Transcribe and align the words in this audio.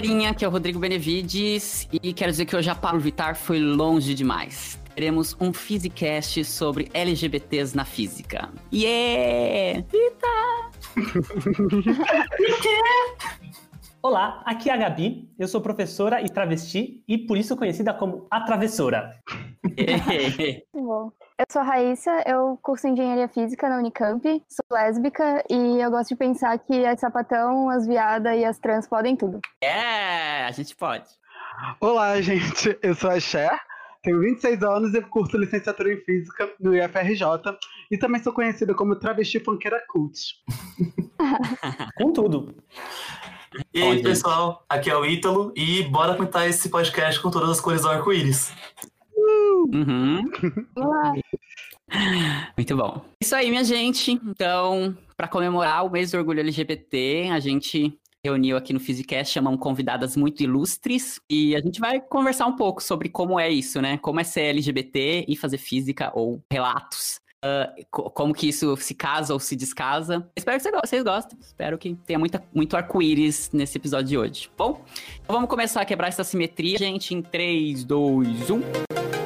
galerinha, 0.00 0.30
aqui 0.30 0.46
é 0.46 0.48
o 0.48 0.50
Rodrigo 0.50 0.78
Benevides 0.78 1.86
e 1.92 2.14
quero 2.14 2.30
dizer 2.30 2.46
que 2.46 2.56
hoje 2.56 2.70
a 2.70 2.74
Pablo 2.74 3.00
Vitar 3.00 3.36
foi 3.36 3.60
longe 3.60 4.14
demais. 4.14 4.80
Teremos 4.94 5.36
um 5.38 5.52
Physicast 5.52 6.42
sobre 6.46 6.88
LGBTs 6.94 7.76
na 7.76 7.84
física. 7.84 8.48
Yeah! 8.72 9.84
Vitar! 9.92 10.70
Olá, 14.02 14.42
aqui 14.46 14.70
é 14.70 14.72
a 14.72 14.78
Gabi, 14.78 15.28
eu 15.38 15.46
sou 15.46 15.60
professora 15.60 16.22
e 16.22 16.30
travesti 16.30 17.04
e 17.06 17.18
por 17.18 17.36
isso 17.36 17.54
conhecida 17.54 17.92
como 17.92 18.26
a 18.30 18.40
travessora. 18.40 19.20
Bom, 20.72 21.12
eu 21.40 21.46
sou 21.50 21.62
a 21.62 21.64
Raíssa, 21.64 22.22
eu 22.26 22.58
curso 22.62 22.86
Engenharia 22.86 23.26
Física 23.26 23.66
na 23.66 23.78
Unicamp, 23.78 24.22
sou 24.46 24.64
lésbica 24.70 25.42
e 25.48 25.80
eu 25.80 25.90
gosto 25.90 26.10
de 26.10 26.16
pensar 26.16 26.58
que 26.58 26.84
as 26.84 27.00
sapatão, 27.00 27.70
as 27.70 27.86
viadas 27.86 28.38
e 28.38 28.44
as 28.44 28.58
trans 28.58 28.86
podem 28.86 29.16
tudo. 29.16 29.40
É, 29.62 30.44
a 30.44 30.50
gente 30.50 30.76
pode. 30.76 31.06
Olá, 31.80 32.20
gente, 32.20 32.78
eu 32.82 32.94
sou 32.94 33.08
a 33.08 33.18
Cher, 33.18 33.58
tenho 34.02 34.20
26 34.20 34.62
anos 34.62 34.94
e 34.94 35.00
curso 35.00 35.38
licenciatura 35.38 35.94
em 35.94 36.04
Física 36.04 36.52
no 36.60 36.76
IFRJ 36.76 37.24
e 37.90 37.96
também 37.96 38.22
sou 38.22 38.34
conhecida 38.34 38.74
como 38.74 38.94
travesti 38.96 39.40
funkeira 39.40 39.82
cult. 39.88 40.20
Com 41.96 42.12
tudo. 42.12 42.54
E 43.74 43.82
aí, 43.82 44.02
pessoal, 44.02 44.64
aqui 44.68 44.90
é 44.90 44.96
o 44.96 45.04
Ítalo 45.04 45.52
e 45.56 45.82
bora 45.84 46.14
comentar 46.14 46.48
esse 46.48 46.68
podcast 46.68 47.20
com 47.20 47.30
todas 47.30 47.50
as 47.50 47.60
cores 47.60 47.82
do 47.82 47.88
arco-íris. 47.88 48.52
Uhum. 49.72 50.30
Muito 52.56 52.76
bom. 52.76 53.04
Isso 53.20 53.34
aí, 53.34 53.50
minha 53.50 53.64
gente. 53.64 54.12
Então, 54.12 54.96
para 55.16 55.28
comemorar 55.28 55.84
o 55.84 55.90
mês 55.90 56.10
do 56.10 56.18
orgulho 56.18 56.40
LGBT, 56.40 57.30
a 57.32 57.40
gente 57.40 57.98
reuniu 58.24 58.56
aqui 58.56 58.72
no 58.72 58.80
Physicast, 58.80 59.32
chamamos 59.32 59.60
convidadas 59.60 60.14
muito 60.14 60.42
ilustres 60.42 61.18
e 61.28 61.56
a 61.56 61.60
gente 61.60 61.80
vai 61.80 62.00
conversar 62.00 62.46
um 62.46 62.54
pouco 62.54 62.82
sobre 62.82 63.08
como 63.08 63.40
é 63.40 63.48
isso, 63.48 63.80
né? 63.80 63.96
Como 63.96 64.20
é 64.20 64.24
ser 64.24 64.42
LGBT 64.42 65.24
e 65.26 65.34
fazer 65.34 65.58
física 65.58 66.12
ou 66.14 66.40
relatos 66.52 67.18
Uh, 67.42 67.86
como 67.90 68.34
que 68.34 68.50
isso 68.50 68.76
se 68.76 68.94
casa 68.94 69.32
ou 69.32 69.40
se 69.40 69.56
descasa. 69.56 70.28
Espero 70.36 70.60
que 70.60 70.86
vocês 70.86 71.02
gostem. 71.02 71.38
Espero 71.40 71.78
que 71.78 71.94
tenha 72.06 72.18
muita, 72.18 72.42
muito 72.54 72.76
arco-íris 72.76 73.50
nesse 73.50 73.78
episódio 73.78 74.08
de 74.08 74.18
hoje. 74.18 74.50
Bom, 74.58 74.84
então 75.22 75.36
vamos 75.36 75.48
começar 75.48 75.80
a 75.80 75.86
quebrar 75.86 76.08
essa 76.08 76.22
simetria, 76.22 76.76
gente, 76.76 77.14
em 77.14 77.22
3, 77.22 77.82
2, 77.84 78.50
1. 78.50 79.19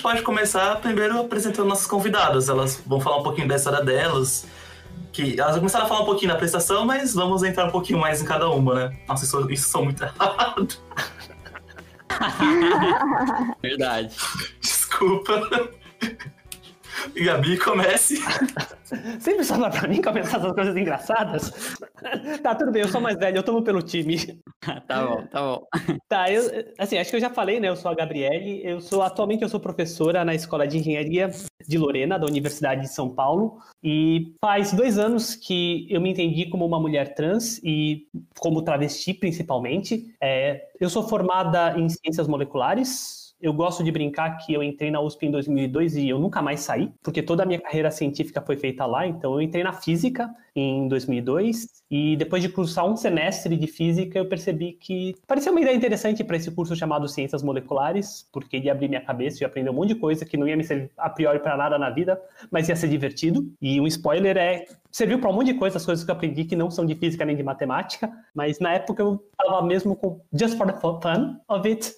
Gente 0.00 0.02
pode 0.02 0.22
começar 0.22 0.76
primeiro 0.80 1.20
apresentando 1.20 1.68
nossas 1.68 1.86
convidadas. 1.86 2.48
Elas 2.48 2.82
vão 2.86 3.00
falar 3.00 3.18
um 3.18 3.22
pouquinho 3.22 3.46
da 3.46 3.56
história 3.56 3.84
delas. 3.84 4.46
Que 5.12 5.38
elas 5.38 5.56
começaram 5.56 5.84
a 5.84 5.88
falar 5.88 6.02
um 6.02 6.04
pouquinho 6.06 6.28
na 6.28 6.34
apresentação, 6.34 6.86
mas 6.86 7.14
vamos 7.14 7.42
entrar 7.42 7.66
um 7.66 7.70
pouquinho 7.70 7.98
mais 7.98 8.22
em 8.22 8.24
cada 8.24 8.48
uma, 8.48 8.74
né? 8.74 8.96
Nossa, 9.06 9.24
isso, 9.24 9.50
isso 9.50 9.68
sou 9.68 9.84
muito 9.84 10.02
errado. 10.02 10.68
Verdade. 13.62 14.14
Desculpa. 14.60 15.70
Gabi, 17.14 17.58
comece. 17.58 18.16
Sempre 19.20 19.44
sobra 19.44 19.70
pra 19.70 19.86
mim 19.86 20.02
começar 20.02 20.38
essas 20.38 20.52
coisas 20.52 20.76
engraçadas? 20.76 21.76
tá, 22.42 22.54
tudo 22.54 22.72
bem, 22.72 22.82
eu 22.82 22.88
sou 22.88 23.00
mais 23.00 23.16
velho, 23.16 23.38
eu 23.38 23.42
tomo 23.42 23.62
pelo 23.62 23.82
time. 23.82 24.16
tá 24.86 25.06
bom, 25.06 25.26
tá 25.26 25.40
bom. 25.40 25.66
Tá, 26.08 26.30
eu, 26.30 26.42
assim, 26.78 26.98
acho 26.98 27.10
que 27.10 27.16
eu 27.16 27.20
já 27.20 27.30
falei, 27.30 27.60
né? 27.60 27.68
Eu 27.68 27.76
sou 27.76 27.90
a 27.90 27.94
Gabriele, 27.94 28.60
eu 28.64 28.80
sou, 28.80 29.02
atualmente 29.02 29.42
eu 29.42 29.48
sou 29.48 29.60
professora 29.60 30.24
na 30.24 30.34
Escola 30.34 30.66
de 30.66 30.78
Engenharia 30.78 31.30
de 31.66 31.78
Lorena, 31.78 32.18
da 32.18 32.26
Universidade 32.26 32.82
de 32.82 32.88
São 32.88 33.08
Paulo, 33.08 33.58
e 33.82 34.34
faz 34.40 34.72
dois 34.72 34.98
anos 34.98 35.34
que 35.34 35.86
eu 35.88 36.00
me 36.00 36.10
entendi 36.10 36.46
como 36.46 36.66
uma 36.66 36.80
mulher 36.80 37.14
trans 37.14 37.60
e 37.62 38.08
como 38.38 38.62
travesti, 38.62 39.14
principalmente. 39.14 40.12
É, 40.20 40.68
eu 40.80 40.90
sou 40.90 41.06
formada 41.08 41.78
em 41.78 41.88
ciências 41.88 42.26
moleculares, 42.26 43.19
eu 43.40 43.52
gosto 43.52 43.82
de 43.82 43.90
brincar 43.90 44.36
que 44.38 44.52
eu 44.52 44.62
entrei 44.62 44.90
na 44.90 45.00
USP 45.00 45.26
em 45.26 45.30
2002 45.30 45.96
e 45.96 46.08
eu 46.08 46.18
nunca 46.18 46.42
mais 46.42 46.60
saí, 46.60 46.92
porque 47.02 47.22
toda 47.22 47.42
a 47.42 47.46
minha 47.46 47.60
carreira 47.60 47.90
científica 47.90 48.40
foi 48.40 48.56
feita 48.56 48.84
lá. 48.86 49.06
Então, 49.06 49.34
eu 49.34 49.40
entrei 49.40 49.62
na 49.62 49.72
física 49.72 50.30
em 50.54 50.88
2002 50.88 51.80
e 51.90 52.16
depois 52.16 52.42
de 52.42 52.48
cursar 52.48 52.86
um 52.86 52.96
semestre 52.96 53.56
de 53.56 53.66
física, 53.66 54.18
eu 54.18 54.26
percebi 54.26 54.72
que 54.72 55.14
parecia 55.26 55.50
uma 55.50 55.60
ideia 55.60 55.74
interessante 55.74 56.22
para 56.22 56.36
esse 56.36 56.50
curso 56.50 56.76
chamado 56.76 57.08
Ciências 57.08 57.42
Moleculares, 57.42 58.28
porque 58.32 58.58
ia 58.58 58.72
abrir 58.72 58.88
minha 58.88 59.00
cabeça 59.00 59.42
e 59.42 59.46
aprender 59.46 59.70
um 59.70 59.74
monte 59.74 59.88
de 59.88 59.94
coisa 59.96 60.24
que 60.24 60.36
não 60.36 60.46
ia 60.46 60.56
me 60.56 60.64
servir 60.64 60.90
a 60.96 61.08
priori 61.08 61.38
para 61.38 61.56
nada 61.56 61.78
na 61.78 61.90
vida, 61.90 62.20
mas 62.50 62.68
ia 62.68 62.76
ser 62.76 62.88
divertido. 62.88 63.44
E 63.60 63.80
um 63.80 63.86
spoiler 63.86 64.36
é 64.36 64.66
serviu 64.90 65.18
para 65.20 65.30
um 65.30 65.32
monte 65.32 65.52
de 65.52 65.54
coisas, 65.54 65.80
as 65.80 65.86
coisas 65.86 66.04
que 66.04 66.10
eu 66.10 66.14
aprendi 66.14 66.44
que 66.44 66.56
não 66.56 66.70
são 66.70 66.84
de 66.84 66.94
física 66.94 67.24
nem 67.24 67.36
de 67.36 67.42
matemática, 67.42 68.10
mas 68.34 68.58
na 68.58 68.72
época 68.74 69.02
eu 69.02 69.24
estava 69.32 69.62
mesmo 69.66 69.96
com 69.96 70.20
just 70.32 70.56
for 70.56 70.66
the 70.66 70.78
fun 70.80 71.38
of 71.48 71.68
it. 71.68 71.92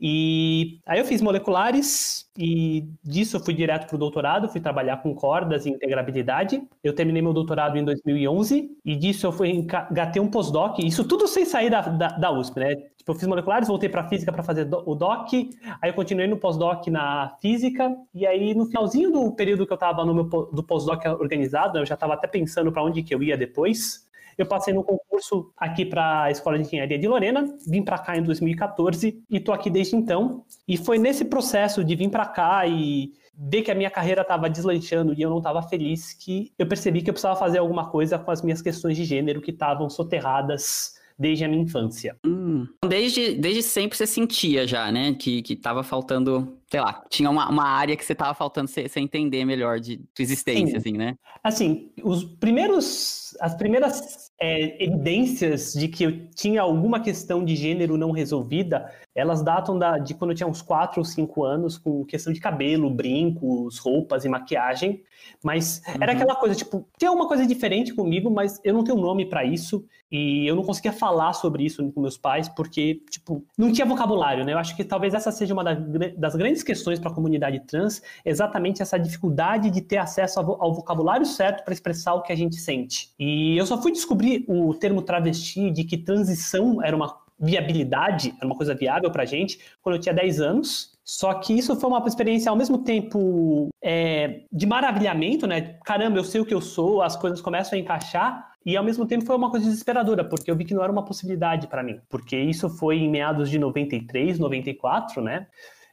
E 0.00 0.80
aí 0.86 0.98
eu 0.98 1.04
fiz 1.04 1.20
moleculares 1.20 2.28
e 2.36 2.88
disso 3.02 3.36
eu 3.36 3.40
fui 3.40 3.54
direto 3.54 3.86
para 3.86 3.96
o 3.96 3.98
doutorado, 3.98 4.48
fui 4.48 4.60
trabalhar 4.60 4.98
com 4.98 5.14
cordas 5.14 5.66
e 5.66 5.70
integrabilidade. 5.70 6.62
Eu 6.82 6.94
terminei 6.94 7.22
meu 7.22 7.32
doutorado 7.32 7.76
em 7.76 7.84
2011 7.84 8.70
e 8.84 8.96
disso 8.96 9.26
eu 9.26 9.32
fui 9.32 9.50
engatei 9.50 10.20
um 10.20 10.30
pós-doc, 10.30 10.78
isso 10.78 11.06
tudo 11.06 11.26
sem 11.26 11.44
sair 11.44 11.70
da, 11.70 11.80
da, 11.82 12.08
da 12.08 12.30
USP, 12.30 12.58
né? 12.58 12.74
Tipo, 12.96 13.12
eu 13.12 13.14
fiz 13.16 13.28
moleculares, 13.28 13.68
voltei 13.68 13.88
para 13.88 14.08
física 14.08 14.32
para 14.32 14.42
fazer 14.42 14.66
o 14.72 14.94
doc, 14.94 15.32
aí 15.32 15.90
eu 15.90 15.94
continuei 15.94 16.26
no 16.26 16.38
pós-doc 16.38 16.86
na 16.88 17.36
física, 17.40 17.94
e 18.14 18.26
aí 18.26 18.54
no 18.54 18.64
finalzinho 18.66 19.10
do 19.10 19.30
período 19.32 19.66
que 19.66 19.72
eu 19.72 19.76
estava 19.76 20.04
no 20.04 20.14
meu 20.14 20.24
do 20.24 20.62
pós-doc 20.62 21.04
organizado, 21.20 21.78
eu 21.78 21.86
já 21.86 21.94
estava 21.94 22.14
até 22.14 22.26
pensando 22.26 22.72
para 22.72 22.82
onde 22.82 23.02
que 23.02 23.14
eu 23.14 23.22
ia 23.22 23.36
depois. 23.36 24.03
Eu 24.36 24.46
passei 24.46 24.74
no 24.74 24.82
concurso 24.82 25.52
aqui 25.56 25.84
para 25.84 26.24
a 26.24 26.30
Escola 26.30 26.58
de 26.58 26.64
Engenharia 26.64 26.98
de 26.98 27.06
Lorena, 27.06 27.56
vim 27.66 27.82
para 27.82 27.98
cá 27.98 28.16
em 28.16 28.22
2014 28.22 29.22
e 29.30 29.36
estou 29.36 29.54
aqui 29.54 29.70
desde 29.70 29.96
então. 29.96 30.44
E 30.66 30.76
foi 30.76 30.98
nesse 30.98 31.24
processo 31.24 31.84
de 31.84 31.94
vir 31.94 32.10
para 32.10 32.26
cá 32.26 32.66
e 32.66 33.12
ver 33.36 33.62
que 33.62 33.70
a 33.70 33.74
minha 33.74 33.90
carreira 33.90 34.22
estava 34.22 34.48
deslanchando 34.48 35.12
e 35.12 35.22
eu 35.22 35.30
não 35.30 35.38
estava 35.38 35.62
feliz 35.62 36.12
que 36.12 36.52
eu 36.58 36.66
percebi 36.66 37.02
que 37.02 37.10
eu 37.10 37.14
precisava 37.14 37.36
fazer 37.36 37.58
alguma 37.58 37.90
coisa 37.90 38.18
com 38.18 38.30
as 38.30 38.42
minhas 38.42 38.62
questões 38.62 38.96
de 38.96 39.04
gênero 39.04 39.40
que 39.40 39.50
estavam 39.50 39.90
soterradas 39.90 40.94
desde 41.18 41.44
a 41.44 41.48
minha 41.48 41.62
infância. 41.62 42.16
Hum, 42.26 42.66
desde, 42.84 43.34
desde 43.34 43.62
sempre 43.62 43.96
você 43.96 44.06
sentia 44.06 44.66
já, 44.66 44.90
né? 44.90 45.14
Que, 45.14 45.42
que 45.42 45.56
tava 45.56 45.82
faltando, 45.82 46.58
sei 46.74 46.80
lá, 46.80 47.04
tinha 47.08 47.30
uma, 47.30 47.48
uma 47.48 47.68
área 47.68 47.96
que 47.96 48.04
você 48.04 48.16
tava 48.16 48.34
faltando 48.34 48.68
você, 48.68 48.88
entender 48.96 49.44
melhor 49.44 49.78
de 49.78 50.00
sua 50.12 50.22
existência, 50.24 50.72
Sim. 50.72 50.76
assim, 50.76 50.92
né? 50.98 51.14
Assim, 51.40 51.92
os 52.02 52.24
primeiros, 52.24 53.36
as 53.40 53.54
primeiras 53.54 54.32
é, 54.40 54.82
evidências 54.84 55.72
de 55.72 55.86
que 55.86 56.02
eu 56.02 56.26
tinha 56.34 56.62
alguma 56.62 56.98
questão 56.98 57.44
de 57.44 57.54
gênero 57.54 57.96
não 57.96 58.10
resolvida, 58.10 58.90
elas 59.14 59.42
datam 59.42 59.78
da, 59.78 59.98
de 59.98 60.14
quando 60.14 60.32
eu 60.32 60.36
tinha 60.36 60.48
uns 60.48 60.60
4 60.60 60.98
ou 60.98 61.04
5 61.04 61.44
anos, 61.44 61.78
com 61.78 62.04
questão 62.04 62.32
de 62.32 62.40
cabelo, 62.40 62.90
brincos, 62.90 63.78
roupas 63.78 64.24
e 64.24 64.28
maquiagem. 64.28 65.04
Mas 65.42 65.80
uhum. 65.86 65.94
era 66.00 66.12
aquela 66.12 66.34
coisa, 66.34 66.56
tipo, 66.56 66.84
tem 66.98 67.08
alguma 67.08 67.28
coisa 67.28 67.46
diferente 67.46 67.94
comigo, 67.94 68.28
mas 68.28 68.60
eu 68.64 68.74
não 68.74 68.82
tenho 68.82 68.98
nome 68.98 69.26
para 69.26 69.44
isso. 69.44 69.86
E 70.10 70.46
eu 70.46 70.56
não 70.56 70.64
conseguia 70.64 70.92
falar 70.92 71.32
sobre 71.32 71.64
isso 71.64 71.90
com 71.92 72.00
meus 72.00 72.18
pais, 72.18 72.48
porque, 72.48 73.02
tipo, 73.08 73.44
não 73.56 73.72
tinha 73.72 73.86
vocabulário, 73.86 74.44
né? 74.44 74.52
Eu 74.52 74.58
acho 74.58 74.74
que 74.76 74.84
talvez 74.84 75.14
essa 75.14 75.30
seja 75.30 75.54
uma 75.54 75.62
das 75.64 76.34
grandes 76.34 76.62
questões 76.64 76.98
para 76.98 77.10
a 77.10 77.14
comunidade 77.14 77.60
trans, 77.60 78.02
exatamente 78.24 78.82
essa 78.82 78.98
dificuldade 78.98 79.70
de 79.70 79.80
ter 79.80 79.98
acesso 79.98 80.40
ao 80.40 80.74
vocabulário 80.74 81.26
certo 81.26 81.64
para 81.64 81.72
expressar 81.72 82.14
o 82.14 82.22
que 82.22 82.32
a 82.32 82.36
gente 82.36 82.56
sente. 82.56 83.10
E 83.18 83.56
eu 83.56 83.66
só 83.66 83.80
fui 83.80 83.92
descobrir 83.92 84.44
o 84.48 84.74
termo 84.74 85.02
travesti, 85.02 85.70
de 85.70 85.84
que 85.84 85.96
transição 85.96 86.82
era 86.82 86.96
uma 86.96 87.22
viabilidade, 87.38 88.34
era 88.36 88.46
uma 88.46 88.56
coisa 88.56 88.74
viável 88.74 89.10
pra 89.10 89.24
gente, 89.24 89.58
quando 89.82 89.96
eu 89.96 90.00
tinha 90.00 90.14
10 90.14 90.40
anos. 90.40 90.94
Só 91.04 91.34
que 91.34 91.52
isso 91.52 91.76
foi 91.76 91.90
uma 91.90 92.02
experiência 92.06 92.48
ao 92.48 92.56
mesmo 92.56 92.78
tempo 92.78 93.68
é, 93.82 94.40
de 94.50 94.64
maravilhamento, 94.64 95.46
né? 95.46 95.76
Caramba, 95.84 96.18
eu 96.18 96.24
sei 96.24 96.40
o 96.40 96.46
que 96.46 96.54
eu 96.54 96.62
sou, 96.62 97.02
as 97.02 97.14
coisas 97.14 97.42
começam 97.42 97.78
a 97.78 97.80
encaixar, 97.80 98.54
e 98.64 98.76
ao 98.76 98.82
mesmo 98.82 99.04
tempo 99.04 99.26
foi 99.26 99.36
uma 99.36 99.50
coisa 99.50 99.66
desesperadora, 99.66 100.24
porque 100.24 100.50
eu 100.50 100.56
vi 100.56 100.64
que 100.64 100.72
não 100.72 100.82
era 100.82 100.90
uma 100.90 101.04
possibilidade 101.04 101.66
para 101.66 101.82
mim. 101.82 102.00
Porque 102.08 102.36
isso 102.36 102.70
foi 102.70 102.96
em 102.96 103.10
meados 103.10 103.50
de 103.50 103.58
93, 103.58 104.38
94, 104.38 105.20
né? 105.20 105.46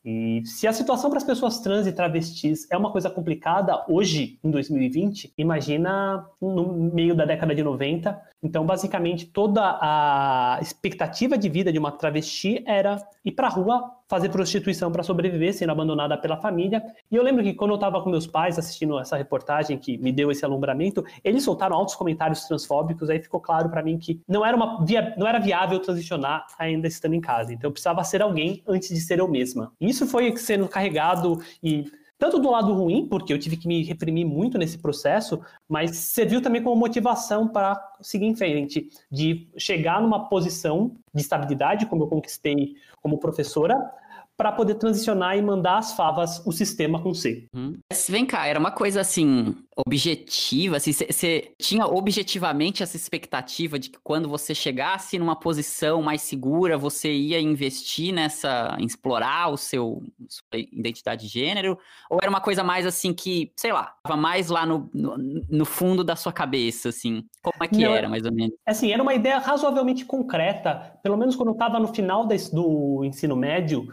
E 0.03 0.42
se 0.45 0.68
a 0.68 0.74
situação 0.74 1.09
para 1.09 1.18
as 1.18 1.24
pessoas 1.24 1.59
trans 1.59 1.86
e 1.86 1.92
travestis 1.92 2.68
é 2.71 2.77
uma 2.77 2.92
coisa 2.92 3.09
complicada 3.09 3.86
hoje, 3.88 4.39
em 4.44 4.50
2020, 4.50 5.33
imagina 5.38 6.25
no 6.42 6.74
meio 6.74 7.15
da 7.15 7.24
década 7.24 7.53
de 7.53 7.62
90, 7.62 8.19
Então, 8.43 8.65
basicamente, 8.65 9.27
toda 9.27 9.61
a 9.79 10.57
expectativa 10.61 11.38
de 11.38 11.47
vida 11.47 11.71
de 11.71 11.77
uma 11.77 11.91
travesti 11.91 12.63
era 12.65 12.97
ir 13.23 13.31
pra 13.31 13.47
rua 13.47 13.91
fazer 14.09 14.29
prostituição 14.29 14.91
para 14.91 15.03
sobreviver, 15.03 15.53
sendo 15.53 15.71
abandonada 15.71 16.17
pela 16.17 16.35
família. 16.35 16.83
E 17.09 17.15
eu 17.15 17.23
lembro 17.23 17.43
que 17.43 17.53
quando 17.53 17.71
eu 17.71 17.75
estava 17.75 18.01
com 18.01 18.09
meus 18.09 18.25
pais 18.25 18.57
assistindo 18.57 18.99
essa 18.99 19.15
reportagem 19.15 19.77
que 19.77 19.97
me 19.99 20.11
deu 20.11 20.31
esse 20.31 20.43
alumbramento, 20.43 21.05
eles 21.23 21.43
soltaram 21.43 21.75
altos 21.75 21.95
comentários 21.95 22.43
transfóbicos, 22.45 23.09
aí 23.09 23.21
ficou 23.21 23.39
claro 23.39 23.69
para 23.69 23.83
mim 23.83 23.97
que 23.97 24.19
não 24.27 24.45
era, 24.45 24.57
uma 24.57 24.83
via, 24.83 25.13
não 25.17 25.27
era 25.27 25.39
viável 25.39 25.79
transicionar 25.79 26.45
ainda 26.57 26.88
estando 26.88 27.13
em 27.13 27.21
casa. 27.21 27.53
Então 27.53 27.69
eu 27.69 27.71
precisava 27.71 28.03
ser 28.03 28.21
alguém 28.21 28.61
antes 28.67 28.89
de 28.89 28.99
ser 28.99 29.19
eu 29.19 29.27
mesma. 29.27 29.71
E 29.79 29.88
isso 29.88 30.05
foi 30.07 30.35
sendo 30.35 30.67
carregado 30.67 31.39
e 31.63 31.85
tanto 32.21 32.38
do 32.38 32.51
lado 32.51 32.71
ruim, 32.71 33.07
porque 33.07 33.33
eu 33.33 33.39
tive 33.39 33.57
que 33.57 33.68
me 33.68 33.81
reprimir 33.83 34.27
muito 34.27 34.56
nesse 34.56 34.77
processo, 34.77 35.41
mas 35.68 35.97
serviu 35.97 36.39
também 36.39 36.62
como 36.62 36.75
motivação 36.75 37.47
para 37.47 37.75
seguir 38.00 38.27
em 38.27 38.35
frente, 38.35 38.88
de 39.12 39.47
chegar 39.57 40.00
numa 40.00 40.29
posição 40.29 40.91
de 41.12 41.19
estabilidade, 41.19 41.88
como 41.88 42.03
eu 42.03 42.07
conquistei 42.07 42.75
como 43.01 43.18
professora, 43.18 43.75
para 44.38 44.51
poder 44.51 44.75
transicionar 44.75 45.35
e 45.35 45.41
mandar 45.41 45.79
as 45.79 45.94
favas 45.94 46.45
o 46.45 46.51
sistema 46.51 47.01
com 47.01 47.12
C. 47.12 47.47
Uhum. 47.56 47.79
Vem 48.07 48.24
cá, 48.24 48.45
era 48.45 48.59
uma 48.59 48.71
coisa 48.71 49.01
assim, 49.01 49.56
objetiva, 49.85 50.77
assim, 50.77 50.91
você 50.91 51.53
tinha 51.59 51.85
objetivamente 51.85 52.83
essa 52.83 52.95
expectativa 52.95 53.77
de 53.77 53.89
que 53.89 53.99
quando 54.03 54.27
você 54.27 54.53
chegasse 54.53 55.17
numa 55.17 55.35
posição 55.35 56.01
mais 56.01 56.21
segura, 56.21 56.77
você 56.77 57.11
ia 57.11 57.39
investir 57.39 58.13
nessa, 58.13 58.75
em 58.79 58.85
explorar 58.85 59.49
o 59.49 59.57
seu 59.57 60.03
sua 60.27 60.43
identidade 60.53 61.27
de 61.27 61.27
gênero? 61.27 61.77
Ou 62.09 62.19
era 62.21 62.29
uma 62.29 62.41
coisa 62.41 62.63
mais 62.63 62.85
assim 62.85 63.13
que, 63.13 63.51
sei 63.55 63.73
lá, 63.73 63.93
estava 63.97 64.19
mais 64.19 64.49
lá 64.49 64.65
no, 64.65 64.89
no, 64.93 65.17
no, 65.49 65.65
fundo 65.65 66.03
da 66.03 66.15
sua 66.15 66.31
cabeça, 66.31 66.89
assim? 66.89 67.23
Como 67.41 67.63
é 67.63 67.67
que 67.67 67.83
Não, 67.83 67.95
era, 67.95 68.09
mais 68.09 68.25
ou 68.25 68.33
menos? 68.33 68.55
Assim, 68.65 68.91
era 68.91 69.01
uma 69.01 69.13
ideia 69.13 69.37
razoavelmente 69.39 70.05
concreta, 70.05 70.99
pelo 71.03 71.17
menos 71.17 71.35
quando 71.35 71.49
eu 71.49 71.53
estava 71.53 71.79
no 71.79 71.87
final 71.87 72.25
do 72.25 73.03
ensino 73.03 73.35
médio, 73.35 73.87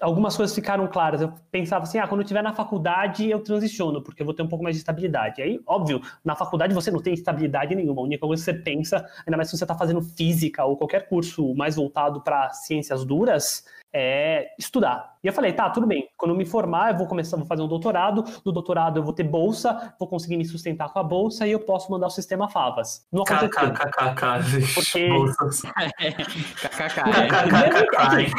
algumas 0.00 0.36
coisas 0.36 0.54
ficaram 0.54 0.86
claras. 0.86 1.20
Eu 1.20 1.32
pensava 1.50 1.84
assim, 1.84 1.98
ah, 1.98 2.06
quando 2.06 2.20
eu 2.20 2.24
estiver 2.24 2.42
na 2.42 2.52
faculdade 2.52 3.28
eu 3.30 3.40
transiciono, 3.40 4.02
porque 4.02 4.22
eu 4.22 4.26
vou 4.26 4.34
ter 4.34 4.42
um 4.42 4.48
pouco 4.48 4.64
mais 4.64 4.76
de 4.76 4.80
estabilidade. 4.80 5.27
Aí, 5.42 5.60
óbvio, 5.66 6.00
na 6.24 6.34
faculdade 6.34 6.74
você 6.74 6.90
não 6.90 7.00
tem 7.00 7.14
estabilidade 7.14 7.74
nenhuma. 7.74 8.00
A 8.00 8.04
única 8.04 8.26
coisa 8.26 8.42
que 8.42 8.50
você 8.50 8.62
pensa, 8.62 9.04
ainda 9.26 9.36
mais 9.36 9.48
se 9.48 9.56
você 9.56 9.64
está 9.64 9.74
fazendo 9.74 10.02
física 10.02 10.64
ou 10.64 10.76
qualquer 10.76 11.08
curso 11.08 11.54
mais 11.54 11.76
voltado 11.76 12.20
para 12.20 12.50
ciências 12.50 13.04
duras, 13.04 13.64
é 13.92 14.48
estudar. 14.58 15.16
E 15.22 15.26
eu 15.26 15.32
falei, 15.32 15.52
tá, 15.52 15.70
tudo 15.70 15.86
bem. 15.86 16.08
Quando 16.16 16.32
eu 16.32 16.36
me 16.36 16.44
formar, 16.44 16.92
eu 16.92 16.98
vou 16.98 17.06
começar, 17.06 17.36
vou 17.36 17.46
fazer 17.46 17.62
um 17.62 17.68
doutorado. 17.68 18.24
No 18.44 18.52
doutorado 18.52 18.98
eu 18.98 19.02
vou 19.02 19.12
ter 19.12 19.24
bolsa, 19.24 19.94
vou 19.98 20.08
conseguir 20.08 20.36
me 20.36 20.44
sustentar 20.44 20.92
com 20.92 20.98
a 20.98 21.02
bolsa 21.02 21.46
e 21.46 21.52
eu 21.52 21.60
posso 21.60 21.90
mandar 21.90 22.06
o 22.06 22.10
sistema 22.10 22.48
Favas. 22.48 23.06
Não 23.12 23.22
aconteceu. 23.22 23.72
KKKK, 23.72 24.74
porque... 24.74 25.08
Bolsas. 25.08 25.62
KKKK. 26.60 28.32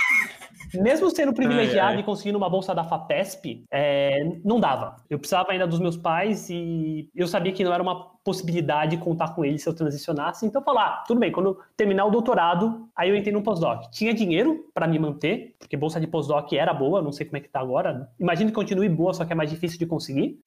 Mesmo 0.76 1.10
sendo 1.10 1.34
privilegiado 1.34 1.90
ai, 1.90 1.96
ai. 1.96 2.02
e 2.02 2.04
conseguindo 2.04 2.38
uma 2.38 2.50
bolsa 2.50 2.74
da 2.74 2.84
FAPESP, 2.84 3.66
é, 3.72 4.24
não 4.44 4.60
dava. 4.60 4.96
Eu 5.10 5.18
precisava 5.18 5.52
ainda 5.52 5.68
dos 5.68 5.80
meus 5.80 5.98
pais 5.98 6.50
e 6.50 7.10
eu 7.16 7.28
sabia 7.28 7.52
que 7.52 7.64
não 7.64 7.74
era 7.74 7.82
uma 7.82 8.10
possibilidade 8.24 8.96
de 8.96 9.04
contar 9.04 9.34
com 9.34 9.44
eles 9.44 9.64
se 9.64 9.70
eu 9.70 9.74
transicionasse. 9.74 10.46
Então, 10.46 10.62
falar, 10.62 10.86
ah, 10.86 11.04
tudo 11.08 11.20
bem, 11.20 11.32
quando 11.32 11.58
terminar 11.76 12.06
o 12.06 12.12
doutorado, 12.12 12.88
aí 12.96 13.10
eu 13.10 13.16
entrei 13.16 13.34
no 13.34 13.42
pós-doc. 13.42 13.90
Tinha 13.92 14.14
dinheiro 14.14 14.66
para 14.74 14.88
me 14.88 15.00
manter, 15.00 15.56
porque 15.58 15.76
bolsa 15.76 16.00
de 16.00 16.06
pós-doc 16.06 16.52
era 16.54 16.74
boa, 16.74 17.02
não 17.02 17.12
sei 17.12 17.26
como 17.26 17.38
é 17.38 17.40
que 17.40 17.50
tá 17.50 17.60
agora. 17.60 18.10
Imagino 18.20 18.50
que 18.50 18.56
continue 18.56 18.90
boa, 18.90 19.14
só 19.14 19.26
que 19.26 19.34
é 19.34 19.36
mais 19.36 19.50
difícil 19.50 19.80
de 19.80 19.86
conseguir. 19.86 20.40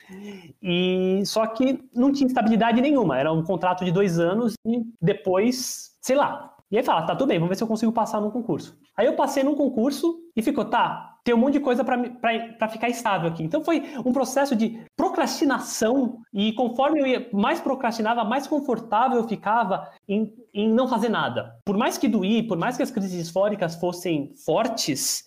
E 0.63 1.23
só 1.25 1.47
que 1.47 1.83
não 1.95 2.13
tinha 2.13 2.29
estabilidade 2.29 2.81
nenhuma. 2.81 3.19
Era 3.19 3.33
um 3.33 3.43
contrato 3.43 3.85
de 3.85 3.91
dois 3.91 4.19
anos 4.19 4.55
e 4.65 4.83
depois, 5.01 5.97
sei 6.01 6.17
lá, 6.17 6.52
e 6.73 6.79
aí 6.79 6.83
fala, 6.83 7.03
tá, 7.03 7.15
tudo 7.15 7.29
bem, 7.29 7.39
vamos 7.39 7.51
ver 7.51 7.57
se 7.57 7.63
eu 7.63 7.69
consigo 7.69 7.93
passar 7.93 8.19
num 8.19 8.31
concurso. 8.31 8.75
Aí 8.97 9.07
eu 9.07 9.15
passei 9.15 9.43
num 9.43 9.55
concurso 9.55 10.19
e 10.35 10.41
ficou, 10.41 10.65
tá, 10.65 11.19
tem 11.23 11.35
um 11.35 11.37
monte 11.39 11.53
de 11.53 11.61
coisa 11.61 11.85
para 11.85 12.69
ficar 12.71 12.89
estável 12.89 13.29
aqui. 13.29 13.45
Então 13.45 13.63
foi 13.63 13.83
um 14.07 14.11
processo 14.11 14.57
de 14.57 14.83
procrastinação 14.97 16.17
e 16.33 16.55
conforme 16.55 17.01
eu 17.01 17.07
ia, 17.07 17.29
mais 17.31 17.61
procrastinava, 17.61 18.25
mais 18.25 18.47
confortável 18.47 19.19
eu 19.19 19.29
ficava 19.29 19.87
em, 20.09 20.33
em 20.55 20.73
não 20.73 20.89
fazer 20.89 21.11
nada. 21.11 21.55
Por 21.63 21.77
mais 21.77 21.99
que 21.99 22.09
doía, 22.09 22.47
por 22.47 22.57
mais 22.57 22.79
que 22.79 22.83
as 22.83 22.91
crises 22.91 23.13
disfóricas 23.13 23.77
fossem 23.77 24.33
fortes, 24.43 25.25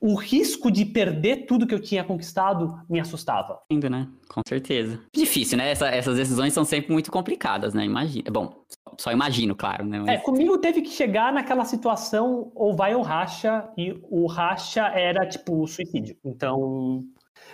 o 0.00 0.14
risco 0.14 0.70
de 0.70 0.84
perder 0.84 1.46
tudo 1.46 1.66
que 1.66 1.74
eu 1.74 1.80
tinha 1.80 2.04
conquistado 2.04 2.80
me 2.88 3.00
assustava. 3.00 3.60
Indo, 3.70 3.88
né? 3.88 4.08
Com 4.28 4.42
certeza. 4.46 5.00
Difícil, 5.14 5.58
né? 5.58 5.70
Essa, 5.70 5.88
essas 5.88 6.16
decisões 6.16 6.52
são 6.52 6.64
sempre 6.64 6.92
muito 6.92 7.10
complicadas, 7.10 7.74
né? 7.74 7.84
Imagina. 7.84 8.30
Bom, 8.30 8.64
só 8.98 9.12
imagino, 9.12 9.54
claro, 9.54 9.84
né? 9.84 10.00
Mas... 10.00 10.08
É, 10.08 10.18
comigo 10.18 10.58
teve 10.58 10.82
que 10.82 10.90
chegar 10.90 11.32
naquela 11.32 11.64
situação 11.64 12.50
ou 12.54 12.74
vai 12.74 12.94
ou 12.94 13.02
racha, 13.02 13.68
e 13.76 13.98
o 14.10 14.26
racha 14.26 14.82
era, 14.88 15.26
tipo, 15.26 15.66
suicídio. 15.66 16.16
Então, 16.24 17.04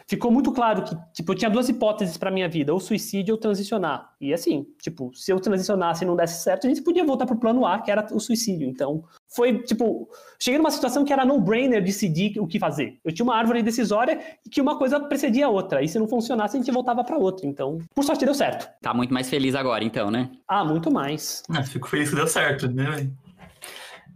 ficou 0.06 0.30
muito 0.30 0.52
claro 0.52 0.82
que, 0.82 0.96
tipo, 1.12 1.32
eu 1.32 1.36
tinha 1.36 1.50
duas 1.50 1.68
hipóteses 1.68 2.16
para 2.16 2.30
minha 2.30 2.48
vida, 2.48 2.72
ou 2.72 2.80
suicídio 2.80 3.34
ou 3.34 3.40
transicionar. 3.40 4.10
E 4.20 4.32
assim, 4.32 4.66
tipo, 4.80 5.10
se 5.14 5.32
eu 5.32 5.40
transicionasse 5.40 6.04
e 6.04 6.06
não 6.06 6.16
desse 6.16 6.42
certo, 6.42 6.66
a 6.66 6.70
gente 6.70 6.82
podia 6.82 7.04
voltar 7.04 7.26
pro 7.26 7.36
plano 7.36 7.66
A, 7.66 7.80
que 7.80 7.90
era 7.90 8.06
o 8.12 8.20
suicídio. 8.20 8.68
Então, 8.68 9.04
foi, 9.28 9.62
tipo, 9.62 10.08
cheguei 10.38 10.58
numa 10.58 10.70
situação 10.70 11.04
que 11.04 11.12
era 11.12 11.24
no-brainer 11.24 11.82
decidir 11.82 12.38
o 12.38 12.46
que 12.46 12.58
fazer. 12.58 12.98
Eu 13.04 13.12
tinha 13.12 13.24
uma 13.24 13.36
árvore 13.36 13.62
decisória 13.62 14.20
e 14.44 14.50
que 14.50 14.60
uma 14.60 14.76
coisa 14.76 14.98
precedia 15.00 15.46
a 15.46 15.48
outra. 15.48 15.82
E 15.82 15.88
se 15.88 15.98
não 15.98 16.08
funcionasse, 16.08 16.56
a 16.56 16.60
gente 16.60 16.72
voltava 16.72 17.04
para 17.04 17.16
outra. 17.16 17.46
Então, 17.46 17.78
por 17.94 18.04
sorte 18.04 18.24
deu 18.24 18.34
certo. 18.34 18.68
Tá 18.82 18.92
muito 18.92 19.14
mais 19.14 19.28
feliz 19.30 19.54
agora, 19.54 19.84
então, 19.84 20.10
né? 20.10 20.30
Ah, 20.48 20.64
muito 20.64 20.90
mais. 20.90 21.42
Ah, 21.48 21.62
fico 21.62 21.88
feliz 21.88 22.10
que 22.10 22.16
deu 22.16 22.26
certo, 22.26 22.68
né, 22.68 23.10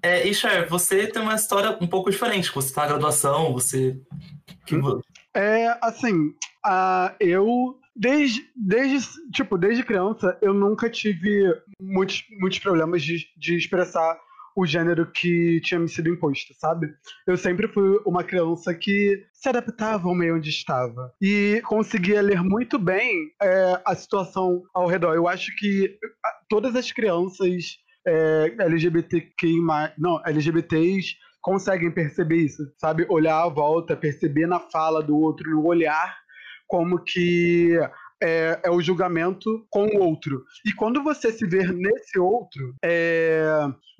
é, 0.04 0.28
e 0.28 0.34
Cher, 0.34 0.68
você 0.68 1.06
tem 1.06 1.22
uma 1.22 1.34
história 1.34 1.78
um 1.80 1.86
pouco 1.86 2.10
diferente. 2.10 2.52
Você 2.54 2.74
tá 2.74 2.82
na 2.82 2.88
graduação, 2.88 3.54
você. 3.54 3.98
É, 5.34 5.76
assim, 5.82 6.28
uh, 6.66 7.14
eu 7.18 7.78
desde, 7.94 8.42
desde, 8.56 9.08
tipo, 9.30 9.56
desde 9.56 9.84
criança, 9.84 10.36
eu 10.42 10.52
nunca 10.52 10.90
tive 10.90 11.54
muitos, 11.80 12.24
muitos 12.40 12.58
problemas 12.58 13.02
de, 13.02 13.26
de 13.36 13.56
expressar 13.56 14.18
o 14.56 14.64
gênero 14.64 15.10
que 15.10 15.60
tinha 15.62 15.80
me 15.80 15.88
sido 15.88 16.08
imposto, 16.08 16.54
sabe? 16.54 16.94
Eu 17.26 17.36
sempre 17.36 17.66
fui 17.66 18.00
uma 18.06 18.22
criança 18.22 18.72
que 18.72 19.24
se 19.32 19.48
adaptava 19.48 20.08
ao 20.08 20.14
meio 20.14 20.36
onde 20.36 20.48
estava 20.48 21.12
e 21.20 21.60
conseguia 21.64 22.22
ler 22.22 22.40
muito 22.42 22.78
bem 22.78 23.32
é, 23.42 23.82
a 23.84 23.94
situação 23.96 24.62
ao 24.72 24.86
redor. 24.86 25.14
Eu 25.14 25.26
acho 25.26 25.54
que 25.56 25.98
todas 26.48 26.76
as 26.76 26.92
crianças 26.92 27.78
é, 28.06 28.54
LGBTQI+, 28.60 29.60
não, 29.98 30.22
LGBTs 30.24 31.16
conseguem 31.44 31.90
perceber 31.90 32.38
isso, 32.38 32.62
sabe? 32.78 33.06
Olhar 33.10 33.42
à 33.44 33.48
volta, 33.50 33.94
perceber 33.94 34.46
na 34.46 34.58
fala 34.58 35.02
do 35.02 35.14
outro, 35.14 35.50
no 35.50 35.66
olhar, 35.66 36.16
como 36.66 36.98
que 37.04 37.78
é, 38.22 38.58
é, 38.64 38.70
o 38.70 38.80
julgamento 38.80 39.66
com 39.68 39.84
o 39.84 39.98
outro. 39.98 40.42
E 40.64 40.72
quando 40.72 41.02
você 41.02 41.30
se 41.30 41.46
vê 41.46 41.62
nesse 41.70 42.18
outro, 42.18 42.74
é, 42.82 43.46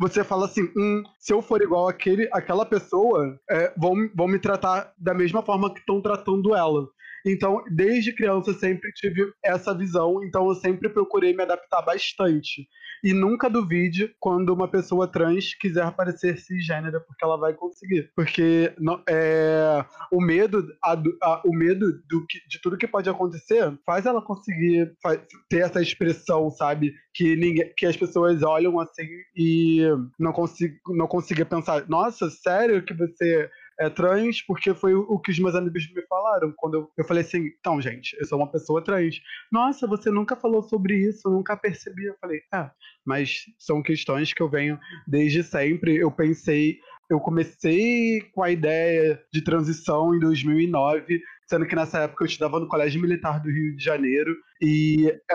você 0.01 0.25
fala 0.25 0.47
assim: 0.47 0.73
hum, 0.75 1.03
se 1.19 1.35
eu 1.35 1.43
for 1.43 1.61
igual 1.61 1.87
àquele, 1.87 2.27
àquela 2.33 2.65
pessoa, 2.65 3.39
é, 3.51 3.75
vão, 3.77 3.95
vão 4.17 4.27
me 4.27 4.39
tratar 4.39 4.95
da 4.97 5.13
mesma 5.13 5.43
forma 5.43 5.73
que 5.73 5.81
estão 5.81 6.01
tratando 6.01 6.55
ela. 6.55 6.89
Então, 7.25 7.63
desde 7.71 8.13
criança, 8.13 8.51
eu 8.51 8.55
sempre 8.55 8.93
tive 8.93 9.33
essa 9.43 9.75
visão, 9.75 10.23
então 10.23 10.49
eu 10.49 10.55
sempre 10.55 10.89
procurei 10.89 11.35
me 11.35 11.43
adaptar 11.43 11.81
bastante. 11.83 12.69
E 13.03 13.13
nunca 13.13 13.51
duvide 13.51 14.15
quando 14.19 14.51
uma 14.51 14.67
pessoa 14.67 15.07
trans 15.07 15.55
quiser 15.55 15.91
parecer 15.93 16.39
cisgênera, 16.39 17.01
porque 17.01 17.25
ela 17.25 17.37
vai 17.37 17.53
conseguir. 17.53 18.11
Porque 18.17 18.73
é, 19.09 19.85
o 20.11 20.21
medo, 20.21 20.67
a, 20.83 20.93
a, 21.23 21.43
o 21.45 21.53
medo 21.53 21.93
do 22.09 22.27
que, 22.27 22.39
de 22.49 22.61
tudo 22.63 22.79
que 22.79 22.89
pode 22.89 23.09
acontecer 23.11 23.79
faz 23.85 24.07
ela 24.07 24.23
conseguir 24.23 24.95
faz, 25.03 25.21
ter 25.51 25.59
essa 25.59 25.83
expressão, 25.83 26.51
sabe? 26.51 26.95
Que, 27.15 27.37
ninguém, 27.37 27.73
que 27.77 27.87
as 27.87 27.97
pessoas 27.97 28.43
olham 28.43 28.81
assim 28.81 29.07
e 29.37 29.83
não 30.19 30.33
consigam 30.33 30.75
não 30.89 31.07
consiga 31.07 31.45
pensar, 31.45 31.87
nossa, 31.89 32.31
sério 32.31 32.85
que 32.85 32.95
você 32.95 33.51
é 33.79 33.89
trans 33.89 34.43
porque 34.43 34.75
foi 34.75 34.95
o 34.95 35.19
que 35.19 35.31
os 35.31 35.39
meus 35.39 35.55
amigos 35.55 35.91
me 35.93 36.03
falaram. 36.07 36.53
Quando 36.57 36.75
eu, 36.75 36.91
eu 36.97 37.05
falei 37.05 37.23
assim, 37.23 37.51
então, 37.59 37.81
gente, 37.81 38.17
eu 38.19 38.27
sou 38.27 38.39
uma 38.39 38.51
pessoa 38.51 38.83
trans. 38.83 39.21
Nossa, 39.51 39.87
você 39.87 40.11
nunca 40.11 40.37
falou 40.37 40.63
sobre 40.63 40.97
isso, 40.97 41.29
nunca 41.29 41.57
percebi. 41.57 42.05
Eu 42.05 42.17
falei, 42.21 42.41
é, 42.55 42.71
mas 43.05 43.45
são 43.59 43.83
questões 43.83 44.33
que 44.33 44.43
eu 44.43 44.49
venho 44.49 44.79
desde 45.07 45.43
sempre. 45.43 45.97
Eu 45.97 46.11
pensei, 46.11 46.79
eu 47.11 47.21
comecei 47.21 48.21
com 48.33 48.43
a 48.43 48.51
ideia 48.51 49.21
de 49.33 49.43
transição 49.43 50.15
em 50.15 50.21
2009, 50.21 51.21
sendo 51.47 51.67
que 51.67 51.77
nessa 51.77 52.01
época 52.01 52.25
eu 52.25 52.29
estudava 52.29 52.59
no 52.59 52.69
Colégio 52.69 53.01
Militar 53.01 53.41
do 53.41 53.51
Rio 53.51 53.77
de 53.77 53.85
Janeiro 53.85 54.35
e 54.61 55.11
é, 55.31 55.35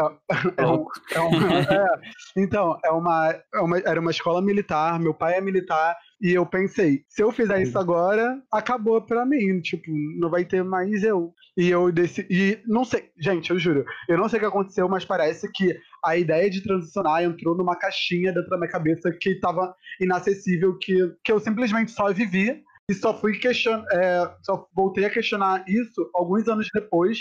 é, 0.58 0.68
um, 0.68 0.86
é 1.12 1.20
uma, 1.20 1.60
é, 1.60 1.88
então 2.38 2.80
é 2.84 2.90
uma, 2.90 3.30
é 3.54 3.60
uma, 3.60 3.78
era 3.80 4.00
uma 4.00 4.12
escola 4.12 4.42
militar, 4.42 5.00
meu 5.00 5.14
pai 5.14 5.38
é 5.38 5.42
militar 5.42 5.96
e 6.22 6.34
eu 6.34 6.46
pensei, 6.46 7.04
se 7.08 7.24
eu 7.24 7.32
fizer 7.32 7.62
isso 7.62 7.78
agora, 7.80 8.42
acabou 8.52 9.02
pra 9.02 9.26
mim. 9.26 9.62
Tipo, 9.62 9.86
não 10.20 10.30
vai 10.30 10.44
ter 10.44 10.64
mais 10.64 11.04
eu. 11.04 11.34
E 11.58 11.70
eu 11.70 11.92
decidi. 11.92 12.62
Não 12.68 12.84
sei, 12.84 13.10
gente, 13.18 13.52
eu 13.52 13.60
juro. 13.60 13.86
Eu 14.08 14.18
não 14.18 14.28
sei 14.28 14.38
o 14.38 14.40
que 14.42 14.46
aconteceu, 14.46 14.88
mas 14.90 15.06
parece 15.06 15.50
que 15.52 15.78
a 16.04 16.18
ideia 16.18 16.50
de 16.50 16.62
transicionar 16.62 17.24
entrou 17.24 17.56
numa 17.56 17.76
caixinha 17.76 18.34
dentro 18.34 18.50
da 18.50 18.58
minha 18.58 18.70
cabeça 18.70 19.12
que 19.12 19.32
estava 19.32 19.74
inacessível, 20.00 20.78
que, 20.78 21.14
que 21.24 21.32
eu 21.32 21.40
simplesmente 21.40 21.92
só 21.92 22.12
vivi 22.12 22.64
e 22.90 22.94
só 22.94 23.18
fui 23.18 23.38
questionar, 23.38 23.86
é, 23.92 24.34
só 24.42 24.68
voltei 24.74 25.06
a 25.06 25.10
questionar 25.10 25.64
isso 25.68 26.10
alguns 26.14 26.48
anos 26.48 26.68
depois, 26.74 27.20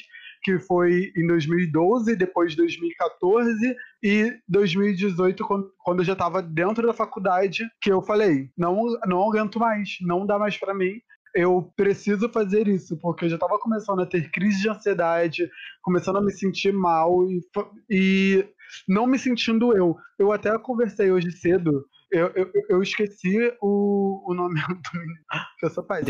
que 0.49 0.59
foi 0.61 1.13
em 1.15 1.27
2012, 1.27 2.17
depois 2.17 2.57
2014 2.57 3.77
e 4.03 4.33
2018, 4.49 5.45
quando, 5.47 6.01
eu 6.01 6.05
já 6.05 6.15
estava 6.15 6.41
dentro 6.41 6.87
da 6.87 6.95
faculdade, 6.95 7.65
que 7.83 7.93
eu 7.93 8.01
falei, 8.01 8.49
não, 8.57 8.87
não 9.07 9.29
aguento 9.29 9.59
mais, 9.59 9.99
não 10.01 10.25
dá 10.25 10.39
mais 10.39 10.57
para 10.57 10.73
mim, 10.73 11.03
eu 11.35 11.71
preciso 11.77 12.31
fazer 12.31 12.67
isso, 12.67 12.97
porque 12.97 13.27
eu 13.27 13.29
já 13.29 13.37
estava 13.37 13.59
começando 13.59 14.01
a 14.01 14.07
ter 14.07 14.31
crise 14.31 14.63
de 14.63 14.71
ansiedade, 14.71 15.51
começando 15.83 16.17
a 16.17 16.23
me 16.23 16.33
sentir 16.33 16.73
mal 16.73 17.31
e, 17.31 17.43
e 17.91 18.49
não 18.89 19.07
me 19.07 19.19
sentindo 19.19 19.77
eu. 19.77 19.99
Eu 20.19 20.33
até 20.33 20.59
conversei 20.59 21.11
hoje 21.11 21.31
cedo, 21.31 21.85
eu, 22.11 22.29
eu, 22.29 22.51
eu 22.71 22.83
esqueci 22.83 23.53
o, 23.61 24.23
o 24.27 24.33
nome 24.33 24.59
do 24.65 24.99
menino, 24.99 25.21
que 25.59 25.67
eu 25.67 25.71
sou 25.71 25.85
pai. 25.85 26.03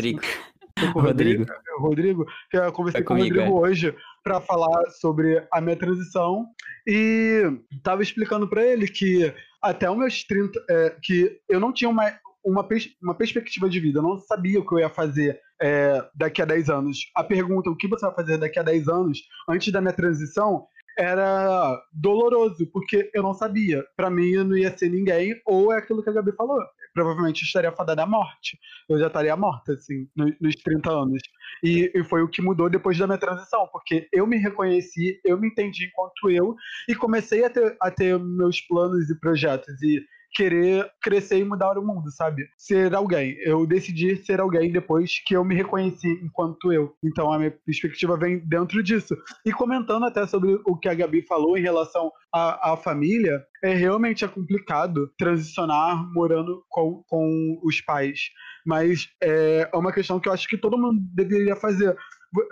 Rodrigo. 0.87 1.45
Rodrigo. 1.45 1.45
Rodrigo, 1.79 2.25
que 2.49 2.57
eu 2.57 2.71
conversei 2.71 3.01
é 3.01 3.03
com 3.03 3.13
o 3.13 3.17
Rodrigo 3.17 3.39
é. 3.39 3.49
hoje 3.49 3.95
para 4.23 4.41
falar 4.41 4.89
sobre 4.91 5.45
a 5.51 5.61
minha 5.61 5.75
transição 5.75 6.45
e 6.87 7.43
tava 7.83 8.03
explicando 8.03 8.47
para 8.47 8.63
ele 8.63 8.87
que 8.87 9.33
até 9.61 9.89
os 9.89 9.97
meus 9.97 10.23
30, 10.23 10.59
é, 10.69 10.95
que 11.01 11.39
eu 11.49 11.59
não 11.59 11.73
tinha 11.73 11.89
uma, 11.89 12.11
uma, 12.43 12.67
uma 13.01 13.15
perspectiva 13.15 13.69
de 13.69 13.79
vida. 13.79 13.99
Eu 13.99 14.03
não 14.03 14.17
sabia 14.19 14.59
o 14.59 14.65
que 14.65 14.73
eu 14.73 14.79
ia 14.79 14.89
fazer 14.89 15.39
é, 15.61 16.03
daqui 16.15 16.41
a 16.41 16.45
10 16.45 16.69
anos. 16.69 16.97
A 17.15 17.23
pergunta, 17.23 17.69
o 17.69 17.75
que 17.75 17.87
você 17.87 18.05
vai 18.05 18.15
fazer 18.15 18.37
daqui 18.37 18.59
a 18.59 18.63
10 18.63 18.87
anos, 18.87 19.19
antes 19.49 19.71
da 19.71 19.81
minha 19.81 19.93
transição, 19.93 20.65
era 20.97 21.81
doloroso, 21.93 22.67
porque 22.71 23.09
eu 23.13 23.23
não 23.23 23.33
sabia. 23.33 23.83
Para 23.95 24.09
mim, 24.09 24.31
eu 24.31 24.43
não 24.43 24.57
ia 24.57 24.75
ser 24.77 24.89
ninguém, 24.89 25.39
ou 25.45 25.73
é 25.73 25.77
aquilo 25.77 26.03
que 26.03 26.09
a 26.09 26.13
Gabi 26.13 26.33
falou. 26.33 26.59
Provavelmente 26.99 27.45
estaria 27.45 27.71
fadada 27.71 28.03
à 28.03 28.05
morte. 28.05 28.59
Eu 28.89 28.99
já 28.99 29.07
estaria 29.07 29.33
morta, 29.37 29.71
assim, 29.71 30.05
nos 30.41 30.53
30 30.55 30.91
anos. 30.91 31.21
E, 31.63 31.89
e, 31.95 32.03
foi 32.03 32.21
o 32.21 32.27
que 32.27 32.41
mudou 32.41 32.69
depois 32.69 32.97
da 32.97 33.07
minha 33.07 33.17
transição, 33.17 33.69
porque 33.71 34.09
eu 34.11 34.27
me 34.27 34.35
reconheci, 34.35 35.17
eu 35.23 35.39
me 35.39 35.47
entendi 35.47 35.85
enquanto 35.85 36.29
eu, 36.29 36.55
e 36.89 36.95
comecei 36.95 37.45
a 37.45 37.49
ter, 37.49 37.77
a 37.81 37.89
ter 37.89 38.19
meus 38.19 38.59
planos 38.59 39.09
e 39.09 39.17
projetos. 39.17 39.81
E 39.81 40.05
querer 40.33 40.89
crescer 41.01 41.39
e 41.39 41.43
mudar 41.43 41.77
o 41.77 41.85
mundo, 41.85 42.11
sabe? 42.11 42.47
Ser 42.57 42.93
alguém. 42.93 43.35
Eu 43.41 43.65
decidi 43.65 44.15
ser 44.17 44.39
alguém 44.39 44.71
depois 44.71 45.21
que 45.25 45.35
eu 45.35 45.43
me 45.43 45.55
reconheci 45.55 46.07
enquanto 46.23 46.71
eu. 46.71 46.93
Então 47.03 47.31
a 47.31 47.37
minha 47.37 47.51
perspectiva 47.51 48.17
vem 48.17 48.39
dentro 48.39 48.81
disso. 48.83 49.15
E 49.45 49.51
comentando 49.51 50.05
até 50.05 50.25
sobre 50.27 50.59
o 50.65 50.77
que 50.77 50.87
a 50.87 50.93
Gabi 50.93 51.21
falou 51.23 51.57
em 51.57 51.61
relação 51.61 52.11
à, 52.33 52.73
à 52.73 52.77
família, 52.77 53.43
é 53.63 53.73
realmente 53.73 54.23
é 54.23 54.27
complicado 54.27 55.11
transicionar 55.17 56.11
morando 56.13 56.63
com, 56.69 57.03
com 57.07 57.59
os 57.63 57.81
pais. 57.81 58.29
Mas 58.65 59.09
é 59.21 59.69
uma 59.73 59.91
questão 59.91 60.19
que 60.19 60.29
eu 60.29 60.33
acho 60.33 60.47
que 60.47 60.57
todo 60.57 60.77
mundo 60.77 60.99
deveria 61.13 61.55
fazer. 61.55 61.95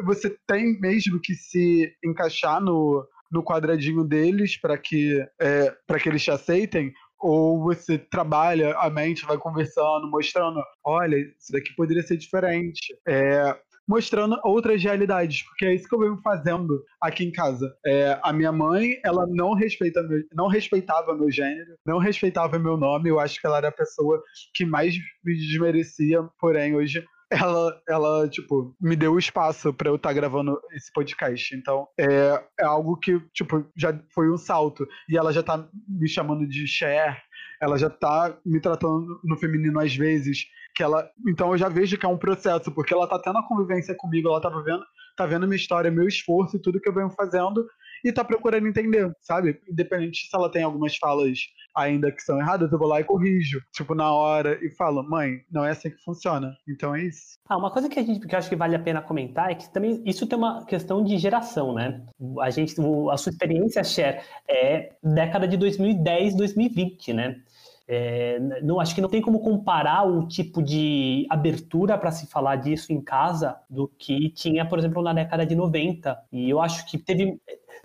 Você 0.06 0.36
tem 0.48 0.80
mesmo 0.80 1.20
que 1.22 1.36
se 1.36 1.94
encaixar 2.04 2.60
no, 2.60 3.08
no 3.32 3.44
quadradinho 3.44 4.04
deles 4.04 4.60
para 4.60 4.78
que, 4.78 5.24
é, 5.40 5.76
que 6.02 6.10
eles 6.10 6.24
te 6.24 6.32
aceitem? 6.32 6.92
Ou 7.20 7.62
você 7.62 7.98
trabalha 7.98 8.76
a 8.78 8.90
mente, 8.90 9.26
vai 9.26 9.38
conversando, 9.38 10.10
mostrando, 10.10 10.62
olha, 10.84 11.16
isso 11.16 11.52
daqui 11.52 11.76
poderia 11.76 12.04
ser 12.04 12.18
diferente. 12.18 12.96
É, 13.08 13.56
mostrando 13.88 14.38
outras 14.44 14.84
realidades, 14.84 15.44
porque 15.44 15.66
é 15.66 15.74
isso 15.74 15.88
que 15.88 15.96
eu 15.96 16.00
venho 16.00 16.20
fazendo 16.22 16.84
aqui 17.02 17.24
em 17.24 17.32
casa. 17.32 17.74
É, 17.86 18.20
a 18.22 18.34
minha 18.34 18.52
mãe, 18.52 19.00
ela 19.04 19.26
não, 19.28 19.54
respeita 19.54 20.04
meu, 20.04 20.22
não 20.34 20.48
respeitava 20.48 21.16
meu 21.16 21.32
gênero, 21.32 21.78
não 21.86 21.98
respeitava 21.98 22.60
meu 22.60 22.76
nome, 22.76 23.10
eu 23.10 23.20
acho 23.20 23.40
que 23.40 23.48
ela 23.48 23.58
era 23.58 23.70
a 23.70 23.72
pessoa 23.72 24.22
que 24.54 24.66
mais 24.66 24.94
me 25.24 25.36
desmerecia, 25.36 26.22
porém 26.40 26.76
hoje 26.76 27.04
ela, 27.30 27.82
ela 27.88 28.30
tipo, 28.30 28.76
me 28.80 28.96
deu 28.96 29.14
o 29.14 29.20
espaço 29.20 29.74
para 29.74 29.90
eu 29.90 29.96
estar 29.96 30.10
tá 30.10 30.14
gravando 30.14 30.60
esse 30.72 30.92
podcast. 30.92 31.56
Então, 31.56 31.88
é, 31.98 32.42
é 32.60 32.66
algo 32.66 32.98
que, 32.98 33.20
tipo, 33.34 33.66
já 33.76 33.98
foi 34.14 34.32
um 34.32 34.38
salto. 34.38 34.88
E 35.10 35.18
ela 35.18 35.34
já 35.34 35.44
tá 35.44 35.68
me 35.88 36.08
chamando 36.08 36.48
de 36.48 36.66
Cher, 36.68 37.22
ela 37.62 37.78
já 37.78 37.90
tá 37.90 38.38
me 38.46 38.60
tratando 38.60 39.20
no 39.24 39.38
feminino 39.38 39.80
às 39.80 39.96
vezes. 39.96 40.46
Que 40.76 40.84
ela, 40.84 41.10
então 41.28 41.52
eu 41.52 41.58
já 41.58 41.70
vejo 41.70 41.98
que 41.98 42.06
é 42.06 42.10
um 42.10 42.18
processo, 42.18 42.72
porque 42.72 42.94
ela 42.94 43.08
tá 43.08 43.20
tendo 43.20 43.40
a 43.40 43.48
convivência 43.48 43.96
comigo, 43.96 44.30
ela 44.30 44.40
tá 44.40 44.50
vendo, 44.50 44.84
tá 45.16 45.26
vendo 45.26 45.48
minha 45.48 45.56
história, 45.56 45.90
meu 45.90 46.08
esforço 46.08 46.56
e 46.56 46.62
tudo 46.62 46.80
que 46.80 46.88
eu 46.88 46.94
venho 46.94 47.10
fazendo 47.10 47.68
e 48.06 48.12
tá 48.12 48.24
procurando 48.24 48.68
entender, 48.68 49.12
sabe? 49.20 49.60
Independente 49.68 50.28
se 50.28 50.36
ela 50.36 50.52
tem 50.52 50.64
algumas 50.64 50.96
falas 50.98 51.40
ainda 51.78 52.12
que 52.12 52.22
são 52.22 52.40
erradas, 52.40 52.72
eu 52.72 52.80
vou 52.80 52.88
lá 52.88 53.00
e 53.00 53.04
corrijo, 53.04 53.62
tipo, 53.72 53.94
na 53.94 54.12
hora, 54.12 54.58
e 54.66 54.70
falo, 54.72 55.04
mãe, 55.04 55.42
não 55.52 55.64
é 55.64 55.72
assim 55.72 55.92
que 55.92 56.04
funciona. 56.04 56.58
Então 56.68 56.96
é 56.96 57.04
isso. 57.04 57.38
Ah, 57.48 57.58
uma 57.58 57.72
coisa 57.72 57.88
que 57.88 58.00
a 58.00 58.04
gente 58.04 58.26
que 58.26 58.34
eu 58.34 58.40
acho 58.40 58.50
que 58.50 58.56
vale 58.56 58.76
a 58.76 58.80
pena 58.80 59.02
comentar 59.02 59.52
é 59.52 59.56
que 59.56 59.72
também 59.72 60.02
isso 60.06 60.26
tem 60.26 60.38
uma 60.38 60.66
questão 60.66 61.04
de 61.04 61.18
geração, 61.18 61.74
né? 61.74 62.02
A 62.42 62.50
gente, 62.50 62.76
a 63.12 63.18
sua 63.18 63.30
experiência, 63.30 63.84
Cher, 63.84 64.24
é 64.50 64.94
década 65.04 65.48
de 65.48 65.56
2010, 65.56 66.36
2020, 66.36 67.14
né? 67.14 67.42
É, 67.90 68.38
não 68.62 68.82
acho 68.82 68.94
que 68.94 69.00
não 69.00 69.08
tem 69.08 69.22
como 69.22 69.40
comparar 69.40 70.04
o 70.06 70.28
tipo 70.28 70.62
de 70.62 71.26
abertura 71.30 71.98
para 71.98 72.12
se 72.12 72.28
falar 72.28 72.58
disso 72.58 72.92
em 72.92 73.00
casa 73.00 73.58
do 73.70 73.88
que 73.88 74.30
tinha, 74.32 74.68
por 74.68 74.78
exemplo, 74.78 75.02
na 75.02 75.14
década 75.14 75.46
de 75.46 75.56
90. 75.56 76.20
E 76.34 76.50
eu 76.50 76.60
acho 76.60 76.86
que 76.90 76.98
teve 76.98 77.40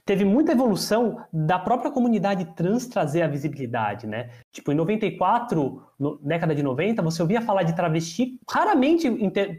teve 0.05 0.25
muita 0.25 0.53
evolução 0.53 1.25
da 1.33 1.59
própria 1.59 1.91
comunidade 1.91 2.45
trans 2.55 2.87
trazer 2.87 3.23
a 3.23 3.29
visibilidade, 3.29 4.07
né? 4.07 4.31
Tipo, 4.53 4.71
em 4.71 4.75
94, 4.75 5.83
no, 5.99 6.19
década 6.19 6.55
de 6.55 6.63
90, 6.63 7.01
você 7.01 7.23
ouvia 7.23 7.41
falar 7.41 7.63
de 7.63 7.75
travesti, 7.75 8.39
raramente 8.51 9.09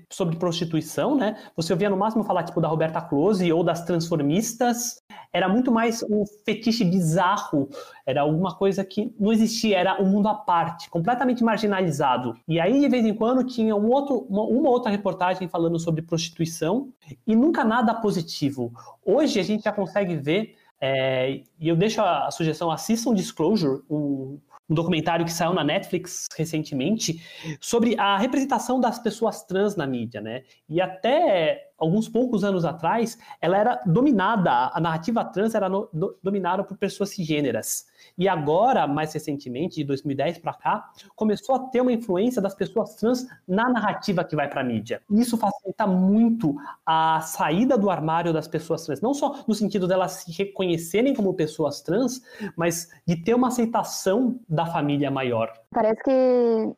sobre 0.08 0.36
prostituição, 0.36 1.16
né? 1.16 1.36
Você 1.56 1.74
ouvia 1.74 1.90
no 1.90 1.98
máximo 1.98 2.24
falar, 2.24 2.44
tipo, 2.44 2.62
da 2.62 2.68
Roberta 2.68 3.02
Close 3.02 3.52
ou 3.52 3.64
das 3.64 3.84
transformistas. 3.84 5.02
Era 5.34 5.50
muito 5.50 5.72
mais 5.72 6.04
um 6.04 6.24
fetiche 6.46 6.86
bizarro, 6.86 7.68
era 8.06 8.22
alguma 8.22 8.54
coisa 8.56 8.86
que 8.86 9.12
não 9.20 9.34
existia, 9.34 9.80
era 9.80 10.00
um 10.00 10.06
mundo 10.06 10.28
à 10.28 10.36
parte, 10.36 10.88
completamente 10.92 11.44
marginalizado. 11.44 12.38
E 12.48 12.60
aí, 12.60 12.80
de 12.80 12.88
vez 12.88 13.04
em 13.04 13.16
quando, 13.16 13.44
tinha 13.44 13.76
um 13.76 13.90
outro, 13.90 14.28
uma, 14.30 14.44
uma 14.44 14.70
outra 14.70 14.92
reportagem 14.92 15.48
falando 15.48 15.80
sobre 15.80 16.04
prostituição 16.04 16.90
e 17.26 17.36
nunca 17.36 17.64
nada 17.64 17.96
positivo. 17.96 18.72
Hoje 19.04 19.40
a 19.40 19.44
gente 19.44 19.64
já 19.64 19.72
consegue 19.72 20.16
ver, 20.16 20.56
é, 20.80 21.42
e 21.60 21.68
eu 21.68 21.76
deixo 21.76 22.00
a, 22.00 22.28
a 22.28 22.32
sugestão, 22.32 22.70
assistam 22.70 23.12
Disclosure, 23.12 23.82
um, 23.90 24.38
um 24.70 24.74
documentário 24.74 25.26
que 25.26 25.32
saiu 25.32 25.54
na 25.54 25.64
Netflix 25.64 26.28
recentemente 26.36 27.22
sobre 27.60 28.00
a 28.00 28.18
representação 28.18 28.80
das 28.80 29.00
pessoas 29.00 29.44
trans 29.44 29.76
na 29.76 29.86
mídia, 29.86 30.22
né? 30.22 30.44
E 30.70 30.82
até 30.82 31.73
alguns 31.78 32.08
poucos 32.08 32.44
anos 32.44 32.66
atrás, 32.66 33.18
ela 33.42 33.58
era 33.58 33.82
dominada, 33.86 34.72
a 34.74 34.80
narrativa 34.80 35.24
trans 35.26 35.56
era 35.56 35.68
no, 35.68 35.90
do, 35.94 36.18
dominada 36.22 36.64
por 36.64 36.78
pessoas 36.78 37.10
cisgêneras. 37.10 37.86
E 38.18 38.28
agora, 38.28 38.88
mais 38.88 39.14
recentemente, 39.14 39.76
de 39.76 39.84
2010 39.84 40.40
para 40.40 40.54
cá, 40.54 40.92
começou 41.16 41.56
a 41.56 41.60
ter 41.60 41.82
uma 41.82 41.92
influência 41.92 42.42
das 42.42 42.54
pessoas 42.54 42.96
trans 42.96 43.26
na 43.48 43.70
narrativa 43.70 44.24
que 44.24 44.36
vai 44.36 44.50
para 44.50 44.62
a 44.62 44.64
mídia. 44.64 45.02
Isso 45.10 45.38
facilita 45.38 45.88
muito 45.88 46.56
a 46.86 47.22
saída 47.22 47.78
do 47.78 47.90
armário 47.90 48.34
das 48.34 48.48
pessoas 48.48 48.86
trans, 48.86 49.02
não 49.02 49.14
só 49.14 49.44
no 49.48 49.56
sentido 49.56 49.88
delas 49.88 50.12
se 50.14 50.32
reconhecerem 50.32 51.14
como 51.14 51.34
pessoas 51.34 51.82
trans, 51.82 52.22
mas 52.56 52.90
de 53.08 53.16
ter 53.16 53.34
uma 53.34 53.48
aceitação 53.48 54.40
da 54.48 54.66
família 54.66 55.10
maior. 55.10 55.52
Parece 55.74 56.04
que 56.04 56.12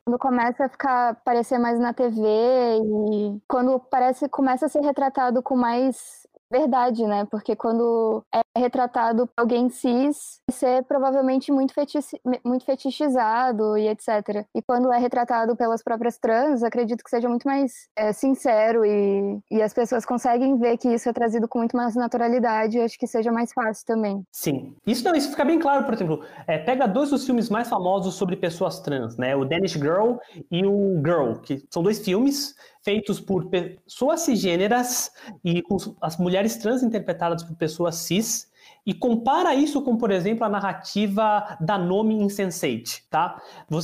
quando 0.05 0.19
começa 0.19 0.65
a 0.65 0.69
ficar 0.69 1.15
parecer 1.23 1.57
mais 1.59 1.79
na 1.79 1.93
TV 1.93 2.19
e 2.21 3.41
quando 3.47 3.79
parece 3.79 4.29
começa 4.29 4.67
a 4.67 4.69
ser 4.69 4.81
retratado 4.81 5.43
com 5.43 5.55
mais 5.55 6.25
verdade, 6.49 7.05
né? 7.05 7.25
Porque 7.29 7.55
quando 7.55 8.23
é 8.33 8.41
retratado 8.59 9.29
alguém 9.35 9.69
cis, 9.69 10.39
ser 10.55 10.83
provavelmente 10.83 11.51
muito, 11.51 11.73
fetiche, 11.73 12.19
muito 12.43 12.65
fetichizado 12.65 13.77
e 13.77 13.87
etc. 13.87 14.45
E 14.53 14.61
quando 14.61 14.91
é 14.91 14.97
retratado 14.97 15.55
pelas 15.55 15.83
próprias 15.83 16.17
trans, 16.17 16.63
acredito 16.63 17.03
que 17.03 17.09
seja 17.09 17.29
muito 17.29 17.47
mais 17.47 17.89
é, 17.95 18.11
sincero 18.11 18.85
e, 18.85 19.39
e 19.51 19.61
as 19.61 19.73
pessoas 19.73 20.05
conseguem 20.05 20.57
ver 20.57 20.77
que 20.77 20.89
isso 20.89 21.09
é 21.09 21.13
trazido 21.13 21.47
com 21.47 21.59
muito 21.59 21.75
mais 21.75 21.95
naturalidade 21.95 22.79
acho 22.79 22.97
que 22.97 23.07
seja 23.07 23.31
mais 23.31 23.51
fácil 23.51 23.85
também. 23.85 24.25
Sim. 24.31 24.75
Isso 24.85 25.03
não, 25.03 25.15
isso 25.15 25.29
fica 25.29 25.43
bem 25.43 25.59
claro, 25.59 25.83
por 25.85 25.93
exemplo, 25.93 26.23
é, 26.47 26.57
pega 26.57 26.87
dois 26.87 27.09
dos 27.09 27.25
filmes 27.25 27.49
mais 27.49 27.67
famosos 27.67 28.15
sobre 28.15 28.35
pessoas 28.35 28.79
trans, 28.79 29.17
né? 29.17 29.35
O 29.35 29.45
Danish 29.45 29.73
Girl 29.73 30.15
e 30.51 30.65
o 30.65 31.01
Girl, 31.05 31.33
que 31.41 31.63
são 31.69 31.83
dois 31.83 31.99
filmes 31.99 32.55
feitos 32.83 33.19
por 33.19 33.49
pessoas 33.49 34.21
cisgêneras 34.21 35.11
e 35.43 35.61
com 35.63 35.77
as 36.01 36.17
mulheres 36.17 36.55
trans 36.57 36.83
interpretadas 36.83 37.43
por 37.43 37.55
pessoas 37.55 37.95
cis, 37.95 38.47
e 38.85 38.93
compara 38.93 39.55
isso 39.55 39.81
com, 39.81 39.97
por 39.97 40.11
exemplo, 40.11 40.45
a 40.45 40.49
narrativa 40.49 41.57
da 41.59 41.77
Nome 41.77 42.13
Insensate, 42.15 43.03
tá? 43.09 43.41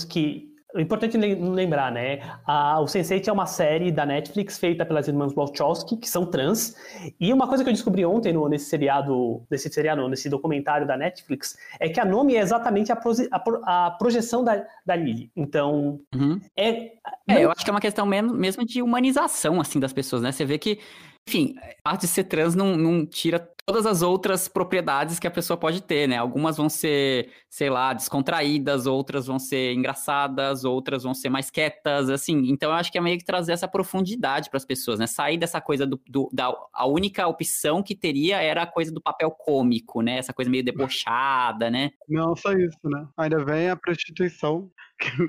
Que 0.08 0.52
É 0.76 0.82
importante 0.82 1.18
lembrar, 1.18 1.92
né? 1.92 2.20
A, 2.46 2.80
o 2.80 2.86
Sense8 2.86 3.28
é 3.28 3.32
uma 3.32 3.48
série 3.48 3.92
da 3.92 4.06
Netflix 4.06 4.60
feita 4.60 4.86
pelas 4.86 5.08
irmãs 5.08 5.34
Wachowski, 5.34 5.98
que 5.98 6.08
são 6.08 6.26
trans. 6.26 6.76
E 7.20 7.34
uma 7.34 7.48
coisa 7.48 7.64
que 7.64 7.70
eu 7.70 7.74
descobri 7.74 8.06
ontem 8.06 8.32
no, 8.32 8.48
nesse 8.48 8.66
seriado, 8.66 9.44
nesse 9.50 9.70
seriado, 9.70 10.08
nesse 10.08 10.30
documentário 10.30 10.86
da 10.86 10.96
Netflix, 10.96 11.58
é 11.80 11.90
que 11.90 12.00
a 12.00 12.06
nome 12.06 12.36
é 12.36 12.40
exatamente 12.40 12.92
a, 12.92 13.02
a, 13.32 13.88
a 13.88 13.92
projeção 13.92 14.44
da, 14.44 14.66
da 14.86 14.96
Lily. 14.96 15.32
Então, 15.36 16.00
uhum. 16.14 16.40
é, 16.56 16.92
é. 17.28 17.44
eu 17.44 17.52
acho 17.52 17.66
que 17.66 17.70
é 17.70 17.74
uma 17.74 17.82
questão 17.82 18.06
mesmo, 18.06 18.34
mesmo 18.34 18.64
de 18.64 18.82
humanização, 18.82 19.60
assim, 19.60 19.80
das 19.80 19.92
pessoas, 19.92 20.22
né? 20.22 20.32
Você 20.32 20.46
vê 20.46 20.58
que 20.60 20.80
enfim, 21.28 21.56
a 21.60 21.90
parte 21.90 22.02
de 22.02 22.08
ser 22.08 22.24
trans 22.26 22.56
não, 22.56 22.76
não 22.76 23.06
tira 23.06 23.48
todas 23.72 23.86
as 23.86 24.02
outras 24.02 24.50
propriedades 24.50 25.18
que 25.18 25.26
a 25.26 25.32
pessoa 25.32 25.56
pode 25.56 25.82
ter, 25.82 26.06
né? 26.06 26.18
Algumas 26.18 26.58
vão 26.58 26.68
ser, 26.68 27.30
sei 27.50 27.70
lá, 27.70 27.94
descontraídas, 27.94 28.86
outras 28.86 29.28
vão 29.28 29.40
ser 29.40 29.72
engraçadas, 29.72 30.66
outras 30.66 31.04
vão 31.04 31.14
ser 31.14 31.30
mais 31.30 31.50
quietas, 31.50 32.10
assim. 32.10 32.50
Então 32.50 32.70
eu 32.70 32.76
acho 32.76 32.92
que 32.92 32.98
é 32.98 33.02
meio 33.02 33.18
que 33.18 33.24
trazer 33.24 33.54
essa 33.54 33.70
profundidade 33.70 34.50
para 34.50 34.58
as 34.58 34.66
pessoas, 34.66 35.00
né? 35.00 35.08
Sair 35.08 35.38
dessa 35.38 35.62
coisa 35.62 35.88
do, 35.88 35.98
do, 36.06 36.30
da 36.34 36.54
a 36.74 36.86
única 36.86 37.26
opção 37.28 37.82
que 37.82 37.96
teria 37.96 38.42
era 38.42 38.64
a 38.64 38.68
coisa 38.68 38.92
do 38.92 39.00
papel 39.00 39.32
cômico, 39.32 40.02
né? 40.02 40.18
Essa 40.18 40.34
coisa 40.34 40.52
meio 40.52 40.66
debochada, 40.66 41.72
né? 41.72 41.92
Não 42.10 42.36
só 42.36 42.52
isso, 42.52 42.78
né? 42.84 43.08
Ainda 43.16 43.42
vem 43.46 43.70
a 43.70 43.78
prostituição 43.78 44.70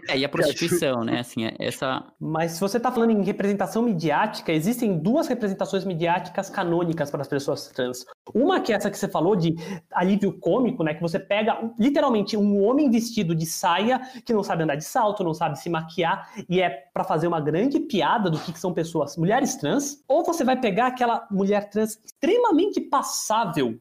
é, 0.09 0.19
e 0.19 0.25
a 0.25 0.29
prostituição, 0.31 1.05
né? 1.05 1.21
Assim, 1.21 1.47
é 1.47 1.55
essa. 1.59 2.05
Mas 2.21 2.53
se 2.53 2.61
você 2.61 2.77
está 2.77 2.91
falando 2.91 3.11
em 3.11 3.23
representação 3.23 3.83
midiática, 3.83 4.53
existem 4.53 4.99
duas 4.99 5.27
representações 5.29 5.85
midiáticas 5.85 6.51
canônicas 6.51 7.11
para 7.11 7.23
as 7.23 7.29
pessoas 7.29 7.69
trans. 7.69 8.05
Uma 8.35 8.61
que 8.61 8.73
é 8.73 8.77
essa 8.77 8.91
que 8.91 8.99
você 8.99 9.09
falou 9.09 9.37
de 9.37 9.55
alívio 9.93 10.39
cômico, 10.39 10.83
né? 10.83 10.95
Que 10.95 11.01
você 11.01 11.19
pega 11.19 11.71
literalmente 11.79 12.37
um 12.37 12.63
homem 12.65 12.91
vestido 12.91 13.35
de 13.35 13.47
saia 13.47 14.01
que 14.25 14.33
não 14.33 14.43
sabe 14.43 14.63
andar 14.63 14.77
de 14.77 14.85
salto, 14.85 15.25
não 15.25 15.35
sabe 15.35 15.59
se 15.59 15.69
maquiar 15.69 16.31
e 16.49 16.61
é 16.61 16.71
para 16.93 17.05
fazer 17.05 17.27
uma 17.27 17.41
grande 17.41 17.81
piada 17.81 18.31
do 18.31 18.39
que 18.39 18.59
são 18.59 18.73
pessoas, 18.73 19.17
mulheres 19.17 19.57
trans. 19.57 20.03
Ou 20.09 20.25
você 20.25 20.45
vai 20.45 20.59
pegar 20.59 20.89
aquela 20.89 21.27
mulher 21.31 21.69
trans 21.71 21.99
extremamente 22.05 22.81
passável 22.81 23.79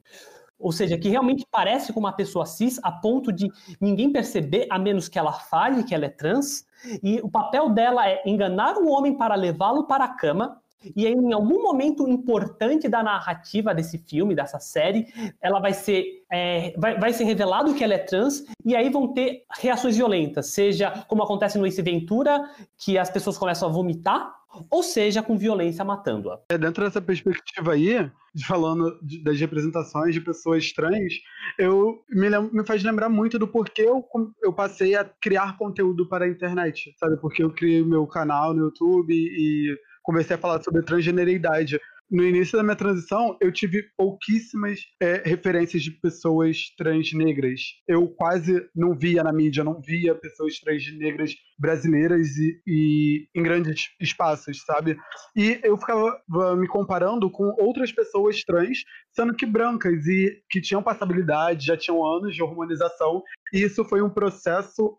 ou 0.62 0.72
seja, 0.72 0.98
que 0.98 1.10
realmente 1.10 1.46
parece 1.50 1.92
com 1.92 2.00
uma 2.00 2.14
pessoa 2.14 2.46
cis 2.46 2.80
a 2.84 2.92
ponto 2.92 3.32
de 3.32 3.50
ninguém 3.80 4.12
perceber, 4.12 4.68
a 4.70 4.78
menos 4.78 5.08
que 5.08 5.20
ela 5.20 5.34
fale 5.34 5.84
que 5.84 5.96
ela 5.96 6.06
é 6.06 6.10
trans, 6.10 6.66
e 7.04 7.20
o 7.22 7.30
papel 7.30 7.70
dela 7.70 8.08
é 8.08 8.22
enganar 8.26 8.78
o 8.78 8.90
homem 8.90 9.16
para 9.16 9.36
levá-lo 9.36 9.86
para 9.86 10.06
a 10.06 10.16
cama, 10.16 10.62
e 10.96 11.06
aí, 11.06 11.14
em 11.14 11.32
algum 11.32 11.62
momento 11.62 12.08
importante 12.08 12.90
da 12.90 13.04
narrativa 13.04 13.74
desse 13.74 14.00
filme, 14.00 14.34
dessa 14.34 14.60
série, 14.60 15.14
ela 15.40 15.60
vai 15.60 15.74
ser, 15.74 16.24
é, 16.32 16.74
vai, 16.76 16.98
vai 16.98 17.14
ser 17.14 17.24
revelado 17.24 17.74
que 17.76 17.84
ela 17.84 17.94
é 17.94 18.00
trans, 18.00 18.44
e 18.66 18.76
aí 18.76 18.90
vão 18.90 19.14
ter 19.14 19.44
reações 19.60 19.96
violentas, 19.96 20.48
seja 20.48 20.90
como 21.08 21.22
acontece 21.22 21.58
no 21.60 21.68
Ace 21.68 21.82
Ventura, 21.82 22.50
que 22.78 22.98
as 22.98 23.12
pessoas 23.12 23.38
começam 23.38 23.70
a 23.70 23.72
vomitar, 23.72 24.41
ou 24.70 24.84
seja, 24.84 25.22
com 25.22 25.38
violência 25.38 25.84
matando-a. 25.84 26.40
É, 26.50 26.58
dentro 26.58 26.84
dessa 26.84 27.02
perspectiva 27.02 27.74
aí, 27.74 28.10
falando 28.46 29.00
de, 29.02 29.24
das 29.24 29.40
representações 29.40 30.14
de 30.14 30.22
pessoas 30.22 30.72
trans, 30.72 31.14
eu 31.58 32.04
me, 32.10 32.30
me, 32.52 32.66
faz 32.66 32.84
lembrar 32.84 33.10
muito 33.10 33.40
do 33.40 33.48
porquê 33.48 33.84
eu, 33.84 34.06
eu 34.42 34.54
passei 34.54 34.96
a 34.96 35.06
criar 35.06 35.58
conteúdo 35.58 36.08
para 36.08 36.26
a 36.26 36.30
internet, 36.30 36.94
sabe? 36.98 37.18
Porque 37.18 37.44
eu 37.44 37.52
criei 37.52 37.84
meu 37.84 38.06
canal 38.08 38.54
no 38.54 38.66
YouTube 38.66 39.14
e 39.14 39.78
comecei 40.04 40.36
a 40.36 40.40
falar 40.40 40.62
sobre 40.62 40.82
transgeneridade 40.82 41.80
no 42.12 42.26
início 42.26 42.58
da 42.58 42.64
minha 42.64 42.76
transição, 42.76 43.38
eu 43.40 43.54
tive 43.54 43.84
pouquíssimas 43.96 44.82
é, 45.02 45.22
referências 45.26 45.82
de 45.82 45.92
pessoas 45.92 46.58
trans 46.78 47.14
negras. 47.14 47.62
Eu 47.88 48.10
quase 48.10 48.68
não 48.76 48.94
via 48.94 49.24
na 49.24 49.32
mídia, 49.32 49.64
não 49.64 49.80
via 49.80 50.14
pessoas 50.14 50.60
trans 50.60 50.84
negras 50.98 51.34
brasileiras 51.58 52.28
e, 52.36 52.62
e 52.68 53.28
em 53.34 53.42
grandes 53.42 53.92
espaços, 54.00 54.62
sabe? 54.66 54.98
E 55.36 55.62
eu 55.64 55.78
ficava 55.78 56.22
me 56.58 56.68
comparando 56.68 57.32
com 57.32 57.56
outras 57.58 57.94
pessoas 57.94 58.44
trans, 58.44 58.80
sendo 59.16 59.34
que 59.34 59.46
brancas 59.46 60.06
e 60.06 60.44
que 60.50 60.60
tinham 60.60 60.84
passabilidade, 60.84 61.68
já 61.68 61.78
tinham 61.78 62.06
anos 62.06 62.36
de 62.36 62.44
hormonização. 62.44 63.24
E 63.54 63.64
isso 63.64 63.86
foi 63.86 64.02
um 64.02 64.10
processo 64.10 64.98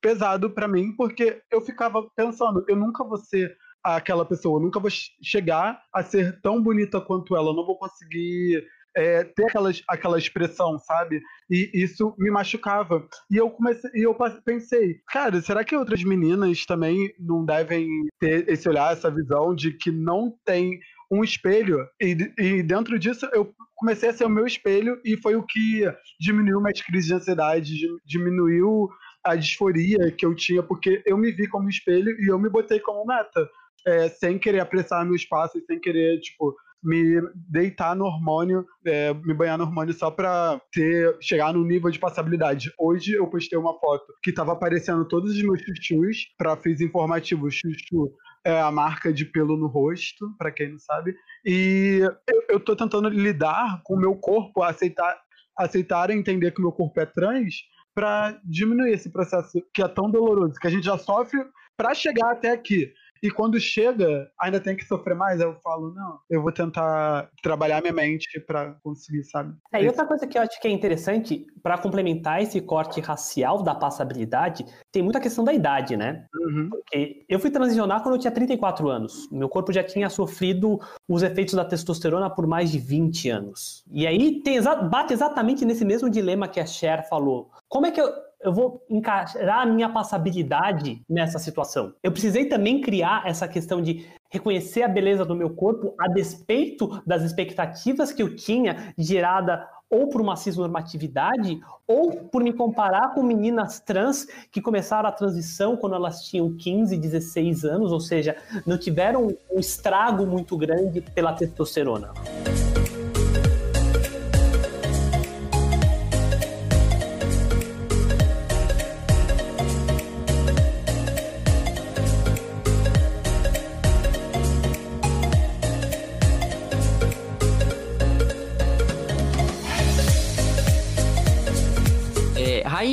pesado 0.00 0.50
para 0.50 0.68
mim, 0.68 0.94
porque 0.96 1.42
eu 1.50 1.60
ficava 1.60 2.08
pensando, 2.16 2.64
eu 2.68 2.76
nunca 2.76 3.04
vou 3.04 3.18
ser 3.18 3.54
aquela 3.82 4.24
pessoa. 4.24 4.58
Eu 4.58 4.64
nunca 4.64 4.80
vou 4.80 4.90
chegar 5.22 5.82
a 5.94 6.02
ser 6.02 6.40
tão 6.40 6.62
bonita 6.62 7.00
quanto 7.00 7.36
ela. 7.36 7.50
Eu 7.50 7.54
não 7.54 7.66
vou 7.66 7.78
conseguir 7.78 8.64
é, 8.96 9.22
ter 9.22 9.44
aquela, 9.44 9.70
aquela 9.88 10.18
expressão, 10.18 10.78
sabe? 10.78 11.20
E 11.50 11.70
isso 11.72 12.14
me 12.18 12.30
machucava. 12.30 13.06
E 13.30 13.36
eu 13.36 13.50
comecei, 13.50 13.90
e 13.94 14.02
eu 14.02 14.16
pensei, 14.44 15.00
cara, 15.08 15.40
será 15.40 15.64
que 15.64 15.76
outras 15.76 16.02
meninas 16.02 16.64
também 16.66 17.12
não 17.18 17.44
devem 17.44 17.88
ter 18.18 18.48
esse 18.48 18.68
olhar, 18.68 18.92
essa 18.92 19.10
visão 19.10 19.54
de 19.54 19.72
que 19.72 19.90
não 19.90 20.36
tem 20.44 20.80
um 21.10 21.22
espelho? 21.22 21.86
E, 22.00 22.16
e 22.38 22.62
dentro 22.62 22.98
disso 22.98 23.28
eu 23.32 23.54
comecei 23.76 24.08
a 24.08 24.12
ser 24.12 24.24
o 24.24 24.30
meu 24.30 24.46
espelho 24.46 25.00
e 25.04 25.16
foi 25.16 25.36
o 25.36 25.44
que 25.44 25.84
diminuiu 26.18 26.60
minhas 26.60 26.82
crises 26.82 27.06
de 27.06 27.14
ansiedade, 27.14 27.74
diminuiu 28.04 28.88
a 29.22 29.36
disforia 29.36 30.10
que 30.16 30.26
eu 30.26 30.34
tinha, 30.34 30.62
porque 30.62 31.02
eu 31.06 31.16
me 31.16 31.30
vi 31.30 31.46
como 31.46 31.68
espelho 31.68 32.10
e 32.20 32.26
eu 32.28 32.38
me 32.38 32.48
botei 32.48 32.80
como 32.80 33.06
meta 33.06 33.48
é, 33.88 34.08
sem 34.10 34.38
querer 34.38 34.60
apressar 34.60 35.04
meu 35.04 35.14
espaço 35.14 35.58
e 35.58 35.64
sem 35.64 35.80
querer, 35.80 36.20
tipo, 36.20 36.54
me 36.82 37.20
deitar 37.34 37.96
no 37.96 38.04
hormônio, 38.04 38.64
é, 38.86 39.12
me 39.14 39.34
banhar 39.34 39.58
no 39.58 39.64
hormônio 39.64 39.92
só 39.94 40.10
pra 40.10 40.60
ter, 40.72 41.16
chegar 41.20 41.52
no 41.52 41.64
nível 41.64 41.90
de 41.90 41.98
passabilidade. 41.98 42.72
Hoje 42.78 43.12
eu 43.14 43.26
postei 43.26 43.58
uma 43.58 43.78
foto 43.80 44.06
que 44.22 44.32
tava 44.32 44.52
aparecendo 44.52 45.08
todos 45.08 45.34
os 45.34 45.42
meus 45.42 45.60
chuchus 45.60 46.26
pra 46.36 46.56
fins 46.56 46.80
informativos. 46.80 47.54
Chuchu 47.54 48.12
é 48.44 48.60
a 48.60 48.70
marca 48.70 49.12
de 49.12 49.24
pelo 49.24 49.56
no 49.56 49.66
rosto, 49.66 50.30
para 50.38 50.52
quem 50.52 50.70
não 50.70 50.78
sabe. 50.78 51.16
E 51.44 52.00
eu, 52.28 52.42
eu 52.50 52.60
tô 52.60 52.76
tentando 52.76 53.08
lidar 53.08 53.80
com 53.84 53.94
o 53.94 53.98
meu 53.98 54.14
corpo, 54.14 54.62
aceitar, 54.62 55.18
aceitar 55.56 56.10
entender 56.10 56.52
que 56.52 56.60
o 56.60 56.62
meu 56.62 56.72
corpo 56.72 57.00
é 57.00 57.06
trans, 57.06 57.54
para 57.94 58.38
diminuir 58.44 58.92
esse 58.92 59.10
processo 59.10 59.60
que 59.74 59.82
é 59.82 59.88
tão 59.88 60.08
doloroso, 60.08 60.54
que 60.60 60.68
a 60.68 60.70
gente 60.70 60.84
já 60.84 60.96
sofre 60.96 61.40
para 61.76 61.94
chegar 61.94 62.30
até 62.30 62.50
aqui. 62.50 62.92
E 63.22 63.30
quando 63.30 63.58
chega, 63.60 64.30
ainda 64.38 64.60
tem 64.60 64.76
que 64.76 64.84
sofrer 64.84 65.14
mais. 65.14 65.40
Eu 65.40 65.54
falo, 65.62 65.92
não, 65.94 66.18
eu 66.30 66.42
vou 66.42 66.52
tentar 66.52 67.28
trabalhar 67.42 67.80
minha 67.80 67.92
mente 67.92 68.40
para 68.40 68.74
conseguir, 68.82 69.24
sabe? 69.24 69.54
É, 69.72 69.82
e 69.82 69.86
outra 69.86 70.06
coisa 70.06 70.26
que 70.26 70.38
eu 70.38 70.42
acho 70.42 70.60
que 70.60 70.68
é 70.68 70.70
interessante, 70.70 71.46
para 71.62 71.78
complementar 71.78 72.42
esse 72.42 72.60
corte 72.60 73.00
racial 73.00 73.62
da 73.62 73.74
passabilidade, 73.74 74.64
tem 74.92 75.02
muita 75.02 75.20
questão 75.20 75.44
da 75.44 75.52
idade, 75.52 75.96
né? 75.96 76.26
Uhum. 76.34 76.68
Porque 76.70 77.24
eu 77.28 77.38
fui 77.38 77.50
transicionar 77.50 78.02
quando 78.02 78.14
eu 78.14 78.20
tinha 78.20 78.32
34 78.32 78.88
anos. 78.88 79.28
Meu 79.30 79.48
corpo 79.48 79.72
já 79.72 79.82
tinha 79.82 80.08
sofrido 80.08 80.78
os 81.08 81.22
efeitos 81.22 81.54
da 81.54 81.64
testosterona 81.64 82.30
por 82.30 82.46
mais 82.46 82.70
de 82.70 82.78
20 82.78 83.30
anos. 83.30 83.84
E 83.90 84.06
aí 84.06 84.40
tem, 84.42 84.60
bate 84.90 85.12
exatamente 85.12 85.64
nesse 85.64 85.84
mesmo 85.84 86.08
dilema 86.08 86.48
que 86.48 86.60
a 86.60 86.66
Cher 86.66 87.08
falou. 87.08 87.50
Como 87.68 87.86
é 87.86 87.90
que 87.90 88.00
eu, 88.00 88.08
eu 88.40 88.52
vou 88.52 88.84
encaixar 88.88 89.60
a 89.60 89.66
minha 89.66 89.88
passabilidade 89.88 91.02
nessa 91.08 91.38
situação. 91.38 91.92
Eu 92.02 92.12
precisei 92.12 92.46
também 92.46 92.80
criar 92.80 93.22
essa 93.26 93.48
questão 93.48 93.82
de 93.82 94.06
reconhecer 94.30 94.82
a 94.82 94.88
beleza 94.88 95.24
do 95.24 95.34
meu 95.34 95.50
corpo 95.50 95.94
a 95.98 96.08
despeito 96.08 97.02
das 97.06 97.22
expectativas 97.22 98.12
que 98.12 98.22
eu 98.22 98.36
tinha 98.36 98.92
gerada 98.96 99.66
ou 99.90 100.08
por 100.08 100.20
uma 100.20 100.36
cisnormatividade 100.36 101.60
ou 101.86 102.12
por 102.12 102.42
me 102.42 102.52
comparar 102.52 103.14
com 103.14 103.22
meninas 103.22 103.80
trans 103.80 104.26
que 104.52 104.60
começaram 104.60 105.08
a 105.08 105.12
transição 105.12 105.76
quando 105.76 105.94
elas 105.94 106.22
tinham 106.24 106.54
15, 106.54 106.96
16 106.96 107.64
anos, 107.64 107.90
ou 107.90 108.00
seja, 108.00 108.36
não 108.66 108.76
tiveram 108.76 109.28
um 109.50 109.58
estrago 109.58 110.26
muito 110.26 110.56
grande 110.58 111.00
pela 111.00 111.32
testosterona. 111.32 112.12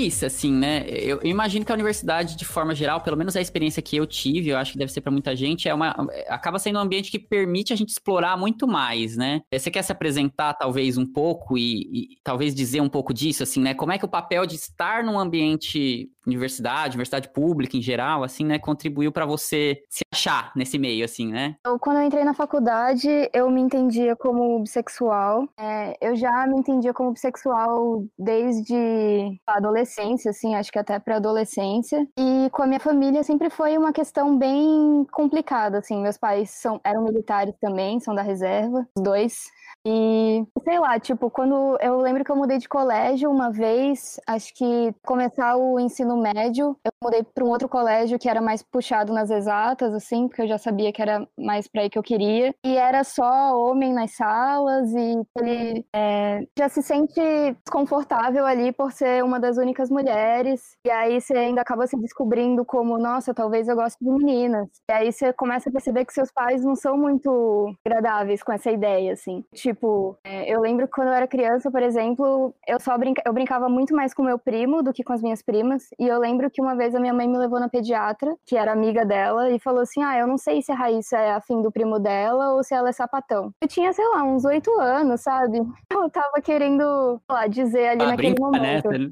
Raíssa, 0.06 0.28
assim, 0.28 0.52
né? 0.52 0.86
Eu, 0.88 1.20
imagino 1.24 1.66
que 1.66 1.72
a 1.72 1.76
universidade, 1.76 2.36
de 2.36 2.46
forma 2.46 2.76
geral, 2.76 3.02
pelo 3.02 3.18
menos 3.18 3.36
a 3.36 3.42
experiência 3.42 3.82
que 3.82 3.98
eu 3.98 4.06
tive, 4.06 4.50
eu 4.50 4.58
acho 4.58 4.74
que 4.74 4.78
deve 4.78 4.92
ser 4.92 5.02
para 5.02 5.12
muita 5.12 5.36
gente, 5.36 5.68
é 5.68 5.74
uma, 5.74 5.96
acaba 6.28 6.60
sendo 6.60 6.78
um 6.78 6.82
ambiente 6.82 7.10
que 7.10 7.18
permite 7.18 7.74
a 7.74 7.76
gente 7.76 7.90
explorar 7.90 8.38
muito 8.38 8.68
mais, 8.68 9.18
né? 9.18 9.42
Você 9.52 9.72
quer 9.72 9.82
se 9.82 9.92
apresentar, 9.92 10.54
talvez, 10.54 10.98
um 10.98 11.06
pouco 11.06 11.58
e, 11.58 11.82
e 11.92 12.08
talvez 12.24 12.54
dizer 12.54 12.82
um 12.82 12.90
pouco 12.90 13.14
disso, 13.14 13.44
assim, 13.44 13.62
né? 13.62 13.74
Como 13.74 13.92
é 13.92 13.98
que 13.98 14.06
o 14.06 14.10
papel 14.10 14.46
de 14.46 14.56
estar 14.56 15.04
num 15.04 15.18
ambiente 15.18 16.10
universidade, 16.26 16.96
universidade 16.96 17.30
pública 17.30 17.78
em 17.78 17.82
geral, 17.82 18.24
assim, 18.24 18.44
né, 18.44 18.58
contribuiu 18.58 19.12
para 19.12 19.26
você 19.26 19.84
se 19.90 20.04
achar 20.12 20.52
nesse 20.56 20.80
meio, 20.80 21.06
assim, 21.06 21.32
né? 21.32 21.56
Eu, 21.66 21.78
quando 21.78 21.98
eu 21.98 22.04
entrei 22.04 22.24
na 22.24 22.34
faculdade, 22.34 23.08
eu 23.32 23.50
me 23.50 23.62
entendia 23.62 24.16
como 24.16 24.60
bissexual. 24.60 25.48
É, 25.58 25.96
eu 26.02 26.16
já 26.16 26.48
me 26.48 26.58
entendia 26.58 26.94
como 26.94 27.12
bissexual 27.12 28.04
desde 28.18 29.40
a 29.46 29.58
adolescência 29.58 29.95
adolescência, 29.96 30.32
assim, 30.32 30.56
acho 30.56 30.72
que 30.72 30.80
até 30.80 31.00
para 31.00 31.16
adolescência. 31.18 32.08
E 32.18 32.50
com 32.52 32.64
a 32.64 32.68
minha 32.68 32.80
família 32.80 33.24
sempre 33.24 33.50
foi 33.50 33.78
uma 33.78 33.94
questão 33.94 34.38
bem 34.38 35.06
complicada, 35.12 35.78
assim. 35.80 36.02
Meus 36.02 36.18
pais 36.18 36.50
são, 36.50 36.80
eram 36.84 37.04
militares 37.04 37.56
também, 37.60 38.00
são 38.00 38.14
da 38.14 38.22
reserva, 38.22 38.88
os 38.98 39.04
dois. 39.04 39.46
E, 39.86 40.44
sei 40.64 40.80
lá, 40.80 41.00
tipo, 41.00 41.30
quando 41.30 41.78
eu 41.80 42.02
lembro 42.02 42.24
que 42.24 42.32
eu 42.32 42.36
mudei 42.36 42.58
de 42.58 42.68
colégio 42.68 43.30
uma 43.30 43.52
vez, 43.52 44.20
acho 44.26 44.54
que 44.56 44.94
começar 45.06 45.56
o 45.58 45.80
ensino 45.80 46.18
médio, 46.18 46.76
eu 46.84 46.92
mudei 47.04 47.22
para 47.24 47.44
um 47.44 47.50
outro 47.50 47.70
colégio 47.70 48.18
que 48.18 48.28
era 48.28 48.42
mais 48.42 48.64
puxado 48.64 49.14
nas 49.14 49.30
exatas, 49.30 49.94
assim, 49.94 50.28
porque 50.28 50.42
eu 50.42 50.48
já 50.48 50.58
sabia 50.58 50.92
que 50.92 51.02
era 51.02 51.28
mais 51.38 51.68
para 51.68 51.84
aí 51.84 51.90
que 51.90 52.00
eu 52.00 52.04
queria. 52.04 52.54
E 52.64 52.76
era 52.76 53.04
só 53.04 53.56
homem 53.60 53.94
nas 53.94 54.16
salas 54.16 54.92
e 54.92 55.22
ele 55.38 55.86
é, 55.94 56.42
já 56.58 56.68
se 56.68 56.82
sente 56.82 57.22
desconfortável 57.64 58.46
ali 58.46 58.72
por 58.72 58.92
ser 58.92 59.24
uma 59.24 59.40
das 59.40 59.58
únicas 59.58 59.92
mulheres. 59.92 60.78
E 60.84 60.90
aí 60.90 61.22
você 61.22 61.38
ainda 61.38 61.62
acaba 61.62 61.86
se 61.86 61.96
descobrindo 61.98 62.66
como, 62.66 62.98
nossa, 62.98 63.34
talvez 63.36 63.68
eu 63.68 63.76
goste 63.76 64.04
de 64.04 64.10
meninas. 64.10 64.68
E 64.90 64.94
aí 64.94 65.12
você 65.12 65.32
começa 65.32 65.70
a 65.70 65.72
perceber 65.72 66.06
que 66.06 66.14
seus 66.14 66.32
pais 66.32 66.64
não 66.64 66.76
são 66.76 66.98
muito 66.98 67.72
agradáveis 67.86 68.42
com 68.42 68.52
essa 68.52 68.72
ideia, 68.72 69.14
assim. 69.14 69.44
Tipo, 69.54 69.75
Tipo, 69.76 70.18
é, 70.24 70.50
eu 70.50 70.62
lembro 70.62 70.88
que 70.88 70.94
quando 70.94 71.10
eu 71.10 71.14
era 71.14 71.28
criança, 71.28 71.70
por 71.70 71.84
exemplo, 71.84 72.56
eu 72.66 72.80
só 72.80 72.98
brinca... 72.98 73.22
eu 73.26 73.34
brincava 73.34 73.68
muito 73.68 73.94
mais 73.94 74.14
com 74.14 74.24
meu 74.24 74.40
primo 74.40 74.82
do 74.82 74.94
que 74.94 75.04
com 75.04 75.12
as 75.12 75.22
minhas 75.22 75.42
primas. 75.42 75.90
E 76.00 76.08
eu 76.08 76.18
lembro 76.18 76.50
que 76.50 76.62
uma 76.62 76.76
vez 76.76 76.96
a 76.96 77.00
minha 77.00 77.14
mãe 77.14 77.28
me 77.28 77.38
levou 77.38 77.60
na 77.60 77.68
pediatra, 77.68 78.34
que 78.46 78.56
era 78.56 78.72
amiga 78.72 79.06
dela, 79.06 79.52
e 79.52 79.60
falou 79.60 79.82
assim: 79.82 80.02
Ah, 80.02 80.18
eu 80.18 80.28
não 80.28 80.38
sei 80.38 80.62
se 80.62 80.72
a 80.72 80.76
Raíssa 80.76 81.18
é 81.18 81.34
afim 81.34 81.62
do 81.62 81.72
primo 81.72 82.00
dela 82.00 82.54
ou 82.54 82.64
se 82.64 82.74
ela 82.74 82.88
é 82.88 82.94
sapatão. 82.94 83.52
Eu 83.62 83.68
tinha, 83.68 83.92
sei 83.92 84.08
lá, 84.08 84.24
uns 84.24 84.46
oito 84.46 84.72
anos, 84.80 85.22
sabe? 85.22 85.60
Eu 85.92 86.10
tava 86.10 86.42
querendo, 86.42 87.20
sei 87.26 87.36
lá, 87.36 87.48
dizer 87.48 87.88
ali 87.90 88.04
ah, 88.04 88.08
naquele 88.08 88.34
brinca, 88.34 88.52
né? 88.52 88.58
momento. 88.60 88.90
Né? 88.90 89.12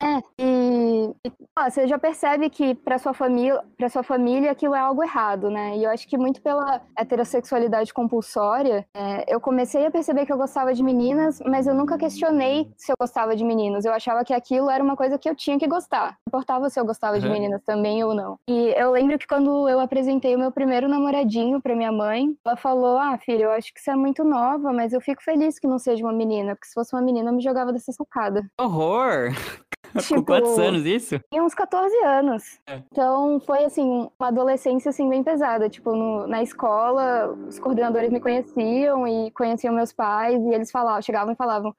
É, 0.00 0.20
e, 0.38 1.10
e 1.24 1.32
ó, 1.58 1.68
você 1.68 1.86
já 1.88 1.98
percebe 1.98 2.48
que 2.48 2.74
para 2.74 2.98
sua 2.98 3.12
família, 3.12 3.60
para 3.76 3.88
sua 3.88 4.02
família 4.02 4.52
aquilo 4.52 4.74
é 4.74 4.78
algo 4.78 5.02
errado, 5.02 5.50
né? 5.50 5.76
E 5.76 5.84
eu 5.84 5.90
acho 5.90 6.06
que 6.06 6.16
muito 6.16 6.40
pela 6.40 6.80
heterossexualidade 6.96 7.92
compulsória, 7.92 8.86
é, 8.94 9.24
eu 9.32 9.40
comecei 9.40 9.86
a 9.88 9.90
perceber 9.90 10.26
que 10.26 10.32
eu 10.32 10.36
gostava 10.36 10.72
de 10.72 10.82
meninas, 10.82 11.40
mas 11.44 11.66
eu 11.66 11.74
nunca 11.74 11.98
questionei 11.98 12.70
se 12.76 12.92
eu 12.92 12.96
gostava 12.98 13.34
de 13.34 13.44
meninos. 13.44 13.84
Eu 13.84 13.92
achava 13.92 14.24
que 14.24 14.32
aquilo 14.32 14.70
era 14.70 14.82
uma 14.82 14.96
coisa 14.96 15.18
que 15.18 15.28
eu 15.28 15.34
tinha 15.34 15.58
que 15.58 15.66
gostar. 15.66 16.16
Não 16.26 16.28
importava 16.28 16.70
se 16.70 16.78
eu 16.78 16.84
gostava 16.84 17.14
uhum. 17.14 17.20
de 17.20 17.28
meninas 17.28 17.62
também 17.64 18.04
ou 18.04 18.14
não. 18.14 18.38
E 18.48 18.74
eu 18.76 18.92
lembro 18.92 19.18
que 19.18 19.26
quando 19.26 19.68
eu 19.68 19.80
apresentei 19.80 20.36
o 20.36 20.38
meu 20.38 20.52
primeiro 20.52 20.88
namoradinho 20.88 21.60
para 21.60 21.74
minha 21.74 21.92
mãe, 21.92 22.36
ela 22.44 22.56
falou: 22.56 22.98
"Ah, 22.98 23.18
filha, 23.18 23.44
eu 23.44 23.50
acho 23.50 23.72
que 23.72 23.80
você 23.80 23.90
é 23.90 23.96
muito 23.96 24.22
nova, 24.24 24.72
mas 24.72 24.92
eu 24.92 25.00
fico 25.00 25.22
feliz 25.22 25.58
que 25.58 25.66
não 25.66 25.78
seja 25.78 26.04
uma 26.04 26.12
menina, 26.12 26.54
porque 26.54 26.68
se 26.68 26.74
fosse 26.74 26.94
uma 26.94 27.02
menina 27.02 27.30
eu 27.30 27.34
me 27.34 27.42
jogava 27.42 27.72
dessa 27.72 27.92
socada". 27.92 28.46
Horror. 28.60 29.32
Tipo, 30.00 30.16
Com 30.16 30.24
quantos 30.24 30.58
anos 30.58 30.84
isso? 30.84 31.20
Tinha 31.30 31.42
uns 31.42 31.54
14 31.54 31.94
anos. 32.04 32.60
É. 32.66 32.82
Então 32.90 33.40
foi 33.40 33.64
assim, 33.64 34.08
uma 34.18 34.28
adolescência 34.28 34.90
assim 34.90 35.08
bem 35.08 35.22
pesada. 35.22 35.68
Tipo, 35.68 35.94
no, 35.94 36.26
na 36.26 36.42
escola, 36.42 37.32
os 37.32 37.58
coordenadores 37.58 38.10
me 38.10 38.20
conheciam 38.20 39.06
e 39.06 39.30
conheciam 39.32 39.74
meus 39.74 39.92
pais, 39.92 40.40
e 40.42 40.54
eles 40.54 40.70
falavam, 40.70 41.02
chegavam 41.02 41.32
e 41.32 41.36
falavam. 41.36 41.74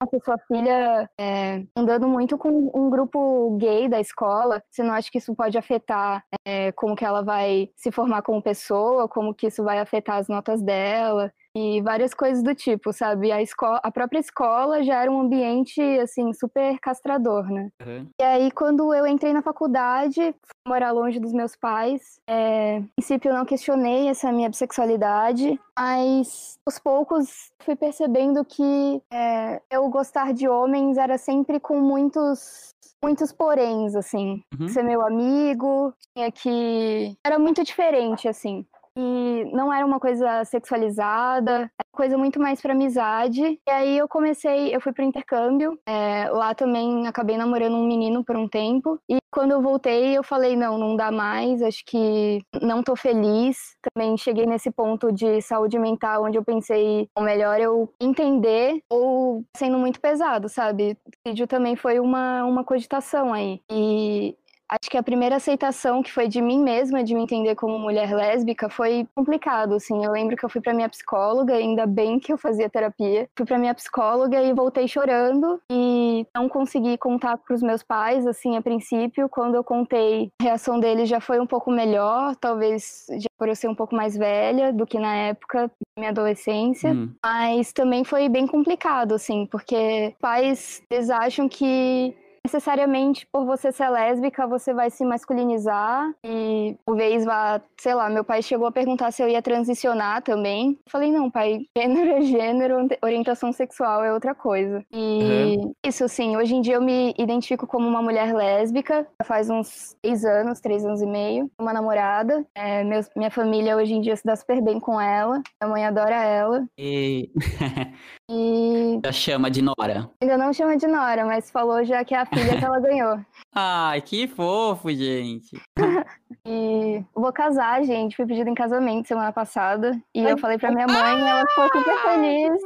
Nossa, 0.00 0.18
sua 0.24 0.38
filha 0.48 1.08
é, 1.18 1.62
andando 1.76 2.08
muito 2.08 2.36
com 2.36 2.70
um 2.74 2.90
grupo 2.90 3.56
gay 3.58 3.88
da 3.88 4.00
escola, 4.00 4.62
você 4.68 4.82
não 4.82 4.92
acha 4.92 5.10
que 5.10 5.18
isso 5.18 5.34
pode 5.34 5.56
afetar 5.56 6.22
é, 6.44 6.72
como 6.72 6.96
que 6.96 7.04
ela 7.04 7.22
vai 7.22 7.70
se 7.76 7.92
formar 7.92 8.22
como 8.22 8.42
pessoa, 8.42 9.08
como 9.08 9.32
que 9.32 9.46
isso 9.46 9.62
vai 9.62 9.78
afetar 9.78 10.16
as 10.16 10.28
notas 10.28 10.60
dela? 10.60 11.32
E 11.56 11.80
várias 11.82 12.12
coisas 12.12 12.42
do 12.42 12.54
tipo, 12.54 12.92
sabe? 12.92 13.30
A, 13.30 13.40
escola, 13.40 13.80
a 13.82 13.90
própria 13.90 14.18
escola 14.18 14.82
já 14.82 15.02
era 15.02 15.10
um 15.10 15.20
ambiente, 15.20 15.80
assim, 16.00 16.32
super 16.32 16.78
castrador, 16.80 17.48
né? 17.48 17.70
Uhum. 17.84 18.08
E 18.20 18.24
aí, 18.24 18.50
quando 18.50 18.92
eu 18.92 19.06
entrei 19.06 19.32
na 19.32 19.42
faculdade, 19.42 20.20
fui 20.20 20.56
morar 20.66 20.90
longe 20.90 21.20
dos 21.20 21.32
meus 21.32 21.54
pais, 21.54 22.18
é, 22.28 22.78
em 22.78 22.88
princípio 22.96 23.30
eu 23.30 23.36
não 23.36 23.44
questionei 23.44 24.08
essa 24.08 24.32
minha 24.32 24.48
bissexualidade, 24.48 25.58
mas 25.78 26.58
aos 26.66 26.78
poucos 26.78 27.52
fui 27.60 27.76
percebendo 27.76 28.44
que 28.44 29.00
é, 29.12 29.60
eu 29.70 29.88
gostar 29.88 30.32
de 30.32 30.48
homens 30.48 30.96
era 30.96 31.18
sempre 31.18 31.60
com 31.60 31.80
muitos 31.80 32.74
muitos 33.02 33.32
poréns, 33.32 33.94
assim. 33.94 34.42
Uhum. 34.58 34.66
Ser 34.66 34.82
meu 34.82 35.06
amigo, 35.06 35.92
tinha 36.16 36.32
que. 36.32 37.14
Era 37.22 37.38
muito 37.38 37.62
diferente, 37.62 38.26
assim 38.26 38.66
e 38.96 39.44
não 39.52 39.72
era 39.72 39.84
uma 39.84 39.98
coisa 39.98 40.44
sexualizada, 40.44 41.52
era 41.52 41.70
coisa 41.92 42.16
muito 42.16 42.40
mais 42.40 42.60
para 42.60 42.72
amizade. 42.72 43.60
E 43.66 43.70
aí 43.70 43.98
eu 43.98 44.08
comecei, 44.08 44.74
eu 44.74 44.80
fui 44.80 44.92
pro 44.92 45.04
intercâmbio, 45.04 45.78
é, 45.86 46.28
lá 46.30 46.54
também 46.54 47.06
acabei 47.06 47.36
namorando 47.36 47.76
um 47.76 47.86
menino 47.86 48.24
por 48.24 48.36
um 48.36 48.48
tempo. 48.48 48.98
E 49.08 49.18
quando 49.30 49.50
eu 49.50 49.60
voltei, 49.60 50.16
eu 50.16 50.22
falei: 50.22 50.56
não, 50.56 50.78
não 50.78 50.96
dá 50.96 51.10
mais, 51.10 51.60
acho 51.62 51.84
que 51.84 52.40
não 52.62 52.82
tô 52.82 52.94
feliz. 52.94 53.76
Também 53.92 54.16
cheguei 54.16 54.46
nesse 54.46 54.70
ponto 54.70 55.10
de 55.12 55.40
saúde 55.42 55.78
mental 55.78 56.24
onde 56.24 56.38
eu 56.38 56.44
pensei: 56.44 57.08
o 57.16 57.20
melhor 57.20 57.60
eu 57.60 57.92
entender 58.00 58.80
ou 58.88 59.44
sendo 59.56 59.78
muito 59.78 60.00
pesado, 60.00 60.48
sabe? 60.48 60.96
O 61.06 61.28
vídeo 61.28 61.46
também 61.46 61.74
foi 61.74 61.98
uma, 61.98 62.44
uma 62.44 62.64
cogitação 62.64 63.32
aí. 63.32 63.60
E 63.70 64.36
Acho 64.80 64.90
que 64.90 64.98
a 64.98 65.02
primeira 65.02 65.36
aceitação 65.36 66.02
que 66.02 66.12
foi 66.12 66.26
de 66.26 66.42
mim 66.42 66.60
mesma, 66.60 67.04
de 67.04 67.14
me 67.14 67.22
entender 67.22 67.54
como 67.54 67.78
mulher 67.78 68.12
lésbica, 68.12 68.68
foi 68.68 69.06
complicado, 69.14 69.74
assim. 69.74 70.04
Eu 70.04 70.10
lembro 70.10 70.36
que 70.36 70.44
eu 70.44 70.48
fui 70.48 70.60
para 70.60 70.74
minha 70.74 70.88
psicóloga, 70.88 71.54
ainda 71.54 71.86
bem 71.86 72.18
que 72.18 72.32
eu 72.32 72.38
fazia 72.38 72.68
terapia. 72.68 73.28
Fui 73.36 73.46
para 73.46 73.58
minha 73.58 73.74
psicóloga 73.74 74.42
e 74.42 74.52
voltei 74.52 74.88
chorando 74.88 75.60
e 75.70 76.26
não 76.34 76.48
consegui 76.48 76.98
contar 76.98 77.36
para 77.38 77.54
os 77.54 77.62
meus 77.62 77.82
pais, 77.82 78.26
assim, 78.26 78.56
a 78.56 78.62
princípio. 78.62 79.28
Quando 79.28 79.54
eu 79.54 79.62
contei, 79.62 80.30
a 80.40 80.44
reação 80.44 80.80
deles 80.80 81.08
já 81.08 81.20
foi 81.20 81.38
um 81.38 81.46
pouco 81.46 81.70
melhor, 81.70 82.34
talvez 82.36 83.06
já 83.10 83.28
por 83.38 83.48
eu 83.48 83.54
ser 83.54 83.68
um 83.68 83.74
pouco 83.74 83.94
mais 83.94 84.16
velha 84.16 84.72
do 84.72 84.86
que 84.86 84.98
na 84.98 85.14
época 85.14 85.68
da 85.68 86.00
minha 86.00 86.10
adolescência. 86.10 86.90
Hum. 86.90 87.12
Mas 87.22 87.72
também 87.72 88.02
foi 88.02 88.28
bem 88.28 88.46
complicado, 88.46 89.14
assim, 89.14 89.46
porque 89.46 90.14
pais, 90.20 90.82
eles 90.90 91.10
acham 91.10 91.48
que 91.48 92.16
necessariamente 92.44 93.26
por 93.32 93.46
você 93.46 93.72
ser 93.72 93.88
lésbica, 93.88 94.46
você 94.46 94.74
vai 94.74 94.90
se 94.90 95.04
masculinizar 95.04 96.12
e 96.22 96.76
talvez 96.84 97.24
vá, 97.24 97.60
sei 97.78 97.94
lá, 97.94 98.10
meu 98.10 98.22
pai 98.22 98.42
chegou 98.42 98.66
a 98.66 98.72
perguntar 98.72 99.10
se 99.10 99.22
eu 99.22 99.28
ia 99.28 99.40
transicionar 99.40 100.22
também. 100.22 100.78
Falei, 100.86 101.10
não, 101.10 101.30
pai, 101.30 101.66
gênero 101.76 102.10
é 102.10 102.20
gênero, 102.20 102.88
orientação 103.02 103.50
sexual 103.50 104.04
é 104.04 104.12
outra 104.12 104.34
coisa. 104.34 104.84
E 104.92 105.56
uhum. 105.56 105.72
isso, 105.84 106.04
assim, 106.04 106.36
hoje 106.36 106.54
em 106.54 106.60
dia 106.60 106.74
eu 106.74 106.82
me 106.82 107.14
identifico 107.18 107.66
como 107.66 107.88
uma 107.88 108.02
mulher 108.02 108.34
lésbica, 108.34 109.06
faz 109.24 109.48
uns 109.48 109.96
três 110.02 110.24
anos, 110.24 110.60
três 110.60 110.84
anos 110.84 111.00
e 111.00 111.06
meio, 111.06 111.50
uma 111.58 111.72
namorada. 111.72 112.44
É, 112.54 112.84
minha 113.16 113.30
família 113.30 113.76
hoje 113.76 113.94
em 113.94 114.02
dia 114.02 114.16
se 114.16 114.24
dá 114.24 114.36
super 114.36 114.60
bem 114.60 114.78
com 114.78 115.00
ela, 115.00 115.42
minha 115.62 115.70
mãe 115.70 115.86
adora 115.86 116.22
ela. 116.22 116.66
E... 116.76 117.30
e... 118.30 119.00
Já 119.02 119.12
chama 119.12 119.50
de 119.50 119.62
Nora. 119.62 120.10
Ainda 120.20 120.36
não 120.36 120.52
chama 120.52 120.76
de 120.76 120.86
Nora, 120.86 121.24
mas 121.24 121.50
falou 121.50 121.82
já 121.84 122.04
que 122.04 122.14
é 122.14 122.18
a 122.18 122.26
filha 122.34 122.58
que 122.58 122.64
ela 122.64 122.80
ganhou. 122.80 123.20
Ai, 123.54 124.00
que 124.00 124.26
fofo, 124.26 124.90
gente. 124.90 125.60
e 126.46 127.02
vou 127.14 127.32
casar, 127.32 127.84
gente. 127.84 128.16
Fui 128.16 128.26
pedido 128.26 128.50
em 128.50 128.54
casamento 128.54 129.08
semana 129.08 129.32
passada. 129.32 129.98
E 130.14 130.24
Ai, 130.24 130.32
eu 130.32 130.38
falei 130.38 130.58
pra 130.58 130.70
minha 130.70 130.86
mãe 130.86 131.18
e 131.18 131.28
ela 131.28 131.46
ficou 131.48 131.68
super 131.72 132.02
feliz. 132.02 132.62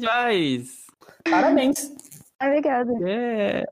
Mas... 0.00 0.86
Parabéns. 1.30 1.92
Obrigada. 2.42 2.92
É. 3.08 3.64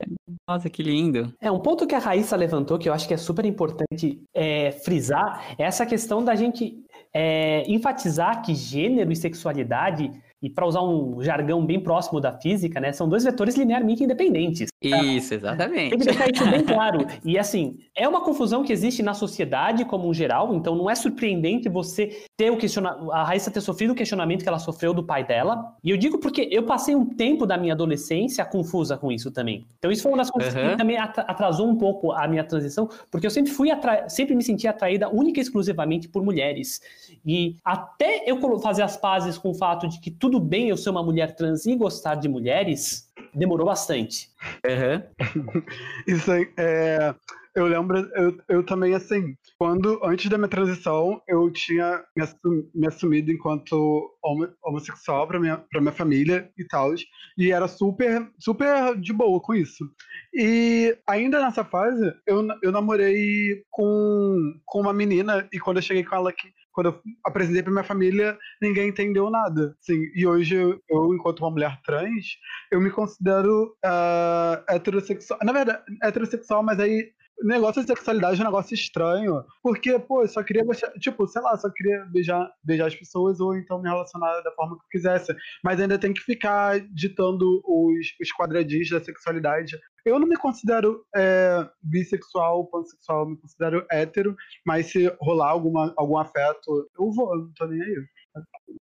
Nossa, 0.47 0.69
que 0.69 0.81
lindo. 0.81 1.33
É, 1.39 1.51
um 1.51 1.59
ponto 1.59 1.85
que 1.85 1.95
a 1.95 1.99
Raíssa 1.99 2.35
levantou, 2.35 2.79
que 2.79 2.89
eu 2.89 2.93
acho 2.93 3.07
que 3.07 3.13
é 3.13 3.17
super 3.17 3.45
importante 3.45 4.21
é, 4.33 4.71
frisar, 4.71 5.55
é 5.57 5.63
essa 5.63 5.85
questão 5.85 6.23
da 6.23 6.35
gente 6.35 6.83
é, 7.13 7.63
enfatizar 7.71 8.41
que 8.41 8.55
gênero 8.55 9.11
e 9.11 9.15
sexualidade 9.15 10.11
e 10.45 10.49
para 10.49 10.67
usar 10.67 10.83
um 10.83 11.23
jargão 11.23 11.65
bem 11.65 11.79
próximo 11.79 12.21
da 12.21 12.31
física, 12.31 12.79
né, 12.79 12.93
são 12.93 13.09
dois 13.09 13.23
vetores 13.23 13.55
linearmente 13.55 14.03
independentes. 14.03 14.69
Tá? 14.87 15.03
Isso, 15.03 15.33
exatamente. 15.33 15.89
Tem 15.89 15.97
que 15.97 16.05
deixar 16.05 16.29
isso 16.31 16.47
bem 16.47 16.63
claro. 16.63 16.99
E 17.23 17.39
assim, 17.39 17.79
é 17.95 18.07
uma 18.07 18.21
confusão 18.21 18.63
que 18.63 18.71
existe 18.71 19.01
na 19.01 19.15
sociedade 19.15 19.83
como 19.85 20.07
um 20.07 20.13
geral, 20.13 20.53
então 20.53 20.75
não 20.75 20.87
é 20.87 20.93
surpreendente 20.93 21.67
você 21.67 22.23
ter 22.37 22.51
o 22.51 22.57
questionamento, 22.57 23.11
a 23.11 23.23
Raíssa 23.23 23.49
ter 23.49 23.61
sofrido 23.61 23.93
o 23.93 23.95
questionamento 23.95 24.43
que 24.43 24.49
ela 24.49 24.59
sofreu 24.59 24.93
do 24.93 25.03
pai 25.03 25.25
dela. 25.25 25.75
E 25.83 25.89
eu 25.89 25.97
digo 25.97 26.19
porque 26.19 26.47
eu 26.51 26.63
passei 26.63 26.95
um 26.95 27.05
tempo 27.05 27.47
da 27.47 27.57
minha 27.57 27.73
adolescência 27.73 28.45
confusa 28.45 28.97
com 28.97 29.11
isso 29.11 29.31
também. 29.31 29.65
Então 29.79 29.91
isso 29.91 30.03
foi 30.03 30.11
uma 30.11 30.19
das 30.19 30.29
coisas 30.29 30.53
uhum. 30.53 30.69
que 30.69 30.77
também 30.77 30.97
atrasou 30.99 31.67
um 31.67 31.75
pouco 31.75 32.11
a 32.11 32.27
minha 32.27 32.43
transição, 32.43 32.87
porque 33.09 33.25
eu 33.25 33.31
sempre 33.31 33.51
fui 33.51 33.71
atra... 33.71 34.07
sempre 34.09 34.35
me 34.35 34.43
senti 34.43 34.67
atraída 34.67 35.09
única 35.09 35.39
e 35.39 35.41
exclusivamente 35.41 36.07
por 36.07 36.23
mulheres. 36.23 36.81
E 37.25 37.55
até 37.65 38.23
eu 38.27 38.39
fazer 38.59 38.83
as 38.83 38.95
pazes 38.95 39.37
com 39.37 39.49
o 39.49 39.53
fato 39.55 39.87
de 39.87 39.99
que 39.99 40.11
tudo 40.11 40.34
bem 40.39 40.69
eu 40.69 40.77
ser 40.77 40.89
uma 40.89 41.03
mulher 41.03 41.35
trans 41.35 41.65
e 41.65 41.75
gostar 41.75 42.15
de 42.15 42.27
mulheres, 42.27 43.11
demorou 43.33 43.65
bastante. 43.65 44.29
Uhum. 44.65 45.63
Isso 46.07 46.31
aí, 46.31 46.49
é, 46.57 47.13
eu 47.55 47.67
lembro, 47.67 47.97
eu, 48.15 48.37
eu 48.49 48.65
também, 48.65 48.93
assim, 48.93 49.33
quando, 49.57 49.97
antes 50.03 50.29
da 50.29 50.37
minha 50.37 50.49
transição, 50.49 51.21
eu 51.25 51.49
tinha 51.49 52.03
me, 52.13 52.21
assum, 52.21 52.69
me 52.75 52.85
assumido 52.85 53.31
enquanto 53.31 54.11
homo, 54.21 54.49
homossexual 54.61 55.25
pra 55.25 55.39
minha, 55.39 55.57
pra 55.71 55.79
minha 55.79 55.93
família 55.93 56.51
e 56.57 56.65
tal, 56.67 56.93
e 57.37 57.51
era 57.51 57.69
super, 57.69 58.29
super 58.37 58.99
de 58.99 59.13
boa 59.13 59.39
com 59.39 59.53
isso. 59.53 59.89
E 60.33 60.97
ainda 61.07 61.39
nessa 61.39 61.63
fase, 61.63 62.13
eu, 62.27 62.45
eu 62.61 62.73
namorei 62.73 63.63
com, 63.71 64.59
com 64.65 64.81
uma 64.81 64.93
menina, 64.93 65.47
e 65.53 65.57
quando 65.57 65.77
eu 65.77 65.83
cheguei 65.83 66.03
com 66.03 66.15
ela 66.15 66.31
aqui, 66.31 66.49
quando 66.75 66.87
eu 66.87 67.01
apresentei 67.25 67.63
pra 67.63 67.71
minha 67.71 67.83
família, 67.85 68.37
ninguém 68.61 68.89
entendeu 68.89 69.29
nada. 69.31 69.73
Assim, 69.81 70.11
e 70.13 70.27
hoje, 70.27 70.55
eu, 70.89 71.13
enquanto 71.15 71.39
uma 71.39 71.51
mulher 71.51 71.79
trans, 71.85 72.37
eu 72.69 72.81
me 72.81 72.91
considero 72.91 73.73
uh, 73.83 74.63
heterossexual. 74.69 75.39
Na 75.41 75.53
verdade, 75.53 75.81
heterossexual, 76.03 76.61
mas 76.61 76.77
aí 76.77 77.11
negócio 77.43 77.81
de 77.81 77.87
sexualidade 77.87 78.39
é 78.39 78.43
um 78.43 78.47
negócio 78.47 78.73
estranho. 78.73 79.43
Porque, 79.61 79.97
pô, 79.99 80.21
eu 80.21 80.27
só 80.27 80.43
queria, 80.43 80.63
tipo, 80.99 81.27
sei 81.27 81.41
lá, 81.41 81.57
só 81.57 81.69
queria 81.69 82.05
beijar, 82.11 82.49
beijar 82.63 82.87
as 82.87 82.95
pessoas 82.95 83.39
ou 83.39 83.55
então 83.55 83.81
me 83.81 83.89
relacionar 83.89 84.41
da 84.41 84.51
forma 84.51 84.77
que 84.77 84.83
eu 84.83 84.89
quisesse. 84.91 85.35
Mas 85.63 85.79
ainda 85.79 85.99
tem 85.99 86.13
que 86.13 86.21
ficar 86.21 86.79
ditando 86.93 87.61
os, 87.65 88.07
os 88.21 88.31
quadradinhos 88.37 88.89
da 88.89 89.03
sexualidade. 89.03 89.77
Eu 90.05 90.19
não 90.19 90.27
me 90.27 90.37
considero 90.37 91.03
é, 91.15 91.67
bissexual, 91.81 92.67
pansexual, 92.67 93.21
eu 93.21 93.29
me 93.29 93.37
considero 93.37 93.85
hétero, 93.91 94.35
mas 94.65 94.91
se 94.91 95.07
rolar 95.19 95.49
alguma, 95.49 95.93
algum 95.97 96.17
afeto, 96.17 96.87
eu 96.97 97.11
vou, 97.11 97.33
eu 97.33 97.41
não 97.41 97.53
tô 97.55 97.65
nem 97.65 97.81
aí. 97.81 98.05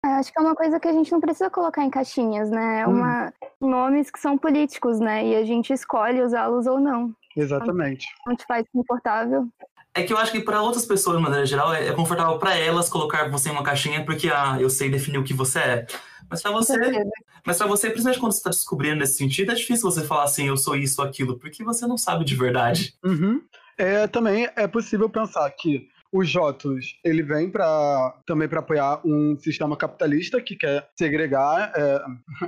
É, 0.05 0.09
acho 0.09 0.33
que 0.33 0.39
é 0.39 0.43
uma 0.43 0.55
coisa 0.55 0.81
que 0.81 0.89
a 0.89 0.93
gente 0.93 1.13
não 1.13 1.21
precisa 1.21 1.51
colocar 1.51 1.85
em 1.85 1.91
caixinhas, 1.91 2.51
né? 2.51 2.81
É 2.81 2.87
uma, 2.87 3.33
hum. 3.61 3.69
Nomes 3.69 4.11
que 4.11 4.19
são 4.19 4.39
políticos, 4.39 4.99
né? 4.99 5.27
E 5.27 5.37
a 5.37 5.45
gente 5.45 5.73
escolhe 5.73 6.23
usá-los 6.23 6.67
ou 6.67 6.81
não. 6.81 7.15
Exatamente. 7.37 8.07
Não 8.27 8.37
te 8.37 8.45
faz 8.47 8.67
confortável. 8.73 9.49
É 9.95 10.03
que 10.03 10.13
eu 10.13 10.19
acho 10.19 10.31
que 10.31 10.41
para 10.41 10.63
outras 10.63 10.87
pessoas, 10.87 11.17
de 11.17 11.23
maneira 11.23 11.45
geral, 11.45 11.75
é, 11.75 11.93
confortável 11.93 12.39
para 12.39 12.57
elas 12.57 12.89
colocar 12.89 13.29
você 13.29 13.49
em 13.49 13.53
uma 13.53 13.63
caixinha 13.63 14.05
porque, 14.05 14.29
ah, 14.29 14.57
eu 14.61 14.71
sei 14.71 14.89
definir 14.89 15.19
o 15.19 15.25
que 15.25 15.35
você 15.35 15.59
é. 15.59 15.87
Mas 16.31 16.41
para 16.41 16.53
você, 16.53 16.77
mas 17.45 17.59
para 17.59 17.67
você, 17.67 17.89
principalmente 17.89 18.21
quando 18.21 18.33
você 18.33 18.39
está 18.39 18.51
descobrindo 18.51 18.97
nesse 18.97 19.15
sentido, 19.15 19.51
é 19.51 19.55
difícil 19.55 19.91
você 19.91 20.05
falar 20.05 20.25
assim, 20.25 20.47
eu 20.47 20.57
sou 20.57 20.77
isso 20.77 21.03
ou 21.03 21.09
aquilo, 21.09 21.37
porque 21.39 21.65
você 21.65 21.87
não 21.89 21.99
sabe 21.99 22.25
de 22.25 22.37
verdade. 22.37 22.95
Uhum. 23.05 23.43
É, 23.77 24.07
também 24.07 24.49
é 24.55 24.69
possível 24.69 25.11
pensar 25.11 25.51
que 25.51 25.89
o 26.13 26.25
Jotos, 26.25 26.99
ele 27.05 27.23
vem 27.23 27.49
para 27.49 28.21
também 28.27 28.49
para 28.49 28.61
apoiar 28.61 29.01
um 29.05 29.39
sistema 29.39 29.77
capitalista 29.77 30.41
que 30.41 30.57
quer 30.57 30.89
segregar 30.97 31.73
é, 31.77 32.01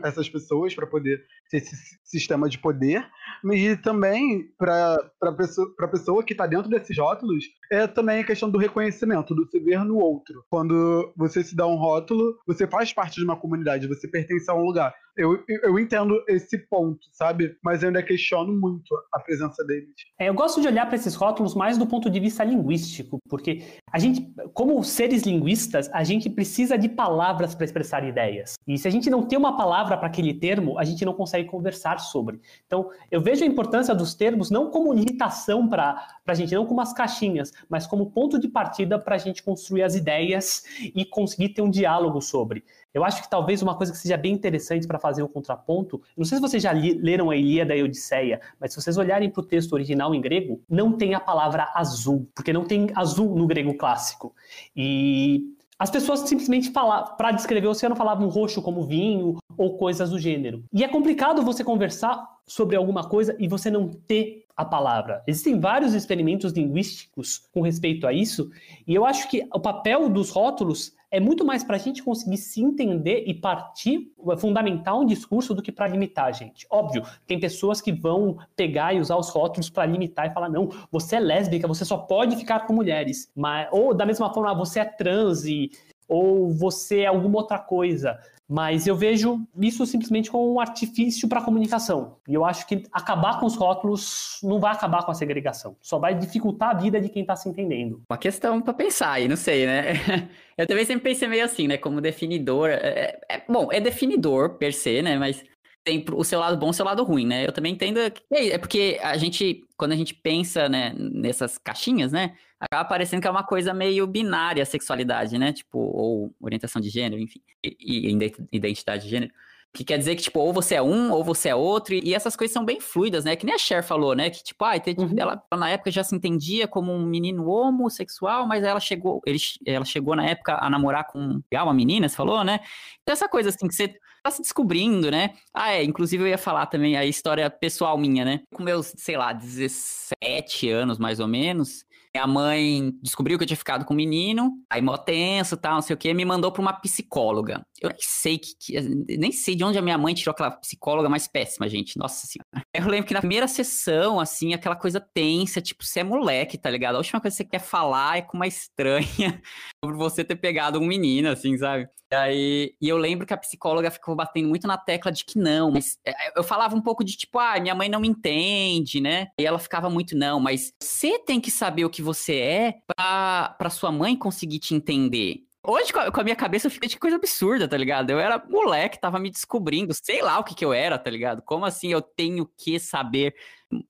essas 0.09 0.29
pessoas 0.29 0.75
para 0.75 0.87
poder 0.87 1.25
ter 1.49 1.59
esse 1.59 1.77
sistema 2.03 2.49
de 2.49 2.59
poder. 2.59 3.07
E 3.53 3.77
também 3.77 4.49
para 4.59 4.99
a 5.23 5.33
pessoa, 5.33 5.75
pessoa 5.91 6.25
que 6.25 6.33
está 6.33 6.47
dentro 6.47 6.69
desses 6.69 6.97
rótulos, 6.99 7.45
é 7.73 7.87
também 7.87 8.21
a 8.21 8.25
questão 8.25 8.51
do 8.51 8.59
reconhecimento, 8.59 9.35
do 9.35 9.47
se 9.47 9.59
ver 9.59 9.83
no 9.83 9.97
outro. 9.97 10.45
Quando 10.51 11.11
você 11.17 11.43
se 11.43 11.57
dá 11.57 11.67
um 11.67 11.77
rótulo, 11.77 12.39
você 12.47 12.67
faz 12.67 12.93
parte 12.93 13.15
de 13.15 13.25
uma 13.25 13.35
comunidade, 13.35 13.89
você 13.89 14.07
pertence 14.07 14.51
a 14.51 14.55
um 14.55 14.63
lugar. 14.63 14.95
Eu, 15.17 15.43
eu 15.47 15.79
entendo 15.79 16.23
esse 16.27 16.57
ponto, 16.57 17.01
sabe? 17.13 17.57
Mas 17.63 17.83
eu 17.83 17.89
ainda 17.89 18.03
questiono 18.03 18.53
muito 18.53 18.95
a 19.13 19.21
presença 19.21 19.63
deles. 19.65 19.91
É, 20.19 20.29
eu 20.29 20.35
gosto 20.35 20.61
de 20.61 20.67
olhar 20.67 20.87
para 20.87 20.97
esses 20.97 21.15
rótulos 21.15 21.55
mais 21.55 21.77
do 21.77 21.87
ponto 21.87 22.09
de 22.09 22.19
vista 22.19 22.43
linguístico, 22.45 23.19
porque 23.29 23.63
a 23.91 23.99
gente, 23.99 24.35
como 24.55 24.83
seres 24.83 25.23
linguistas, 25.23 25.91
a 25.93 26.03
gente 26.03 26.31
precisa 26.31 26.79
de 26.79 26.89
palavras 26.89 27.55
para 27.55 27.65
expressar 27.65 28.07
ideias. 28.07 28.55
E 28.67 28.79
se 28.79 28.89
a 28.89 28.91
gente 28.91 29.11
não 29.11 29.23
tem 29.23 29.39
uma 29.39 29.57
palavra 29.57 29.99
para 29.99 30.07
aquele 30.07 30.33
termo, 30.33 30.79
a 30.79 30.85
gente 30.85 31.05
não 31.05 31.13
consegue 31.13 31.49
conversar 31.49 31.99
sobre. 31.99 32.41
Então, 32.67 32.91
eu 33.11 33.21
vejo 33.21 33.45
a 33.45 33.47
importância 33.47 33.95
dos 33.95 34.15
termos 34.15 34.51
não 34.51 34.71
como 34.71 34.95
limitação 34.95 35.69
para 35.69 36.07
a 36.27 36.35
gente, 36.35 36.55
não 36.55 36.65
como 36.65 36.81
as 36.81 36.95
caixinhas, 36.95 37.53
mas 37.69 37.87
como 37.87 38.11
ponto 38.11 38.39
de 38.39 38.49
partida 38.49 38.99
para 38.99 39.17
a 39.17 39.19
gente 39.19 39.43
construir 39.43 39.83
as 39.83 39.95
ideias 39.95 40.65
e 40.95 41.05
conseguir 41.05 41.51
ter 41.51 41.63
um 41.63 41.71
diálogo 41.71 42.21
sobre. 42.21 42.65
Eu 42.95 43.05
acho 43.05 43.23
que 43.23 43.31
talvez 43.31 43.63
uma 43.63 43.75
coisa 43.75 43.93
que 43.93 43.99
seja 43.99 44.17
bem 44.17 44.33
interessante 44.33 44.87
para 44.87 44.99
fazer 44.99 45.23
um 45.23 45.29
contraponto, 45.29 46.03
não 46.17 46.25
sei 46.25 46.37
se 46.37 46.43
vocês 46.43 46.63
já 46.63 46.73
leram 46.73 47.31
a 47.31 47.37
Ilíada 47.37 47.75
e 47.75 47.81
a 47.81 47.85
Odisseia, 47.85 48.41
mas 48.61 48.73
se 48.73 48.81
vocês 48.81 48.99
olharem 48.99 49.31
para 49.31 49.41
o 49.41 49.47
texto 49.47 49.73
original 49.73 50.15
em 50.15 50.21
grego, 50.21 50.61
não 50.69 50.93
tem 50.93 51.15
a 51.15 51.21
palavra 51.21 51.71
azul, 51.75 52.29
porque 52.35 52.53
não 52.53 52.65
tem 52.65 52.89
azul 52.95 53.35
no 53.35 53.47
grego 53.47 53.75
clássico. 53.75 54.35
E 54.77 55.57
as 55.83 55.91
pessoas 55.91 56.21
simplesmente 56.21 56.71
para 56.71 57.33
descrever 57.33 57.67
o 57.67 57.71
oceano, 57.71 57.97
falavam 57.97 58.29
roxo 58.29 58.63
como 58.63 58.87
vinho 58.87 59.39
ou 59.59 59.77
coisas 59.77 60.11
do 60.11 60.19
gênero. 60.19 60.63
E 60.73 60.85
é 60.85 60.89
complicado 60.89 61.43
você 61.43 61.65
conversar 61.65 62.25
sobre 62.47 62.77
alguma 62.77 63.09
coisa 63.09 63.35
e 63.39 63.49
você 63.49 63.69
não 63.71 63.89
ter 63.89 64.42
a 64.57 64.65
palavra. 64.65 65.23
Existem 65.27 65.59
vários 65.59 65.95
experimentos 65.95 66.53
linguísticos 66.53 67.49
com 67.53 67.63
respeito 67.63 68.07
a 68.07 68.13
isso, 68.13 68.51
e 68.87 68.95
eu 68.95 69.05
acho 69.05 69.29
que 69.29 69.47
o 69.53 69.61
papel 69.61 70.09
dos 70.09 70.31
rótulos 70.31 70.95
é 71.13 71.21
muito 71.21 71.45
mais 71.45 71.63
para 71.63 71.77
a 71.77 71.79
gente 71.79 72.03
conseguir 72.03 72.39
se 72.39 72.63
entender 72.63 73.25
e 73.27 73.35
partir, 73.35 74.11
é 74.31 74.37
fundamentar 74.37 74.99
um 74.99 75.05
discurso 75.05 75.55
do 75.55 75.63
que 75.63 75.71
para 75.71 75.87
limitar 75.87 76.25
a 76.25 76.33
gente. 76.33 76.67
Óbvio, 76.71 77.03
tem 77.27 77.39
pessoas 77.39 77.83
que 77.83 77.93
vão 77.93 78.39
pegar 78.57 78.95
e 78.95 78.99
usar 78.99 79.17
os 79.17 79.29
rótulos 79.29 79.69
para 79.69 79.85
limitar 79.85 80.27
e 80.27 80.31
falar: 80.31 80.49
não, 80.49 80.71
você 80.91 81.17
é 81.17 81.21
lésbica, 81.21 81.69
você 81.69 81.85
só 81.85 81.99
pode 81.99 82.35
ficar 82.37 82.61
com 82.61 82.73
mulheres. 82.73 83.31
Mas, 83.37 83.69
ou 83.71 83.93
da 83.93 84.07
mesma 84.07 84.33
forma, 84.33 84.55
você 84.55 84.81
é 84.81 84.85
trans 84.87 85.45
e, 85.45 85.71
ou 86.09 86.51
você 86.51 87.01
é 87.01 87.07
alguma 87.07 87.41
outra 87.41 87.59
coisa. 87.59 88.19
Mas 88.53 88.87
eu 88.87 88.95
vejo 88.95 89.41
isso 89.59 89.87
simplesmente 89.87 90.31
como 90.31 90.53
um 90.53 90.61
artifício 90.61 91.27
para 91.27 91.41
a 91.41 91.43
comunicação. 91.43 92.19
E 92.29 92.35
eu 92.35 92.45
acho 92.45 92.67
que 92.67 92.83
acabar 92.93 93.41
com 93.41 93.47
os 93.47 93.57
rótulos 93.57 94.39
não 94.43 94.61
vai 94.61 94.73
acabar 94.73 95.07
com 95.07 95.11
a 95.11 95.15
segregação. 95.15 95.75
Só 95.81 95.99
vai 95.99 96.15
dificultar 96.15 96.69
a 96.69 96.75
vida 96.75 97.01
de 97.01 97.09
quem 97.09 97.23
está 97.23 97.35
se 97.35 97.49
entendendo. 97.49 98.03
Uma 98.11 98.19
questão 98.19 98.61
para 98.61 98.75
pensar 98.75 99.13
aí, 99.13 99.27
não 99.27 99.37
sei, 99.37 99.65
né? 99.65 100.29
Eu 100.59 100.67
também 100.67 100.85
sempre 100.85 101.05
pensei 101.05 101.27
meio 101.27 101.47
assim, 101.47 101.67
né? 101.67 101.79
Como 101.79 101.99
definidor. 101.99 102.69
É, 102.69 102.75
é, 102.75 103.21
é, 103.37 103.43
bom, 103.49 103.69
é 103.73 103.81
definidor 103.81 104.59
per 104.59 104.75
se, 104.75 105.01
né? 105.01 105.17
Mas 105.17 105.43
tem 105.85 106.05
o 106.13 106.25
seu 106.25 106.39
lado 106.39 106.57
bom 106.57 106.69
e 106.69 106.71
o 106.71 106.73
seu 106.73 106.85
lado 106.85 107.03
ruim, 107.03 107.27
né? 107.27 107.47
Eu 107.47 107.53
também 107.53 107.73
entendo 107.73 107.99
que 108.11 108.23
é, 108.31 108.59
porque 108.59 108.99
a 109.03 109.17
gente, 109.17 109.65
quando 109.77 109.93
a 109.93 109.97
gente 109.97 110.15
pensa, 110.15 110.69
né, 110.69 110.95
nessas 110.97 111.59
caixinhas, 111.59 112.13
né, 112.13 112.37
acaba 112.61 112.89
parecendo 112.89 113.21
que 113.21 113.27
é 113.27 113.31
uma 113.31 113.43
coisa 113.43 113.75
meio 113.75 114.07
binária 114.07 114.63
a 114.63 114.67
sexualidade, 114.67 115.37
né? 115.39 115.53
Tipo, 115.53 115.79
ou 115.79 116.35
orientação 116.41 116.81
de 116.81 116.89
gênero, 116.89 117.21
enfim, 117.21 117.41
e, 117.65 118.11
e 118.11 118.31
identidade 118.53 119.05
de 119.05 119.09
gênero. 119.09 119.33
Que 119.75 119.85
quer 119.85 119.97
dizer 119.97 120.17
que, 120.17 120.23
tipo, 120.23 120.39
ou 120.39 120.53
você 120.53 120.75
é 120.75 120.83
um, 120.83 121.11
ou 121.11 121.25
você 121.25 121.49
é 121.49 121.55
outro, 121.55 121.95
e 121.95 122.15
essas 122.15 122.37
coisas 122.37 122.53
são 122.53 122.63
bem 122.63 122.79
fluidas, 122.79 123.25
né? 123.25 123.35
Que 123.35 123.47
nem 123.47 123.55
a 123.55 123.59
Cher 123.59 123.83
falou, 123.83 124.15
né? 124.15 124.29
Que, 124.29 124.45
tipo, 124.45 124.63
ah, 124.65 124.75
uhum. 124.99 125.15
ela 125.17 125.43
na 125.57 125.71
época 125.71 125.91
já 125.91 126.05
se 126.05 126.15
entendia 126.15 126.69
como 126.69 126.93
um 126.93 127.07
menino 127.07 127.49
homossexual, 127.49 128.47
mas 128.47 128.63
ela 128.63 128.79
chegou, 128.79 129.23
ele, 129.27 129.39
ela 129.67 129.85
chegou 129.85 130.15
na 130.15 130.27
época 130.27 130.59
a 130.61 130.69
namorar 130.69 131.07
com 131.07 131.41
uma 131.51 131.75
menina, 131.75 132.09
você 132.09 132.15
falou, 132.15 132.45
né? 132.45 132.61
Então, 133.03 133.15
essa 133.15 133.29
coisa 133.29 133.49
assim 133.49 133.67
que 133.67 133.75
você 133.75 133.97
tá 134.23 134.31
se 134.31 134.43
descobrindo, 134.43 135.11
né? 135.11 135.35
Ah, 135.53 135.73
é, 135.73 135.83
inclusive 135.83 136.23
eu 136.23 136.29
ia 136.29 136.39
falar 136.39 136.67
também 136.67 136.97
a 136.97 137.05
história 137.05 137.51
pessoal 137.51 137.99
minha, 137.99 138.25
né? 138.25 138.41
Com 138.55 138.63
meus, 138.63 138.93
sei 138.97 139.17
lá, 139.17 139.33
17 139.33 140.69
anos 140.69 140.99
mais 140.99 141.21
ou 141.21 141.27
menos, 141.27 141.85
minha 142.15 142.27
mãe 142.27 142.93
descobriu 143.03 143.39
que 143.39 143.45
eu 143.45 143.47
tinha 143.47 143.57
ficado 143.57 143.87
com 143.87 143.95
um 143.95 143.97
menino, 143.97 144.53
aí 144.69 144.83
mó 144.83 144.99
tenso, 144.99 145.57
tal, 145.57 145.77
não 145.77 145.83
sei 145.83 145.95
o 145.95 145.97
que, 145.97 146.13
me 146.13 146.27
mandou 146.27 146.53
pra 146.53 146.61
uma 146.61 146.75
psicóloga. 146.75 147.65
Eu 147.81 147.89
nem 147.89 147.99
sei 148.01 148.39
que, 148.39 148.55
que, 148.61 148.81
nem 149.17 149.33
sei 149.33 149.55
de 149.55 149.65
onde 149.65 149.79
a 149.79 149.83
minha 149.83 149.97
mãe 149.97 150.13
tirou 150.13 150.33
aquela 150.33 150.51
psicóloga 150.51 151.09
mais 151.09 151.27
péssima, 151.27 151.67
gente. 151.71 151.99
Nossa 151.99 152.27
senhora. 152.27 152.67
Eu 152.75 152.87
lembro 152.87 153.07
que 153.07 153.15
na 153.15 153.21
primeira 153.21 153.49
sessão, 153.49 154.21
assim, 154.21 154.53
aquela 154.53 154.77
coisa 154.77 155.01
tensa, 155.01 155.61
tipo, 155.63 155.85
você 155.85 156.01
é 156.01 156.05
moleque, 156.05 156.59
tá 156.59 156.69
ligado? 156.69 156.97
A 156.97 156.99
última 156.99 157.21
coisa 157.21 157.35
que 157.35 157.45
você 157.45 157.49
quer 157.49 157.61
falar 157.61 158.19
é 158.19 158.23
com 158.23 158.37
uma 158.37 158.47
estranha 158.47 159.41
sobre 159.85 159.97
você 159.97 160.23
ter 160.23 160.37
pegado 160.37 160.79
um 160.79 160.87
menino, 160.87 161.29
assim, 161.29 161.59
sabe? 161.59 161.89
E 162.13 162.15
aí, 162.15 162.75
e 162.81 162.89
eu 162.89 162.97
lembro 162.97 163.27
que 163.27 163.35
a 163.35 163.39
psicóloga 163.39 163.91
ficou 163.91 164.15
batendo 164.15 164.49
muito 164.49 164.67
na 164.67 164.79
tecla 164.79 165.11
de 165.11 165.25
que 165.25 165.39
não, 165.39 165.73
mas 165.73 165.99
é, 166.05 166.39
eu 166.39 166.45
falava 166.45 166.77
um 166.77 166.81
pouco 166.81 167.03
de 167.03 167.17
tipo, 167.17 167.39
ah, 167.39 167.59
minha 167.59 167.75
mãe 167.75 167.89
não 167.89 168.01
me 168.01 168.09
entende, 168.09 169.01
né? 169.01 169.29
E 169.41 169.45
ela 169.45 169.59
ficava 169.59 169.91
muito, 169.91 170.17
não, 170.17 170.39
mas 170.39 170.73
você 170.81 171.19
tem 171.19 171.41
que 171.41 171.51
saber 171.51 171.85
o 171.85 171.91
que 171.91 172.03
você 172.03 172.37
é 172.37 172.75
pra, 172.87 173.57
pra 173.59 173.71
sua 173.71 173.91
mãe 173.91 174.15
conseguir 174.15 174.61
te 174.61 174.75
entender. 174.75 175.41
Hoje, 175.65 175.93
com 175.93 176.21
a, 176.21 176.25
minha 176.25 176.35
cabeça, 176.35 176.67
eu 176.67 176.71
fiquei 176.73 176.89
de 176.89 176.99
coisa 176.99 177.17
absurda, 177.17 177.69
tá 177.69 177.77
ligado? 177.77 178.11
Eu 178.11 178.19
era 178.19 178.45
moleque, 178.49 179.01
tava 179.01 179.21
me 179.21 179.31
descobrindo, 179.31 179.95
sei 179.95 180.21
lá 180.21 180.41
o 180.41 180.45
que 180.45 180.57
que 180.57 180.65
eu 180.65 180.73
era, 180.73 180.99
tá 180.99 181.09
ligado? 181.09 181.41
Como 181.43 181.65
assim 181.65 181.93
eu 181.93 182.03
tenho 182.03 182.51
que 182.59 182.81
saber? 182.81 183.33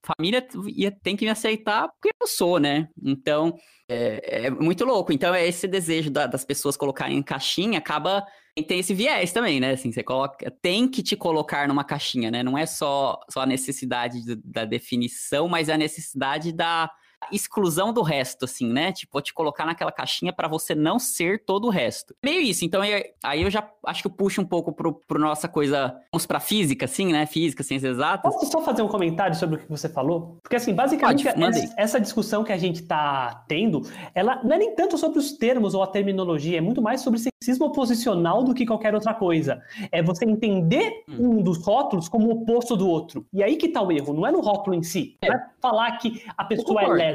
Família 0.03 0.47
ia, 0.67 0.91
tem 0.91 1.17
que 1.17 1.25
me 1.25 1.31
aceitar 1.31 1.89
porque 1.89 2.15
eu 2.21 2.27
sou, 2.27 2.59
né? 2.59 2.91
Então, 3.03 3.57
é, 3.89 4.47
é 4.47 4.51
muito 4.51 4.85
louco. 4.85 5.15
Então, 5.15 5.35
é 5.35 5.47
esse 5.49 5.67
desejo 5.67 6.11
da, 6.11 6.27
das 6.27 6.45
pessoas 6.45 6.77
colocarem 6.77 7.17
em 7.17 7.23
caixinha, 7.23 7.79
acaba 7.79 8.27
tem 8.69 8.81
esse 8.81 8.93
viés 8.93 9.33
também, 9.33 9.59
né? 9.59 9.71
Assim, 9.73 9.91
você 9.91 10.03
coloca, 10.03 10.51
tem 10.61 10.87
que 10.87 11.03
te 11.03 11.17
colocar 11.17 11.67
numa 11.67 11.85
caixinha, 11.85 12.31
né? 12.31 12.43
Não 12.43 12.59
é 12.59 12.67
só, 12.67 13.19
só 13.31 13.41
a 13.41 13.47
necessidade 13.47 14.21
da 14.45 14.67
definição, 14.67 15.49
mas 15.49 15.71
a 15.71 15.79
necessidade 15.79 16.53
da, 16.53 16.91
exclusão 17.31 17.93
do 17.93 18.03
resto, 18.03 18.45
assim, 18.45 18.67
né? 18.67 18.93
Tipo, 18.93 19.13
vou 19.15 19.23
te 19.23 19.33
colocar 19.33 19.65
naquela 19.67 19.93
caixinha 19.93 20.33
para 20.33 20.49
você 20.49 20.75
não 20.75 20.99
ser 20.99 21.45
todo 21.45 21.67
o 21.67 21.71
resto. 21.71 22.15
Meio 22.25 22.41
isso. 22.41 22.65
Então, 22.65 22.81
aí 23.23 23.43
eu 23.43 23.51
já 23.51 23.69
acho 23.87 24.03
que 24.03 24.09
eu 24.09 24.13
puxo 24.13 24.41
um 24.41 24.45
pouco 24.45 24.73
pro, 24.73 24.95
pro 24.95 25.19
nossa 25.19 25.49
coisa, 25.49 25.97
vamos 26.13 26.27
pra 26.27 26.41
física, 26.41 26.85
assim, 26.85 27.13
né? 27.13 27.27
Física, 27.27 27.63
ciências 27.63 27.93
exatas. 27.95 28.33
Posso 28.33 28.51
só 28.51 28.63
fazer 28.63 28.83
um 28.83 28.89
comentário 28.89 29.37
sobre 29.37 29.57
o 29.57 29.59
que 29.59 29.69
você 29.69 29.89
falou? 29.89 30.39
Porque, 30.43 30.57
assim, 30.57 30.75
basicamente, 30.75 31.25
Pode, 31.25 31.59
essa, 31.59 31.75
essa, 31.77 32.01
discussão 32.01 32.43
que 32.43 32.53
a 32.53 32.59
gente 32.59 32.83
tá 32.83 33.45
tendo, 33.47 33.83
ela 34.15 34.43
não 34.43 34.55
é 34.55 34.59
nem 34.59 34.75
tanto 34.75 34.97
sobre 34.99 35.19
os 35.19 35.33
termos 35.33 35.75
ou 35.75 35.83
a 35.83 35.87
terminologia, 35.87 36.59
é 36.59 36.61
muito 36.61 36.83
mais 36.83 37.01
sobre 37.01 37.19
sexismo 37.19 37.73
posicional 37.73 38.43
do 38.43 38.55
que 38.55 38.67
qualquer 38.67 38.95
outra 38.95 39.15
coisa. 39.15 39.61
É 39.91 40.03
você 40.03 40.25
entender 40.25 41.05
hum. 41.09 41.39
um 41.39 41.43
dos 41.43 41.65
rótulos 41.65 42.09
como 42.09 42.29
o 42.29 42.43
oposto 42.43 42.77
do 42.77 42.89
outro. 42.89 43.27
E 43.33 43.43
aí 43.43 43.57
que 43.57 43.69
tá 43.69 43.83
o 43.83 43.91
erro, 43.91 44.13
não 44.13 44.27
é 44.27 44.33
no 44.33 44.41
rótulo 44.41 44.75
em 44.75 44.83
si. 44.83 45.17
É. 45.21 45.29
É 45.29 45.43
falar 45.61 45.93
que 45.99 46.23
a 46.37 46.45
pessoa 46.45 46.83
é 46.83 46.87
lésbica, 46.89 47.12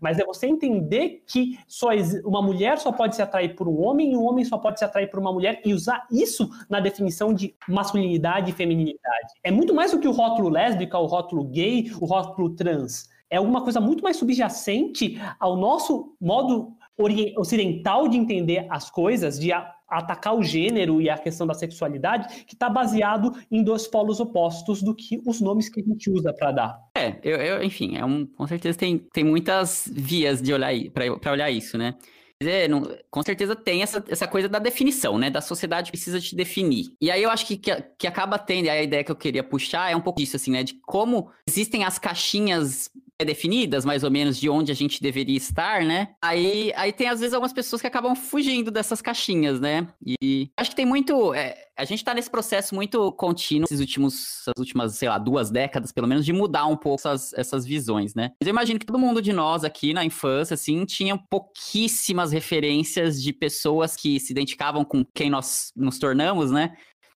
mas 0.00 0.18
é 0.18 0.24
você 0.24 0.46
entender 0.46 1.22
que 1.26 1.58
só 1.66 1.88
uma 2.24 2.42
mulher 2.42 2.78
só 2.78 2.92
pode 2.92 3.16
se 3.16 3.22
atrair 3.22 3.54
por 3.54 3.68
um 3.68 3.80
homem 3.82 4.12
e 4.12 4.16
um 4.16 4.24
homem 4.24 4.44
só 4.44 4.58
pode 4.58 4.78
se 4.78 4.84
atrair 4.84 5.10
por 5.10 5.20
uma 5.20 5.32
mulher 5.32 5.60
e 5.64 5.72
usar 5.72 6.06
isso 6.10 6.48
na 6.68 6.80
definição 6.80 7.32
de 7.32 7.54
masculinidade 7.68 8.50
e 8.50 8.54
feminilidade. 8.54 9.32
É 9.42 9.50
muito 9.50 9.74
mais 9.74 9.90
do 9.90 9.98
que 9.98 10.08
o 10.08 10.12
rótulo 10.12 10.48
lésbica, 10.48 10.98
o 10.98 11.06
rótulo 11.06 11.44
gay, 11.44 11.90
o 12.00 12.06
rótulo 12.06 12.50
trans. 12.50 13.08
É 13.28 13.36
alguma 13.36 13.62
coisa 13.62 13.80
muito 13.80 14.02
mais 14.02 14.16
subjacente 14.16 15.20
ao 15.38 15.56
nosso 15.56 16.16
modo 16.20 16.76
ocidental 17.36 18.08
de 18.08 18.16
entender 18.16 18.66
as 18.68 18.90
coisas, 18.90 19.38
de 19.38 19.52
atacar 19.90 20.36
o 20.36 20.42
gênero 20.42 21.00
e 21.00 21.10
a 21.10 21.18
questão 21.18 21.46
da 21.46 21.54
sexualidade, 21.54 22.44
que 22.44 22.54
está 22.54 22.68
baseado 22.68 23.32
em 23.50 23.62
dois 23.62 23.86
polos 23.86 24.20
opostos 24.20 24.82
do 24.82 24.94
que 24.94 25.20
os 25.26 25.40
nomes 25.40 25.68
que 25.68 25.80
a 25.80 25.84
gente 25.84 26.10
usa 26.10 26.32
para 26.32 26.52
dar. 26.52 26.78
É, 26.96 27.16
eu, 27.22 27.36
eu, 27.36 27.62
enfim, 27.62 27.96
é 27.96 28.04
um, 28.04 28.24
com 28.26 28.46
certeza 28.46 28.78
tem, 28.78 28.98
tem 28.98 29.24
muitas 29.24 29.90
vias 29.92 30.40
de 30.40 30.52
olhar 30.52 30.72
para 30.92 31.32
olhar 31.32 31.50
isso, 31.50 31.76
né? 31.76 31.94
É, 32.42 32.66
não, 32.66 32.82
com 33.10 33.22
certeza 33.22 33.54
tem 33.54 33.82
essa, 33.82 34.02
essa 34.08 34.26
coisa 34.26 34.48
da 34.48 34.58
definição, 34.58 35.18
né? 35.18 35.28
Da 35.28 35.42
sociedade 35.42 35.90
precisa 35.90 36.18
te 36.18 36.34
definir. 36.34 36.86
E 36.98 37.10
aí 37.10 37.22
eu 37.22 37.28
acho 37.28 37.46
que, 37.46 37.54
que, 37.58 37.70
que 37.98 38.06
acaba 38.06 38.38
tendo, 38.38 38.70
a 38.70 38.82
ideia 38.82 39.04
que 39.04 39.12
eu 39.12 39.16
queria 39.16 39.44
puxar 39.44 39.92
é 39.92 39.96
um 39.96 40.00
pouco 40.00 40.18
disso, 40.20 40.36
assim, 40.36 40.52
né? 40.52 40.62
De 40.62 40.72
como 40.86 41.30
existem 41.46 41.84
as 41.84 41.98
caixinhas 41.98 42.90
definidas, 43.24 43.84
mais 43.84 44.04
ou 44.04 44.10
menos, 44.10 44.38
de 44.38 44.48
onde 44.48 44.72
a 44.72 44.74
gente 44.74 45.02
deveria 45.02 45.36
estar, 45.36 45.82
né? 45.84 46.08
Aí, 46.22 46.72
aí 46.76 46.92
tem, 46.92 47.08
às 47.08 47.20
vezes, 47.20 47.34
algumas 47.34 47.52
pessoas 47.52 47.80
que 47.80 47.86
acabam 47.86 48.14
fugindo 48.14 48.70
dessas 48.70 49.00
caixinhas, 49.02 49.60
né? 49.60 49.86
E 50.04 50.50
acho 50.56 50.70
que 50.70 50.76
tem 50.76 50.86
muito. 50.86 51.34
É, 51.34 51.56
a 51.76 51.84
gente 51.84 52.04
tá 52.04 52.12
nesse 52.14 52.30
processo 52.30 52.74
muito 52.74 53.10
contínuo, 53.12 53.64
esses 53.64 53.80
últimos, 53.80 54.40
essas 54.40 54.54
últimas, 54.58 54.94
sei 54.94 55.08
lá, 55.08 55.18
duas 55.18 55.50
décadas, 55.50 55.92
pelo 55.92 56.06
menos, 56.06 56.24
de 56.24 56.32
mudar 56.32 56.66
um 56.66 56.76
pouco 56.76 57.00
essas, 57.00 57.32
essas 57.32 57.64
visões, 57.64 58.14
né? 58.14 58.32
Mas 58.40 58.46
eu 58.46 58.50
imagino 58.50 58.78
que 58.78 58.86
todo 58.86 58.98
mundo 58.98 59.22
de 59.22 59.32
nós 59.32 59.64
aqui 59.64 59.94
na 59.94 60.04
infância, 60.04 60.54
assim, 60.54 60.84
tinha 60.84 61.16
pouquíssimas 61.16 62.32
referências 62.32 63.22
de 63.22 63.32
pessoas 63.32 63.96
que 63.96 64.20
se 64.20 64.32
identificavam 64.32 64.84
com 64.84 65.04
quem 65.14 65.30
nós 65.30 65.72
nos 65.74 65.98
tornamos, 65.98 66.50
né? 66.50 66.76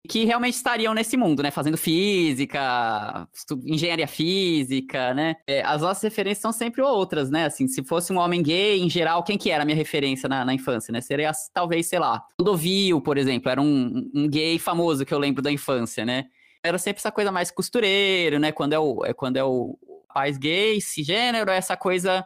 Que 0.10 0.26
realmente 0.26 0.56
estariam 0.56 0.94
nesse 0.94 1.16
mundo, 1.16 1.44
né? 1.44 1.52
Fazendo 1.52 1.78
física, 1.78 3.28
engenharia 3.66 4.08
física, 4.08 5.14
né? 5.14 5.36
É, 5.48 5.62
as 5.64 5.82
nossas 5.82 6.02
referências 6.04 6.42
são 6.42 6.52
sempre 6.52 6.82
outras, 6.82 7.30
né? 7.30 7.46
Assim, 7.46 7.68
se 7.68 7.84
fosse 7.84 8.12
um 8.12 8.18
homem 8.18 8.42
gay, 8.42 8.80
em 8.80 8.90
geral, 8.90 9.24
quem 9.24 9.38
que 9.38 9.52
era 9.52 9.64
a 9.64 9.66
minha 9.66 9.76
referência 9.76 10.28
na, 10.28 10.44
na 10.44 10.54
infância, 10.54 10.92
né? 10.92 11.02
Seria, 11.02 11.32
talvez, 11.54 11.88
sei 11.88 12.00
lá, 12.00 12.24
Clodovil, 12.38 13.00
por 13.02 13.18
exemplo, 13.18 13.50
era 13.50 13.62
um, 13.62 14.10
um 14.14 14.28
gay 14.28 14.58
famoso 14.58 15.06
que 15.06 15.14
eu 15.14 15.20
lembro 15.20 15.42
da 15.42 15.52
infância, 15.52 16.04
né? 16.04 16.26
Era 16.64 16.78
sempre 16.78 17.00
essa 17.00 17.12
coisa 17.12 17.32
mais 17.32 17.52
costureiro, 17.52 18.40
né? 18.40 18.52
Quando 18.52 18.74
é 18.74 18.80
o, 18.80 19.06
é, 19.06 19.14
quando 19.14 19.38
é 19.38 19.44
o 19.44 19.78
pais 20.14 20.38
gay, 20.38 20.82
cisgênero, 20.82 21.50
é 21.50 21.58
essa 21.58 21.78
coisa 21.78 22.26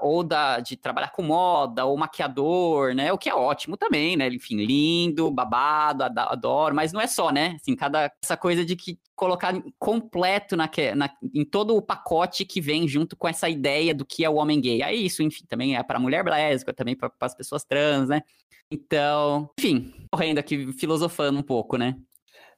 ou 0.00 0.22
da, 0.22 0.60
de 0.60 0.76
trabalhar 0.76 1.10
com 1.10 1.22
moda, 1.22 1.84
ou 1.84 1.96
maquiador, 1.96 2.94
né? 2.94 3.12
O 3.12 3.18
que 3.18 3.28
é 3.28 3.34
ótimo 3.34 3.76
também, 3.76 4.16
né? 4.16 4.28
Enfim, 4.28 4.56
lindo, 4.56 5.30
babado, 5.30 6.04
adoro, 6.04 6.74
mas 6.74 6.92
não 6.92 7.00
é 7.00 7.06
só, 7.06 7.30
né? 7.30 7.56
Assim, 7.60 7.74
cada 7.74 8.12
essa 8.22 8.36
coisa 8.36 8.64
de 8.64 8.76
que 8.76 8.98
colocar 9.16 9.52
completo 9.78 10.56
na, 10.56 10.70
na, 10.94 11.10
em 11.34 11.44
todo 11.44 11.76
o 11.76 11.82
pacote 11.82 12.44
que 12.44 12.60
vem 12.60 12.86
junto 12.86 13.16
com 13.16 13.26
essa 13.26 13.48
ideia 13.48 13.92
do 13.92 14.06
que 14.06 14.24
é 14.24 14.30
o 14.30 14.36
homem 14.36 14.60
gay. 14.60 14.82
Aí 14.82 15.06
isso, 15.06 15.22
enfim, 15.22 15.44
também 15.48 15.76
é 15.76 15.82
para 15.82 15.98
mulher 15.98 16.24
lésbica, 16.24 16.72
também 16.72 16.96
para 16.96 17.10
as 17.20 17.34
pessoas 17.34 17.64
trans, 17.64 18.08
né? 18.08 18.22
Então, 18.70 19.50
enfim, 19.58 19.92
correndo 20.12 20.38
aqui, 20.38 20.72
filosofando 20.74 21.38
um 21.38 21.42
pouco, 21.42 21.76
né? 21.76 21.96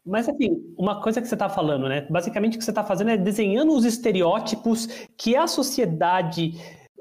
Mas 0.05 0.29
assim, 0.29 0.49
uma 0.79 1.01
coisa 1.01 1.21
que 1.21 1.29
você 1.29 1.35
está 1.35 1.49
falando, 1.49 1.89
né? 1.89 2.07
Basicamente 2.11 2.57
o 2.57 2.59
que 2.59 2.65
você 2.65 2.71
está 2.71 2.83
fazendo 2.85 3.11
é 3.11 3.17
desenhando 3.17 3.73
os 3.73 3.85
estereótipos 3.85 4.87
que 5.17 5.37
a 5.37 5.47
sociedade 5.47 6.55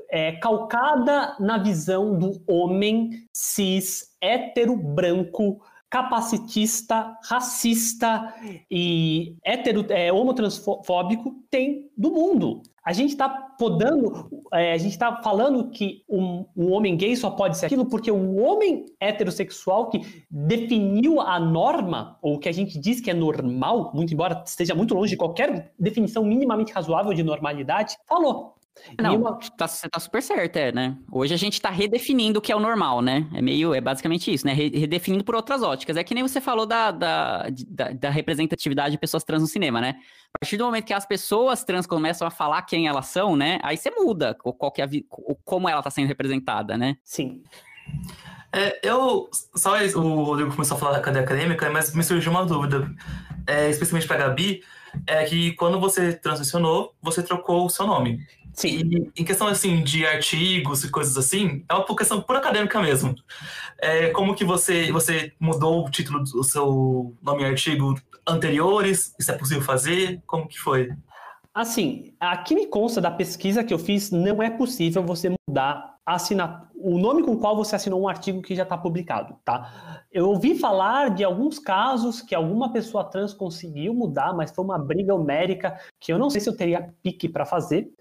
é, 0.10 0.34
calcada 0.34 1.36
na 1.40 1.58
visão 1.58 2.18
do 2.18 2.42
homem 2.48 3.12
cis, 3.34 4.16
hétero, 4.22 4.76
branco, 4.76 5.62
capacitista, 5.90 7.18
racista 7.24 8.34
e 8.70 9.36
hétero, 9.44 9.86
é, 9.90 10.14
homotransfóbico 10.14 11.36
tem 11.50 11.90
do 11.98 12.12
mundo. 12.12 12.62
A 12.86 12.94
gente 12.94 13.12
está 13.12 13.28
podando, 13.30 14.30
é, 14.54 14.74
a 14.74 14.78
gente 14.78 14.92
está 14.92 15.22
falando 15.22 15.70
que 15.70 16.04
um, 16.08 16.46
um, 16.56 16.72
homem 16.72 16.96
gay 16.96 17.16
só 17.16 17.30
pode 17.30 17.58
ser 17.58 17.66
aquilo 17.66 17.86
porque 17.86 18.12
um 18.12 18.42
homem 18.44 18.86
heterossexual 19.00 19.90
que 19.90 20.24
definiu 20.30 21.20
a 21.20 21.40
norma, 21.40 22.18
ou 22.22 22.40
que 22.40 22.50
a 22.50 22.52
gente 22.52 22.80
diz 22.80 23.02
que 23.02 23.12
é 23.12 23.14
normal, 23.14 23.92
muito 23.94 24.14
embora 24.14 24.44
esteja 24.46 24.74
muito 24.74 24.94
longe 24.94 25.12
de 25.12 25.18
qualquer 25.18 25.72
definição 25.78 26.24
minimamente 26.24 26.72
razoável 26.72 27.14
de 27.14 27.24
normalidade, 27.24 27.98
falou. 28.08 28.56
Não, 29.00 29.16
uma... 29.16 29.40
tá, 29.58 29.68
você 29.68 29.88
tá 29.90 30.00
super 30.00 30.22
certo, 30.22 30.58
é, 30.58 30.72
né? 30.72 30.98
Hoje 31.12 31.34
a 31.34 31.38
gente 31.38 31.62
tá 31.62 31.70
redefinindo 31.70 32.40
o 32.40 32.42
que 32.42 32.52
é 32.52 32.56
o 32.56 32.60
normal, 32.60 33.02
né? 33.02 33.28
É 33.34 33.42
meio, 33.42 33.74
é 33.74 33.82
basicamente 33.82 34.34
isso, 34.34 34.46
né? 34.46 34.54
Redefinindo 34.54 35.24
por 35.24 35.36
outras 35.36 35.62
óticas. 35.62 35.98
É 35.98 36.04
que 36.04 36.14
nem 36.14 36.24
você 36.24 36.42
falou 36.42 36.66
da, 36.66 36.92
da, 36.92 37.46
da, 37.68 37.90
da 37.92 38.10
representatividade 38.10 38.92
de 38.92 38.98
pessoas 38.98 39.24
trans 39.24 39.42
no 39.42 39.48
cinema, 39.48 39.80
né? 39.82 39.96
A 40.34 40.40
partir 40.40 40.58
do 40.58 40.66
momento 40.66 40.86
que 40.86 40.94
as 40.94 41.06
pessoas 41.06 41.64
trans 41.64 41.86
começam 41.86 42.28
a 42.28 42.32
falar 42.32 42.62
quem 42.64 42.88
elas 42.88 43.08
são, 43.08 43.36
né? 43.36 43.60
Aí 43.64 43.78
você 43.78 43.90
muda 43.92 44.36
qual 44.36 44.72
que 44.72 44.82
é 44.82 44.86
a, 44.86 44.90
como 45.44 45.68
ela 45.68 45.82
tá 45.82 45.90
sendo 45.90 46.08
representada, 46.08 46.78
né? 46.78 46.98
Sim. 47.04 47.44
É, 48.52 48.80
eu. 48.84 49.30
Só 49.56 49.78
o 49.78 50.24
Rodrigo 50.24 50.52
começou 50.52 50.76
a 50.76 50.80
falar 50.80 50.94
da 50.94 51.02
cadeia 51.02 51.24
acadêmica, 51.24 51.70
mas 51.70 51.94
me 51.94 52.04
surgiu 52.04 52.32
uma 52.32 52.46
dúvida, 52.46 52.92
é, 53.46 53.70
especialmente 53.70 54.08
para 54.08 54.26
a 54.26 54.28
Gabi, 54.28 54.64
é 55.06 55.24
que 55.26 55.54
quando 55.54 55.80
você 55.80 56.14
transicionou, 56.14 56.94
você 57.02 57.22
trocou 57.22 57.66
o 57.66 57.70
seu 57.70 57.86
nome. 57.86 58.20
Sim. 58.54 59.12
E 59.16 59.22
em 59.22 59.26
questão 59.26 59.48
assim 59.48 59.84
de 59.84 60.06
artigos 60.06 60.84
e 60.84 60.90
coisas 60.90 61.18
assim, 61.18 61.64
é 61.70 61.74
uma 61.74 61.96
questão 61.96 62.22
por 62.22 62.36
acadêmica 62.36 62.82
mesmo. 62.82 63.16
É, 63.80 64.10
como 64.10 64.36
que 64.36 64.44
você 64.44 64.92
você 64.92 65.34
mudou 65.40 65.86
o 65.86 65.90
título 65.90 66.24
do 66.24 66.44
seu 66.44 67.16
nome 67.22 67.44
em 67.44 67.46
artigo 67.46 67.96
anteriores? 68.28 69.14
Isso 69.20 69.32
é 69.32 69.38
possível 69.38 69.64
fazer? 69.64 70.22
Como 70.26 70.48
que 70.48 70.60
foi? 70.60 70.90
Assim, 71.54 72.14
aqui 72.20 72.56
me 72.56 72.68
consta 72.68 73.02
da 73.02 73.12
pesquisa 73.12 73.64
que 73.64 73.74
eu 73.74 73.80
fiz, 73.80 74.12
não 74.12 74.42
é 74.42 74.50
possível 74.50 75.04
você 75.04 75.34
mudar 75.48 76.00
assina... 76.16 76.69
o 76.82 76.98
nome 76.98 77.24
com 77.24 77.32
o 77.32 77.38
qual 77.38 77.56
você 77.56 77.76
assinou 77.76 78.02
um 78.02 78.08
artigo 78.08 78.42
que 78.42 78.56
já 78.56 78.64
está 78.64 78.78
publicado, 78.78 79.36
tá? 79.44 80.04
Eu 80.12 80.30
ouvi 80.30 80.58
falar 80.58 81.10
de 81.10 81.24
alguns 81.24 81.60
casos 81.60 82.22
que 82.22 82.34
alguma 82.34 82.72
pessoa 82.72 83.04
trans 83.04 83.34
conseguiu 83.34 83.94
mudar, 83.94 84.34
mas 84.34 84.52
foi 84.52 84.66
uma 84.66 84.80
briga 84.80 85.14
homérica 85.14 85.78
que 86.00 86.12
eu 86.12 86.18
não 86.18 86.30
sei 86.30 86.42
se 86.42 86.50
eu 86.50 86.56
teria 86.56 86.92
pique 87.04 87.30
para 87.30 87.46
fazer. 87.46 87.92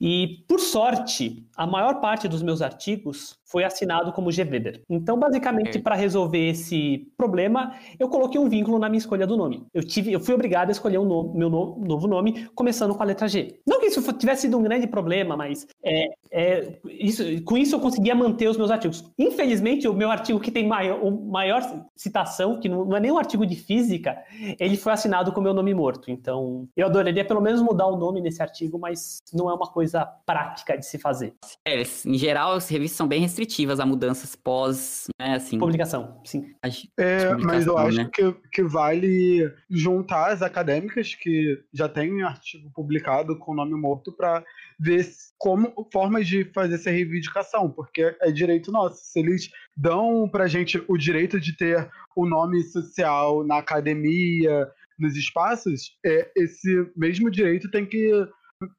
E, 0.00 0.44
por 0.46 0.60
sorte, 0.60 1.44
a 1.56 1.66
maior 1.66 2.00
parte 2.00 2.28
dos 2.28 2.42
meus 2.42 2.62
artigos 2.62 3.38
foi 3.44 3.64
assinado 3.64 4.12
como 4.12 4.30
GVeder. 4.30 4.82
Então, 4.88 5.18
basicamente, 5.18 5.78
para 5.78 5.94
resolver 5.94 6.50
esse 6.50 7.10
problema, 7.16 7.74
eu 7.98 8.08
coloquei 8.08 8.38
um 8.38 8.48
vínculo 8.48 8.78
na 8.78 8.88
minha 8.88 8.98
escolha 8.98 9.26
do 9.26 9.36
nome. 9.36 9.66
Eu, 9.72 9.82
tive, 9.82 10.12
eu 10.12 10.20
fui 10.20 10.34
obrigado 10.34 10.68
a 10.68 10.72
escolher 10.72 10.98
um 10.98 11.04
no, 11.06 11.32
meu 11.34 11.48
no, 11.48 11.78
novo 11.78 12.06
nome, 12.06 12.46
começando 12.54 12.94
com 12.94 13.02
a 13.02 13.06
letra 13.06 13.26
G. 13.26 13.58
Não 13.66 13.80
que 13.80 13.86
isso 13.86 14.12
tivesse 14.12 14.42
sido 14.42 14.58
um 14.58 14.62
grande 14.62 14.86
problema, 14.86 15.34
mas 15.34 15.66
é, 15.82 16.10
é, 16.30 16.78
isso, 16.84 17.22
com 17.44 17.56
isso 17.56 17.74
eu 17.74 17.80
conseguia 17.80 18.14
manter 18.18 18.48
os 18.48 18.56
meus 18.56 18.70
artigos. 18.70 19.04
Infelizmente, 19.18 19.88
o 19.88 19.94
meu 19.94 20.10
artigo 20.10 20.40
que 20.40 20.50
tem 20.50 20.66
maior, 20.66 21.10
maior 21.10 21.62
citação, 21.96 22.60
que 22.60 22.68
não, 22.68 22.96
é 22.96 23.00
nem 23.00 23.12
um 23.12 23.18
artigo 23.18 23.46
de 23.46 23.56
física, 23.56 24.18
ele 24.58 24.76
foi 24.76 24.92
assinado 24.92 25.32
com 25.32 25.40
o 25.40 25.42
meu 25.42 25.54
nome 25.54 25.72
morto. 25.72 26.10
Então, 26.10 26.68
eu 26.76 26.86
adoraria 26.86 27.24
pelo 27.24 27.40
menos 27.40 27.62
mudar 27.62 27.86
o 27.86 27.96
nome 27.96 28.20
nesse 28.20 28.42
artigo, 28.42 28.78
mas 28.78 29.18
não 29.32 29.48
é 29.50 29.54
uma 29.54 29.66
coisa 29.66 30.04
prática 30.26 30.76
de 30.76 30.84
se 30.84 30.98
fazer. 30.98 31.34
É, 31.64 31.82
em 32.06 32.18
geral, 32.18 32.52
as 32.52 32.68
revistas 32.68 32.96
são 32.96 33.08
bem 33.08 33.20
restritivas 33.20 33.80
a 33.80 33.86
mudanças 33.86 34.34
pós, 34.34 35.06
né, 35.20 35.36
assim... 35.36 35.58
Publicação, 35.58 36.20
sim. 36.24 36.54
É, 36.98 37.34
mas 37.34 37.66
eu 37.66 37.78
acho 37.78 37.98
né? 37.98 38.10
que, 38.12 38.34
que 38.52 38.62
vale 38.62 39.50
juntar 39.70 40.32
as 40.32 40.42
acadêmicas 40.42 41.14
que 41.14 41.62
já 41.72 41.88
têm 41.88 42.22
artigo 42.22 42.70
publicado 42.74 43.38
com 43.38 43.54
nome 43.54 43.74
morto 43.74 44.12
para 44.12 44.44
ver 44.78 45.06
como 45.38 45.72
formas 45.92 46.26
de 46.26 46.44
fazer 46.52 46.74
essa 46.76 46.90
reivindicação, 46.90 47.70
porque 47.70 48.16
é 48.20 48.30
direito 48.30 48.70
nosso. 48.72 48.98
Se 49.04 49.18
eles 49.18 49.48
dão 49.76 50.28
pra 50.28 50.46
gente 50.46 50.82
o 50.88 50.96
direito 50.96 51.40
de 51.40 51.56
ter 51.56 51.90
o 52.16 52.26
nome 52.26 52.62
social 52.64 53.44
na 53.44 53.58
academia, 53.58 54.68
nos 54.98 55.16
espaços, 55.16 55.96
é, 56.04 56.30
esse 56.36 56.90
mesmo 56.96 57.30
direito 57.30 57.70
tem 57.70 57.86
que 57.86 58.10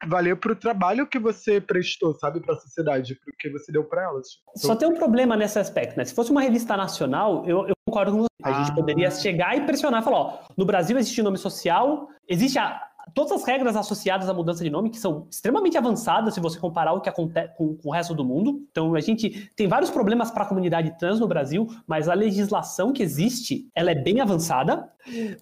valer 0.08 0.36
pro 0.36 0.54
trabalho 0.56 1.08
que 1.08 1.18
você 1.18 1.62
prestou, 1.62 2.14
sabe, 2.16 2.42
pra 2.42 2.56
sociedade, 2.58 3.16
pro 3.16 3.34
que 3.40 3.50
você 3.50 3.72
deu 3.72 3.86
pra 3.86 4.04
elas. 4.04 4.28
Só 4.58 4.76
tem 4.76 4.90
um 4.90 4.96
problema 4.96 5.38
nesse 5.38 5.58
aspecto, 5.58 5.96
né? 5.98 6.04
Se 6.04 6.14
fosse 6.14 6.32
uma 6.32 6.42
revista 6.42 6.76
nacional, 6.76 7.46
eu, 7.48 7.66
eu 7.68 7.74
concordo 7.88 8.12
com 8.12 8.18
você. 8.24 8.28
A 8.44 8.52
gente 8.52 8.72
Ah. 8.72 8.76
poderia 8.76 9.10
chegar 9.12 9.58
e 9.58 9.62
pressionar 9.66 10.02
e 10.02 10.04
falar, 10.04 10.18
ó, 10.20 10.40
no 10.58 10.66
Brasil 10.66 10.98
existe 10.98 11.22
nome 11.22 11.38
social, 11.38 12.10
existe 12.28 12.60
a- 12.60 12.89
todas 13.14 13.32
as 13.32 13.44
regras 13.44 13.76
associadas 13.76 14.30
à 14.30 14.34
mudança 14.34 14.64
de 14.64 14.70
nome, 14.70 14.90
que 14.90 15.00
são 15.00 15.28
extremamente 15.30 15.78
avançadas 15.78 16.34
se 16.34 16.40
você 16.40 16.60
comparar 16.60 16.94
o 16.94 17.02
que 17.02 17.10
acontece 17.10 17.54
com, 17.58 17.76
com 17.76 17.90
o 17.90 17.92
resto 17.92 18.14
do 18.14 18.24
mundo. 18.24 18.62
Então, 18.72 18.96
a 18.96 19.02
gente 19.02 19.50
tem 19.56 19.68
vários 19.68 19.90
problemas 19.90 20.32
para 20.32 20.44
a 20.44 20.48
comunidade 20.48 20.98
trans 20.98 21.20
no 21.20 21.28
Brasil, 21.28 21.68
mas 21.88 22.08
a 22.08 22.14
legislação 22.14 22.92
que 22.94 23.04
existe, 23.04 23.68
ela 23.76 23.92
é 23.92 23.96
bem 23.96 24.22
avançada, 24.22 24.90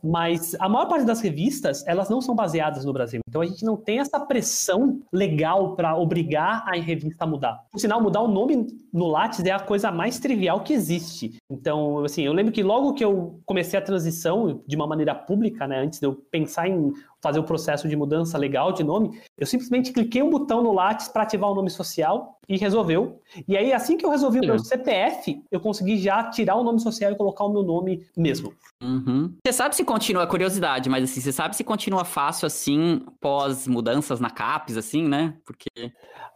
mas 0.04 0.56
a 0.60 0.70
maior 0.70 0.88
parte 0.88 1.06
das 1.06 1.20
revistas, 1.20 1.86
elas 1.88 2.10
não 2.10 2.22
são 2.22 2.36
baseadas 2.36 2.86
no 2.86 2.94
Brasil. 2.94 3.22
Então, 3.28 3.42
a 3.42 3.46
gente 3.46 3.66
não 3.66 3.76
tem 3.76 4.00
essa 4.00 4.20
pressão 4.20 5.02
legal 5.12 5.76
para 5.76 5.96
obrigar 5.96 6.64
a 6.68 6.76
revista 6.76 7.24
a 7.24 7.28
mudar. 7.28 7.64
Por 7.72 7.80
sinal, 7.80 8.02
mudar 8.02 8.22
o 8.22 8.28
nome 8.28 8.68
no 8.94 9.08
Lattes 9.08 9.44
é 9.44 9.52
a 9.52 9.60
coisa 9.60 9.92
mais 9.92 10.20
trivial 10.20 10.62
que 10.62 10.74
existe. 10.74 11.38
Então, 11.50 12.04
assim, 12.04 12.24
eu 12.24 12.34
lembro 12.34 12.52
que 12.52 12.64
logo 12.64 12.94
que 12.94 13.04
eu 13.04 13.40
comecei 13.46 13.78
a 13.78 13.82
transição 13.82 14.62
de 14.66 14.76
uma 14.76 14.88
maneira 14.88 15.14
pública, 15.14 15.68
né, 15.68 15.80
antes 15.80 16.00
de 16.00 16.06
eu 16.06 16.14
pensar 16.14 16.68
em 16.68 16.94
fazer 17.22 17.40
o 17.40 17.44
processo 17.44 17.88
de 17.88 17.96
mudança 17.96 18.38
legal 18.38 18.72
de 18.72 18.84
nome, 18.84 19.22
eu 19.38 19.46
simplesmente 19.46 19.92
cliquei 19.92 20.22
um 20.22 20.30
botão 20.30 20.62
no 20.62 20.74
Lattes 20.74 21.08
para 21.08 21.24
ativar 21.24 21.50
o 21.50 21.56
nome 21.56 21.70
social 21.70 22.37
e 22.48 22.58
resolveu. 22.58 23.22
E 23.48 23.58
aí, 23.58 23.74
assim 23.74 23.98
que 23.98 24.06
eu 24.06 24.10
resolvi 24.10 24.40
o 24.40 24.46
meu. 24.46 24.58
CPF, 24.60 25.42
eu 25.52 25.60
consegui 25.60 25.98
já 25.98 26.24
tirar 26.30 26.56
o 26.56 26.64
nome 26.64 26.80
social 26.80 27.12
e 27.12 27.16
colocar 27.16 27.44
o 27.44 27.50
meu 27.52 27.64
nome 27.64 28.06
mesmo. 28.16 28.54
Uhum. 28.82 29.34
Você 29.46 29.52
sabe 29.52 29.76
se 29.76 29.84
continua, 29.84 30.26
curiosidade, 30.28 30.90
mas 30.90 31.04
assim, 31.04 31.20
você 31.20 31.32
sabe 31.32 31.56
se 31.56 31.64
continua 31.64 32.06
fácil 32.06 32.46
assim, 32.46 33.02
pós 33.20 33.68
mudanças 33.68 34.20
na 34.20 34.30
CAPES, 34.30 34.78
assim, 34.78 35.04
né? 35.08 35.34
Porque 35.46 35.68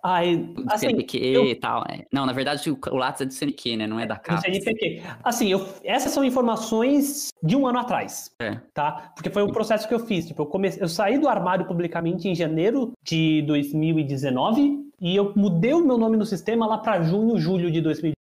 Ai, 0.03 0.35
do 0.37 0.63
assim, 0.67 0.87
CNPq 0.89 1.17
eu- 1.17 1.45
e 1.45 1.55
tal. 1.55 1.83
é. 1.87 2.05
Não, 2.11 2.25
na 2.25 2.33
verdade, 2.33 2.69
o, 2.69 2.95
Lattes 2.95 3.21
é 3.21 3.25
do 3.25 3.33
CNQ, 3.33 3.77
né? 3.77 3.87
Não 3.87 3.99
é 3.99 4.05
da 4.05 4.15
do 4.15 4.21
CAPES. 4.21 4.41
CNPq. 4.63 5.01
Assim, 5.23 5.47
eu- 5.49 5.65
essas 5.83 6.11
são 6.11 6.23
informações 6.25 7.29
de 7.43 7.55
um 7.55 7.65
ano 7.67 7.79
atrás. 7.79 8.31
É. 8.39 8.59
tá? 8.73 9.11
Porque 9.15 9.29
foi 9.29 9.43
o 9.43 9.51
processo 9.51 9.87
que 9.87 9.93
eu 9.93 9.99
fiz. 9.99 10.27
Tipo, 10.27 10.41
eu, 10.41 10.45
comecei, 10.47 10.81
eu 10.81 10.89
saí 10.89 11.17
do 11.19 11.27
armário 11.29 11.65
publicamente 11.65 12.27
em 12.27 12.33
janeiro 12.35 12.91
de 13.03 13.43
2019 13.43 14.90
e 15.01 15.15
eu 15.15 15.33
mudei 15.35 15.73
o 15.73 15.83
meu 15.85 15.97
nome 15.97 16.15
no 16.15 16.25
sistema 16.25 16.65
lá 16.67 16.77
para 16.77 17.01
junho, 17.01 17.39
julho 17.39 17.71
de 17.71 17.81
2020. 17.81 18.15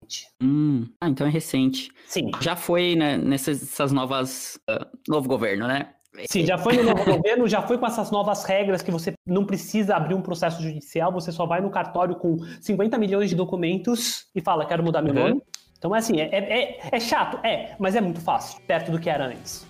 Hum. 0.42 0.86
Ah, 1.00 1.08
então 1.08 1.26
é 1.26 1.30
recente. 1.30 1.90
Sim. 2.06 2.30
Já 2.40 2.54
foi, 2.56 2.94
né, 2.94 3.16
nessas 3.18 3.62
essas 3.62 3.90
novas. 3.92 4.58
ah, 4.70 4.86
novo 5.08 5.28
governo, 5.28 5.66
né? 5.66 5.88
Sim, 6.28 6.44
já 6.46 6.56
foi 6.58 6.74
no 6.74 6.82
novo 6.82 7.04
governo, 7.04 7.46
já 7.46 7.62
foi 7.62 7.78
com 7.78 7.86
essas 7.86 8.10
novas 8.10 8.42
regras 8.44 8.82
que 8.82 8.90
você 8.90 9.12
não 9.26 9.44
precisa 9.44 9.94
abrir 9.94 10.14
um 10.14 10.22
processo 10.22 10.60
judicial, 10.62 11.12
você 11.12 11.30
só 11.30 11.46
vai 11.46 11.60
no 11.60 11.70
cartório 11.70 12.16
com 12.16 12.38
50 12.60 12.98
milhões 12.98 13.30
de 13.30 13.36
documentos 13.36 14.24
e 14.34 14.40
fala, 14.40 14.64
quero 14.66 14.82
mudar 14.82 15.00
meu 15.02 15.14
Uhum. 15.14 15.28
nome. 15.28 15.42
Então 15.78 15.94
é 15.94 15.98
assim, 15.98 16.20
é, 16.20 16.24
é, 16.32 16.38
é- 16.62 16.80
é 16.90 16.98
chato, 17.00 17.38
é, 17.46 17.76
mas 17.78 17.94
é 17.94 18.00
muito 18.00 18.20
fácil, 18.20 18.60
perto 18.66 18.90
do 18.90 18.98
que 18.98 19.08
era 19.08 19.26
antes. 19.26 19.64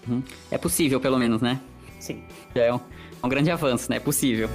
É 0.50 0.56
possível, 0.56 0.98
pelo 1.00 1.18
menos, 1.18 1.42
né? 1.42 1.60
Sim. 2.00 2.22
É 2.54 2.72
um, 2.72 2.76
é 3.22 3.26
um 3.26 3.28
grande 3.28 3.50
avanço, 3.50 3.90
né? 3.90 3.96
É 3.96 4.00
possível. 4.00 4.48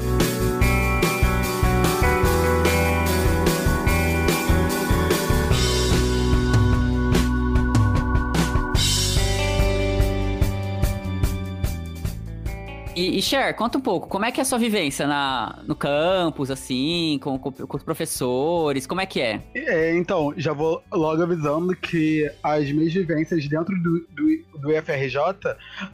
E, 12.96 13.18
e 13.18 13.22
Cher, 13.22 13.56
conta 13.56 13.78
um 13.78 13.82
pouco, 13.82 14.08
como 14.08 14.26
é 14.26 14.32
que 14.32 14.40
é 14.40 14.44
a 14.44 14.46
sua 14.46 14.60
vivência 14.60 15.08
na, 15.08 15.64
no 15.68 15.76
campus, 15.76 16.52
assim, 16.52 17.20
com, 17.22 17.40
com, 17.40 17.52
com 17.52 17.78
os 17.78 17.84
professores, 17.84 18.86
como 18.86 19.02
é 19.02 19.06
que 19.06 19.20
é? 19.20 19.42
É, 19.56 19.96
então, 19.96 20.34
já 20.38 20.54
vou 20.54 20.84
logo 20.92 21.24
avisando 21.24 21.76
que 21.76 22.30
as 22.44 22.72
minhas 22.72 22.94
vivências 22.94 23.48
dentro 23.48 23.76
do, 23.82 24.00
do, 24.10 24.60
do 24.60 24.72
IFRJ 24.72 25.18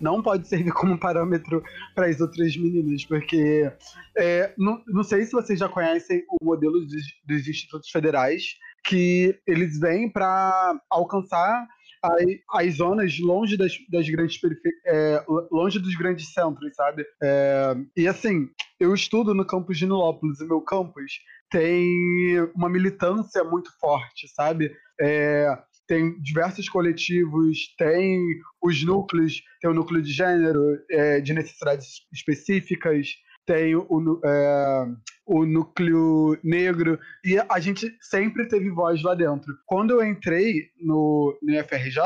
não 0.02 0.22
pode 0.22 0.47
servir 0.47 0.72
como 0.74 0.97
parâmetro 1.00 1.64
para 1.95 2.08
as 2.08 2.20
outras 2.20 2.58
meninas, 2.58 3.06
porque 3.06 3.72
é, 4.18 4.54
não, 4.58 4.82
não 4.88 5.04
sei 5.04 5.24
se 5.24 5.32
vocês 5.32 5.58
já 5.58 5.70
conhecem 5.70 6.24
o 6.41 6.45
modelo 6.45 6.82
dos, 6.82 7.04
dos 7.26 7.47
institutos 7.47 7.89
federais, 7.89 8.58
que 8.84 9.38
eles 9.47 9.80
vêm 9.80 10.10
para 10.10 10.80
alcançar 10.89 11.66
as, 12.02 12.24
as 12.54 12.76
zonas 12.76 13.20
longe 13.20 13.58
das, 13.58 13.74
das 13.89 14.10
grandes 14.10 14.39
é, 14.86 15.24
longe 15.52 15.80
dos 15.80 15.95
grandes 15.95 16.34
centros, 16.34 16.76
sabe? 16.76 17.06
É, 17.22 17.76
e 17.95 18.08
assim, 18.08 18.50
eu 18.80 18.93
estudo 18.93 19.34
no 19.34 19.45
campus 19.45 19.78
de 19.78 19.86
Nilópolis, 19.86 20.39
o 20.39 20.47
meu 20.47 20.62
campus 20.62 21.20
tem 21.50 22.39
uma 22.56 22.70
militância 22.70 23.43
muito 23.43 23.70
forte, 23.80 24.28
sabe? 24.34 24.72
É, 25.02 25.47
tem 25.88 26.20
diversos 26.22 26.70
coletivos, 26.70 27.74
tem 27.78 28.20
os 28.62 28.84
núcleos, 28.84 29.41
tem 29.60 29.70
o 29.70 29.74
núcleo 29.74 30.02
de 30.02 30.12
gênero, 30.12 30.62
é, 30.91 31.20
de 31.20 31.34
necessidades 31.34 32.06
específicas, 32.14 33.08
tem 33.50 33.76
o, 33.76 34.22
é, 34.24 34.86
o 35.26 35.43
núcleo 35.43 36.38
negro, 36.43 37.00
e 37.26 37.36
a 37.50 37.60
gente 37.60 37.97
sempre 38.00 38.47
teve 38.47 38.70
voz 38.70 39.02
lá 39.02 39.16
dentro. 39.16 39.58
Quando 39.66 39.89
eu 39.89 40.06
entrei 40.06 40.70
no, 40.80 41.36
no 41.41 41.56
IFRJ, 41.56 41.97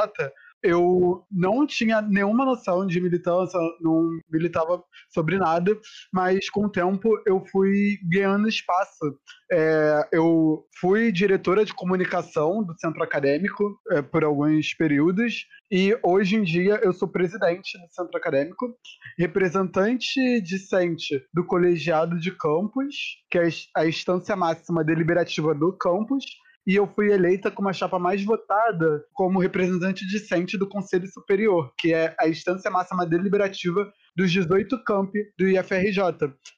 eu 0.63 1.25
não 1.29 1.67
tinha 1.67 2.01
nenhuma 2.01 2.45
noção 2.45 2.87
de 2.87 2.99
militância, 3.01 3.59
não 3.81 4.09
militava 4.31 4.81
sobre 5.09 5.37
nada, 5.37 5.77
mas 6.11 6.49
com 6.49 6.65
o 6.65 6.71
tempo 6.71 7.09
eu 7.27 7.43
fui 7.51 7.99
ganhando 8.03 8.47
espaço. 8.47 9.19
É, 9.51 10.07
eu 10.11 10.65
fui 10.79 11.11
diretora 11.11 11.65
de 11.65 11.73
comunicação 11.73 12.63
do 12.63 12.73
centro 12.79 13.03
acadêmico 13.03 13.79
é, 13.91 14.01
por 14.01 14.23
alguns 14.23 14.73
períodos, 14.73 15.45
e 15.69 15.97
hoje 16.01 16.37
em 16.37 16.43
dia 16.43 16.79
eu 16.81 16.93
sou 16.93 17.07
presidente 17.07 17.77
do 17.77 17.93
centro 17.93 18.17
acadêmico, 18.17 18.73
representante 19.17 20.41
discente 20.41 21.23
do 21.33 21.45
colegiado 21.45 22.19
de 22.19 22.31
campus, 22.31 22.95
que 23.29 23.37
é 23.37 23.49
a 23.75 23.85
instância 23.85 24.35
máxima 24.35 24.83
deliberativa 24.83 25.53
do 25.53 25.75
campus, 25.77 26.23
e 26.65 26.75
eu 26.75 26.87
fui 26.87 27.11
eleita 27.11 27.51
como 27.51 27.69
a 27.69 27.73
chapa 27.73 27.99
mais 27.99 28.23
votada 28.23 29.05
como 29.13 29.39
representante 29.39 30.07
discente 30.07 30.57
do 30.57 30.67
Conselho 30.67 31.07
Superior, 31.07 31.73
que 31.77 31.93
é 31.93 32.15
a 32.19 32.27
instância 32.27 32.71
máxima 32.71 33.05
deliberativa 33.05 33.91
dos 34.15 34.31
18 34.31 34.83
campi 34.83 35.19
do 35.37 35.47
IFRJ. 35.47 36.01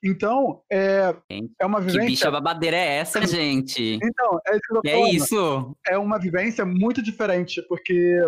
Então, 0.03 0.62
é, 0.72 1.16
é 1.60 1.66
uma 1.66 1.80
Que 1.80 1.88
vivência. 1.88 2.08
bicha 2.08 2.32
babadeira 2.32 2.78
é 2.78 2.97
essa, 2.97 3.26
gente? 3.26 3.99
Então, 4.01 4.39
é 4.47 4.51
isso 4.58 4.82
que 4.82 4.89
eu 4.89 4.91
É 4.91 5.10
isso? 5.12 5.76
É 5.88 5.97
uma 5.97 6.20
vivência 6.20 6.66
muito 6.66 7.01
diferente, 7.01 7.62
porque 7.68 8.20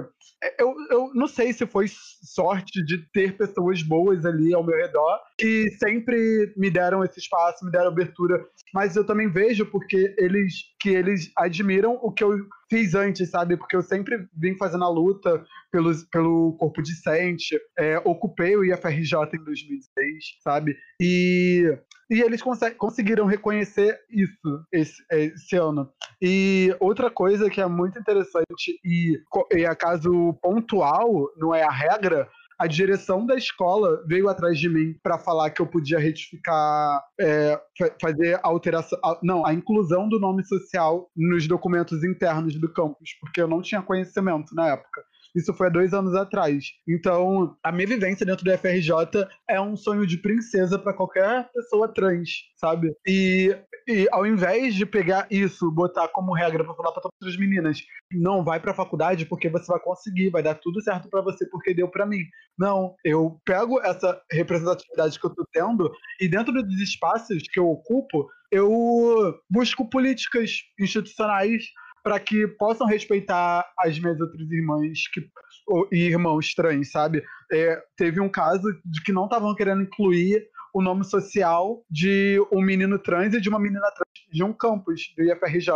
eu, 0.59 0.75
eu 0.91 1.11
não 1.13 1.27
sei 1.27 1.51
se 1.51 1.65
foi 1.65 1.87
sorte 1.89 2.83
de 2.83 2.99
ter 3.11 3.35
pessoas 3.37 3.81
boas 3.81 4.25
ali 4.25 4.53
ao 4.53 4.63
meu 4.63 4.75
redor 4.75 5.19
que 5.37 5.69
sempre 5.71 6.53
me 6.55 6.69
deram 6.69 7.03
esse 7.03 7.19
espaço, 7.19 7.65
me 7.65 7.71
deram 7.71 7.87
abertura, 7.87 8.45
mas 8.73 8.95
eu 8.95 9.05
também 9.05 9.29
vejo 9.29 9.65
porque 9.65 10.13
eles 10.17 10.53
que 10.79 10.89
eles 10.89 11.31
admiram 11.35 11.99
o 12.01 12.11
que 12.11 12.23
eu 12.23 12.37
fiz 12.69 12.93
antes, 12.95 13.29
sabe? 13.29 13.57
Porque 13.57 13.75
eu 13.75 13.81
sempre 13.81 14.27
vim 14.35 14.55
fazendo 14.57 14.83
a 14.83 14.89
luta 14.89 15.43
pelos, 15.71 16.03
pelo 16.05 16.55
corpo 16.57 16.81
discente, 16.81 17.59
é, 17.77 17.97
ocupei 17.99 18.55
o 18.55 18.63
IFRJ 18.63 19.17
em 19.33 19.43
2006, 19.43 20.23
sabe? 20.43 20.77
E, 21.01 21.63
e 22.09 22.21
eles 22.21 22.41
conse- 22.41 22.71
conseguiram 22.71 23.25
reconhecer 23.25 23.99
isso 24.09 24.65
esse, 24.71 25.03
esse 25.11 25.55
ano. 25.55 25.89
E 26.21 26.75
outra 26.79 27.09
coisa 27.11 27.49
que 27.49 27.61
é 27.61 27.67
muito 27.67 27.99
interessante 27.99 28.79
e, 28.83 29.19
e 29.53 29.65
é 29.65 29.75
caso 29.75 30.33
pontual, 30.41 31.29
não 31.37 31.53
é 31.53 31.63
a 31.63 31.71
regra, 31.71 32.27
a 32.59 32.65
direção 32.67 33.25
da 33.25 33.35
escola 33.35 34.03
veio 34.07 34.27
atrás 34.29 34.57
de 34.59 34.67
mim 34.67 34.95
para 35.03 35.17
falar 35.19 35.51
que 35.51 35.61
eu 35.61 35.67
podia 35.67 35.99
retificar, 35.99 37.03
é, 37.19 37.59
fa- 37.77 37.95
fazer 38.01 38.35
a 38.35 38.47
alteração, 38.47 38.99
a- 39.03 39.19
não, 39.21 39.45
a 39.45 39.53
inclusão 39.53 40.09
do 40.09 40.19
nome 40.19 40.43
social 40.45 41.09
nos 41.15 41.47
documentos 41.47 42.03
internos 42.03 42.55
do 42.59 42.71
campus, 42.73 43.11
porque 43.21 43.41
eu 43.41 43.47
não 43.47 43.61
tinha 43.61 43.81
conhecimento 43.81 44.55
na 44.55 44.69
época. 44.69 45.03
Isso 45.35 45.53
foi 45.53 45.67
há 45.67 45.69
dois 45.69 45.93
anos 45.93 46.15
atrás. 46.15 46.65
Então, 46.87 47.55
a 47.63 47.71
minha 47.71 47.87
vivência 47.87 48.25
dentro 48.25 48.43
do 48.43 48.57
FRJ 48.57 49.27
é 49.49 49.59
um 49.59 49.75
sonho 49.75 50.05
de 50.05 50.17
princesa 50.17 50.77
para 50.79 50.93
qualquer 50.93 51.49
pessoa 51.51 51.87
trans, 51.93 52.29
sabe? 52.55 52.93
E, 53.07 53.55
e 53.87 54.07
ao 54.11 54.25
invés 54.25 54.75
de 54.75 54.85
pegar 54.85 55.27
isso, 55.29 55.71
botar 55.71 56.07
como 56.09 56.33
regra 56.33 56.63
para 56.63 56.73
falar 56.73 56.91
para 56.91 57.03
todas 57.03 57.33
as 57.33 57.37
meninas, 57.37 57.79
não 58.11 58.43
vai 58.43 58.59
para 58.59 58.71
a 58.71 58.75
faculdade 58.75 59.25
porque 59.25 59.49
você 59.49 59.67
vai 59.67 59.79
conseguir, 59.79 60.29
vai 60.29 60.43
dar 60.43 60.55
tudo 60.55 60.81
certo 60.81 61.09
para 61.09 61.21
você 61.21 61.45
porque 61.49 61.73
deu 61.73 61.87
para 61.87 62.05
mim. 62.05 62.23
Não, 62.57 62.95
eu 63.03 63.39
pego 63.45 63.79
essa 63.81 64.19
representatividade 64.31 65.19
que 65.19 65.25
eu 65.25 65.33
tô 65.33 65.45
tendo 65.51 65.91
e 66.19 66.27
dentro 66.27 66.51
dos 66.63 66.79
espaços 66.81 67.43
que 67.51 67.59
eu 67.59 67.67
ocupo, 67.67 68.27
eu 68.51 69.35
busco 69.49 69.89
políticas 69.89 70.61
institucionais 70.79 71.65
para 72.07 72.19
que 72.21 72.47
possam 72.47 72.87
respeitar 72.87 73.65
as 73.77 73.99
minhas 73.99 74.17
outras 74.21 74.49
irmãs 74.49 75.09
que, 75.13 75.21
ou- 75.67 75.85
e 75.91 76.05
irmãos 76.05 76.53
trans, 76.53 76.89
sabe? 76.89 77.21
É, 77.51 77.81
teve 77.97 78.21
um 78.21 78.29
caso 78.29 78.63
de 78.85 79.03
que 79.03 79.11
não 79.11 79.25
estavam 79.25 79.53
querendo 79.53 79.81
incluir 79.81 80.47
o 80.73 80.81
nome 80.81 81.03
social 81.03 81.83
de 81.91 82.39
um 82.49 82.61
menino 82.61 82.97
trans 82.97 83.33
e 83.33 83.41
de 83.41 83.49
uma 83.49 83.59
menina 83.59 83.91
trans 83.91 84.06
de 84.37 84.43
um 84.43 84.53
campus 84.53 85.13
do 85.17 85.23
IFRJ. 85.23 85.71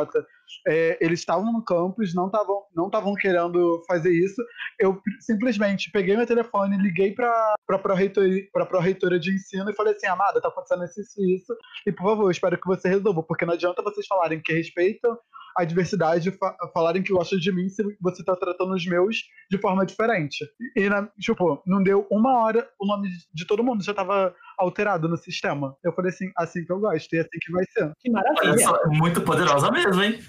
É, 0.68 0.98
eles 1.02 1.20
estavam 1.20 1.52
no 1.52 1.64
campus, 1.64 2.14
não 2.14 2.28
estavam 2.28 2.62
não 2.76 2.86
estavam 2.86 3.14
querendo 3.16 3.82
fazer 3.88 4.12
isso. 4.12 4.42
Eu 4.80 5.02
simplesmente 5.20 5.90
peguei 5.92 6.16
meu 6.16 6.28
telefone, 6.28 6.78
liguei 6.78 7.14
para 7.14 7.56
a 7.70 8.66
pró-reitora 8.66 9.20
de 9.20 9.34
ensino 9.34 9.70
e 9.70 9.76
falei 9.76 9.94
assim: 9.94 10.08
Amada, 10.08 10.40
tá 10.40 10.50
acontecendo 10.50 10.86
isso, 10.86 11.02
isso, 11.02 11.22
isso, 11.24 11.58
e 11.88 11.92
por 11.92 12.04
favor, 12.04 12.30
espero 12.30 12.60
que 12.60 12.68
você 12.68 12.88
resolva, 12.88 13.24
porque 13.24 13.46
não 13.46 13.54
adianta 13.54 13.82
vocês 13.82 14.06
falarem 14.06 14.42
que 14.42 14.54
respeitam 14.54 15.18
a 15.58 15.66
diversidade, 15.66 16.32
fa 16.32 16.56
falarem 16.74 17.04
que 17.04 17.14
gostam 17.14 17.40
de 17.40 17.52
mim 17.52 17.68
se 17.68 17.84
você 18.00 18.24
tá 18.24 18.36
tratando 18.36 18.74
os 18.74 18.86
meus 18.86 19.18
de 19.50 19.58
forma 19.58 19.86
diferente. 19.86 20.46
E, 20.76 20.90
na, 20.90 21.10
tipo, 21.20 21.62
não 21.66 21.84
deu 21.84 22.08
uma 22.10 22.44
hora, 22.44 22.70
o 22.80 22.86
nome 22.86 23.10
de 23.34 23.46
todo 23.46 23.64
mundo 23.64 23.84
já 23.84 23.94
tava 23.94 24.34
alterado 24.62 25.10
no 25.10 25.18
sistema. 25.18 25.76
Eu 25.84 25.92
falei 25.94 26.12
assim, 26.12 26.32
assim 26.38 26.64
que 26.64 26.72
eu 26.72 26.80
gosto, 26.80 27.14
e 27.14 27.20
assim 27.20 27.38
que 27.42 27.52
vai 27.52 27.66
ser. 27.66 27.92
Que 28.00 28.10
maravilha. 28.10 28.52
Olha 28.52 28.58
só, 28.60 28.80
muito 28.88 29.22
poderosa 29.22 29.72
mesmo, 29.72 30.02
hein? 30.02 30.20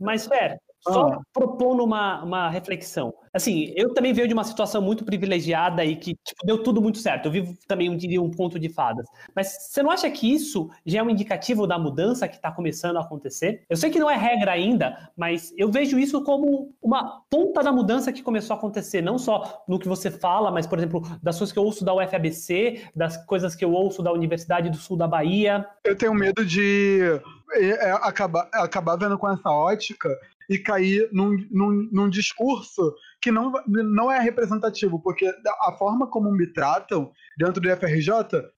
Mas, 0.00 0.26
Fer, 0.26 0.56
só 0.92 1.08
ah. 1.08 1.20
propondo 1.32 1.82
uma, 1.84 2.22
uma 2.22 2.48
reflexão. 2.48 3.12
Assim, 3.32 3.72
eu 3.76 3.92
também 3.92 4.14
venho 4.14 4.28
de 4.28 4.32
uma 4.32 4.44
situação 4.44 4.80
muito 4.80 5.04
privilegiada 5.04 5.84
e 5.84 5.94
que 5.94 6.14
tipo, 6.24 6.46
deu 6.46 6.62
tudo 6.62 6.80
muito 6.80 6.98
certo. 6.98 7.26
Eu 7.26 7.32
vivo 7.32 7.54
também, 7.68 7.94
diria, 7.96 8.22
um 8.22 8.30
ponto 8.30 8.58
de 8.58 8.68
fadas. 8.70 9.06
Mas 9.34 9.48
você 9.68 9.82
não 9.82 9.90
acha 9.90 10.10
que 10.10 10.32
isso 10.32 10.70
já 10.86 11.00
é 11.00 11.02
um 11.02 11.10
indicativo 11.10 11.66
da 11.66 11.78
mudança 11.78 12.26
que 12.28 12.36
está 12.36 12.50
começando 12.50 12.96
a 12.96 13.00
acontecer? 13.00 13.64
Eu 13.68 13.76
sei 13.76 13.90
que 13.90 13.98
não 13.98 14.10
é 14.10 14.16
regra 14.16 14.52
ainda, 14.52 15.10
mas 15.16 15.52
eu 15.58 15.70
vejo 15.70 15.98
isso 15.98 16.24
como 16.24 16.74
uma 16.80 17.20
ponta 17.28 17.62
da 17.62 17.70
mudança 17.70 18.12
que 18.12 18.22
começou 18.22 18.54
a 18.54 18.58
acontecer, 18.58 19.02
não 19.02 19.18
só 19.18 19.64
no 19.68 19.78
que 19.78 19.88
você 19.88 20.10
fala, 20.10 20.50
mas, 20.50 20.66
por 20.66 20.78
exemplo, 20.78 21.02
das 21.22 21.36
coisas 21.36 21.52
que 21.52 21.58
eu 21.58 21.64
ouço 21.64 21.84
da 21.84 21.94
UFABC, 21.94 22.90
das 22.94 23.22
coisas 23.26 23.54
que 23.54 23.64
eu 23.64 23.72
ouço 23.72 24.02
da 24.02 24.12
Universidade 24.12 24.70
do 24.70 24.76
Sul 24.76 24.96
da 24.96 25.06
Bahia. 25.06 25.66
Eu 25.84 25.96
tenho 25.96 26.14
medo 26.14 26.44
de 26.44 27.20
é, 27.52 27.88
é, 27.88 27.92
acabar, 27.92 28.48
acabar 28.52 28.96
vendo 28.96 29.18
com 29.18 29.30
essa 29.30 29.50
ótica 29.50 30.08
e 30.48 30.58
cair 30.58 31.08
num, 31.12 31.36
num, 31.50 31.88
num 31.92 32.08
discurso 32.08 32.94
que 33.20 33.30
não, 33.30 33.52
não 33.66 34.10
é 34.10 34.20
representativo, 34.20 35.00
porque 35.00 35.26
a 35.62 35.72
forma 35.72 36.06
como 36.08 36.30
me 36.30 36.46
tratam 36.52 37.10
dentro 37.36 37.60
do 37.60 37.76
FRJ 37.76 38.10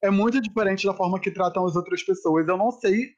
é 0.03 0.11
muito 0.11 0.41
diferente 0.41 0.87
da 0.87 0.95
forma 0.95 1.21
que 1.21 1.31
tratam 1.31 1.67
as 1.67 1.75
outras 1.77 2.03
pessoas. 2.03 2.47
Eu 2.47 2.57
não 2.57 2.71
sei 2.71 3.15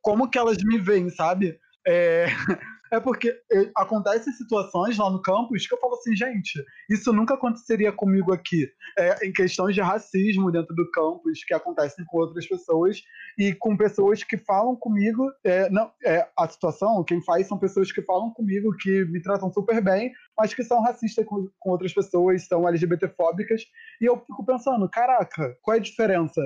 como 0.00 0.28
que 0.28 0.38
elas 0.38 0.56
me 0.64 0.78
veem, 0.78 1.10
sabe? 1.10 1.58
É, 1.86 2.26
é 2.94 3.00
porque 3.00 3.28
é, 3.52 3.70
acontecem 3.76 4.32
situações 4.32 4.96
lá 4.96 5.10
no 5.10 5.20
campus 5.20 5.66
que 5.66 5.74
eu 5.74 5.78
falo 5.78 5.94
assim, 5.94 6.14
gente, 6.14 6.62
isso 6.88 7.12
nunca 7.12 7.34
aconteceria 7.34 7.92
comigo 7.92 8.32
aqui. 8.32 8.68
É, 8.98 9.26
em 9.26 9.32
questões 9.32 9.74
de 9.74 9.80
racismo 9.80 10.50
dentro 10.50 10.74
do 10.74 10.90
campus 10.90 11.44
que 11.44 11.54
acontecem 11.54 12.04
com 12.06 12.18
outras 12.18 12.46
pessoas 12.46 13.02
e 13.38 13.52
com 13.54 13.76
pessoas 13.76 14.22
que 14.22 14.36
falam 14.38 14.76
comigo. 14.76 15.30
É, 15.42 15.68
não, 15.70 15.90
é, 16.04 16.28
a 16.38 16.48
situação, 16.48 17.02
quem 17.04 17.22
faz 17.22 17.48
são 17.48 17.58
pessoas 17.58 17.90
que 17.90 18.02
falam 18.02 18.30
comigo, 18.30 18.76
que 18.76 19.04
me 19.06 19.20
tratam 19.20 19.52
super 19.52 19.82
bem, 19.82 20.12
mas 20.36 20.54
que 20.54 20.62
são 20.62 20.82
racistas 20.82 21.24
com, 21.24 21.48
com 21.58 21.70
outras 21.70 21.92
pessoas, 21.92 22.46
são 22.46 22.68
LGBTfóbicas. 22.68 23.62
E 24.00 24.04
eu 24.04 24.18
fico 24.18 24.44
pensando, 24.44 24.88
caraca, 24.88 25.56
qual 25.62 25.76
é 25.76 25.78
a 25.78 25.82
diferença 25.82 26.40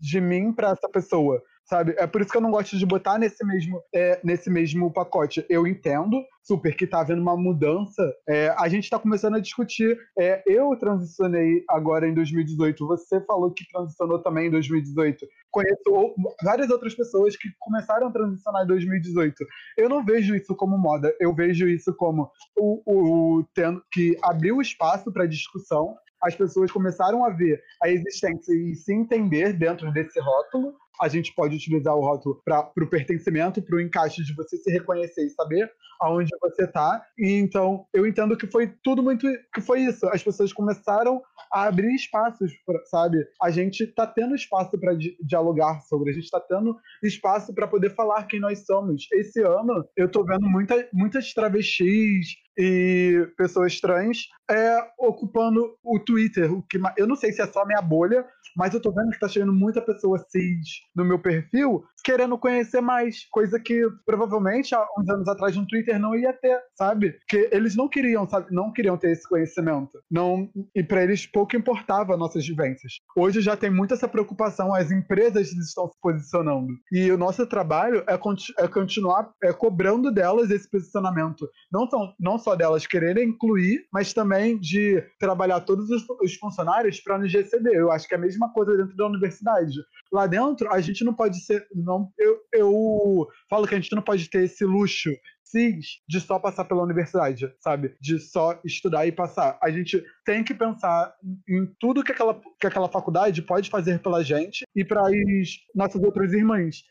de 0.00 0.20
mim 0.20 0.52
para 0.52 0.70
essa 0.70 0.88
pessoa? 0.88 1.42
Sabe? 1.64 1.94
É 1.98 2.06
por 2.06 2.20
isso 2.20 2.30
que 2.30 2.36
eu 2.36 2.42
não 2.42 2.50
gosto 2.50 2.76
de 2.76 2.86
botar 2.86 3.18
nesse 3.18 3.44
mesmo, 3.44 3.80
é, 3.94 4.20
nesse 4.22 4.50
mesmo 4.50 4.92
pacote. 4.92 5.44
Eu 5.48 5.66
entendo 5.66 6.22
super 6.42 6.76
que 6.76 6.86
tá 6.86 7.00
havendo 7.00 7.22
uma 7.22 7.36
mudança. 7.36 8.02
É, 8.28 8.54
a 8.58 8.68
gente 8.68 8.84
está 8.84 8.98
começando 8.98 9.36
a 9.36 9.40
discutir. 9.40 9.98
É, 10.18 10.42
eu 10.46 10.76
transicionei 10.76 11.64
agora 11.68 12.06
em 12.06 12.14
2018. 12.14 12.86
Você 12.86 13.20
falou 13.22 13.50
que 13.50 13.66
transicionou 13.72 14.18
também 14.18 14.48
em 14.48 14.50
2018. 14.50 15.26
Conheço 15.50 16.14
várias 16.42 16.68
outras 16.70 16.94
pessoas 16.94 17.36
que 17.36 17.48
começaram 17.58 18.08
a 18.08 18.12
transicionar 18.12 18.64
em 18.64 18.68
2018. 18.68 19.34
Eu 19.78 19.88
não 19.88 20.04
vejo 20.04 20.34
isso 20.34 20.54
como 20.54 20.76
moda. 20.76 21.14
Eu 21.18 21.34
vejo 21.34 21.66
isso 21.66 21.94
como 21.94 22.30
o, 22.58 22.82
o, 22.84 23.38
o 23.38 23.44
tendo 23.54 23.82
que 23.90 24.16
abriu 24.22 24.60
espaço 24.60 25.12
para 25.12 25.26
discussão 25.26 25.94
as 26.22 26.34
pessoas 26.34 26.72
começaram 26.72 27.22
a 27.22 27.28
ver 27.28 27.62
a 27.82 27.90
existência 27.90 28.54
e 28.54 28.74
se 28.74 28.94
entender 28.94 29.52
dentro 29.52 29.92
desse 29.92 30.18
rótulo 30.18 30.74
a 31.00 31.08
gente 31.08 31.34
pode 31.34 31.56
utilizar 31.56 31.94
o 31.94 32.00
rótulo 32.00 32.40
para 32.44 32.70
o 32.76 32.86
pertencimento, 32.86 33.62
para 33.62 33.76
o 33.76 33.80
encaixe 33.80 34.22
de 34.24 34.34
você 34.34 34.56
se 34.56 34.70
reconhecer 34.70 35.26
e 35.26 35.30
saber 35.30 35.70
aonde 36.00 36.30
você 36.40 36.64
está. 36.64 37.04
E 37.18 37.32
então 37.32 37.86
eu 37.92 38.06
entendo 38.06 38.36
que 38.36 38.46
foi 38.46 38.72
tudo 38.82 39.02
muito 39.02 39.26
que 39.52 39.60
foi 39.60 39.80
isso. 39.80 40.06
As 40.08 40.22
pessoas 40.22 40.52
começaram 40.52 41.22
a 41.52 41.64
abrir 41.64 41.94
espaços, 41.94 42.52
sabe? 42.86 43.26
A 43.42 43.50
gente 43.50 43.84
está 43.84 44.06
tendo 44.06 44.34
espaço 44.34 44.78
para 44.78 44.94
di 44.94 45.16
dialogar 45.20 45.80
sobre, 45.82 46.10
a 46.10 46.14
gente 46.14 46.24
está 46.24 46.40
tendo 46.40 46.76
espaço 47.02 47.54
para 47.54 47.66
poder 47.66 47.90
falar 47.94 48.26
quem 48.26 48.40
nós 48.40 48.64
somos. 48.64 49.06
Esse 49.12 49.40
ano 49.42 49.84
eu 49.96 50.06
estou 50.06 50.24
vendo 50.24 50.48
muita, 50.48 50.88
muitas 50.92 51.32
travestis 51.32 52.36
e 52.56 53.28
pessoas 53.36 53.80
trans 53.80 54.28
é, 54.50 54.78
ocupando 54.98 55.76
o 55.82 55.98
Twitter. 55.98 56.52
O 56.52 56.62
que, 56.62 56.78
eu 56.96 57.06
não 57.06 57.16
sei 57.16 57.32
se 57.32 57.42
é 57.42 57.46
só 57.46 57.64
minha 57.64 57.82
bolha, 57.82 58.24
mas 58.56 58.74
eu 58.74 58.80
tô 58.80 58.92
vendo 58.92 59.10
que 59.10 59.18
tá 59.18 59.28
chegando 59.28 59.52
muita 59.52 59.80
pessoa 59.80 60.18
cis 60.28 60.83
no 60.94 61.04
meu 61.04 61.18
perfil 61.18 61.84
querendo 62.04 62.36
conhecer 62.36 62.82
mais, 62.82 63.26
coisa 63.30 63.58
que 63.58 63.88
provavelmente 64.04 64.74
há 64.74 64.86
uns 64.98 65.08
anos 65.08 65.26
atrás 65.26 65.56
no 65.56 65.66
Twitter 65.66 65.98
não 65.98 66.14
ia 66.14 66.34
ter, 66.34 66.60
sabe? 66.76 67.18
Que 67.26 67.48
eles 67.50 67.74
não 67.74 67.88
queriam, 67.88 68.28
sabe? 68.28 68.48
Não 68.50 68.70
queriam 68.70 68.98
ter 68.98 69.10
esse 69.12 69.26
conhecimento. 69.26 69.98
Não, 70.10 70.50
e 70.74 70.82
para 70.82 71.02
eles 71.02 71.26
pouco 71.26 71.56
importava 71.56 72.16
nossas 72.16 72.46
vivências. 72.46 72.92
Hoje 73.16 73.40
já 73.40 73.56
tem 73.56 73.70
muita 73.70 73.94
essa 73.94 74.06
preocupação, 74.06 74.74
as 74.74 74.90
empresas 74.90 75.50
estão 75.52 75.88
se 75.88 75.94
posicionando. 76.02 76.74
E 76.92 77.10
o 77.10 77.16
nosso 77.16 77.46
trabalho 77.46 78.04
é, 78.06 78.14
é 78.58 78.68
continuar 78.68 79.30
é, 79.42 79.52
cobrando 79.52 80.12
delas 80.12 80.50
esse 80.50 80.68
posicionamento. 80.68 81.48
Não, 81.72 81.88
tão, 81.88 82.12
não 82.20 82.38
só 82.38 82.54
delas 82.54 82.86
quererem 82.86 83.30
incluir, 83.30 83.86
mas 83.90 84.12
também 84.12 84.58
de 84.58 85.02
trabalhar 85.18 85.60
todos 85.60 85.88
os, 85.88 86.04
os 86.22 86.34
funcionários 86.34 87.00
para 87.00 87.18
nos 87.18 87.32
receber. 87.32 87.76
Eu 87.76 87.90
acho 87.90 88.06
que 88.06 88.14
é 88.14 88.18
a 88.18 88.20
mesma 88.20 88.52
coisa 88.52 88.76
dentro 88.76 88.96
da 88.96 89.06
universidade. 89.06 89.78
Lá 90.12 90.26
dentro, 90.26 90.70
a 90.70 90.80
gente 90.84 91.04
não 91.04 91.14
pode 91.14 91.40
ser. 91.40 91.66
Não 91.74 92.10
eu, 92.18 92.38
eu 92.52 93.28
falo 93.48 93.66
que 93.66 93.74
a 93.74 93.80
gente 93.80 93.94
não 93.94 94.02
pode 94.02 94.28
ter 94.28 94.44
esse 94.44 94.64
luxo 94.64 95.10
cis 95.44 96.00
de 96.08 96.20
só 96.20 96.38
passar 96.38 96.64
pela 96.64 96.82
universidade, 96.82 97.52
sabe? 97.60 97.94
De 98.00 98.18
só 98.18 98.58
estudar 98.64 99.06
e 99.06 99.12
passar. 99.12 99.58
A 99.62 99.70
gente 99.70 100.02
tem 100.24 100.42
que 100.42 100.54
pensar 100.54 101.14
em 101.48 101.66
tudo 101.78 102.02
que 102.02 102.12
aquela, 102.12 102.40
que 102.60 102.66
aquela 102.66 102.88
faculdade 102.88 103.42
pode 103.42 103.70
fazer 103.70 104.00
pela 104.00 104.24
gente 104.24 104.64
e 104.74 104.84
para 104.84 105.02
as 105.02 105.48
nossas 105.74 106.02
outras 106.02 106.32
irmãs 106.32 106.82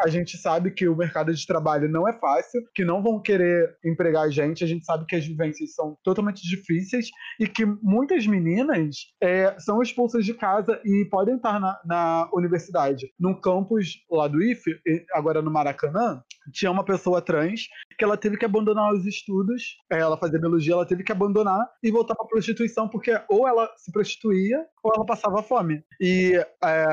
a 0.00 0.08
gente 0.08 0.36
sabe 0.36 0.70
que 0.70 0.88
o 0.88 0.96
mercado 0.96 1.32
de 1.32 1.46
trabalho 1.46 1.88
não 1.88 2.08
é 2.08 2.12
fácil, 2.12 2.62
que 2.74 2.84
não 2.84 3.02
vão 3.02 3.20
querer 3.20 3.76
empregar 3.84 4.24
a 4.24 4.30
gente, 4.30 4.64
a 4.64 4.66
gente 4.66 4.84
sabe 4.84 5.06
que 5.06 5.16
as 5.16 5.26
vivências 5.26 5.74
são 5.74 5.96
totalmente 6.02 6.42
difíceis 6.42 7.08
e 7.40 7.46
que 7.46 7.64
muitas 7.82 8.26
meninas 8.26 8.96
é, 9.20 9.58
são 9.58 9.82
expulsas 9.82 10.24
de 10.24 10.34
casa 10.34 10.80
e 10.84 11.06
podem 11.10 11.36
estar 11.36 11.60
na, 11.60 11.80
na 11.84 12.28
universidade. 12.32 13.10
No 13.18 13.40
campus 13.40 13.94
lá 14.10 14.28
do 14.28 14.42
IFE, 14.42 14.80
agora 15.12 15.42
no 15.42 15.50
Maracanã, 15.50 16.22
tinha 16.52 16.70
uma 16.70 16.84
pessoa 16.84 17.22
trans 17.22 17.68
que 17.98 18.04
ela 18.04 18.16
teve 18.16 18.36
que 18.36 18.44
abandonar 18.44 18.92
os 18.92 19.06
estudos, 19.06 19.76
é, 19.90 19.98
ela 19.98 20.18
fazia 20.18 20.38
biologia, 20.38 20.74
ela 20.74 20.86
teve 20.86 21.02
que 21.02 21.12
abandonar 21.12 21.66
e 21.82 21.90
voltar 21.90 22.14
para 22.14 22.26
prostituição 22.26 22.88
porque 22.88 23.18
ou 23.28 23.48
ela 23.48 23.70
se 23.76 23.90
prostituía 23.90 24.64
ou 24.82 24.92
ela 24.94 25.06
passava 25.06 25.42
fome. 25.42 25.82
E 26.00 26.32
é, 26.64 26.86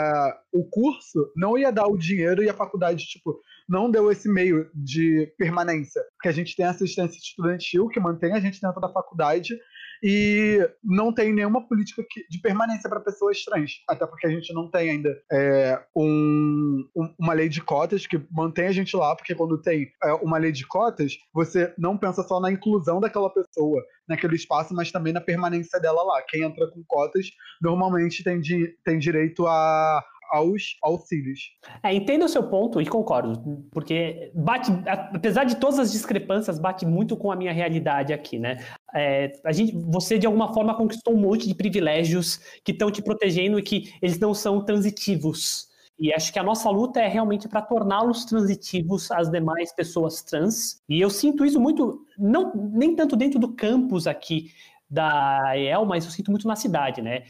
o 0.51 0.63
curso 0.69 1.31
não 1.35 1.57
ia 1.57 1.71
dar 1.71 1.87
o 1.87 1.97
dinheiro 1.97 2.43
e 2.43 2.49
a 2.49 2.53
faculdade, 2.53 3.05
tipo, 3.05 3.39
não 3.67 3.89
deu 3.89 4.11
esse 4.11 4.29
meio 4.29 4.69
de 4.73 5.33
permanência. 5.37 6.01
Porque 6.15 6.29
a 6.29 6.31
gente 6.31 6.55
tem 6.55 6.65
assistência 6.65 7.17
estudantil 7.17 7.87
que 7.87 7.99
mantém 7.99 8.33
a 8.33 8.39
gente 8.39 8.61
dentro 8.61 8.81
da 8.81 8.89
faculdade 8.89 9.57
e 10.03 10.59
não 10.83 11.13
tem 11.13 11.31
nenhuma 11.33 11.65
política 11.65 12.03
de 12.29 12.41
permanência 12.41 12.89
para 12.89 12.99
pessoas 12.99 13.41
trans, 13.45 13.81
até 13.87 14.05
porque 14.05 14.27
a 14.27 14.29
gente 14.29 14.53
não 14.53 14.69
tem 14.69 14.89
ainda 14.89 15.17
é, 15.31 15.81
um, 15.95 16.85
um, 16.93 17.15
uma 17.17 17.33
lei 17.33 17.47
de 17.47 17.61
cotas 17.61 18.05
que 18.05 18.21
mantém 18.29 18.67
a 18.67 18.71
gente 18.73 18.95
lá, 18.97 19.15
porque 19.15 19.33
quando 19.33 19.61
tem 19.61 19.87
é, 20.03 20.13
uma 20.15 20.37
lei 20.37 20.51
de 20.51 20.67
cotas, 20.67 21.13
você 21.33 21.73
não 21.77 21.97
pensa 21.97 22.21
só 22.23 22.41
na 22.41 22.51
inclusão 22.51 22.99
daquela 22.99 23.29
pessoa 23.29 23.81
naquele 24.07 24.35
espaço, 24.35 24.73
mas 24.73 24.91
também 24.91 25.13
na 25.13 25.21
permanência 25.21 25.79
dela 25.79 26.03
lá. 26.03 26.21
Quem 26.27 26.43
entra 26.43 26.67
com 26.67 26.83
cotas 26.85 27.27
normalmente 27.61 28.23
tem, 28.23 28.39
di 28.39 28.75
tem 28.83 28.99
direito 28.99 29.47
a 29.47 30.03
aos 30.33 30.77
auxílios. 30.81 31.39
É, 31.83 31.93
entendo 31.93 32.25
o 32.25 32.27
seu 32.27 32.49
ponto 32.49 32.81
e 32.81 32.85
concordo, 32.87 33.63
porque 33.71 34.31
bate, 34.33 34.71
apesar 34.87 35.43
de 35.43 35.57
todas 35.57 35.77
as 35.77 35.91
discrepâncias, 35.91 36.57
bate 36.57 36.85
muito 36.87 37.15
com 37.15 37.31
a 37.31 37.35
minha 37.35 37.53
realidade 37.53 38.11
aqui, 38.11 38.39
né? 38.39 38.57
É, 38.95 39.31
a 39.45 39.51
gente, 39.51 39.73
você 39.85 40.17
de 40.17 40.25
alguma 40.25 40.51
forma 40.51 40.75
conquistou 40.75 41.13
um 41.13 41.19
monte 41.19 41.47
de 41.47 41.53
privilégios 41.53 42.39
que 42.65 42.71
estão 42.71 42.89
te 42.89 43.01
protegendo 43.01 43.59
e 43.59 43.63
que 43.63 43.93
eles 44.01 44.17
não 44.17 44.33
são 44.33 44.65
transitivos. 44.65 45.71
E 45.99 46.11
acho 46.11 46.33
que 46.33 46.39
a 46.39 46.43
nossa 46.43 46.69
luta 46.71 46.99
é 46.99 47.07
realmente 47.07 47.47
para 47.47 47.61
torná-los 47.61 48.25
transitivos 48.25 49.11
às 49.11 49.29
demais 49.29 49.71
pessoas 49.73 50.23
trans. 50.23 50.81
E 50.89 50.99
eu 50.99 51.09
sinto 51.09 51.45
isso 51.45 51.59
muito, 51.59 52.03
não 52.17 52.51
nem 52.55 52.95
tanto 52.95 53.15
dentro 53.15 53.39
do 53.39 53.53
campus 53.53 54.07
aqui, 54.07 54.49
da 54.93 55.57
EL, 55.57 55.85
mas 55.85 56.05
eu 56.05 56.11
sinto 56.11 56.29
muito 56.29 56.47
na 56.47 56.55
cidade, 56.55 57.01
né? 57.01 57.23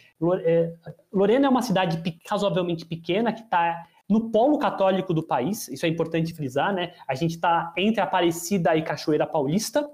É, 0.43 0.73
Lorena 1.11 1.47
é 1.47 1.49
uma 1.49 1.61
cidade 1.61 2.01
razoavelmente 2.29 2.85
pequena 2.85 3.31
que 3.31 3.41
está 3.41 3.85
no 4.09 4.29
polo 4.29 4.59
católico 4.59 5.13
do 5.13 5.23
país, 5.23 5.69
isso 5.69 5.85
é 5.85 5.89
importante 5.89 6.33
frisar, 6.33 6.73
né? 6.73 6.91
A 7.07 7.15
gente 7.15 7.35
está 7.35 7.73
entre 7.77 8.01
Aparecida 8.01 8.75
e 8.75 8.81
Cachoeira 8.81 9.25
Paulista, 9.25 9.89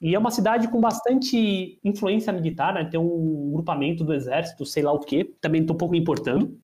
e 0.00 0.14
é 0.14 0.18
uma 0.18 0.30
cidade 0.30 0.66
com 0.68 0.80
bastante 0.80 1.78
influência 1.84 2.32
militar, 2.32 2.72
né? 2.72 2.86
Tem 2.86 2.98
um 2.98 3.50
grupamento 3.52 4.02
do 4.02 4.14
exército, 4.14 4.64
sei 4.64 4.82
lá 4.82 4.92
o 4.92 4.98
quê, 4.98 5.34
também 5.42 5.60
estou 5.60 5.74
um 5.74 5.78
pouco 5.78 5.94
importando. 5.94 6.58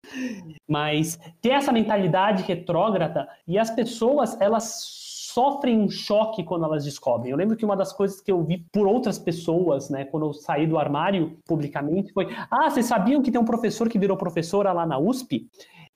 Mas 0.67 1.19
tem 1.43 1.53
essa 1.53 1.71
mentalidade 1.71 2.43
retrógrada 2.45 3.29
e 3.47 3.59
as 3.59 3.71
pessoas, 3.71 4.41
elas 4.41 5.06
sofrem 5.37 5.79
um 5.79 5.91
choque 5.91 6.43
quando 6.43 6.65
elas 6.65 6.83
descobrem. 6.83 7.31
Eu 7.31 7.37
lembro 7.37 7.59
que 7.59 7.65
uma 7.65 7.77
das 7.77 7.93
coisas 7.93 8.23
que 8.23 8.33
eu 8.33 8.43
vi 8.43 8.67
por 8.73 8.87
outras 8.87 9.19
pessoas, 9.19 9.91
né, 9.91 10.07
quando 10.07 10.25
eu 10.25 10.33
saí 10.33 10.67
do 10.67 10.79
armário 10.79 11.37
publicamente, 11.47 12.11
foi: 12.15 12.35
ah, 12.51 12.71
vocês 12.71 12.87
sabiam 12.87 13.21
que 13.21 13.31
tem 13.31 13.39
um 13.39 13.45
professor 13.45 13.87
que 13.87 13.99
virou 13.99 14.17
professora 14.17 14.73
lá 14.73 14.87
na 14.87 14.99
USP? 14.99 15.47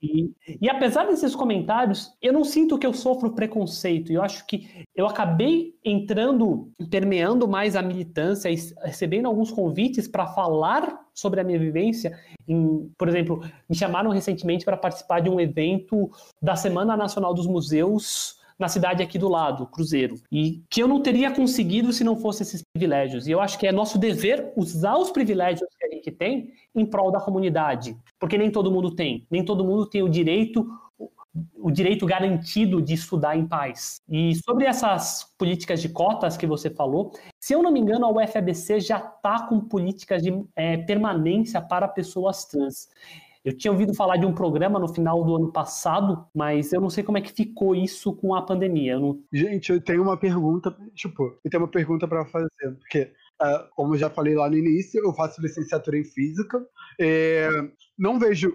E, 0.03 0.31
e, 0.61 0.69
apesar 0.69 1.07
desses 1.07 1.35
comentários, 1.35 2.11
eu 2.23 2.33
não 2.33 2.43
sinto 2.43 2.79
que 2.79 2.87
eu 2.87 2.93
sofro 2.93 3.33
preconceito. 3.33 4.11
Eu 4.11 4.23
acho 4.23 4.47
que 4.47 4.87
eu 4.95 5.07
acabei 5.07 5.75
entrando, 5.85 6.71
permeando 6.91 7.47
mais 7.47 7.77
a 7.77 7.83
militância 7.83 8.51
e 8.51 8.57
recebendo 8.83 9.27
alguns 9.27 9.51
convites 9.51 10.09
para 10.09 10.27
falar 10.27 11.01
sobre 11.15 11.41
a 11.41 11.45
minha 11.45 11.59
vivência. 11.59 12.19
Em, 12.49 12.91
por 12.97 13.09
exemplo, 13.09 13.43
me 13.69 13.77
chamaram 13.77 14.11
recentemente 14.11 14.65
para 14.65 14.77
participar 14.77 15.21
de 15.21 15.29
um 15.29 15.39
evento 15.39 16.11
da 16.41 16.57
Semana 16.57 16.97
Nacional 16.97 17.35
dos 17.35 17.47
Museus 17.47 18.40
na 18.61 18.69
cidade 18.69 19.03
aqui 19.03 19.19
do 19.19 19.29
lado, 19.29 19.67
Cruzeiro, 19.67 20.17
e 20.31 20.63
que 20.69 20.83
eu 20.83 20.87
não 20.87 21.01
teria 21.01 21.31
conseguido 21.31 21.93
se 21.93 22.05
não 22.05 22.15
fosse 22.15 22.43
esses 22.43 22.63
privilégios. 22.63 23.27
E 23.27 23.31
eu 23.31 23.41
acho 23.41 23.59
que 23.59 23.67
é 23.67 23.73
nosso 23.73 23.99
dever 23.99 24.53
usar 24.55 24.97
os 24.99 25.11
privilégios 25.11 25.69
que 25.79 25.87
a 25.87 25.91
gente 25.91 26.11
tem 26.11 26.53
em 26.75 26.85
prol 26.85 27.11
da 27.11 27.21
comunidade, 27.21 27.97
porque 28.19 28.37
nem 28.37 28.51
todo 28.51 28.71
mundo 28.71 28.95
tem, 28.95 29.27
nem 29.31 29.43
todo 29.43 29.65
mundo 29.65 29.87
tem 29.87 30.03
o 30.03 30.09
direito 30.09 30.69
o 31.55 31.71
direito 31.71 32.05
garantido 32.07 32.83
de 32.83 32.95
estudar 32.95 33.37
em 33.37 33.47
paz. 33.47 34.01
E 34.09 34.35
sobre 34.45 34.67
essas 34.67 35.33
políticas 35.39 35.81
de 35.81 35.89
cotas 35.89 36.37
que 36.37 36.47
você 36.47 36.69
falou, 36.69 37.13
se 37.39 37.53
eu 37.53 37.63
não 37.63 37.71
me 37.71 37.79
engano, 37.79 38.05
a 38.05 38.11
UFABC 38.11 38.81
já 38.81 38.99
está 38.99 39.47
com 39.47 39.61
políticas 39.61 40.23
de 40.23 40.45
é, 40.57 40.79
permanência 40.79 41.61
para 41.61 41.87
pessoas 41.87 42.45
trans. 42.47 42.89
Eu 43.45 43.57
tinha 43.57 43.73
ouvido 43.73 43.95
falar 43.95 44.17
de 44.17 44.27
um 44.27 44.35
programa 44.35 44.79
no 44.79 44.89
final 44.89 45.25
do 45.25 45.37
ano 45.37 45.53
passado, 45.53 46.27
mas 46.35 46.73
eu 46.73 46.81
não 46.81 46.91
sei 46.91 47.03
como 47.03 47.19
é 47.19 47.21
que 47.21 47.33
ficou 47.33 47.75
isso 47.75 48.13
com 48.15 48.35
a 48.35 48.43
pandemia. 48.43 48.93
Eu 48.93 49.01
não... 49.01 49.23
Gente, 49.33 49.73
eu 49.73 49.81
tenho 49.81 50.03
uma 50.03 50.17
pergunta, 50.17 50.77
tipo, 50.95 51.39
eu 51.45 51.51
tenho 51.51 51.63
uma 51.63 51.71
pergunta 51.71 52.07
para 52.07 52.27
fazer, 52.27 52.49
porque 52.79 53.13
Uh, 53.41 53.65
como 53.75 53.95
eu 53.95 53.99
já 53.99 54.11
falei 54.11 54.35
lá 54.35 54.51
no 54.51 54.57
início, 54.59 55.03
eu 55.03 55.15
faço 55.15 55.41
licenciatura 55.41 55.97
em 55.97 56.05
física. 56.05 56.63
É, 57.01 57.49
não 57.99 58.19
vejo 58.19 58.55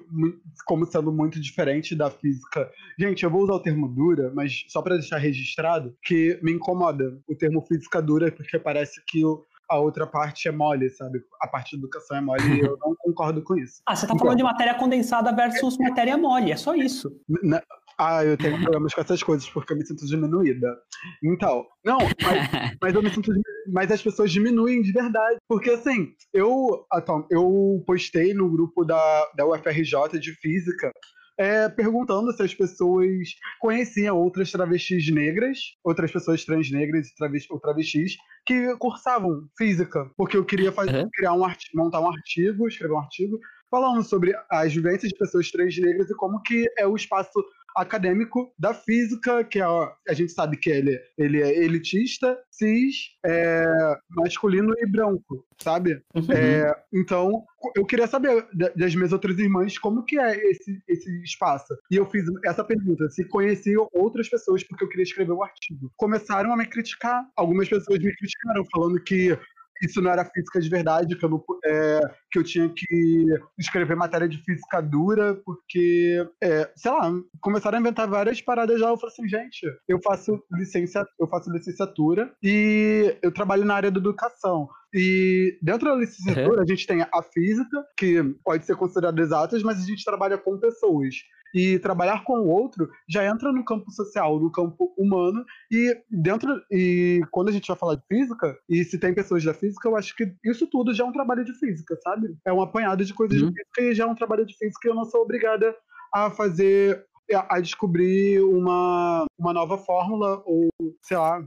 como 0.64 0.86
sendo 0.86 1.12
muito 1.12 1.42
diferente 1.42 1.96
da 1.96 2.12
física. 2.12 2.70
Gente, 3.00 3.24
eu 3.24 3.32
vou 3.32 3.42
usar 3.42 3.54
o 3.54 3.60
termo 3.60 3.88
dura, 3.88 4.32
mas 4.36 4.64
só 4.68 4.84
para 4.84 4.98
deixar 4.98 5.18
registrado, 5.18 5.96
que 6.04 6.40
me 6.44 6.52
incomoda 6.52 7.20
o 7.28 7.36
termo 7.36 7.66
física 7.66 8.00
dura, 8.00 8.32
porque 8.32 8.60
parece 8.60 9.04
que 9.08 9.26
o, 9.26 9.44
a 9.70 9.80
outra 9.80 10.06
parte 10.06 10.48
é 10.48 10.52
mole, 10.52 10.90
sabe? 10.90 11.20
A 11.42 11.48
parte 11.48 11.72
de 11.72 11.78
educação 11.78 12.18
é 12.18 12.22
mole 12.22 12.44
e 12.44 12.60
eu 12.62 12.78
não 12.82 12.96
concordo 12.98 13.44
com 13.44 13.56
isso. 13.58 13.82
Ah, 13.86 13.96
você 13.96 14.08
tá 14.08 14.18
falando 14.18 14.38
de 14.38 14.44
matéria 14.44 14.76
condensada 14.76 15.32
versus 15.34 15.78
matéria 15.78 16.18
mole, 16.18 16.52
é 16.52 16.58
só 16.58 16.76
isso. 16.76 17.10
Na, 17.44 17.62
ah, 17.98 18.26
eu 18.26 18.38
tenho 18.38 18.62
problemas 18.62 18.94
com 18.94 19.02
essas 19.02 19.24
coisas 19.24 19.50
porque 19.50 19.72
eu 19.72 19.78
me 19.78 19.86
sinto 19.86 20.06
diminuída. 20.06 20.76
Então, 21.24 21.66
não, 21.84 21.98
mas, 22.00 22.50
mas 22.82 22.94
eu 22.94 23.02
me 23.02 23.10
sinto. 23.10 23.32
Mas 23.72 23.90
as 23.90 24.02
pessoas 24.02 24.32
diminuem 24.32 24.82
de 24.82 24.92
verdade. 24.92 25.38
Porque 25.48 25.70
assim, 25.70 26.14
eu, 26.34 26.86
então, 26.94 27.26
eu 27.32 27.84
postei 27.88 28.34
no 28.34 28.50
grupo 28.50 28.84
da, 28.84 29.32
da 29.36 29.46
UFRJ 29.48 30.20
de 30.20 30.34
física 30.34 30.92
é, 31.38 31.68
perguntando 31.70 32.32
se 32.32 32.42
as 32.44 32.54
pessoas 32.54 33.30
conheciam 33.60 34.18
outras 34.18 34.52
travestis 34.52 35.10
negras, 35.12 35.60
outras 35.84 36.12
pessoas 36.12 36.46
trans 36.46 36.72
negras 36.72 37.10
travestis, 37.18 37.52
ou 37.52 37.60
travestis 37.60 38.16
que 38.46 38.76
cursavam 38.78 39.48
física, 39.58 40.10
porque 40.16 40.38
eu 40.38 40.46
queria 40.46 40.72
fazer, 40.72 41.04
uhum. 41.04 41.10
criar 41.14 41.34
um 41.34 41.44
artigo, 41.44 41.78
montar 41.78 42.00
um 42.00 42.08
artigo, 42.08 42.68
escrever 42.68 42.94
um 42.94 43.00
artigo 43.00 43.40
falando 43.76 44.02
sobre 44.04 44.34
as 44.50 44.74
vivências 44.74 45.12
de 45.12 45.18
pessoas 45.18 45.52
trans 45.52 45.78
negras 45.78 46.10
e 46.10 46.16
como 46.16 46.42
que 46.42 46.66
é 46.78 46.88
o 46.88 46.96
espaço 46.96 47.44
acadêmico 47.76 48.54
da 48.58 48.74
física, 48.74 49.44
que 49.44 49.60
é, 49.60 49.66
a 49.66 50.14
gente 50.14 50.32
sabe 50.32 50.56
que 50.56 50.70
ele, 50.70 50.98
ele 51.18 51.42
é 51.42 51.62
elitista, 51.62 52.40
cis, 52.50 53.10
é, 53.26 53.66
masculino 54.12 54.74
e 54.78 54.88
branco, 54.88 55.46
sabe? 55.62 56.02
Uhum. 56.16 56.32
É, 56.32 56.74
então, 56.94 57.44
eu 57.76 57.86
queria 57.86 58.08
saber 58.08 58.48
das 58.78 58.96
minhas 58.96 59.12
outras 59.12 59.38
irmãs 59.38 59.78
como 59.78 60.06
que 60.06 60.18
é 60.18 60.38
esse, 60.52 60.82
esse 60.88 61.22
espaço. 61.22 61.76
E 61.92 61.98
eu 61.98 62.06
fiz 62.06 62.24
essa 62.46 62.64
pergunta, 62.64 63.10
se 63.10 63.26
conheciam 63.26 63.90
outras 63.92 64.30
pessoas, 64.30 64.64
porque 64.64 64.86
eu 64.86 64.88
queria 64.88 65.04
escrever 65.04 65.34
o 65.34 65.44
artigo. 65.44 65.92
Começaram 65.98 66.54
a 66.54 66.58
me 66.58 66.66
criticar. 66.66 67.28
Algumas 67.36 67.68
pessoas 67.68 68.00
me 68.00 68.16
criticaram, 68.16 68.64
falando 68.72 69.04
que 69.04 69.38
isso 69.82 70.02
não 70.02 70.12
era 70.12 70.26
física 70.26 70.60
de 70.60 70.70
verdade, 70.70 71.16
que 71.18 71.26
eu, 71.26 71.30
não, 71.30 71.44
é, 71.66 72.02
que 72.32 72.40
eu 72.40 72.44
tinha 72.44 72.70
que 72.70 73.26
escrever 73.58 73.96
matéria 73.96 74.28
de 74.28 74.38
física 74.38 74.82
dura, 74.82 75.36
porque, 75.46 76.28
é, 76.42 76.72
sei 76.76 76.92
lá, 76.92 77.12
começaram 77.42 77.78
a 77.78 77.82
inventar 77.82 78.08
várias 78.08 78.42
paradas 78.42 78.80
já. 78.80 78.88
Eu 78.88 78.98
falei 78.98 79.14
assim, 79.14 79.28
gente, 79.28 79.68
eu 79.88 80.00
faço, 80.04 80.42
licencia, 80.52 81.06
eu 81.20 81.28
faço 81.28 81.52
licenciatura 81.52 82.34
e 82.42 83.18
eu 83.22 83.34
trabalho 83.34 83.66
na 83.66 83.76
área 83.76 83.92
da 83.92 84.00
educação. 84.00 84.70
E 84.98 85.58
dentro 85.62 85.90
da 85.90 85.96
licenciatura, 85.96 86.62
a 86.62 86.66
gente 86.66 86.88
tem 86.88 87.02
a 87.02 87.22
física, 87.22 87.86
que 87.98 88.24
pode 88.46 88.66
ser 88.66 88.78
considerada 88.78 89.22
exatas, 89.22 89.62
mas 89.62 89.78
a 89.78 89.86
gente 89.86 90.06
trabalha 90.06 90.38
com 90.38 90.58
pessoas. 90.58 91.16
E 91.54 91.80
trabalhar 91.80 92.24
com 92.24 92.40
o 92.40 92.48
outro 92.48 92.90
já 93.08 93.26
entra 93.26 93.52
no 93.52 93.64
campo 93.64 93.92
social, 93.92 94.40
no 94.40 94.50
campo 94.50 94.94
humano. 94.98 95.44
E 95.70 95.98
dentro. 96.10 96.62
E 96.72 97.22
quando 97.30 97.50
a 97.50 97.52
gente 97.52 97.68
vai 97.68 97.76
falar 97.76 97.96
de 97.96 98.06
física, 98.08 98.58
e 98.70 98.86
se 98.86 98.98
tem 98.98 99.14
pessoas 99.14 99.44
da 99.44 99.54
física, 99.54 99.90
eu 99.90 99.98
acho 99.98 100.16
que 100.16 100.34
isso 100.46 100.66
tudo 100.68 100.94
já 100.94 101.04
é 101.04 101.08
um 101.08 101.14
trabalho 101.14 101.44
de 101.44 101.54
física, 101.60 101.98
sabe? 102.02 102.34
É 102.46 102.54
um 102.54 102.62
apanhado 102.62 103.04
de 103.04 103.14
coisas 103.14 103.42
uhum. 103.42 103.50
de 103.50 103.54
física 103.54 103.82
e 103.82 103.94
já 103.94 104.06
é 104.06 104.08
um 104.08 104.16
trabalho 104.16 104.46
de 104.46 104.58
física 104.58 104.88
e 104.88 104.92
eu 104.92 104.96
não 104.96 105.06
sou 105.06 105.22
obrigada 105.22 105.76
a 106.14 106.32
fazer 106.32 107.06
a 107.34 107.60
descobrir 107.60 108.42
uma, 108.42 109.26
uma 109.38 109.54
nova 109.54 109.78
fórmula 109.78 110.42
ou, 110.46 110.70
sei 111.02 111.18
lá, 111.18 111.44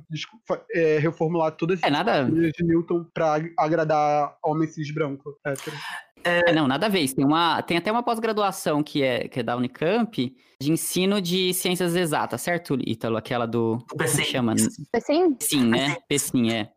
é, 0.72 0.98
reformular 0.98 1.52
todas 1.52 1.82
as 1.82 1.88
é, 1.88 1.90
nada... 1.90 2.24
de 2.24 2.64
Newton 2.64 3.04
para 3.14 3.40
agradar 3.58 4.36
homens 4.42 4.74
cis 4.74 4.92
branco, 4.92 5.38
hétero. 5.44 5.76
É, 6.24 6.52
não, 6.52 6.66
nada 6.66 6.86
a 6.86 6.88
ver. 6.88 7.08
Tem, 7.12 7.24
uma, 7.24 7.62
tem 7.62 7.76
até 7.76 7.90
uma 7.90 8.02
pós-graduação 8.02 8.82
que 8.82 9.02
é, 9.02 9.28
que 9.28 9.40
é 9.40 9.42
da 9.42 9.56
Unicamp 9.56 10.36
de 10.60 10.72
ensino 10.72 11.20
de 11.20 11.54
ciências 11.54 11.94
exatas, 11.94 12.42
certo, 12.42 12.76
Ítalo? 12.86 13.16
Aquela 13.16 13.46
do. 13.46 13.78
O 13.92 13.96
PCIM. 13.96 14.24
chama? 14.24 14.54
PCIM? 14.92 15.36
Sim, 15.40 15.68
né? 15.68 15.96
PCIM, 16.08 16.50
é. 16.50 16.72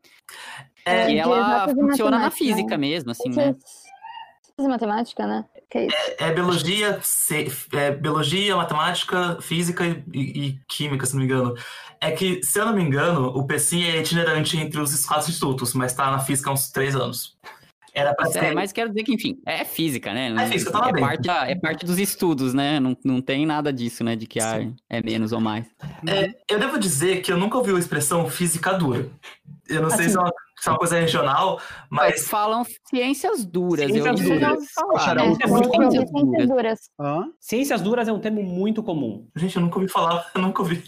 é. 0.86 1.12
E 1.12 1.18
ela 1.18 1.68
funciona 1.68 2.20
na 2.20 2.32
física 2.32 2.78
né? 2.78 2.78
mesmo, 2.78 3.12
assim, 3.12 3.30
né? 3.30 3.56
Física 4.56 4.70
matemática, 4.70 5.28
né? 5.28 5.46
É, 5.74 5.86
é, 5.86 5.90
é, 6.20 6.32
biologia, 6.34 7.00
é 7.74 7.92
biologia, 7.92 8.56
matemática, 8.56 9.38
física 9.42 9.86
e, 10.14 10.20
e, 10.20 10.60
química, 10.68 11.06
se 11.06 11.14
não 11.14 11.20
me 11.20 11.26
engano. 11.26 11.56
É 12.00 12.12
que, 12.12 12.44
se 12.44 12.60
eu 12.60 12.66
não 12.66 12.74
me 12.74 12.82
engano, 12.82 13.28
o 13.28 13.46
PCIM 13.46 13.84
é 13.84 14.00
itinerante 14.00 14.58
entre 14.58 14.80
os 14.80 15.06
quatro 15.06 15.30
institutos, 15.30 15.74
mas 15.74 15.92
está 15.92 16.12
na 16.12 16.20
física 16.20 16.50
há 16.50 16.54
uns 16.54 16.70
três 16.70 16.96
anos. 16.96 17.38
Era 17.94 18.14
pra 18.14 18.26
ser... 18.28 18.44
É, 18.44 18.54
mas 18.54 18.72
quero 18.72 18.90
dizer 18.90 19.04
que, 19.04 19.14
enfim, 19.14 19.38
é 19.46 19.66
física, 19.66 20.14
né? 20.14 20.34
É 20.42 20.48
física, 20.48 20.72
tava 20.72 20.90
é 20.90 20.94
bem. 20.94 21.04
Parte 21.04 21.30
é 21.30 21.56
parte 21.56 21.86
dos 21.86 22.00
estudos, 22.00 22.54
né? 22.54 22.80
Não, 22.80 22.96
não 23.04 23.22
tem 23.22 23.46
nada 23.46 23.72
disso, 23.72 24.04
né? 24.04 24.16
De 24.16 24.26
que 24.26 24.40
ah, 24.40 24.66
é 24.90 25.04
menos 25.04 25.34
ou 25.34 25.42
mais. 25.42 25.66
É, 26.08 26.34
eu 26.50 26.58
devo 26.58 26.80
dizer 26.80 27.22
que 27.22 27.32
eu 27.32 27.38
nunca 27.38 27.58
ouvi 27.58 27.74
a 27.74 27.80
expressão 27.80 28.30
física 28.30 28.74
dura. 28.74 29.10
Eu 29.68 29.82
não 29.82 29.88
assim, 29.90 29.98
sei 29.98 30.10
se 30.10 30.18
é, 30.18 30.20
uma, 30.20 30.32
é 30.70 30.72
uma 30.72 30.78
coisa 30.78 31.00
regional, 31.00 31.60
mas... 31.90 32.12
mas 32.12 32.28
falam 32.28 32.64
ciências 32.90 33.46
duras. 33.46 33.92
Ciências 33.92 34.22
eu 34.22 34.40
duras. 34.40 34.66
Falar, 34.74 35.16
né? 35.16 35.38
é 35.42 35.48
muito 35.48 35.70
ciências, 35.70 36.10
ciências 36.10 36.48
duras. 36.48 36.80
Ciências 37.40 37.82
duras 37.82 38.08
é 38.08 38.14
um 38.14 38.20
termo 38.20 38.44
muito 38.44 38.84
comum. 38.84 39.28
Gente, 39.36 39.56
eu 39.56 39.62
nunca 39.62 39.78
ouvi 39.78 39.88
falar, 39.90 40.30
eu 40.36 40.42
nunca 40.42 40.62
ouvi. 40.62 40.84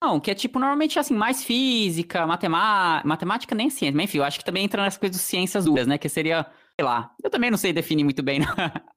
Não, 0.00 0.18
que 0.18 0.30
é 0.30 0.34
tipo, 0.34 0.58
normalmente 0.58 0.98
assim, 0.98 1.14
mais 1.14 1.44
física, 1.44 2.26
matemática, 2.26 3.06
matemática 3.06 3.54
nem 3.54 3.68
ciência, 3.68 3.96
mas 3.96 4.04
enfim, 4.04 4.18
eu 4.18 4.24
acho 4.24 4.38
que 4.38 4.44
também 4.44 4.64
entra 4.64 4.82
nas 4.82 4.96
coisas 4.96 5.16
de 5.16 5.22
ciências 5.22 5.64
duras, 5.64 5.86
né? 5.86 5.98
Que 5.98 6.08
seria 6.08 6.46
sei 6.78 6.84
lá. 6.84 7.10
Eu 7.22 7.28
também 7.28 7.50
não 7.50 7.58
sei 7.58 7.72
definir 7.72 8.04
muito 8.04 8.22
bem. 8.22 8.38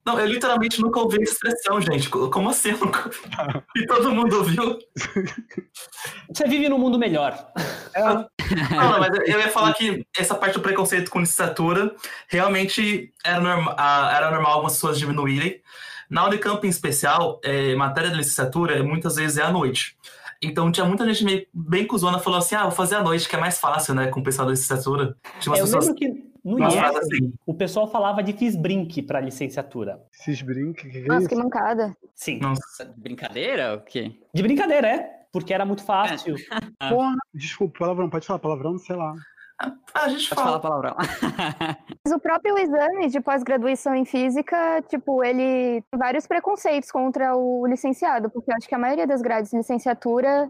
Não, 0.04 0.14
não 0.14 0.20
eu 0.20 0.26
literalmente 0.26 0.82
nunca 0.82 1.00
ouvi 1.00 1.20
a 1.20 1.24
expressão, 1.24 1.80
gente. 1.80 2.10
Como 2.10 2.50
assim? 2.50 2.72
Nunca... 2.72 3.10
E 3.76 3.86
todo 3.86 4.12
mundo 4.12 4.38
ouviu. 4.38 4.80
Você 6.34 6.48
vive 6.48 6.68
num 6.68 6.80
mundo 6.80 6.98
melhor. 6.98 7.52
É. 7.94 8.02
Não, 8.02 8.28
não, 8.72 9.00
mas 9.00 9.16
eu 9.28 9.40
ia 9.40 9.50
falar 9.50 9.74
que 9.74 10.04
essa 10.18 10.34
parte 10.34 10.56
do 10.56 10.60
preconceito 10.60 11.12
com 11.12 11.20
licenciatura 11.20 11.96
realmente 12.28 13.14
era, 13.24 13.40
norma, 13.40 13.76
era 14.12 14.32
normal 14.32 14.54
algumas 14.54 14.74
pessoas 14.74 14.98
diminuírem. 14.98 15.62
Na 16.10 16.26
Unicamp, 16.26 16.66
em 16.66 16.70
especial, 16.70 17.40
é, 17.44 17.76
matéria 17.76 18.10
de 18.10 18.18
licenciatura 18.18 18.84
muitas 18.84 19.16
vezes 19.16 19.38
é 19.38 19.44
à 19.44 19.52
noite. 19.52 19.96
Então 20.42 20.72
tinha 20.72 20.86
muita 20.86 21.06
gente 21.06 21.24
meio 21.24 21.46
bem 21.54 21.86
cuzona 21.86 22.18
falou 22.18 22.40
assim: 22.40 22.56
ah, 22.56 22.64
vou 22.64 22.72
fazer 22.72 22.96
à 22.96 23.04
noite, 23.04 23.30
que 23.30 23.36
é 23.36 23.40
mais 23.40 23.60
fácil, 23.60 23.94
né? 23.94 24.08
Com 24.08 24.20
o 24.20 24.24
pessoal 24.24 24.48
da 24.48 24.52
licenciatura. 24.52 25.16
Tinha 25.40 25.52
umas 25.52 25.60
é, 25.60 25.62
eu 25.62 25.66
pessoas... 25.66 25.88
lembro 25.88 26.00
que 26.00 26.31
no 26.44 26.58
Nossa, 26.58 26.76
IEF, 26.76 26.88
mas 26.94 26.98
assim- 26.98 27.34
o 27.46 27.54
pessoal 27.54 27.88
falava 27.88 28.24
de 28.24 28.34
FISBRINC 28.34 29.02
para 29.04 29.20
licenciatura. 29.20 30.02
Esses 30.14 30.42
brincos, 30.42 30.84
que, 30.84 30.90
que 30.90 30.98
é 31.00 31.02
Nossa, 31.08 31.20
isso? 31.22 31.30
que 31.30 31.36
mancada. 31.36 31.96
Sim. 32.16 32.40
Nossa, 32.40 32.94
Brincadeira? 32.98 33.76
O 33.76 33.82
quê? 33.82 34.12
De 34.34 34.42
brincadeira, 34.42 34.88
é. 34.88 35.22
Porque 35.32 35.54
era 35.54 35.66
muito 35.66 35.84
fácil. 35.84 36.36
Porra, 36.90 37.16
desculpa, 37.34 37.80
palavrão, 37.80 38.10
pode 38.10 38.26
falar 38.28 38.40
palavrão, 38.40 38.78
sei 38.78 38.96
lá. 38.96 39.14
a 39.94 40.10
gente 40.10 40.28
Pode 40.28 40.42
falar 40.42 40.60
fala. 40.60 40.60
palavrão. 40.60 40.96
Mas 42.04 42.14
o 42.14 42.20
próprio 42.20 42.58
exame 42.58 43.08
de 43.10 43.22
pós-graduação 43.22 43.96
em 43.96 44.04
física, 44.06 44.82
tipo, 44.90 45.24
ele 45.24 45.82
tem 45.90 46.00
vários 46.00 46.26
preconceitos 46.28 46.92
contra 46.92 47.36
o 47.36 47.66
licenciado, 47.68 48.30
porque 48.30 48.52
eu 48.52 48.56
acho 48.58 48.68
que 48.68 48.76
a 48.76 48.80
maioria 48.80 49.06
das 49.08 49.22
grades 49.22 49.52
de 49.52 49.58
licenciatura 49.58 50.50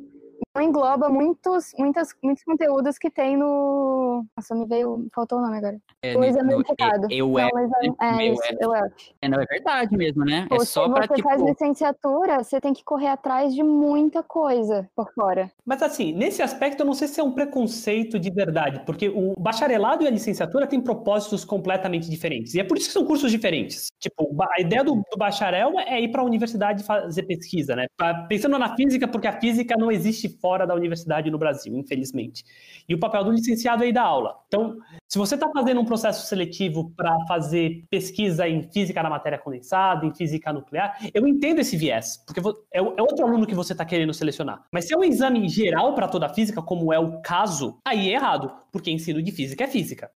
engloba 0.60 1.08
muitos, 1.10 1.72
muitas, 1.78 2.10
muitos 2.22 2.44
conteúdos 2.44 2.98
que 2.98 3.10
tem 3.10 3.38
no. 3.38 4.26
Nossa, 4.36 4.54
me 4.56 4.66
veio. 4.66 5.08
Faltou 5.14 5.40
o 5.40 5.42
nome 5.42 5.58
agora. 5.58 5.78
É, 6.04 6.18
O 6.18 6.24
exame 6.24 6.50
no- 6.50 6.56
unificado. 6.58 7.08
Eu, 7.10 7.30
Não, 7.30 7.40
é, 7.40 7.46
exame- 7.46 7.96
é, 8.02 8.28
isso, 8.28 8.44
é. 8.44 8.58
eu 8.60 8.76
é, 8.76 9.30
não, 9.30 9.40
é 9.42 9.46
verdade 9.46 9.96
mesmo, 9.96 10.26
né? 10.26 10.46
Pô, 10.50 10.56
É 10.56 10.66
só 10.66 10.88
se 10.88 10.94
pra, 10.94 11.08
você 11.08 11.22
faz 11.22 11.38
tipo... 11.38 11.50
licenciatura, 11.50 12.44
você 12.44 12.60
tem 12.60 12.74
que 12.74 12.84
correr 12.84 13.08
atrás 13.08 13.54
de 13.54 13.64
muita 13.64 14.22
coisa 14.24 14.90
por 14.96 15.14
fora. 15.14 15.52
Mas 15.66 15.82
assim, 15.82 16.12
nesse 16.14 16.42
aspecto 16.42 16.82
eu 16.82 16.86
não 16.86 16.94
sei 16.94 17.08
se 17.08 17.20
é 17.20 17.24
um 17.24 17.32
preconceito 17.32 18.20
de 18.20 18.30
verdade, 18.32 18.82
porque 18.86 19.08
o 19.10 19.34
bacharelado 19.40 20.04
e 20.04 20.08
a 20.08 20.12
licenciatura 20.12 20.68
têm 20.68 20.82
propósitos 20.82 21.46
completamente 21.46 22.10
diferentes. 22.10 22.54
E 22.56 22.60
é 22.60 22.64
por 22.64 22.78
isso 22.78 22.88
que 22.88 22.94
são 22.94 23.06
cursos 23.06 23.32
diferentes. 23.32 23.88
Tipo, 24.00 24.30
a 24.58 24.60
ideia 24.62 24.84
do, 24.84 24.96
do 24.96 25.18
bacharel 25.18 25.80
é 25.80 26.02
ir 26.02 26.10
para 26.12 26.22
a 26.22 26.26
universidade 26.26 26.84
fazer 26.84 27.24
pesquisa, 27.24 27.76
né? 27.76 27.86
Pensando 28.28 28.58
na 28.58 28.76
física, 28.76 29.08
porque 29.08 29.28
a 29.28 29.40
física 29.40 29.76
não 29.78 29.92
existe 29.92 30.28
fora 30.42 30.68
da 30.68 30.76
universidade 30.76 31.32
no 31.32 31.38
Brasil, 31.38 31.78
infelizmente. 31.78 32.44
E 32.88 32.94
o 32.94 33.00
papel 33.00 33.24
do 33.24 33.32
licenciado 33.32 33.84
é 33.84 33.88
ir 33.88 33.94
dar 33.94 34.04
aula. 34.04 34.36
Então, 34.48 34.78
se 35.08 35.18
você 35.18 35.36
está 35.36 35.50
fazendo 35.50 35.80
um 35.80 35.86
processo 35.86 36.28
seletivo 36.28 36.92
para 36.96 37.16
fazer 37.28 37.86
pesquisa 37.90 38.48
em 38.48 38.64
física 38.64 39.02
na 39.02 39.10
matéria 39.10 39.38
condensada, 39.38 40.06
em 40.06 40.14
física 40.14 40.52
nuclear, 40.52 40.98
eu 41.14 41.28
entendo 41.28 41.60
esse 41.60 41.78
viés, 41.78 42.24
porque 42.26 42.42
é 42.74 42.82
é 42.82 43.02
outro 43.02 43.26
aluno 43.26 43.46
que 43.46 43.56
você 43.56 43.74
está 43.74 43.86
querendo 43.86 44.14
selecionar. 44.14 44.64
Mas 44.72 44.86
se 44.86 44.94
é 44.94 44.98
um 44.98 45.04
exame 45.04 45.48
geral 45.48 45.94
para 45.94 46.08
toda 46.08 46.26
a 46.26 46.30
física, 46.30 46.62
como 46.62 46.92
é 46.92 47.00
o 47.00 47.22
caso, 47.22 47.80
aí 47.86 48.10
é 48.10 48.14
errado, 48.14 48.52
porque 48.72 48.92
ensino 48.92 49.22
de 49.22 49.32
física 49.32 49.64
é 49.64 49.68
física. 49.68 50.12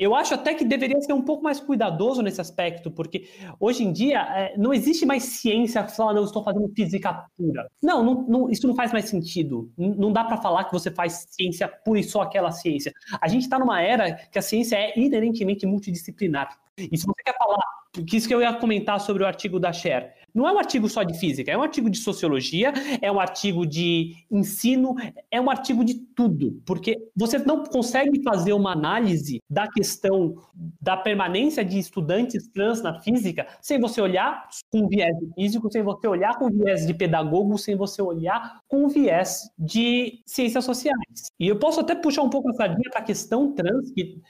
Eu 0.00 0.14
acho 0.14 0.32
até 0.32 0.54
que 0.54 0.64
deveria 0.64 0.98
ser 1.02 1.12
um 1.12 1.20
pouco 1.20 1.44
mais 1.44 1.60
cuidadoso 1.60 2.22
nesse 2.22 2.40
aspecto, 2.40 2.90
porque 2.90 3.28
hoje 3.60 3.84
em 3.84 3.92
dia 3.92 4.20
é, 4.34 4.56
não 4.56 4.72
existe 4.72 5.04
mais 5.04 5.22
ciência 5.24 5.84
que 5.84 5.94
fala, 5.94 6.14
não, 6.14 6.24
estou 6.24 6.42
fazendo 6.42 6.72
física 6.74 7.26
pura. 7.36 7.70
Não, 7.82 8.02
não- 8.02 8.22
não- 8.26 8.50
isso 8.50 8.66
não 8.66 8.74
faz 8.74 8.92
mais 8.92 9.10
sentido. 9.10 9.70
Não 9.76 10.10
dá 10.10 10.24
para 10.24 10.38
falar 10.38 10.64
que 10.64 10.72
você 10.72 10.90
faz 10.90 11.26
ciência 11.28 11.68
pura 11.68 12.00
e 12.00 12.02
só 12.02 12.22
aquela 12.22 12.50
ciência. 12.50 12.92
A 13.20 13.28
gente 13.28 13.42
está 13.42 13.58
numa 13.58 13.82
era 13.82 14.14
que 14.14 14.38
a 14.38 14.42
ciência 14.42 14.74
é 14.76 14.98
inerentemente 14.98 15.66
multidisciplinar. 15.66 16.58
E 16.78 16.96
se 16.96 17.04
você 17.04 17.22
quer 17.22 17.36
falar, 17.36 17.62
que 18.06 18.16
isso 18.16 18.26
que 18.26 18.34
eu 18.34 18.40
ia 18.40 18.54
comentar 18.54 18.98
sobre 19.00 19.22
o 19.22 19.26
artigo 19.26 19.60
da 19.60 19.70
Cher, 19.72 20.14
não 20.34 20.48
é 20.48 20.52
um 20.52 20.58
artigo 20.58 20.88
só 20.88 21.02
de 21.02 21.18
física, 21.18 21.50
é 21.50 21.56
um 21.56 21.62
artigo 21.62 21.90
de 21.90 21.98
sociologia, 21.98 22.72
é 23.00 23.10
um 23.10 23.20
artigo 23.20 23.66
de 23.66 24.14
ensino, 24.30 24.94
é 25.30 25.40
um 25.40 25.50
artigo 25.50 25.84
de 25.84 25.94
tudo, 25.94 26.60
porque 26.64 26.96
você 27.16 27.38
não 27.38 27.64
consegue 27.64 28.22
fazer 28.22 28.52
uma 28.52 28.72
análise 28.72 29.40
da 29.48 29.68
questão 29.68 30.36
da 30.80 30.96
permanência 30.96 31.64
de 31.64 31.78
estudantes 31.78 32.48
trans 32.48 32.82
na 32.82 33.00
física 33.00 33.46
sem 33.60 33.80
você 33.80 34.00
olhar 34.00 34.48
com 34.70 34.88
viés 34.88 35.16
de 35.18 35.32
físico, 35.34 35.70
sem 35.70 35.82
você 35.82 36.06
olhar 36.06 36.38
com 36.38 36.48
viés 36.48 36.86
de 36.86 36.94
pedagogo, 36.94 37.58
sem 37.58 37.76
você 37.76 38.02
olhar 38.02 38.60
com 38.68 38.88
viés 38.88 39.50
de 39.58 40.22
ciências 40.26 40.64
sociais. 40.64 41.30
E 41.38 41.48
eu 41.48 41.58
posso 41.58 41.80
até 41.80 41.94
puxar 41.94 42.22
um 42.22 42.30
pouco 42.30 42.50
a 42.50 42.54
sardinha 42.54 42.90
para 42.90 43.00
a 43.00 43.04
questão 43.04 43.52
trans, 43.52 43.90
que 43.92 44.20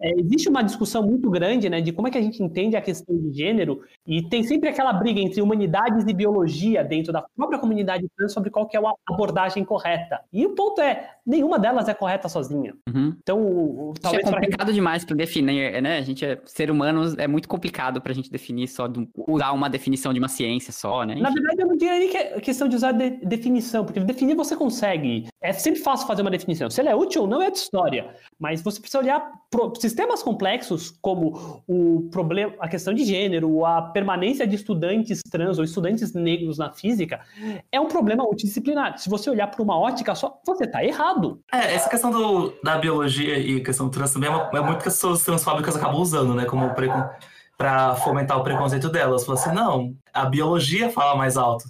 é, 0.00 0.18
existe 0.20 0.48
uma 0.48 0.62
discussão 0.62 1.02
muito 1.02 1.28
grande 1.30 1.68
né, 1.68 1.80
de 1.80 1.92
como 1.92 2.08
é 2.08 2.10
que 2.10 2.18
a 2.18 2.22
gente 2.22 2.42
entende 2.42 2.76
a 2.76 2.80
questão 2.80 3.16
de 3.16 3.32
gênero, 3.32 3.80
e 4.06 4.22
tem 4.28 4.42
sempre 4.42 4.68
aquela 4.68 4.92
briga 4.92 5.20
entre 5.20 5.40
humanidades 5.42 6.04
e 6.06 6.12
biologia 6.12 6.82
dentro 6.84 7.12
da 7.12 7.24
própria 7.36 7.58
comunidade 7.58 8.06
trans 8.16 8.32
sobre 8.32 8.50
qual 8.50 8.66
que 8.66 8.76
é 8.76 8.80
a 8.80 8.92
abordagem 9.08 9.64
correta. 9.64 10.20
E 10.32 10.46
o 10.46 10.54
ponto 10.54 10.80
é, 10.80 11.10
nenhuma 11.26 11.58
delas 11.58 11.88
é 11.88 11.94
correta 11.94 12.28
sozinha. 12.28 12.74
Uhum. 12.88 13.14
Então, 13.22 13.40
o- 13.40 13.90
o- 13.90 13.92
Isso 13.92 13.98
é 13.98 14.02
talvez 14.02 14.22
para 14.24 14.34
complicado 14.40 14.72
demais 14.72 15.04
para 15.04 15.16
definir, 15.16 15.80
né? 15.82 15.98
A 15.98 16.02
gente 16.02 16.24
é 16.24 16.38
ser 16.44 16.70
humano, 16.70 17.14
é 17.18 17.26
muito 17.28 17.48
complicado 17.48 18.00
pra 18.00 18.12
gente 18.12 18.30
definir 18.30 18.68
só, 18.68 18.88
do- 18.88 19.08
usar 19.28 19.52
uma 19.52 19.68
definição 19.68 20.12
de 20.12 20.18
uma 20.18 20.28
ciência 20.28 20.72
só, 20.72 21.04
né? 21.04 21.14
Na 21.16 21.30
verdade, 21.30 21.60
eu 21.62 21.66
não 21.68 21.76
diria 21.76 21.98
nem 21.98 22.08
que 22.08 22.16
é 22.16 22.40
questão 22.40 22.68
de 22.68 22.76
usar 22.76 22.92
de- 22.92 23.10
definição, 23.24 23.84
porque 23.84 24.00
definir 24.00 24.34
você 24.34 24.56
consegue. 24.56 25.26
É 25.42 25.52
sempre 25.52 25.80
fácil 25.80 26.06
fazer 26.06 26.22
uma 26.22 26.30
definição. 26.30 26.68
Se 26.70 26.80
ela 26.80 26.90
é 26.90 26.94
útil 26.94 27.22
ou 27.22 27.28
não 27.28 27.42
é 27.42 27.50
de 27.50 27.58
história. 27.58 28.14
Mas 28.38 28.62
você 28.62 28.80
precisa 28.80 28.98
olhar 29.02 29.30
pro 29.50 29.70
sistemas 29.90 30.22
complexos, 30.22 30.96
como 31.02 31.62
o 31.68 32.08
problema, 32.10 32.54
a 32.60 32.68
questão 32.68 32.94
de 32.94 33.04
gênero, 33.04 33.64
a 33.66 33.82
permanência 33.82 34.46
de 34.46 34.56
estudantes 34.56 35.20
trans 35.30 35.58
ou 35.58 35.64
estudantes 35.64 36.14
negros 36.14 36.58
na 36.58 36.72
física, 36.72 37.20
é 37.70 37.80
um 37.80 37.86
problema 37.88 38.22
multidisciplinar. 38.24 38.96
Se 38.98 39.10
você 39.10 39.28
olhar 39.28 39.48
por 39.48 39.60
uma 39.62 39.78
ótica 39.78 40.14
só, 40.14 40.40
você 40.46 40.64
está 40.64 40.84
errado. 40.84 41.40
É, 41.52 41.74
essa 41.74 41.88
questão 41.90 42.10
do, 42.10 42.52
da 42.62 42.78
biologia 42.78 43.38
e 43.38 43.60
questão 43.62 43.86
do 43.86 43.92
trans 43.92 44.12
também 44.12 44.30
é, 44.30 44.32
uma- 44.32 44.50
é 44.52 44.60
muito 44.60 44.82
que 44.82 44.88
as 44.88 44.94
pessoas 44.94 45.22
transfóbicas 45.22 45.76
acabam 45.76 46.00
usando, 46.00 46.34
né? 46.34 46.44
Como 46.44 46.70
para 47.58 47.94
fomentar 47.96 48.38
o 48.38 48.42
preconceito 48.42 48.88
delas. 48.88 49.24
Falam 49.26 49.40
assim, 49.40 49.52
não, 49.54 49.94
a 50.14 50.24
biologia 50.24 50.90
fala 50.90 51.14
mais 51.16 51.36
alto. 51.36 51.64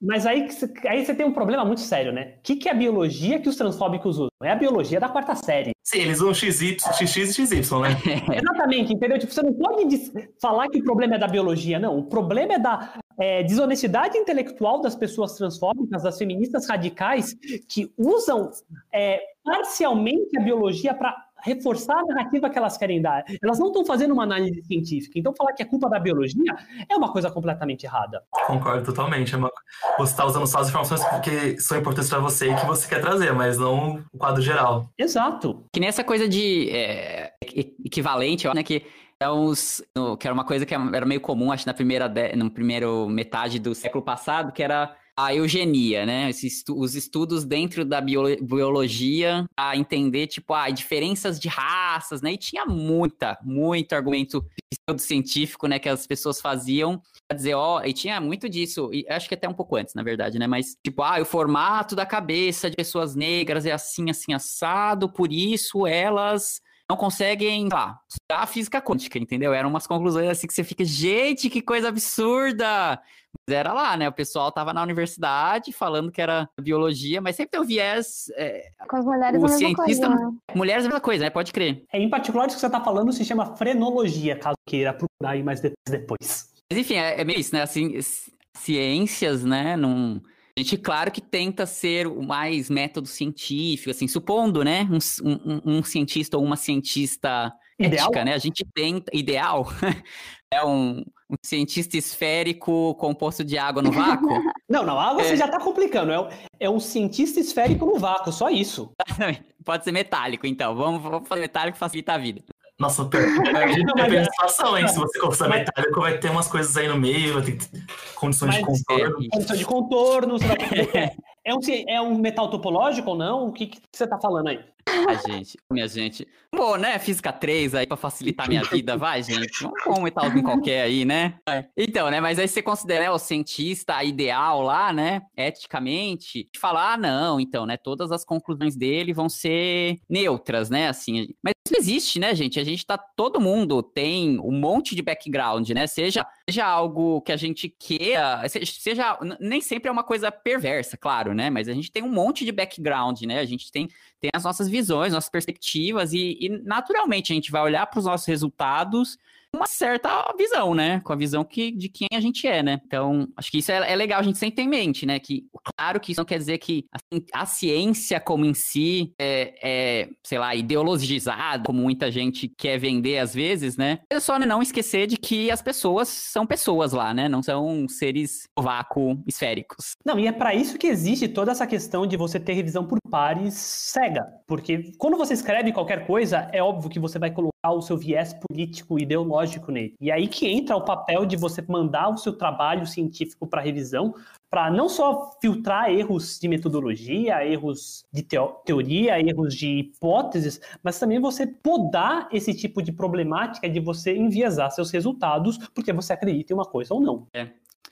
Mas 0.00 0.24
aí, 0.24 0.48
aí 0.88 1.04
você 1.04 1.14
tem 1.14 1.26
um 1.26 1.32
problema 1.32 1.62
muito 1.62 1.82
sério, 1.82 2.10
né? 2.10 2.34
O 2.38 2.42
que, 2.42 2.56
que 2.56 2.68
é 2.68 2.72
a 2.72 2.74
biologia 2.74 3.38
que 3.38 3.48
os 3.48 3.56
transfóbicos 3.56 4.16
usam? 4.16 4.30
É 4.42 4.50
a 4.50 4.56
biologia 4.56 4.98
da 4.98 5.10
quarta 5.10 5.34
série. 5.34 5.72
Sim, 5.84 5.98
eles 5.98 6.20
usam 6.20 6.32
XY, 6.32 6.78
XX 6.78 7.16
e 7.16 7.46
XY, 7.46 7.80
né? 7.80 7.90
Exatamente, 8.34 8.94
entendeu? 8.94 9.18
Tipo, 9.18 9.32
você 9.32 9.42
não 9.42 9.52
pode 9.52 10.12
falar 10.40 10.68
que 10.68 10.78
o 10.78 10.84
problema 10.84 11.16
é 11.16 11.18
da 11.18 11.28
biologia, 11.28 11.78
não. 11.78 11.98
O 11.98 12.04
problema 12.04 12.54
é 12.54 12.58
da 12.58 12.94
é, 13.18 13.42
desonestidade 13.42 14.16
intelectual 14.16 14.80
das 14.80 14.96
pessoas 14.96 15.34
transfóbicas, 15.34 16.02
das 16.02 16.16
feministas 16.16 16.66
radicais, 16.66 17.34
que 17.68 17.92
usam 17.98 18.50
é, 18.92 19.20
parcialmente 19.44 20.38
a 20.38 20.42
biologia 20.42 20.94
para 20.94 21.14
reforçar 21.42 21.98
a 21.98 22.04
narrativa 22.04 22.48
que 22.50 22.58
elas 22.58 22.76
querem 22.76 23.00
dar. 23.00 23.24
Elas 23.42 23.58
não 23.58 23.68
estão 23.68 23.84
fazendo 23.84 24.12
uma 24.12 24.22
análise 24.24 24.62
científica. 24.64 25.18
Então, 25.18 25.34
falar 25.36 25.52
que 25.52 25.62
é 25.62 25.66
culpa 25.66 25.88
da 25.88 25.98
biologia 25.98 26.54
é 26.88 26.96
uma 26.96 27.12
coisa 27.12 27.30
completamente 27.30 27.84
errada. 27.84 28.22
Concordo 28.46 28.84
totalmente. 28.84 29.34
É 29.34 29.38
uma- 29.38 29.50
Você 29.98 30.12
está 30.12 30.24
usando 30.24 30.46
só 30.46 30.58
as 30.60 30.68
informações 30.68 31.00
que 31.22 31.60
são 31.60 31.78
importantes 31.78 32.08
para 32.10 32.18
você 32.18 32.50
e 32.50 32.54
que 32.56 32.66
você 32.66 32.88
quer 32.88 33.00
trazer, 33.00 33.32
mas 33.32 33.58
não 33.58 34.02
o 34.12 34.18
quadro 34.18 34.42
geral. 34.42 34.88
Exato. 34.98 35.64
Que 35.72 35.80
nem 35.80 35.88
essa 35.88 36.04
coisa 36.04 36.28
de 36.28 36.70
é, 36.70 37.32
equi- 37.42 37.74
equivalente, 37.84 38.46
né? 38.54 38.62
Que 38.62 38.84
é 39.18 39.28
uns, 39.30 39.82
que 40.18 40.26
era 40.26 40.32
uma 40.32 40.44
coisa 40.44 40.64
que 40.64 40.74
era 40.74 41.04
meio 41.04 41.20
comum, 41.20 41.52
acho, 41.52 41.66
na 41.66 41.74
primeira, 41.74 42.08
de, 42.08 42.34
no 42.36 42.50
primeiro 42.50 43.06
metade 43.08 43.58
do 43.58 43.74
século 43.74 44.02
passado, 44.02 44.50
que 44.52 44.62
era 44.62 44.94
a 45.24 45.34
eugenia, 45.34 46.06
né? 46.06 46.30
Os 46.68 46.94
estudos 46.94 47.44
dentro 47.44 47.84
da 47.84 48.00
bio- 48.00 48.36
biologia 48.42 49.44
a 49.56 49.76
entender, 49.76 50.26
tipo, 50.26 50.54
ah, 50.54 50.70
diferenças 50.70 51.38
de 51.38 51.48
raças, 51.48 52.22
né? 52.22 52.32
E 52.32 52.36
tinha 52.36 52.64
muita, 52.64 53.38
muito 53.42 53.92
argumento 53.92 54.44
pseudocientífico, 54.70 55.66
né? 55.66 55.78
Que 55.78 55.88
as 55.88 56.06
pessoas 56.06 56.40
faziam 56.40 57.00
pra 57.28 57.36
dizer, 57.36 57.54
ó, 57.54 57.82
e 57.84 57.92
tinha 57.92 58.20
muito 58.20 58.48
disso, 58.48 58.90
e 58.92 59.04
acho 59.08 59.28
que 59.28 59.34
até 59.34 59.48
um 59.48 59.54
pouco 59.54 59.76
antes, 59.76 59.94
na 59.94 60.02
verdade, 60.02 60.38
né? 60.38 60.46
Mas, 60.46 60.76
tipo, 60.84 61.02
ah, 61.02 61.20
o 61.20 61.24
formato 61.24 61.94
da 61.94 62.06
cabeça 62.06 62.70
de 62.70 62.76
pessoas 62.76 63.14
negras 63.14 63.66
é 63.66 63.72
assim, 63.72 64.10
assim, 64.10 64.32
assado, 64.32 65.12
por 65.12 65.32
isso 65.32 65.86
elas 65.86 66.60
não 66.90 66.96
conseguem, 66.96 67.68
sei 67.68 67.78
lá, 67.78 68.00
estudar 68.08 68.46
física 68.48 68.82
quântica, 68.82 69.16
entendeu? 69.16 69.54
Eram 69.54 69.68
umas 69.70 69.86
conclusões 69.86 70.28
assim 70.28 70.48
que 70.48 70.52
você 70.52 70.64
fica, 70.64 70.84
gente, 70.84 71.48
que 71.48 71.62
coisa 71.62 71.88
absurda! 71.88 73.00
Mas 73.48 73.56
era 73.56 73.72
lá, 73.72 73.96
né? 73.96 74.08
O 74.08 74.12
pessoal 74.12 74.50
tava 74.50 74.72
na 74.72 74.82
universidade 74.82 75.72
falando 75.72 76.10
que 76.10 76.20
era 76.20 76.48
biologia, 76.60 77.20
mas 77.20 77.36
sempre 77.36 77.52
tem 77.52 77.60
o 77.60 77.64
viés. 77.64 78.24
é, 78.36 78.70
Com 78.88 78.96
as 78.96 79.04
mulheres 79.04 79.40
O 79.40 79.46
a 79.46 79.48
mesma 79.48 79.56
cientista 79.58 79.84
coisa, 79.84 80.08
não- 80.08 80.32
né? 80.32 80.38
mulheres 80.56 80.82
é 80.82 80.86
a 80.86 80.88
mesma 80.90 81.00
coisa, 81.00 81.24
né? 81.24 81.30
Pode 81.30 81.52
crer. 81.52 81.84
É, 81.92 82.00
em 82.00 82.10
particular, 82.10 82.46
isso 82.48 82.56
que 82.56 82.60
você 82.60 82.66
está 82.66 82.80
falando 82.80 83.12
se 83.12 83.24
chama 83.24 83.54
frenologia, 83.56 84.36
caso 84.36 84.56
queira 84.66 84.92
procurar 84.92 85.30
aí 85.34 85.44
mais 85.44 85.60
de- 85.60 85.72
depois. 85.88 86.50
Mas 86.72 86.80
enfim, 86.80 86.94
é, 86.96 87.20
é 87.20 87.24
meio 87.24 87.38
isso, 87.38 87.54
né? 87.54 87.62
Assim, 87.62 88.00
ci- 88.02 88.32
ciências, 88.54 89.44
né? 89.44 89.76
Num... 89.76 90.20
A 90.60 90.62
gente, 90.62 90.76
claro 90.76 91.10
que 91.10 91.22
tenta 91.22 91.64
ser 91.64 92.06
o 92.06 92.22
mais 92.22 92.68
método 92.68 93.08
científico, 93.08 93.90
assim, 93.90 94.06
supondo, 94.06 94.62
né? 94.62 94.86
Um, 94.90 94.98
um- 95.28 95.52
um- 95.64 95.78
um 95.78 95.82
cientista 95.82 96.36
ou 96.36 96.44
uma 96.44 96.56
cientista 96.56 97.50
Ideal? 97.78 98.06
ética, 98.08 98.24
né? 98.26 98.34
A 98.34 98.38
gente 98.38 98.62
tenta, 98.74 99.10
ideal, 99.16 99.66
é 100.52 100.62
um, 100.62 100.98
um 101.30 101.36
cientista 101.42 101.96
esférico 101.96 102.94
composto 102.96 103.42
de 103.42 103.56
água 103.56 103.80
no 103.80 103.90
vácuo. 103.90 104.28
Não, 104.68 104.84
não, 104.86 105.00
água 105.00 105.22
É. 105.22 105.24
você 105.24 105.36
já 105.36 105.46
está 105.46 105.58
complicando. 105.58 106.12
É, 106.12 106.20
um- 106.20 106.28
é 106.60 106.70
um 106.70 106.78
cientista 106.78 107.40
esférico 107.40 107.84
no 107.86 107.98
vácuo, 107.98 108.30
só 108.30 108.48
isso. 108.50 108.92
Pode 109.64 109.82
ser 109.82 109.90
metálico, 109.92 110.46
então. 110.46 110.76
Vamos, 110.76 111.02
vamos 111.02 111.26
fazer 111.28 111.40
metálico 111.40 111.76
facilitar 111.78 112.14
a 112.16 112.18
vida. 112.18 112.42
Nossa, 112.80 113.04
per- 113.04 113.20
depende 113.44 113.84
Não, 113.84 113.94
mas 113.96 114.10
da 114.12 114.18
é- 114.20 114.24
situação, 114.24 114.76
hein? 114.78 114.88
Se 114.88 114.98
você 114.98 115.18
colocar 115.20 115.48
Mas- 115.48 115.58
metálico, 115.60 116.00
vai 116.00 116.18
ter 116.18 116.30
umas 116.30 116.48
coisas 116.48 116.76
aí 116.76 116.88
no 116.88 116.96
meio, 116.96 117.34
vai 117.34 117.42
ter 117.42 117.52
que 117.52 117.68
ter 117.68 117.84
condições 118.14 118.54
de 118.54 118.62
Mas- 118.62 118.82
contorno. 118.84 119.28
Condição 119.30 119.56
de 119.56 119.64
contorno, 119.66 120.38
você 120.38 120.46
vai 120.46 120.56
É 121.42 121.54
um, 121.54 121.58
é 121.88 122.00
um 122.02 122.18
metal 122.18 122.50
topológico 122.50 123.10
ou 123.10 123.16
não? 123.16 123.48
O 123.48 123.52
que, 123.52 123.66
que 123.66 123.80
você 123.90 124.04
está 124.04 124.18
falando 124.18 124.48
aí? 124.48 124.60
A 124.86 125.14
gente, 125.14 125.58
minha 125.70 125.86
gente. 125.86 126.26
Bom, 126.52 126.76
né? 126.76 126.98
Física 126.98 127.32
3 127.32 127.74
aí 127.74 127.86
pra 127.86 127.96
facilitar 127.96 128.48
minha 128.48 128.62
vida, 128.62 128.96
vai, 128.96 129.22
gente. 129.22 129.62
Vamos 129.62 129.82
comentar 129.82 130.24
alguém 130.24 130.42
qualquer 130.42 130.82
aí, 130.82 131.04
né? 131.04 131.38
É. 131.48 131.64
Então, 131.76 132.10
né? 132.10 132.20
Mas 132.20 132.38
aí 132.38 132.48
você 132.48 132.62
considera 132.62 133.04
né, 133.04 133.10
o 133.10 133.18
cientista 133.18 134.02
ideal 134.02 134.62
lá, 134.62 134.92
né? 134.92 135.22
Eticamente, 135.36 136.48
falar, 136.58 136.94
ah, 136.94 136.96
não, 136.96 137.40
então, 137.40 137.66
né? 137.66 137.76
Todas 137.76 138.10
as 138.10 138.24
conclusões 138.24 138.76
dele 138.76 139.12
vão 139.12 139.28
ser 139.28 139.98
neutras, 140.08 140.70
né? 140.70 140.88
Assim. 140.88 141.28
Mas 141.42 141.54
isso 141.66 141.78
existe, 141.78 142.18
né, 142.18 142.34
gente? 142.34 142.58
A 142.58 142.64
gente 142.64 142.84
tá. 142.84 142.98
Todo 142.98 143.40
mundo 143.40 143.82
tem 143.82 144.38
um 144.40 144.52
monte 144.52 144.94
de 144.94 145.02
background, 145.02 145.68
né? 145.70 145.86
Seja, 145.86 146.26
seja 146.48 146.66
algo 146.66 147.20
que 147.22 147.32
a 147.32 147.36
gente 147.36 147.68
queira, 147.68 148.42
seja. 148.48 149.18
Nem 149.38 149.60
sempre 149.60 149.88
é 149.88 149.92
uma 149.92 150.04
coisa 150.04 150.32
perversa, 150.32 150.96
claro, 150.96 151.34
né? 151.34 151.48
Mas 151.50 151.68
a 151.68 151.72
gente 151.72 151.92
tem 151.92 152.02
um 152.02 152.12
monte 152.12 152.44
de 152.44 152.52
background, 152.52 153.22
né? 153.22 153.38
A 153.38 153.44
gente 153.44 153.70
tem 153.70 153.88
tem 154.20 154.30
as 154.34 154.44
nossas 154.44 154.68
visões, 154.70 155.12
nossas 155.12 155.30
perspectivas, 155.30 156.12
e, 156.12 156.38
e 156.40 156.48
naturalmente 156.48 157.32
a 157.32 157.34
gente 157.34 157.50
vai 157.50 157.62
olhar 157.62 157.86
para 157.86 157.98
os 157.98 158.04
nossos 158.04 158.26
resultados 158.26 159.18
uma 159.54 159.66
certa 159.66 160.32
visão, 160.38 160.74
né? 160.74 161.00
Com 161.00 161.12
a 161.12 161.16
visão 161.16 161.44
que, 161.44 161.70
de 161.72 161.88
quem 161.88 162.08
a 162.12 162.20
gente 162.20 162.46
é, 162.46 162.62
né? 162.62 162.80
Então, 162.86 163.28
acho 163.36 163.50
que 163.50 163.58
isso 163.58 163.72
é, 163.72 163.92
é 163.92 163.96
legal 163.96 164.20
a 164.20 164.22
gente 164.22 164.38
sempre 164.38 164.56
ter 164.56 164.62
em 164.62 164.68
mente, 164.68 165.04
né? 165.04 165.18
Que, 165.18 165.44
claro 165.76 166.00
que 166.00 166.12
isso 166.12 166.20
não 166.20 166.24
quer 166.24 166.38
dizer 166.38 166.58
que 166.58 166.86
assim, 166.92 167.24
a 167.32 167.46
ciência 167.46 168.20
como 168.20 168.44
em 168.44 168.54
si 168.54 169.12
é, 169.18 169.54
é, 169.62 170.08
sei 170.24 170.38
lá, 170.38 170.54
ideologizada, 170.54 171.64
como 171.64 171.82
muita 171.82 172.10
gente 172.10 172.48
quer 172.48 172.78
vender 172.78 173.18
às 173.18 173.34
vezes, 173.34 173.76
né? 173.76 173.98
É 174.10 174.20
só 174.20 174.38
não 174.38 174.62
esquecer 174.62 175.06
de 175.06 175.16
que 175.16 175.50
as 175.50 175.60
pessoas 175.60 176.08
são 176.08 176.46
pessoas 176.46 176.92
lá, 176.92 177.12
né? 177.12 177.28
Não 177.28 177.42
são 177.42 177.88
seres 177.88 178.44
vácuo 178.58 179.22
esféricos. 179.26 179.92
Não, 180.04 180.18
e 180.18 180.26
é 180.26 180.32
para 180.32 180.54
isso 180.54 180.78
que 180.78 180.86
existe 180.86 181.28
toda 181.28 181.52
essa 181.52 181.66
questão 181.66 182.06
de 182.06 182.16
você 182.16 182.38
ter 182.38 182.52
revisão 182.52 182.86
por 182.86 182.98
pares 183.10 183.54
cega. 183.54 184.26
Porque 184.46 184.92
quando 184.96 185.16
você 185.16 185.34
escreve 185.34 185.72
qualquer 185.72 186.06
coisa, 186.06 186.48
é 186.52 186.62
óbvio 186.62 186.88
que 186.88 187.00
você 187.00 187.18
vai 187.18 187.30
colocar 187.30 187.72
o 187.72 187.82
seu 187.82 187.98
viés 187.98 188.32
político, 188.32 188.98
ideológico 188.98 189.39
nele. 189.70 189.94
E 190.00 190.10
aí 190.10 190.26
que 190.28 190.46
entra 190.46 190.76
o 190.76 190.84
papel 190.84 191.24
de 191.24 191.36
você 191.36 191.62
mandar 191.68 192.08
o 192.08 192.16
seu 192.16 192.32
trabalho 192.32 192.86
científico 192.86 193.46
para 193.46 193.60
revisão, 193.60 194.14
para 194.50 194.68
não 194.70 194.88
só 194.88 195.30
filtrar 195.40 195.90
erros 195.90 196.38
de 196.40 196.48
metodologia, 196.48 197.46
erros 197.46 198.04
de 198.12 198.26
teoria, 198.64 199.20
erros 199.20 199.54
de 199.54 199.78
hipóteses, 199.78 200.60
mas 200.82 200.98
também 200.98 201.20
você 201.20 201.46
podar 201.46 202.28
esse 202.32 202.52
tipo 202.52 202.82
de 202.82 202.90
problemática 202.90 203.68
de 203.68 203.78
você 203.78 204.16
enviesar 204.16 204.70
seus 204.70 204.90
resultados 204.90 205.56
porque 205.72 205.92
você 205.92 206.12
acredita 206.12 206.52
em 206.52 206.56
uma 206.56 206.64
coisa 206.64 206.92
ou 206.92 207.00
não. 207.00 207.26
É. 207.32 207.48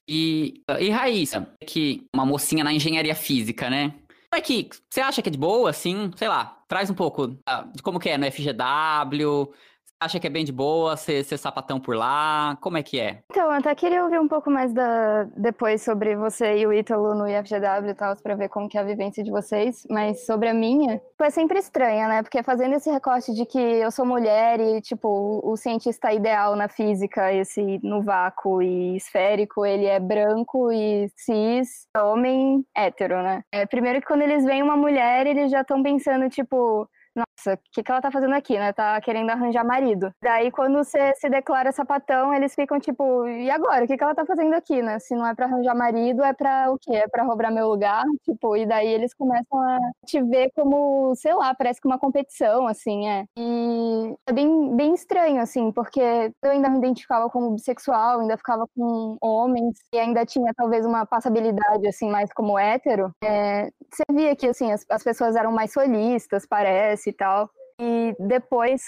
E, 0.08 0.62
e 0.80 0.90
Raíssa, 0.90 1.48
que 1.64 2.06
uma 2.14 2.24
mocinha 2.24 2.64
na 2.64 2.72
engenharia 2.72 3.14
física, 3.14 3.68
né? 3.68 3.94
Como 4.30 4.40
é 4.40 4.40
que 4.40 4.68
você 4.90 5.00
acha 5.00 5.22
que 5.22 5.28
é 5.28 5.32
de 5.32 5.38
boa, 5.38 5.70
assim? 5.70 6.10
Sei 6.16 6.28
lá, 6.28 6.62
traz 6.66 6.90
um 6.90 6.94
pouco 6.94 7.28
de 7.28 7.82
como 7.82 8.00
que 8.00 8.08
é 8.08 8.18
no 8.18 8.26
FGW, 8.30 9.52
acha 10.00 10.20
que 10.20 10.26
é 10.26 10.30
bem 10.30 10.44
de 10.44 10.52
boa 10.52 10.96
ser, 10.96 11.24
ser 11.24 11.36
sapatão 11.36 11.80
por 11.80 11.96
lá? 11.96 12.56
Como 12.60 12.76
é 12.76 12.82
que 12.82 13.00
é? 13.00 13.22
Então, 13.30 13.44
eu 13.44 13.50
até 13.50 13.74
queria 13.74 14.04
ouvir 14.04 14.20
um 14.20 14.28
pouco 14.28 14.50
mais 14.50 14.72
da, 14.72 15.24
depois 15.36 15.82
sobre 15.82 16.16
você 16.16 16.58
e 16.58 16.66
o 16.66 16.72
Ítalo 16.72 17.14
no 17.14 17.28
IFGW 17.28 17.90
e 17.90 17.94
tal, 17.94 18.16
pra 18.16 18.34
ver 18.34 18.48
como 18.48 18.68
que 18.68 18.78
é 18.78 18.80
a 18.80 18.84
vivência 18.84 19.22
de 19.22 19.30
vocês. 19.30 19.86
Mas 19.90 20.24
sobre 20.24 20.48
a 20.48 20.54
minha, 20.54 21.00
foi 21.16 21.30
sempre 21.30 21.58
estranha, 21.58 22.08
né? 22.08 22.22
Porque 22.22 22.42
fazendo 22.42 22.74
esse 22.74 22.90
recorte 22.90 23.34
de 23.34 23.44
que 23.44 23.58
eu 23.58 23.90
sou 23.90 24.06
mulher 24.06 24.60
e, 24.60 24.80
tipo, 24.80 25.08
o, 25.08 25.52
o 25.52 25.56
cientista 25.56 26.12
ideal 26.12 26.54
na 26.54 26.68
física, 26.68 27.32
esse 27.32 27.80
no 27.82 28.02
vácuo 28.02 28.62
e 28.62 28.96
esférico, 28.96 29.66
ele 29.66 29.86
é 29.86 29.98
branco 29.98 30.70
e 30.72 31.10
cis, 31.16 31.86
homem 31.96 32.64
hétero, 32.76 33.22
né? 33.22 33.42
É, 33.52 33.66
primeiro 33.66 34.00
que 34.00 34.06
quando 34.06 34.22
eles 34.22 34.44
veem 34.44 34.62
uma 34.62 34.76
mulher, 34.76 35.26
eles 35.26 35.50
já 35.50 35.62
estão 35.62 35.82
pensando, 35.82 36.28
tipo, 36.28 36.88
nossa, 37.18 37.54
o 37.54 37.58
que, 37.72 37.82
que 37.82 37.90
ela 37.90 38.00
tá 38.00 38.10
fazendo 38.10 38.34
aqui, 38.34 38.58
né? 38.58 38.72
Tá 38.72 39.00
querendo 39.00 39.30
arranjar 39.30 39.64
marido. 39.64 40.12
Daí, 40.22 40.50
quando 40.50 40.78
você 40.78 41.14
se 41.16 41.28
declara 41.28 41.72
sapatão, 41.72 42.32
eles 42.34 42.54
ficam 42.54 42.78
tipo, 42.78 43.26
e 43.26 43.50
agora? 43.50 43.84
O 43.84 43.86
que, 43.86 43.96
que 43.96 44.02
ela 44.04 44.14
tá 44.14 44.24
fazendo 44.26 44.54
aqui, 44.54 44.82
né? 44.82 44.98
Se 44.98 45.14
não 45.14 45.26
é 45.26 45.34
pra 45.34 45.46
arranjar 45.46 45.74
marido, 45.74 46.22
é 46.24 46.32
pra 46.32 46.70
o 46.70 46.78
quê? 46.78 46.96
É 46.96 47.08
pra 47.08 47.24
roubar 47.24 47.52
meu 47.52 47.68
lugar? 47.68 48.04
Tipo, 48.24 48.56
e 48.56 48.66
daí 48.66 48.88
eles 48.88 49.14
começam 49.14 49.60
a 49.60 49.78
te 50.06 50.22
ver 50.22 50.50
como, 50.54 51.14
sei 51.16 51.34
lá, 51.34 51.54
parece 51.54 51.80
que 51.80 51.86
uma 51.88 51.98
competição, 51.98 52.66
assim, 52.66 53.08
é. 53.08 53.24
E 53.38 54.14
é 54.26 54.32
bem, 54.32 54.76
bem 54.76 54.94
estranho, 54.94 55.40
assim, 55.40 55.72
porque 55.72 56.00
eu 56.42 56.50
ainda 56.50 56.68
me 56.70 56.78
identificava 56.78 57.28
como 57.30 57.50
bissexual, 57.52 58.20
ainda 58.20 58.36
ficava 58.36 58.66
com 58.76 59.16
homens, 59.20 59.78
e 59.92 59.98
ainda 59.98 60.24
tinha 60.26 60.52
talvez 60.54 60.84
uma 60.84 61.06
passabilidade, 61.06 61.86
assim, 61.88 62.10
mais 62.10 62.32
como 62.32 62.58
hétero. 62.58 63.10
É, 63.22 63.70
você 63.90 64.04
via 64.12 64.36
que, 64.36 64.46
assim, 64.46 64.72
as, 64.72 64.84
as 64.90 65.02
pessoas 65.02 65.36
eram 65.36 65.52
mais 65.52 65.72
solistas, 65.72 66.46
parece, 66.46 67.07
e 67.08 67.12
tal. 67.12 67.50
E 67.80 68.14
depois, 68.18 68.82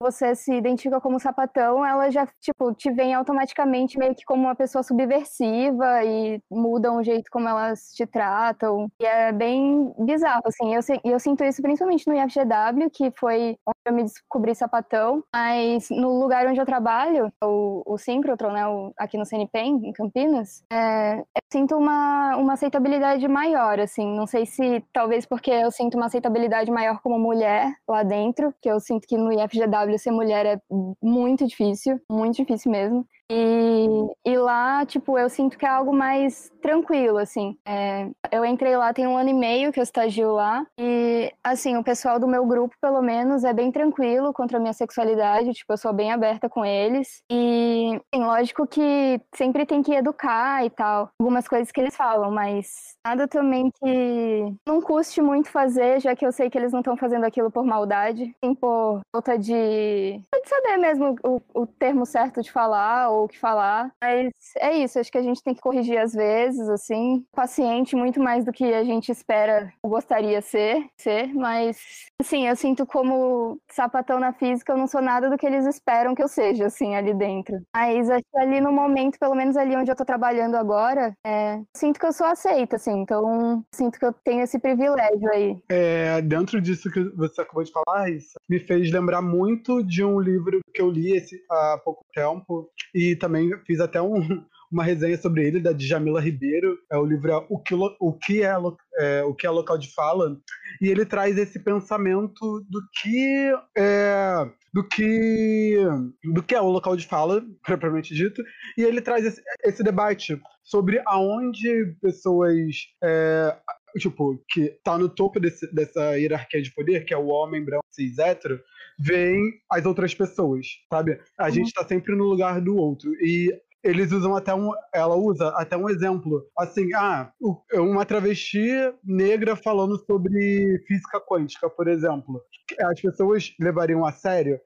você 0.00 0.34
se 0.34 0.52
identifica 0.52 1.00
como 1.00 1.20
sapatão, 1.20 1.84
ela 1.84 2.10
já, 2.10 2.26
tipo, 2.40 2.72
te 2.74 2.90
vem 2.90 3.14
automaticamente 3.14 3.98
meio 3.98 4.14
que 4.14 4.24
como 4.24 4.42
uma 4.42 4.54
pessoa 4.54 4.82
subversiva 4.82 6.04
e 6.04 6.40
mudam 6.50 6.96
o 6.96 7.02
jeito 7.02 7.30
como 7.30 7.48
elas 7.48 7.92
te 7.92 8.06
tratam. 8.06 8.88
E 9.00 9.04
é 9.04 9.32
bem 9.32 9.92
bizarro, 9.98 10.42
assim. 10.44 10.74
Eu, 10.74 10.80
eu 11.04 11.18
sinto 11.18 11.44
isso 11.44 11.62
principalmente 11.62 12.06
no 12.06 12.14
IFGW, 12.14 12.90
que 12.92 13.10
foi 13.18 13.56
onde 13.66 13.78
eu 13.86 13.92
me 13.92 14.02
descobri 14.02 14.54
sapatão. 14.54 15.22
Mas 15.32 15.88
no 15.90 16.18
lugar 16.18 16.46
onde 16.46 16.60
eu 16.60 16.66
trabalho, 16.66 17.32
o, 17.42 17.82
o 17.86 17.98
Synchrotron, 17.98 18.52
né, 18.52 18.66
o, 18.66 18.92
aqui 18.98 19.16
no 19.16 19.26
CNPEM, 19.26 19.88
em 19.88 19.92
Campinas, 19.92 20.62
é, 20.72 21.18
eu 21.18 21.42
sinto 21.52 21.76
uma, 21.76 22.36
uma 22.36 22.54
aceitabilidade 22.54 23.26
maior, 23.28 23.80
assim. 23.80 24.06
Não 24.14 24.26
sei 24.26 24.46
se 24.46 24.84
talvez 24.92 25.26
porque 25.26 25.50
eu 25.50 25.70
sinto 25.70 25.96
uma 25.96 26.06
aceitabilidade 26.06 26.70
maior 26.70 27.00
como 27.00 27.18
mulher 27.18 27.72
lá 27.88 28.02
dentro, 28.02 28.54
que 28.60 28.68
eu 28.68 28.80
sinto 28.80 29.06
que 29.06 29.16
no 29.16 29.32
IFGW 29.32 29.93
ser 29.98 30.10
mulher 30.10 30.46
é 30.46 30.58
muito 31.02 31.46
difícil, 31.46 32.00
muito 32.10 32.36
difícil 32.36 32.70
mesmo. 32.70 33.06
E, 33.30 33.86
e 34.24 34.36
lá, 34.36 34.84
tipo, 34.84 35.18
eu 35.18 35.28
sinto 35.28 35.56
que 35.56 35.64
é 35.64 35.68
algo 35.68 35.92
mais 35.92 36.50
tranquilo, 36.60 37.18
assim. 37.18 37.56
É, 37.66 38.08
eu 38.30 38.44
entrei 38.44 38.76
lá 38.76 38.92
tem 38.92 39.06
um 39.06 39.16
ano 39.16 39.30
e 39.30 39.34
meio 39.34 39.72
que 39.72 39.80
eu 39.80 39.82
estagio 39.82 40.32
lá. 40.32 40.66
E, 40.78 41.32
assim, 41.42 41.76
o 41.76 41.84
pessoal 41.84 42.18
do 42.18 42.28
meu 42.28 42.44
grupo, 42.46 42.74
pelo 42.80 43.00
menos, 43.02 43.44
é 43.44 43.52
bem 43.52 43.72
tranquilo 43.72 44.32
contra 44.32 44.58
a 44.58 44.60
minha 44.60 44.72
sexualidade. 44.72 45.52
Tipo, 45.52 45.72
eu 45.72 45.78
sou 45.78 45.92
bem 45.92 46.12
aberta 46.12 46.48
com 46.48 46.64
eles. 46.64 47.22
E, 47.30 48.00
assim, 48.12 48.24
lógico 48.24 48.66
que 48.66 49.20
sempre 49.34 49.64
tem 49.66 49.82
que 49.82 49.94
educar 49.94 50.64
e 50.64 50.70
tal. 50.70 51.10
Algumas 51.18 51.48
coisas 51.48 51.70
que 51.72 51.80
eles 51.80 51.96
falam, 51.96 52.30
mas 52.30 52.94
nada 53.04 53.26
também 53.26 53.70
que 53.70 54.54
não 54.66 54.80
custe 54.80 55.20
muito 55.22 55.50
fazer, 55.50 56.00
já 56.00 56.14
que 56.14 56.26
eu 56.26 56.32
sei 56.32 56.50
que 56.50 56.58
eles 56.58 56.72
não 56.72 56.80
estão 56.80 56.96
fazendo 56.96 57.24
aquilo 57.24 57.50
por 57.50 57.64
maldade. 57.64 58.34
Sim, 58.44 58.54
por 58.54 59.00
falta 59.12 59.38
de, 59.38 60.20
de 60.20 60.48
saber 60.48 60.76
mesmo 60.78 61.16
o, 61.22 61.40
o 61.54 61.66
termo 61.66 62.04
certo 62.04 62.42
de 62.42 62.50
falar 62.52 63.10
ou 63.14 63.24
o 63.24 63.28
que 63.28 63.38
falar. 63.38 63.92
Mas 64.02 64.32
é 64.58 64.78
isso, 64.78 64.98
acho 64.98 65.10
que 65.10 65.18
a 65.18 65.22
gente 65.22 65.42
tem 65.42 65.54
que 65.54 65.60
corrigir 65.60 65.98
às 65.98 66.12
vezes, 66.12 66.68
assim, 66.68 67.24
paciente 67.32 67.96
muito 67.96 68.20
mais 68.20 68.44
do 68.44 68.52
que 68.52 68.64
a 68.72 68.84
gente 68.84 69.10
espera 69.10 69.72
ou 69.82 69.90
gostaria 69.90 70.40
ser, 70.40 70.86
ser, 70.96 71.32
mas 71.34 71.78
assim, 72.20 72.46
eu 72.46 72.56
sinto 72.56 72.86
como 72.86 73.58
sapatão 73.70 74.18
na 74.18 74.32
física, 74.32 74.72
eu 74.72 74.78
não 74.78 74.86
sou 74.86 75.02
nada 75.02 75.28
do 75.28 75.36
que 75.36 75.46
eles 75.46 75.66
esperam 75.66 76.14
que 76.14 76.22
eu 76.22 76.28
seja, 76.28 76.66
assim, 76.66 76.94
ali 76.94 77.14
dentro. 77.14 77.60
Mas 77.74 78.08
acho 78.08 78.24
que 78.30 78.38
ali 78.38 78.60
no 78.60 78.72
momento, 78.72 79.18
pelo 79.18 79.34
menos 79.34 79.56
ali 79.56 79.76
onde 79.76 79.90
eu 79.90 79.96
tô 79.96 80.04
trabalhando 80.04 80.56
agora, 80.56 81.14
é, 81.26 81.60
sinto 81.76 81.98
que 81.98 82.06
eu 82.06 82.12
sou 82.12 82.26
aceita, 82.26 82.76
assim, 82.76 83.00
então 83.00 83.64
sinto 83.74 83.98
que 83.98 84.04
eu 84.04 84.12
tenho 84.12 84.42
esse 84.42 84.58
privilégio 84.58 85.30
aí. 85.32 85.56
É, 85.68 86.20
dentro 86.22 86.60
disso 86.60 86.90
que 86.90 87.02
você 87.16 87.40
acabou 87.40 87.62
de 87.62 87.72
falar, 87.72 88.10
isso 88.10 88.34
me 88.48 88.58
fez 88.60 88.90
lembrar 88.90 89.22
muito 89.22 89.82
de 89.82 90.04
um 90.04 90.18
livro 90.20 90.60
que 90.72 90.80
eu 90.80 90.90
li 90.90 91.16
esse, 91.16 91.40
há 91.50 91.80
pouco 91.84 92.04
tempo, 92.14 92.68
e 92.94 93.03
e 93.10 93.16
também 93.16 93.50
fiz 93.66 93.80
até 93.80 94.00
um, 94.00 94.14
uma 94.70 94.84
resenha 94.84 95.16
sobre 95.18 95.46
ele, 95.46 95.60
da 95.60 95.72
Djamila 95.72 96.20
Ribeiro. 96.20 96.78
É, 96.90 96.96
o 96.96 97.04
livro 97.04 97.30
é 97.30 97.46
o, 97.48 97.58
que, 97.58 97.74
o, 97.74 98.12
que 98.12 98.42
é, 98.42 98.54
é, 98.98 99.22
o 99.24 99.34
que 99.34 99.46
é 99.46 99.50
Local 99.50 99.78
de 99.78 99.92
Fala. 99.92 100.36
E 100.80 100.88
ele 100.88 101.04
traz 101.04 101.38
esse 101.38 101.58
pensamento 101.58 102.64
do 102.68 102.80
que 103.00 103.52
é, 103.76 104.50
do 104.72 104.86
que 104.86 105.78
do 106.24 106.42
que 106.42 106.54
é 106.54 106.60
o 106.60 106.68
local 106.68 106.96
de 106.96 107.06
fala, 107.06 107.40
propriamente 107.64 108.12
dito, 108.12 108.42
e 108.76 108.82
ele 108.82 109.00
traz 109.00 109.24
esse, 109.24 109.40
esse 109.62 109.84
debate 109.84 110.40
sobre 110.64 111.00
aonde 111.06 111.94
pessoas 112.02 112.74
é, 113.02 113.56
tipo, 114.00 114.42
que 114.48 114.76
tá 114.82 114.98
no 114.98 115.08
topo 115.08 115.38
desse, 115.38 115.72
dessa 115.72 116.18
hierarquia 116.18 116.60
de 116.60 116.74
poder, 116.74 117.04
que 117.04 117.14
é 117.14 117.16
o 117.16 117.28
homem 117.28 117.64
branco 117.64 117.84
cis 117.90 118.18
hétero, 118.18 118.60
veem 118.98 119.52
as 119.70 119.84
outras 119.84 120.14
pessoas, 120.14 120.66
sabe? 120.92 121.18
A 121.38 121.46
uhum. 121.46 121.50
gente 121.50 121.72
tá 121.72 121.84
sempre 121.84 122.14
no 122.14 122.24
lugar 122.24 122.60
do 122.60 122.76
outro. 122.76 123.10
E 123.20 123.52
eles 123.84 124.10
usam 124.12 124.34
até 124.34 124.54
um. 124.54 124.70
Ela 124.94 125.14
usa 125.14 125.48
até 125.50 125.76
um 125.76 125.90
exemplo. 125.90 126.42
Assim, 126.58 126.92
ah, 126.94 127.30
uma 127.74 128.06
travesti 128.06 128.66
negra 129.04 129.54
falando 129.54 129.98
sobre 130.06 130.82
física 130.88 131.20
quântica, 131.20 131.68
por 131.68 131.86
exemplo. 131.86 132.40
As 132.80 133.00
pessoas 133.00 133.54
levariam 133.60 134.04
a 134.06 134.10
sério? 134.10 134.58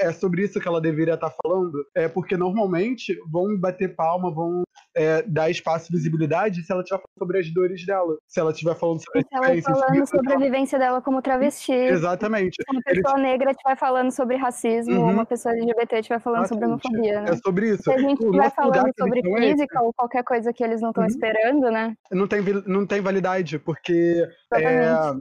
É 0.00 0.10
sobre 0.10 0.44
isso 0.44 0.58
que 0.58 0.66
ela 0.66 0.80
deveria 0.80 1.14
estar 1.14 1.32
falando? 1.42 1.84
É 1.94 2.08
porque 2.08 2.34
normalmente 2.34 3.14
vão 3.30 3.58
bater 3.58 3.94
palma, 3.94 4.32
vão 4.32 4.62
é, 4.94 5.22
dar 5.22 5.50
espaço 5.50 5.90
e 5.90 5.96
visibilidade 5.96 6.62
se 6.62 6.72
ela 6.72 6.82
estiver 6.82 7.00
falando 7.00 7.18
sobre 7.18 7.38
as 7.38 7.52
dores 7.52 7.86
dela. 7.86 8.16
Se 8.26 8.40
ela 8.40 8.50
estiver 8.50 8.74
falando 8.74 9.00
sobre 9.02 9.20
se 9.22 9.28
ela 9.32 9.62
falando 9.62 10.06
sobre 10.06 10.32
a 10.34 10.38
vivência 10.38 10.78
dela 10.78 11.00
como 11.00 11.22
travesti. 11.22 11.72
Exatamente. 11.72 12.56
Se 12.56 12.72
uma 12.72 12.82
pessoa 12.82 13.14
Eles... 13.14 13.22
negra 13.22 13.50
estiver 13.50 13.76
falando 13.76 14.10
sobre 14.10 14.36
racismo, 14.36 14.94
uhum. 14.94 15.04
ou 15.06 15.10
uma 15.10 15.26
pessoa 15.26 15.54
LGBT 15.54 16.00
estiver 16.00 16.20
falando 16.20 16.44
Exatamente. 16.44 16.82
sobre 16.82 16.92
homofobia. 16.92 17.20
Né? 17.22 17.30
É 17.30 17.36
sobre 17.36 17.68
isso. 17.70 17.82
Se 17.82 17.92
a 17.92 17.98
gente 17.98 18.24
estiver 18.24 18.50
falando 18.50 18.92
sobre 18.98 19.22
física 19.22 19.78
é 19.78 19.82
ou 19.82 19.92
qualquer 19.92 20.24
coisa 20.24 20.52
que 20.52 20.62
eles 20.62 20.80
não 20.80 20.90
estão 20.90 21.04
uhum. 21.04 21.10
esperando, 21.10 21.70
né? 21.70 21.94
Não 22.10 22.26
tem, 22.26 22.42
não 22.66 22.86
tem 22.86 23.00
validade, 23.00 23.58
porque. 23.58 24.26
É, 24.54 25.12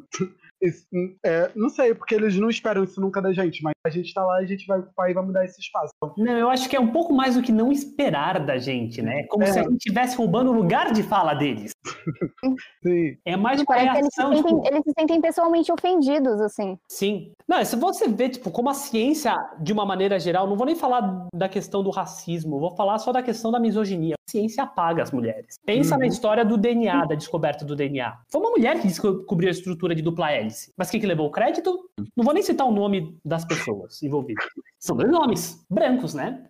é, 1.25 1.51
não 1.55 1.69
sei, 1.69 1.95
porque 1.95 2.15
eles 2.15 2.37
não 2.37 2.49
esperam 2.49 2.83
isso 2.83 3.01
nunca 3.01 3.21
da 3.21 3.33
gente, 3.33 3.63
mas 3.63 3.73
a 3.85 3.89
gente 3.89 4.13
tá 4.13 4.23
lá 4.23 4.41
e 4.41 4.45
a 4.45 4.47
gente 4.47 4.65
vai 4.67 4.79
ocupar 4.79 5.09
e 5.09 5.13
vai 5.13 5.25
mudar 5.25 5.43
esse 5.43 5.59
espaço. 5.59 5.91
Não, 6.17 6.37
eu 6.37 6.49
acho 6.49 6.69
que 6.69 6.75
é 6.75 6.79
um 6.79 6.91
pouco 6.91 7.13
mais 7.13 7.35
do 7.35 7.41
que 7.41 7.51
não 7.51 7.71
esperar 7.71 8.39
da 8.45 8.57
gente, 8.57 9.01
né? 9.01 9.23
Como 9.23 9.43
é. 9.43 9.47
se 9.47 9.59
a 9.59 9.63
gente 9.63 9.77
estivesse 9.77 10.15
roubando 10.15 10.51
o 10.51 10.53
lugar 10.53 10.93
de 10.93 11.01
fala 11.01 11.33
deles. 11.33 11.71
Sim. 12.83 13.17
É 13.25 13.35
mais 13.35 13.61
uma 13.61 13.75
reação, 13.75 13.99
eles 13.99 14.13
se, 14.13 14.21
sentem, 14.21 14.55
tipo... 14.55 14.67
eles 14.67 14.83
se 14.83 14.91
sentem 14.97 15.21
pessoalmente 15.21 15.71
ofendidos, 15.71 16.39
assim. 16.41 16.77
Sim. 16.89 17.31
Não, 17.47 17.63
se 17.65 17.75
você 17.75 18.07
vê, 18.07 18.29
tipo, 18.29 18.51
como 18.51 18.69
a 18.69 18.73
ciência, 18.73 19.35
de 19.59 19.73
uma 19.73 19.85
maneira 19.85 20.19
geral, 20.19 20.47
não 20.47 20.55
vou 20.55 20.65
nem 20.65 20.75
falar 20.75 21.27
da 21.33 21.49
questão 21.49 21.83
do 21.83 21.89
racismo, 21.89 22.59
vou 22.59 22.75
falar 22.75 22.99
só 22.99 23.11
da 23.11 23.23
questão 23.23 23.51
da 23.51 23.59
misoginia. 23.59 24.15
A 24.15 24.31
ciência 24.31 24.63
apaga 24.63 25.01
as 25.01 25.11
mulheres. 25.11 25.55
Pensa 25.65 25.95
uhum. 25.95 26.01
na 26.01 26.07
história 26.07 26.45
do 26.45 26.57
DNA, 26.57 27.05
da 27.05 27.15
descoberta 27.15 27.65
do 27.65 27.75
DNA. 27.75 28.15
Foi 28.31 28.41
uma 28.41 28.51
mulher 28.51 28.79
que 28.79 28.87
descobriu 28.87 29.49
a 29.49 29.51
estrutura 29.51 29.95
de 29.95 30.01
dupla 30.01 30.31
hélice. 30.31 30.50
Mas 30.77 30.89
quem 30.89 30.99
que 30.99 31.07
levou 31.07 31.27
o 31.27 31.31
crédito? 31.31 31.89
Não 32.15 32.23
vou 32.23 32.33
nem 32.33 32.43
citar 32.43 32.67
o 32.67 32.71
nome 32.71 33.17
das 33.23 33.45
pessoas 33.45 34.01
envolvidas. 34.03 34.45
São 34.79 34.95
dois 34.95 35.11
nomes, 35.11 35.65
brancos, 35.69 36.13
né? 36.13 36.43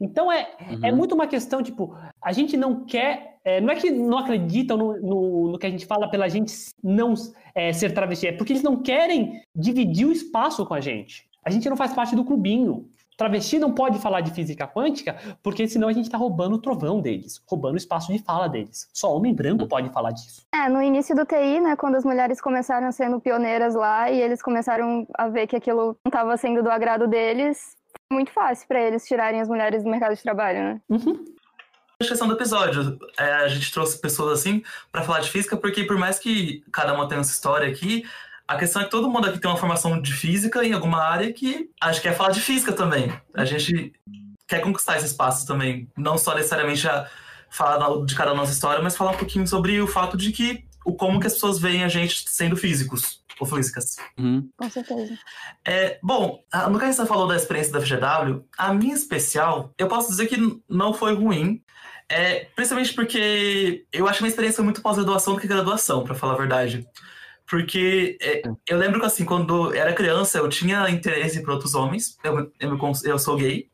Então 0.00 0.30
é, 0.30 0.48
é 0.58 0.72
uhum. 0.72 0.80
é 0.84 0.92
muito 0.92 1.14
uma 1.14 1.26
questão, 1.26 1.62
tipo, 1.62 1.96
a 2.20 2.32
gente 2.32 2.56
não 2.56 2.84
quer. 2.84 3.38
É, 3.44 3.60
não 3.60 3.70
é 3.70 3.76
que 3.76 3.90
não 3.90 4.18
acreditam 4.18 4.76
no, 4.76 5.00
no, 5.00 5.52
no, 5.52 5.58
que 5.58 5.66
a 5.66 5.70
gente 5.70 5.84
fala 5.84 6.08
pela 6.08 6.28
gente 6.28 6.52
não 6.82 7.12
é, 7.54 7.72
ser 7.74 7.92
travesti, 7.92 8.28
é 8.28 8.32
porque 8.32 8.54
eles 8.54 8.62
não 8.62 8.82
querem 8.82 9.42
dividir 9.54 10.06
o 10.06 10.12
espaço 10.12 10.64
com 10.64 10.72
a 10.72 10.80
gente. 10.80 11.28
A 11.44 11.50
gente 11.50 11.68
não 11.68 11.76
faz 11.76 11.92
parte 11.92 12.16
do 12.16 12.24
clubinho. 12.24 12.88
Travesti 13.16 13.58
não 13.58 13.72
pode 13.72 13.98
falar 13.98 14.20
de 14.20 14.32
física 14.32 14.66
quântica, 14.66 15.16
porque 15.42 15.66
senão 15.68 15.88
a 15.88 15.92
gente 15.92 16.06
está 16.06 16.18
roubando 16.18 16.56
o 16.56 16.58
trovão 16.58 17.00
deles, 17.00 17.40
roubando 17.46 17.74
o 17.74 17.78
espaço 17.78 18.12
de 18.12 18.18
fala 18.18 18.48
deles. 18.48 18.88
Só 18.92 19.14
homem 19.14 19.34
branco 19.34 19.66
pode 19.66 19.88
falar 19.90 20.12
disso. 20.12 20.42
É, 20.54 20.68
no 20.68 20.82
início 20.82 21.14
do 21.14 21.24
TI, 21.24 21.60
né, 21.60 21.76
quando 21.76 21.96
as 21.96 22.04
mulheres 22.04 22.40
começaram 22.40 22.90
sendo 22.92 23.20
pioneiras 23.20 23.74
lá 23.74 24.10
e 24.10 24.20
eles 24.20 24.42
começaram 24.42 25.06
a 25.14 25.28
ver 25.28 25.46
que 25.46 25.56
aquilo 25.56 25.96
não 26.04 26.10
estava 26.10 26.36
sendo 26.36 26.62
do 26.62 26.70
agrado 26.70 27.06
deles, 27.06 27.76
muito 28.12 28.32
fácil 28.32 28.66
para 28.68 28.80
eles 28.80 29.06
tirarem 29.06 29.40
as 29.40 29.48
mulheres 29.48 29.82
do 29.82 29.90
mercado 29.90 30.14
de 30.14 30.22
trabalho, 30.22 30.58
né? 30.58 30.80
Uhum 30.88 31.34
questão 32.08 32.28
do 32.28 32.34
episódio. 32.34 32.98
É, 33.18 33.32
a 33.32 33.48
gente 33.48 33.72
trouxe 33.72 33.98
pessoas 33.98 34.40
assim 34.40 34.62
para 34.92 35.02
falar 35.02 35.20
de 35.20 35.30
física, 35.30 35.56
porque 35.56 35.84
por 35.84 35.96
mais 35.96 36.18
que 36.18 36.62
cada 36.72 36.92
uma 36.92 37.08
tenha 37.08 37.20
essa 37.20 37.32
história 37.32 37.68
aqui, 37.68 38.04
a 38.46 38.56
questão 38.56 38.82
é 38.82 38.84
que 38.84 38.90
todo 38.90 39.08
mundo 39.08 39.26
aqui 39.26 39.38
tem 39.38 39.50
uma 39.50 39.56
formação 39.56 40.00
de 40.00 40.12
física 40.12 40.64
em 40.64 40.72
alguma 40.72 41.02
área 41.02 41.32
que 41.32 41.70
a 41.80 41.92
gente 41.92 42.02
quer 42.02 42.16
falar 42.16 42.30
de 42.30 42.40
física 42.40 42.72
também. 42.72 43.12
A 43.34 43.44
gente 43.44 43.92
quer 44.46 44.60
conquistar 44.60 44.96
esse 44.96 45.06
espaço 45.06 45.46
também. 45.46 45.88
Não 45.96 46.18
só 46.18 46.34
necessariamente 46.34 46.86
a 46.86 47.08
falar 47.50 48.04
de 48.04 48.14
cada 48.14 48.34
nossa 48.34 48.52
história, 48.52 48.82
mas 48.82 48.96
falar 48.96 49.12
um 49.12 49.16
pouquinho 49.16 49.46
sobre 49.46 49.80
o 49.80 49.86
fato 49.86 50.16
de 50.16 50.32
que 50.32 50.64
o 50.84 50.94
como 50.94 51.18
que 51.18 51.26
as 51.26 51.34
pessoas 51.34 51.58
veem 51.58 51.82
a 51.82 51.88
gente 51.88 52.28
sendo 52.28 52.56
físicos 52.56 53.22
ou 53.40 53.46
físicas. 53.46 53.96
Uhum. 54.18 54.48
Com 54.56 54.70
certeza. 54.70 55.18
É, 55.64 55.98
bom, 56.02 56.42
no 56.70 56.78
que 56.78 56.84
a 56.84 56.92
gente 56.92 57.06
falou 57.06 57.26
da 57.26 57.36
experiência 57.36 57.72
da 57.72 57.80
FGW, 57.80 58.44
a 58.58 58.72
minha 58.74 58.94
especial, 58.94 59.72
eu 59.78 59.88
posso 59.88 60.08
dizer 60.08 60.26
que 60.26 60.36
não 60.68 60.92
foi 60.92 61.14
ruim. 61.14 61.62
É, 62.06 62.46
principalmente 62.54 62.92
porque 62.92 63.86
eu 63.90 64.06
acho 64.06 64.18
que 64.18 64.22
a 64.22 64.24
minha 64.24 64.30
experiência 64.30 64.56
foi 64.56 64.64
muito 64.64 64.82
pós-graduação 64.82 65.34
do 65.34 65.40
que 65.40 65.48
graduação, 65.48 66.04
para 66.04 66.14
falar 66.14 66.34
a 66.34 66.38
verdade. 66.38 66.86
Porque 67.48 68.16
é, 68.20 68.42
eu 68.68 68.78
lembro 68.78 69.00
que, 69.00 69.06
assim, 69.06 69.24
quando 69.24 69.74
era 69.74 69.92
criança, 69.92 70.38
eu 70.38 70.48
tinha 70.48 70.88
interesse 70.88 71.42
por 71.42 71.54
outros 71.54 71.74
homens. 71.74 72.18
Eu, 72.24 72.50
eu, 72.58 72.78
eu 73.04 73.18
sou 73.18 73.36
gay. 73.36 73.68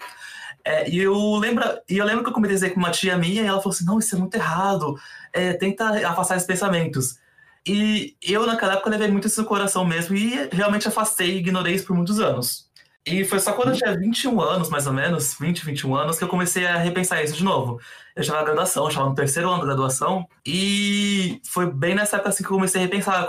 É, 0.64 0.90
e 0.90 0.98
eu 0.98 1.36
lembro, 1.36 1.64
e 1.88 1.98
eu 1.98 2.04
lembro 2.04 2.22
que 2.22 2.30
eu 2.30 2.34
comentei 2.34 2.70
com 2.70 2.78
uma 2.78 2.90
tia 2.90 3.16
minha 3.16 3.42
e 3.42 3.46
ela 3.46 3.60
falou 3.60 3.74
assim: 3.74 3.84
não, 3.84 3.98
isso 3.98 4.14
é 4.14 4.18
muito 4.18 4.34
errado. 4.34 4.96
É, 5.32 5.52
tenta 5.54 6.06
afastar 6.08 6.36
esses 6.36 6.46
pensamentos. 6.46 7.18
E 7.66 8.16
eu, 8.22 8.46
naquela 8.46 8.74
época, 8.74 8.90
levei 8.90 9.08
muito 9.08 9.26
isso 9.26 9.42
no 9.42 9.46
coração 9.48 9.84
mesmo 9.84 10.16
e 10.16 10.48
realmente 10.50 10.88
afastei 10.88 11.32
e 11.32 11.38
ignorei 11.38 11.74
isso 11.74 11.86
por 11.86 11.94
muitos 11.94 12.18
anos. 12.18 12.69
E 13.06 13.24
foi 13.24 13.40
só 13.40 13.54
quando 13.54 13.70
eu 13.70 13.76
tinha 13.76 13.96
21 13.96 14.40
anos, 14.40 14.68
mais 14.68 14.86
ou 14.86 14.92
menos, 14.92 15.34
20, 15.40 15.64
21 15.64 15.94
anos, 15.96 16.18
que 16.18 16.24
eu 16.24 16.28
comecei 16.28 16.66
a 16.66 16.76
repensar 16.76 17.22
isso 17.22 17.34
de 17.34 17.42
novo. 17.42 17.80
Eu 18.14 18.20
estava 18.20 18.40
na 18.40 18.44
graduação, 18.44 18.84
eu 18.84 18.88
estava 18.88 19.08
no 19.08 19.14
terceiro 19.14 19.48
ano 19.48 19.60
da 19.60 19.66
graduação, 19.66 20.26
e 20.44 21.40
foi 21.46 21.72
bem 21.72 21.94
nessa 21.94 22.16
época 22.16 22.28
assim 22.28 22.44
que 22.44 22.50
eu 22.50 22.56
comecei 22.56 22.80
a 22.80 22.84
repensar, 22.84 23.26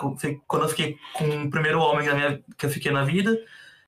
quando 0.48 0.64
eu 0.64 0.70
fiquei 0.70 0.98
com 1.14 1.44
o 1.44 1.50
primeiro 1.50 1.80
homem 1.80 2.14
minha, 2.14 2.44
que 2.58 2.66
eu 2.66 2.70
fiquei 2.70 2.92
na 2.92 3.04
vida. 3.06 3.38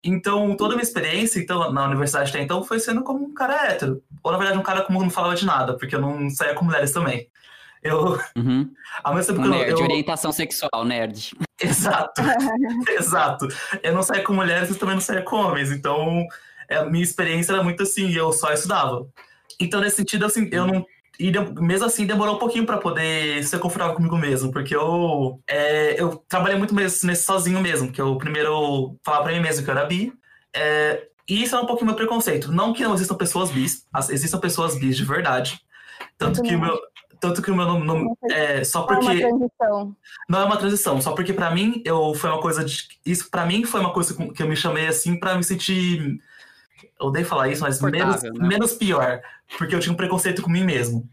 Então, 0.04 0.56
toda 0.58 0.74
a 0.74 0.76
minha 0.76 0.84
experiência 0.84 1.40
então, 1.40 1.72
na 1.72 1.86
universidade 1.86 2.30
até 2.30 2.42
então 2.42 2.64
foi 2.64 2.80
sendo 2.80 3.04
como 3.04 3.26
um 3.26 3.34
cara 3.34 3.68
hétero. 3.68 4.02
Ou, 4.22 4.32
na 4.32 4.38
verdade, 4.38 4.60
um 4.60 4.64
cara 4.64 4.84
como 4.84 5.02
não 5.02 5.10
falava 5.10 5.36
de 5.36 5.46
nada, 5.46 5.78
porque 5.78 5.96
eu 5.96 6.02
não 6.02 6.30
saía 6.30 6.54
com 6.56 6.66
mulheres 6.66 6.92
também. 6.92 7.30
Eu. 7.84 8.18
Uhum. 8.36 8.72
Ao 9.04 9.14
mesmo 9.14 9.36
tempo 9.36 9.48
um 9.48 9.50
nerd, 9.50 9.72
eu... 9.72 9.80
orientação 9.80 10.32
sexual, 10.32 10.86
nerd. 10.86 11.32
Exato. 11.62 12.22
Exato. 12.98 13.48
Eu 13.82 13.94
não 13.94 14.04
saía 14.04 14.24
com 14.24 14.34
mulheres, 14.34 14.70
mas 14.70 14.78
também 14.78 14.96
não 14.96 15.02
saía 15.02 15.22
com 15.22 15.36
homens. 15.36 15.72
Então, 15.72 16.26
é, 16.70 16.78
a 16.78 16.86
minha 16.86 17.04
experiência 17.04 17.54
era 17.54 17.64
muito 17.64 17.84
assim, 17.84 18.12
eu 18.14 18.32
só 18.32 18.52
estudava. 18.54 19.06
Então, 19.60 19.82
nesse 19.82 19.98
sentido, 19.98 20.26
assim, 20.26 20.50
eu 20.52 20.66
não. 20.66 20.86
E 21.20 21.32
mesmo 21.62 21.86
assim, 21.86 22.08
demorou 22.08 22.36
um 22.36 22.40
pouquinho 22.40 22.66
para 22.66 22.78
poder 22.78 23.44
ser 23.44 23.60
confortável 23.60 23.96
comigo 23.96 24.18
mesmo, 24.18 24.52
porque 24.52 24.76
eu, 24.76 25.40
é, 25.48 26.02
eu 26.02 26.24
trabalhei 26.28 26.58
muito 26.58 26.74
mesmo 26.74 27.08
nesse 27.08 27.24
sozinho 27.24 27.62
mesmo, 27.62 27.92
que 27.92 28.02
eu 28.02 28.18
primeiro 28.18 28.98
falava 29.04 29.26
pra 29.26 29.34
mim 29.34 29.40
mesmo 29.40 29.64
que 29.64 29.70
eu 29.70 29.78
era 29.78 29.86
bi. 29.86 30.12
É, 30.56 31.08
e 31.30 31.44
isso 31.44 31.56
é 31.56 31.60
um 31.60 31.68
pouquinho 31.68 31.88
meu 31.88 31.96
preconceito. 31.96 32.52
Não 32.52 32.74
que 32.74 32.84
não 32.84 32.96
existam 32.96 33.16
pessoas 33.16 33.52
bis, 33.52 33.86
existam 34.10 34.40
pessoas 34.40 34.78
bis 34.78 34.98
de 34.98 35.06
verdade. 35.06 35.62
Tanto 36.18 36.42
que 36.42 36.56
o 36.56 36.60
meu, 36.60 36.80
tanto 37.24 37.42
que 37.42 37.50
o 37.50 37.56
meu 37.56 37.66
nome. 37.66 37.86
nome 37.86 38.14
é, 38.30 38.66
só 38.66 38.82
porque. 38.82 39.22
Não 39.22 39.22
é 39.22 39.28
uma 39.30 39.40
transição. 39.40 39.96
Não 40.28 40.40
é 40.40 40.44
uma 40.44 40.58
transição, 40.58 41.02
só 41.02 41.14
porque 41.14 41.32
para 41.32 41.52
mim 41.52 41.82
eu, 41.86 42.14
foi 42.14 42.30
uma 42.30 42.42
coisa. 42.42 42.66
De, 42.66 42.86
isso 43.06 43.32
para 43.32 43.46
mim 43.46 43.64
foi 43.64 43.80
uma 43.80 43.94
coisa 43.94 44.14
que 44.14 44.44
eu 44.44 44.48
me 44.48 44.58
chamei 44.58 44.88
assim 44.88 45.18
para 45.18 45.36
me 45.36 45.44
sentir. 45.44 46.20
Eu 47.00 47.08
odeio 47.08 47.26
falar 47.26 47.48
isso, 47.48 47.62
mas 47.62 47.82
menos, 47.82 48.22
né? 48.22 48.32
menos 48.36 48.74
pior. 48.74 49.22
Porque 49.58 49.74
eu 49.74 49.80
tinha 49.80 49.94
um 49.94 49.96
preconceito 49.96 50.42
com 50.42 50.50
mim 50.50 50.66
mesmo. 50.66 51.10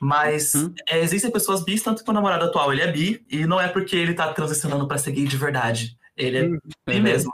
Mas 0.00 0.54
hum? 0.54 0.72
é, 0.88 1.00
existem 1.00 1.30
pessoas 1.30 1.62
bis, 1.62 1.82
tanto 1.82 2.02
que 2.02 2.10
o 2.10 2.14
namorado 2.14 2.46
atual 2.46 2.72
ele 2.72 2.82
é 2.82 2.90
bi, 2.90 3.22
e 3.30 3.46
não 3.46 3.60
é 3.60 3.68
porque 3.68 3.94
ele 3.94 4.14
tá 4.14 4.32
transicionando 4.32 4.88
pra 4.88 4.96
ser 4.96 5.12
gay 5.12 5.26
de 5.26 5.36
verdade. 5.36 5.98
Ele 6.16 6.38
é 6.38 6.42
hum, 6.44 6.58
bi 6.86 7.00
mesmo. 7.00 7.30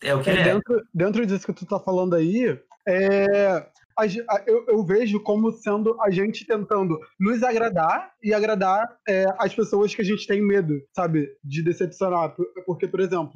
É 0.00 0.14
o 0.14 0.22
que 0.22 0.30
é, 0.30 0.32
ele 0.32 0.44
dentro, 0.44 0.78
é. 0.78 0.82
Dentro 0.94 1.26
disso 1.26 1.46
que 1.46 1.52
tu 1.52 1.66
tá 1.66 1.80
falando 1.80 2.14
aí, 2.14 2.56
é, 2.86 3.66
a, 3.98 4.04
a, 4.04 4.44
eu, 4.46 4.64
eu, 4.68 4.84
vejo 4.84 5.20
como 5.22 5.52
sendo 5.52 6.00
a 6.00 6.10
gente 6.10 6.46
tentando 6.46 6.98
nos 7.18 7.42
agradar 7.42 8.12
e 8.22 8.32
agradar 8.32 8.88
é, 9.08 9.24
as 9.38 9.54
pessoas 9.54 9.94
que 9.94 10.02
a 10.02 10.04
gente 10.04 10.26
tem 10.26 10.40
medo, 10.40 10.74
sabe, 10.94 11.28
de 11.44 11.62
decepcionar. 11.62 12.34
Porque, 12.66 12.88
por 12.88 13.00
exemplo, 13.00 13.32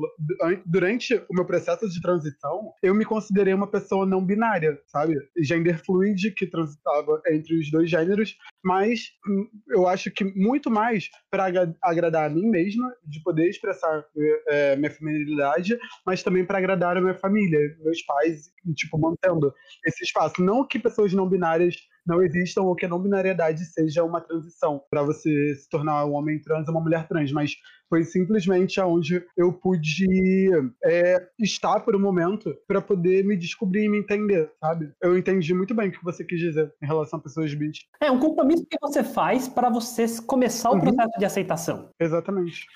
durante 0.65 1.15
o 1.15 1.35
meu 1.35 1.45
processo 1.45 1.89
de 1.89 2.01
transição, 2.01 2.73
eu 2.83 2.95
me 2.95 3.05
considerei 3.05 3.55
uma 3.55 3.71
pessoa 3.71 4.07
não 4.07 4.25
binária, 4.25 4.79
sabe? 4.87 5.15
Gender 5.39 5.83
fluid, 5.85 6.33
que 6.33 6.47
transitava 6.47 7.21
entre 7.31 7.59
os 7.59 7.71
dois 7.71 7.91
gêneros, 7.91 8.37
mas 8.65 9.01
hum, 9.29 9.49
eu 9.71 9.87
acho 9.87 10.11
que 10.11 10.25
muito 10.25 10.71
mais 10.71 11.09
para 11.31 11.47
agradar 11.83 12.31
a 12.31 12.33
mim 12.33 12.49
mesma, 12.49 12.93
de 13.05 13.23
poder 13.23 13.49
expressar 13.49 14.05
é, 14.49 14.77
minha 14.77 14.91
feminilidade, 14.91 15.79
mas 16.05 16.23
também 16.23 16.45
para 16.45 16.59
agradar 16.59 16.97
a 16.97 17.01
minha 17.01 17.15
família, 17.15 17.59
meus 17.83 18.03
pais, 18.03 18.51
tipo, 18.75 18.99
mantendo 18.99 19.53
esse 19.87 20.05
espaço. 20.05 20.43
Não 20.47 20.65
que 20.65 20.79
pessoas 20.79 21.13
não 21.13 21.29
binárias 21.29 21.75
não 22.07 22.23
existam 22.23 22.63
ou 22.63 22.77
que 22.77 22.87
a 22.87 22.89
não 22.89 23.03
binariedade 23.03 23.65
seja 23.65 24.05
uma 24.05 24.21
transição 24.21 24.81
para 24.89 25.03
você 25.03 25.57
se 25.57 25.69
tornar 25.69 26.07
um 26.07 26.13
homem 26.13 26.41
trans 26.41 26.69
ou 26.69 26.75
uma 26.75 26.81
mulher 26.81 27.09
trans, 27.09 27.33
mas 27.33 27.57
foi 27.89 28.05
simplesmente 28.05 28.81
aonde 28.81 29.25
eu 29.37 29.53
pude 29.53 30.49
é, 30.85 31.29
estar 31.41 31.81
por 31.81 31.97
um 31.97 32.01
momento 32.01 32.57
para 32.69 32.81
poder 32.81 33.25
me 33.25 33.37
descobrir 33.37 33.85
e 33.85 33.89
me 33.89 33.99
entender, 33.99 34.51
sabe? 34.61 34.93
Eu 35.03 35.19
entendi 35.19 35.53
muito 35.53 35.75
bem 35.75 35.89
o 35.89 35.93
que 35.93 36.05
você 36.05 36.25
quis 36.25 36.39
dizer 36.39 36.73
em 36.81 36.87
relação 36.87 37.19
a 37.19 37.23
pessoas 37.23 37.53
bis. 37.55 37.79
É 38.01 38.09
um 38.09 38.21
compromisso 38.21 38.65
que 38.71 38.79
você 38.81 39.03
faz 39.03 39.49
para 39.49 39.69
você 39.69 40.07
começar 40.25 40.71
o 40.71 40.75
uhum. 40.75 40.81
processo 40.81 41.19
de 41.19 41.25
aceitação. 41.25 41.91
Exatamente. 41.99 42.67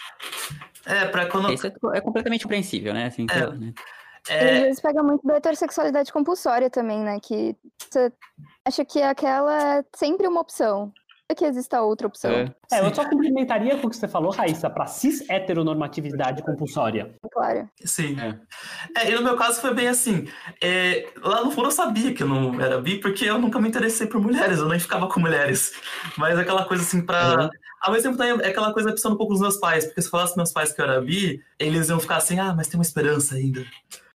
É, 0.86 1.06
para 1.06 1.26
quando. 1.26 1.52
Isso 1.52 1.68
é, 1.68 1.72
é 1.94 2.00
completamente 2.00 2.42
compreensível, 2.42 2.92
né? 2.92 3.06
Assim, 3.06 3.26
é. 3.30 3.56
né? 3.56 3.72
É... 4.28 4.56
Às 4.56 4.62
vezes 4.62 4.80
pega 4.80 5.02
muito 5.02 5.26
da 5.26 5.36
heterossexualidade 5.36 6.12
compulsória 6.12 6.70
também, 6.70 7.00
né? 7.00 7.18
Que 7.20 7.56
Você 7.78 8.12
acha 8.64 8.84
que 8.84 9.02
aquela 9.02 9.78
é 9.78 9.84
sempre 9.94 10.26
uma 10.26 10.40
opção? 10.40 10.92
É 11.30 11.34
que 11.34 11.44
exista 11.44 11.80
outra 11.80 12.08
opção. 12.08 12.32
É. 12.32 12.52
É, 12.72 12.80
eu 12.80 12.92
só 12.92 13.08
complementaria 13.08 13.78
com 13.78 13.86
o 13.86 13.90
que 13.90 13.96
você 13.96 14.08
falou, 14.08 14.32
Raíssa, 14.32 14.68
para 14.68 14.86
cis 14.86 15.30
heteronormatividade 15.30 16.42
compulsória. 16.42 17.14
Claro. 17.32 17.70
Sim. 17.84 18.16
É. 18.20 19.00
É, 19.00 19.10
e 19.12 19.14
no 19.14 19.22
meu 19.22 19.36
caso 19.36 19.60
foi 19.60 19.72
bem 19.72 19.86
assim. 19.86 20.26
é, 20.60 21.08
lá 21.22 21.44
no 21.44 21.52
fundo 21.52 21.68
eu 21.68 21.70
sabia 21.70 22.12
que 22.12 22.24
eu 22.24 22.26
não 22.26 22.60
era 22.60 22.80
bi, 22.80 22.98
porque 22.98 23.26
eu 23.26 23.38
nunca 23.38 23.60
me 23.60 23.68
interessei 23.68 24.08
por 24.08 24.20
mulheres, 24.20 24.58
eu 24.58 24.68
nem 24.68 24.80
ficava 24.80 25.06
com 25.06 25.20
mulheres. 25.20 25.72
Mas 26.18 26.36
aquela 26.36 26.64
coisa 26.64 26.82
assim 26.82 27.00
pra. 27.00 27.42
Uhum. 27.42 27.50
Ao 27.80 27.92
mesmo 27.92 28.10
tempo 28.10 28.18
também 28.18 28.44
é 28.44 28.50
aquela 28.50 28.72
coisa 28.72 28.90
pensando 28.90 29.14
um 29.14 29.16
pouco 29.16 29.32
nos 29.32 29.40
meus 29.40 29.56
pais, 29.56 29.84
porque 29.86 30.02
se 30.02 30.08
eu 30.08 30.10
falasse 30.10 30.36
meus 30.36 30.52
pais 30.52 30.72
que 30.72 30.80
eu 30.80 30.84
era 30.84 31.00
bi, 31.00 31.40
eles 31.60 31.88
iam 31.90 32.00
ficar 32.00 32.16
assim, 32.16 32.40
ah, 32.40 32.52
mas 32.54 32.66
tem 32.66 32.76
uma 32.76 32.82
esperança 32.82 33.36
ainda. 33.36 33.64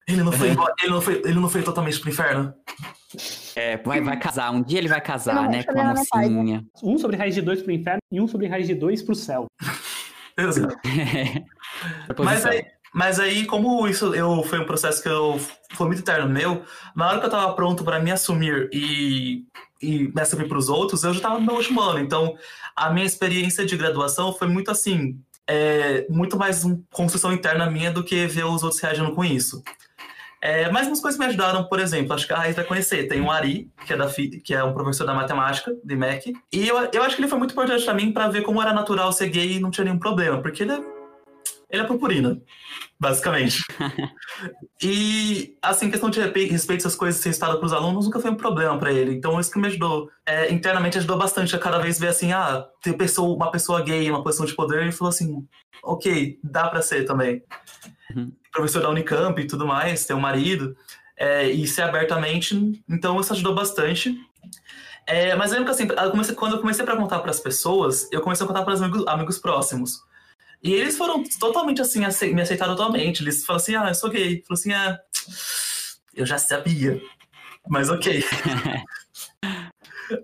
Ele 0.07 0.23
não 0.23 0.33
foi, 0.33 0.49
Uhum. 0.49 0.53
embora- 0.53 0.75
ele 0.83 0.91
não 0.93 1.01
foi, 1.01 1.15
ele 1.25 1.35
não 1.41 1.49
foi 1.49 1.63
totalmente 1.63 1.99
pro 2.01 2.11
inferno. 2.11 2.53
É, 3.57 3.77
vai, 3.79 4.01
vai 4.01 4.19
casar. 4.19 4.51
Um 4.51 4.63
dia 4.63 4.79
ele 4.79 4.89
vai 4.89 5.01
casar, 5.01 5.35
Não, 5.37 5.51
né? 5.51 5.63
Com 5.63 5.81
a 5.81 5.95
né? 5.95 5.95
mocinha. 5.95 6.65
Um 6.83 6.99
sobre 6.99 7.17
raiz 7.17 7.35
de 7.35 7.41
dois 7.43 7.63
pro 7.63 7.71
inferno 7.73 8.01
e 8.11 8.21
um 8.21 8.27
sobre 8.27 8.47
raiz 8.49 8.67
de 8.67 8.75
dois 8.75 9.03
pro 9.03 9.15
céu. 9.15 9.47
Exato. 10.37 10.77
Mas 12.19 12.45
aí, 12.45 12.65
mas 12.93 13.19
aí, 13.21 13.45
como 13.47 13.87
isso 13.89 14.15
eu, 14.15 14.43
foi 14.45 14.61
um 14.61 14.65
processo 14.67 15.03
que 15.03 15.09
eu 15.09 15.39
foi 15.73 15.87
muito 15.89 16.01
interno 16.01 16.29
meu, 16.29 16.63
na 16.95 17.09
hora 17.09 17.19
que 17.21 17.27
eu 17.27 17.31
tava 17.31 17.53
pronto 17.55 17.83
para 17.85 17.99
me 18.01 18.11
assumir 18.13 18.69
e, 18.73 19.45
e 19.83 20.09
me 20.15 20.21
assumir 20.21 20.47
para 20.49 20.59
os 20.59 20.69
outros, 20.69 21.03
eu 21.03 21.13
já 21.15 21.21
tava 21.21 21.39
no 21.41 21.47
meu 21.47 21.55
último 21.57 21.81
ano. 21.81 21.99
Então, 21.99 22.37
a 22.77 22.91
minha 22.91 23.05
experiência 23.07 23.65
de 23.65 23.77
graduação 23.77 24.33
foi 24.33 24.47
muito 24.49 24.71
assim, 24.71 25.19
é, 25.47 26.07
muito 26.09 26.37
mais 26.37 26.65
uma 26.65 26.81
construção 26.93 27.33
interna 27.33 27.69
minha 27.71 27.91
do 27.93 28.03
que 28.05 28.27
ver 28.29 28.45
os 28.45 28.63
outros 28.63 28.81
reagindo 28.81 29.13
com 29.13 29.25
isso. 29.25 29.63
É, 30.45 30.71
mas 30.71 30.87
umas 30.87 31.01
coisas 31.01 31.19
me 31.19 31.25
ajudaram, 31.25 31.65
por 31.65 31.81
exemplo, 31.81 32.13
acho 32.13 32.27
que 32.27 32.33
a 32.35 32.37
Raiz 32.37 32.55
vai 32.55 32.67
conhecer. 32.67 33.09
Tem 33.09 33.19
o 33.19 33.31
Ari, 33.31 33.71
que 33.87 33.95
é, 33.95 33.97
da, 33.97 34.07
que 34.07 34.53
é 34.53 34.63
um 34.63 34.75
professor 34.75 35.07
da 35.07 35.15
matemática, 35.15 35.75
de 35.83 35.97
MEC. 35.97 36.35
E 36.53 36.69
eu, 36.69 36.77
eu 36.93 37.03
acho 37.03 37.17
que 37.17 37.23
ele 37.23 37.31
foi 37.31 37.39
muito 37.39 37.53
importante 37.53 37.83
para 37.83 37.95
mim 37.95 38.13
para 38.13 38.29
ver 38.29 38.43
como 38.43 38.61
era 38.61 38.75
natural 38.75 39.11
ser 39.11 39.31
gay 39.31 39.55
e 39.55 39.59
não 39.59 39.71
tinha 39.71 39.87
nenhum 39.87 39.99
problema, 39.99 40.43
porque 40.43 40.65
ele 40.65 40.73
é, 40.73 40.81
ele 41.71 41.83
é 41.83 41.87
purpurina, 41.87 42.39
basicamente. 43.01 43.65
e, 44.83 45.57
assim, 45.63 45.91
questão 45.91 46.11
de 46.11 46.21
respeito 46.21 46.81
essas 46.83 46.95
coisas 46.95 47.23
ser 47.23 47.31
estado 47.31 47.57
para 47.57 47.65
os 47.65 47.73
alunos 47.73 48.05
nunca 48.05 48.21
foi 48.21 48.31
um 48.31 48.37
problema 48.37 48.79
para 48.79 48.93
ele. 48.93 49.15
Então, 49.15 49.41
isso 49.41 49.51
que 49.51 49.59
me 49.59 49.69
ajudou. 49.69 50.11
É, 50.27 50.53
internamente 50.53 50.99
ajudou 50.99 51.17
bastante 51.17 51.57
a 51.57 51.59
cada 51.59 51.79
vez 51.79 51.99
ver 51.99 52.09
assim, 52.09 52.33
ah, 52.33 52.67
ter 52.83 52.93
pessoa, 52.93 53.35
uma 53.35 53.51
pessoa 53.51 53.81
gay 53.81 54.11
uma 54.11 54.23
posição 54.23 54.45
de 54.45 54.55
poder 54.55 54.87
e 54.87 54.93
falou 54.93 55.09
assim, 55.09 55.49
ok, 55.83 56.39
dá 56.45 56.69
para 56.69 56.83
ser 56.83 57.07
também. 57.07 57.43
Uhum. 58.15 58.31
Professor 58.55 58.81
da 58.83 58.89
Unicamp 58.91 59.41
e 59.41 59.47
tudo 59.47 59.67
mais, 59.67 60.07
ter 60.07 60.15
um 60.15 60.21
marido, 60.21 60.77
é, 61.17 61.49
e 61.49 61.67
ser 61.67 61.83
abertamente, 61.83 62.83
então 62.89 63.21
isso 63.21 63.33
ajudou 63.35 63.55
bastante. 63.55 64.17
É, 65.07 65.35
mas 65.37 65.53
eu 65.53 65.59
lembro 65.59 65.75
que 65.75 65.83
assim, 65.83 65.93
eu 65.93 66.11
comecei- 66.11 66.35
quando 66.35 66.55
eu 66.55 66.61
comecei 66.61 66.85
a 66.85 66.97
contar 66.97 67.19
para 67.21 67.31
as 67.31 67.41
pessoas, 67.41 68.09
eu 68.11 68.23
comecei 68.23 68.45
a 68.45 68.49
contar 68.49 68.63
para 68.65 68.75
os 68.75 68.81
amigos, 68.83 69.07
amigos 69.07 69.39
próximos. 69.39 70.01
E 70.63 70.73
eles 70.73 70.97
foram 70.97 71.23
totalmente 71.39 71.83
assim, 71.83 72.05
ace- 72.07 72.33
me 72.33 72.41
aceitaram 72.41 72.75
totalmente. 72.75 73.23
Eles 73.23 73.45
falaram 73.45 73.63
assim: 73.63 73.75
ah, 73.77 73.89
eu 73.89 73.95
sou 73.95 74.09
gay. 74.11 74.43
Falou 74.49 74.59
assim: 74.59 74.73
ah, 74.73 74.99
eu 76.15 76.25
já 76.25 76.39
sabia. 76.39 77.01
Mas 77.69 77.91
ok. 77.91 78.25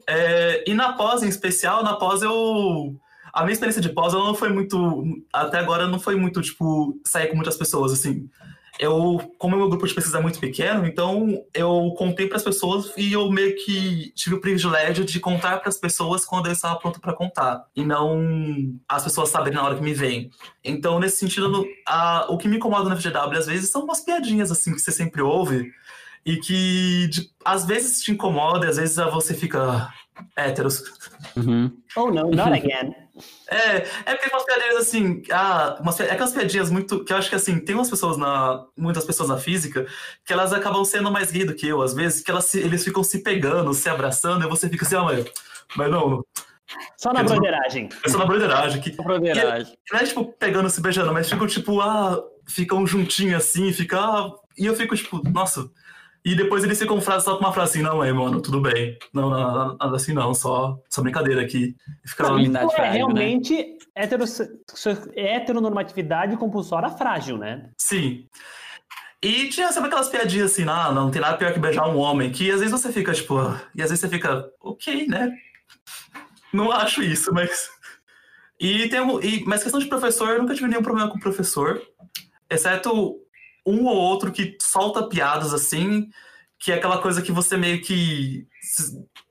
É, 0.06 0.62
e 0.68 0.74
na 0.74 0.92
pós, 0.92 1.22
em 1.22 1.28
especial, 1.28 1.82
na 1.82 1.94
pós 1.96 2.22
eu. 2.22 2.94
A 3.32 3.42
minha 3.42 3.52
experiência 3.52 3.82
de 3.82 3.88
pós 3.90 4.12
ela 4.14 4.24
não 4.24 4.34
foi 4.34 4.50
muito. 4.52 5.04
Até 5.32 5.58
agora 5.58 5.86
não 5.86 5.98
foi 6.00 6.16
muito, 6.16 6.40
tipo, 6.42 6.98
sair 7.04 7.28
com 7.28 7.36
muitas 7.36 7.56
pessoas, 7.56 7.92
assim. 7.92 8.28
Eu, 8.78 9.20
como 9.36 9.56
meu 9.58 9.68
grupo 9.68 9.86
de 9.86 9.92
pesquisa 9.94 10.16
é 10.18 10.22
muito 10.22 10.38
pequeno, 10.38 10.86
então 10.86 11.44
eu 11.52 11.92
contei 11.98 12.26
para 12.26 12.38
as 12.38 12.42
pessoas 12.42 12.90
e 12.96 13.12
eu 13.12 13.30
meio 13.30 13.54
que 13.56 14.10
tive 14.14 14.36
o 14.36 14.40
privilégio 14.40 15.04
de 15.04 15.20
contar 15.20 15.58
para 15.58 15.68
as 15.68 15.76
pessoas 15.76 16.24
quando 16.24 16.46
eu 16.46 16.52
estava 16.52 16.78
pronto 16.78 16.98
para 16.98 17.12
contar. 17.12 17.66
E 17.76 17.84
não 17.84 18.72
as 18.88 19.04
pessoas 19.04 19.28
saberem 19.28 19.58
na 19.58 19.64
hora 19.64 19.74
que 19.76 19.82
me 19.82 19.92
veem. 19.92 20.30
Então, 20.64 20.98
nesse 20.98 21.18
sentido, 21.18 21.66
a- 21.86 22.24
o 22.30 22.38
que 22.38 22.48
me 22.48 22.56
incomoda 22.56 22.88
no 22.88 22.96
FGW 22.96 23.36
às 23.38 23.46
vezes 23.46 23.68
são 23.70 23.84
umas 23.84 24.00
piadinhas 24.00 24.50
assim 24.50 24.72
que 24.72 24.80
você 24.80 24.92
sempre 24.92 25.20
ouve 25.20 25.70
e 26.24 26.38
que 26.38 27.06
de- 27.08 27.30
às 27.44 27.66
vezes 27.66 28.02
te 28.02 28.12
incomoda, 28.12 28.66
às 28.66 28.78
vezes 28.78 28.96
você 28.96 29.34
fica 29.34 29.62
"Ah, 29.62 29.92
héteros. 30.36 30.82
Uhum. 31.36 31.70
Oh, 31.96 32.10
no, 32.10 32.30
not 32.30 32.52
again. 32.52 32.94
É, 33.50 33.76
é 34.06 34.14
porque 34.14 34.30
tem 34.30 34.30
umas 34.32 34.44
piadinhas 34.44 34.76
assim, 34.76 35.22
ah, 35.30 35.76
umas, 35.82 36.00
é 36.00 36.10
aquelas 36.10 36.32
piadinhas 36.32 36.70
muito, 36.70 37.04
que 37.04 37.12
eu 37.12 37.18
acho 37.18 37.28
que 37.28 37.34
assim, 37.34 37.58
tem 37.58 37.74
umas 37.74 37.90
pessoas 37.90 38.16
na, 38.16 38.64
muitas 38.74 39.04
pessoas 39.04 39.28
na 39.28 39.36
física, 39.36 39.86
que 40.24 40.32
elas 40.32 40.54
acabam 40.54 40.82
sendo 40.86 41.10
mais 41.10 41.30
gay 41.30 41.44
do 41.44 41.54
que 41.54 41.66
eu, 41.68 41.82
às 41.82 41.92
vezes, 41.92 42.22
que 42.22 42.30
elas 42.30 42.46
se- 42.46 42.60
eles 42.60 42.82
ficam 42.82 43.02
se 43.02 43.22
pegando, 43.22 43.74
se 43.74 43.90
abraçando, 43.90 44.46
e 44.46 44.48
você 44.48 44.70
fica 44.70 44.86
assim, 44.86 44.96
ah, 44.96 45.02
mas, 45.02 45.26
mas 45.76 45.90
não, 45.90 46.24
Só 46.96 47.12
na 47.12 47.22
broderagem. 47.22 47.90
é 48.02 48.08
só 48.08 48.16
na 48.16 48.24
broderagem, 48.24 48.80
que 48.80 48.90
Broderagem. 48.92 49.76
não 49.92 50.00
é 50.00 50.04
tipo 50.04 50.24
pegando, 50.38 50.70
se 50.70 50.80
beijando, 50.80 51.12
mas 51.12 51.28
ficam 51.28 51.46
tipo, 51.46 51.78
ah, 51.82 52.18
ficam 52.48 52.86
juntinhos 52.86 53.34
assim, 53.44 53.70
fica, 53.70 53.98
ah, 54.00 54.30
e 54.56 54.64
eu 54.64 54.74
fico 54.74 54.96
tipo, 54.96 55.20
nossa. 55.28 55.68
E 56.24 56.34
depois 56.34 56.62
eles 56.62 56.78
ficam 56.78 57.00
frase, 57.00 57.24
só 57.24 57.36
com 57.36 57.44
uma 57.44 57.52
frase 57.52 57.72
assim, 57.78 57.82
não, 57.82 58.04
é, 58.04 58.12
mano, 58.12 58.42
tudo 58.42 58.60
bem. 58.60 58.98
Não, 59.12 59.30
não, 59.30 59.38
não, 59.40 59.76
nada 59.76 59.96
assim 59.96 60.12
não, 60.12 60.34
só, 60.34 60.78
só 60.88 61.02
brincadeira 61.02 61.40
aqui. 61.40 61.74
Fica, 62.04 62.24
Masculinidade 62.24 62.66
Isso 62.66 62.74
é 62.74 62.76
frágil, 62.76 63.08
né? 63.08 63.20
realmente 63.20 63.78
heterosse- 63.94 64.50
heteronormatividade 65.16 66.36
compulsória 66.36 66.90
frágil, 66.90 67.38
né? 67.38 67.70
sim. 67.76 68.26
E 69.22 69.50
tinha 69.50 69.70
sempre 69.70 69.88
aquelas 69.88 70.08
piadinhas 70.08 70.50
assim, 70.52 70.64
ah, 70.66 70.90
não 70.92 71.10
tem 71.10 71.20
nada 71.20 71.36
pior 71.36 71.52
que 71.52 71.58
beijar 71.60 71.86
um 71.86 71.98
homem, 71.98 72.32
que 72.32 72.50
às 72.50 72.60
vezes 72.60 72.72
você 72.72 72.90
fica, 72.90 73.12
tipo, 73.12 73.34
e 73.74 73.82
às 73.82 73.90
vezes 73.90 74.00
você 74.00 74.08
fica, 74.08 74.48
ok, 74.62 75.06
né? 75.06 75.30
Não 76.52 76.72
acho 76.72 77.02
isso, 77.02 77.32
mas. 77.32 77.68
E 78.62 78.90
tem 78.90 79.00
um, 79.00 79.18
e, 79.22 79.42
mas 79.46 79.62
questão 79.62 79.80
de 79.80 79.86
professor, 79.86 80.28
eu 80.28 80.42
nunca 80.42 80.54
tive 80.54 80.68
nenhum 80.68 80.82
problema 80.82 81.08
com 81.08 81.18
professor, 81.18 81.80
exceto 82.50 83.16
um 83.66 83.86
ou 83.86 83.96
outro 83.96 84.32
que 84.32 84.56
solta 84.60 85.06
piadas 85.06 85.52
assim, 85.54 86.08
que 86.58 86.72
é 86.72 86.74
aquela 86.76 86.98
coisa 86.98 87.22
que 87.22 87.32
você 87.32 87.56
meio 87.56 87.80
que. 87.80 88.46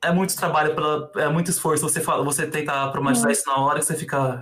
É 0.04 0.12
muito 0.12 0.36
trabalho, 0.36 0.74
pela, 0.74 1.12
é 1.18 1.30
muito 1.30 1.52
esforço 1.52 1.88
você, 1.88 2.02
fala, 2.02 2.24
você 2.24 2.48
tentar 2.48 2.90
problematizar 2.92 3.28
Uhum. 3.28 3.34
isso 3.34 3.48
na 3.48 3.58
hora 3.58 3.80
que 3.80 3.86
você 3.86 3.96
fica. 3.96 4.42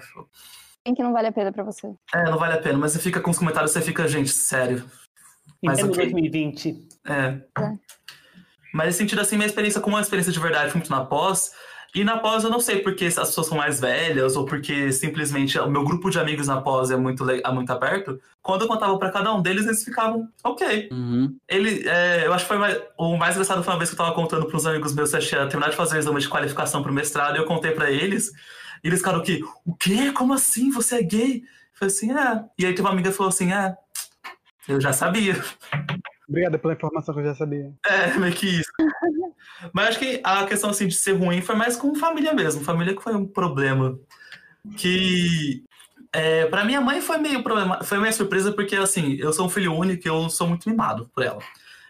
Tem 0.83 0.95
que 0.95 1.03
não 1.03 1.11
vale 1.11 1.27
a 1.27 1.31
pena 1.31 1.51
pra 1.51 1.63
você. 1.63 1.93
É, 2.13 2.23
não 2.29 2.37
vale 2.37 2.53
a 2.53 2.61
pena, 2.61 2.77
mas 2.77 2.93
você 2.93 2.99
fica 2.99 3.19
com 3.19 3.29
os 3.31 3.37
comentários, 3.37 3.71
você 3.71 3.81
fica, 3.81 4.07
gente, 4.07 4.29
sério. 4.29 4.83
Em 5.61 5.67
Mas 5.67 5.79
pleno 5.79 5.93
ok. 5.93 6.03
2020. 6.11 6.87
É. 7.07 7.41
É. 7.61 7.73
Mas 8.73 8.87
nesse 8.87 8.97
sentido, 8.99 9.19
assim, 9.21 9.35
minha 9.35 9.47
experiência 9.47 9.81
com 9.81 9.89
uma 9.89 10.01
experiência 10.01 10.31
de 10.31 10.39
verdade 10.39 10.71
foi 10.71 10.79
muito 10.79 10.91
na 10.91 11.03
pós. 11.03 11.51
E 11.97 12.03
na 12.03 12.19
pós 12.19 12.43
eu 12.43 12.51
não 12.51 12.59
sei 12.59 12.77
porque 12.77 13.05
as 13.05 13.15
pessoas 13.15 13.47
são 13.47 13.57
mais 13.57 13.79
velhas 13.79 14.35
ou 14.35 14.45
porque 14.45 14.91
simplesmente 14.91 15.57
o 15.57 15.67
meu 15.67 15.83
grupo 15.83 16.11
de 16.11 16.19
amigos 16.19 16.45
na 16.45 16.61
pós 16.61 16.91
é 16.91 16.95
muito, 16.95 17.27
é 17.27 17.51
muito 17.51 17.71
aberto. 17.71 18.21
Quando 18.39 18.61
eu 18.61 18.67
contava 18.67 18.95
pra 18.99 19.09
cada 19.09 19.33
um 19.33 19.41
deles, 19.41 19.65
eles 19.65 19.83
ficavam, 19.83 20.29
ok. 20.43 20.89
Uhum. 20.91 21.35
Ele, 21.49 21.89
é, 21.89 22.27
eu 22.27 22.33
acho 22.35 22.43
que 22.45 22.49
foi 22.49 22.59
mais, 22.59 22.79
o 22.99 23.17
mais 23.17 23.33
engraçado 23.33 23.63
foi 23.63 23.73
uma 23.73 23.79
vez 23.79 23.89
que 23.89 23.95
eu 23.95 23.97
tava 23.97 24.13
contando 24.13 24.45
pros 24.45 24.67
amigos 24.67 24.93
meus 24.93 25.09
que 25.09 25.15
eu 25.15 25.21
tinha 25.21 25.47
terminado 25.47 25.71
de 25.71 25.77
fazer 25.77 25.95
o 25.95 25.97
exame 25.97 26.19
de 26.21 26.29
qualificação 26.29 26.83
pro 26.83 26.93
mestrado 26.93 27.35
e 27.35 27.39
eu 27.39 27.45
contei 27.45 27.71
pra 27.71 27.89
eles. 27.89 28.31
E 28.83 28.89
eles 28.89 28.99
ficaram 28.99 29.17
o 29.17 29.23
quê? 29.23 29.43
O 29.65 29.73
quê? 29.73 30.11
Como 30.11 30.35
assim? 30.35 30.69
Você 30.69 30.97
é 30.97 31.01
gay? 31.01 31.37
Eu 31.37 31.79
falei 31.79 31.95
assim, 31.95 32.11
é. 32.11 32.43
E 32.59 32.65
aí 32.67 32.75
teve 32.75 32.81
uma 32.81 32.91
amiga 32.91 33.09
que 33.09 33.17
falou 33.17 33.29
assim, 33.29 33.51
é. 33.51 33.75
Eu 34.67 34.79
já 34.79 34.93
sabia. 34.93 35.35
Obrigado 36.29 36.59
pela 36.59 36.73
informação 36.73 37.15
que 37.15 37.21
eu 37.21 37.25
já 37.25 37.33
sabia. 37.33 37.73
É, 37.83 38.15
meio 38.19 38.33
que 38.33 38.59
isso. 38.59 38.69
Mas 39.73 39.89
acho 39.89 39.99
que 39.99 40.21
a 40.23 40.45
questão 40.45 40.69
assim, 40.69 40.87
de 40.87 40.95
ser 40.95 41.13
ruim 41.13 41.41
foi 41.41 41.55
mais 41.55 41.75
com 41.75 41.95
família 41.95 42.33
mesmo. 42.33 42.63
Família 42.63 42.95
que 42.95 43.01
foi 43.01 43.15
um 43.15 43.25
problema. 43.25 43.97
Que. 44.77 45.63
É, 46.13 46.45
para 46.45 46.63
minha 46.63 46.79
mãe 46.79 47.01
foi 47.01 47.17
meio 47.17 47.43
problema, 47.43 47.83
foi 47.83 47.99
meio 47.99 48.13
surpresa 48.13 48.51
porque 48.51 48.75
assim, 48.75 49.17
eu 49.19 49.33
sou 49.33 49.45
um 49.45 49.49
filho 49.49 49.73
único 49.73 50.07
e 50.07 50.09
eu 50.09 50.29
sou 50.29 50.47
muito 50.47 50.67
mimado 50.69 51.09
por 51.13 51.21
ela. 51.23 51.39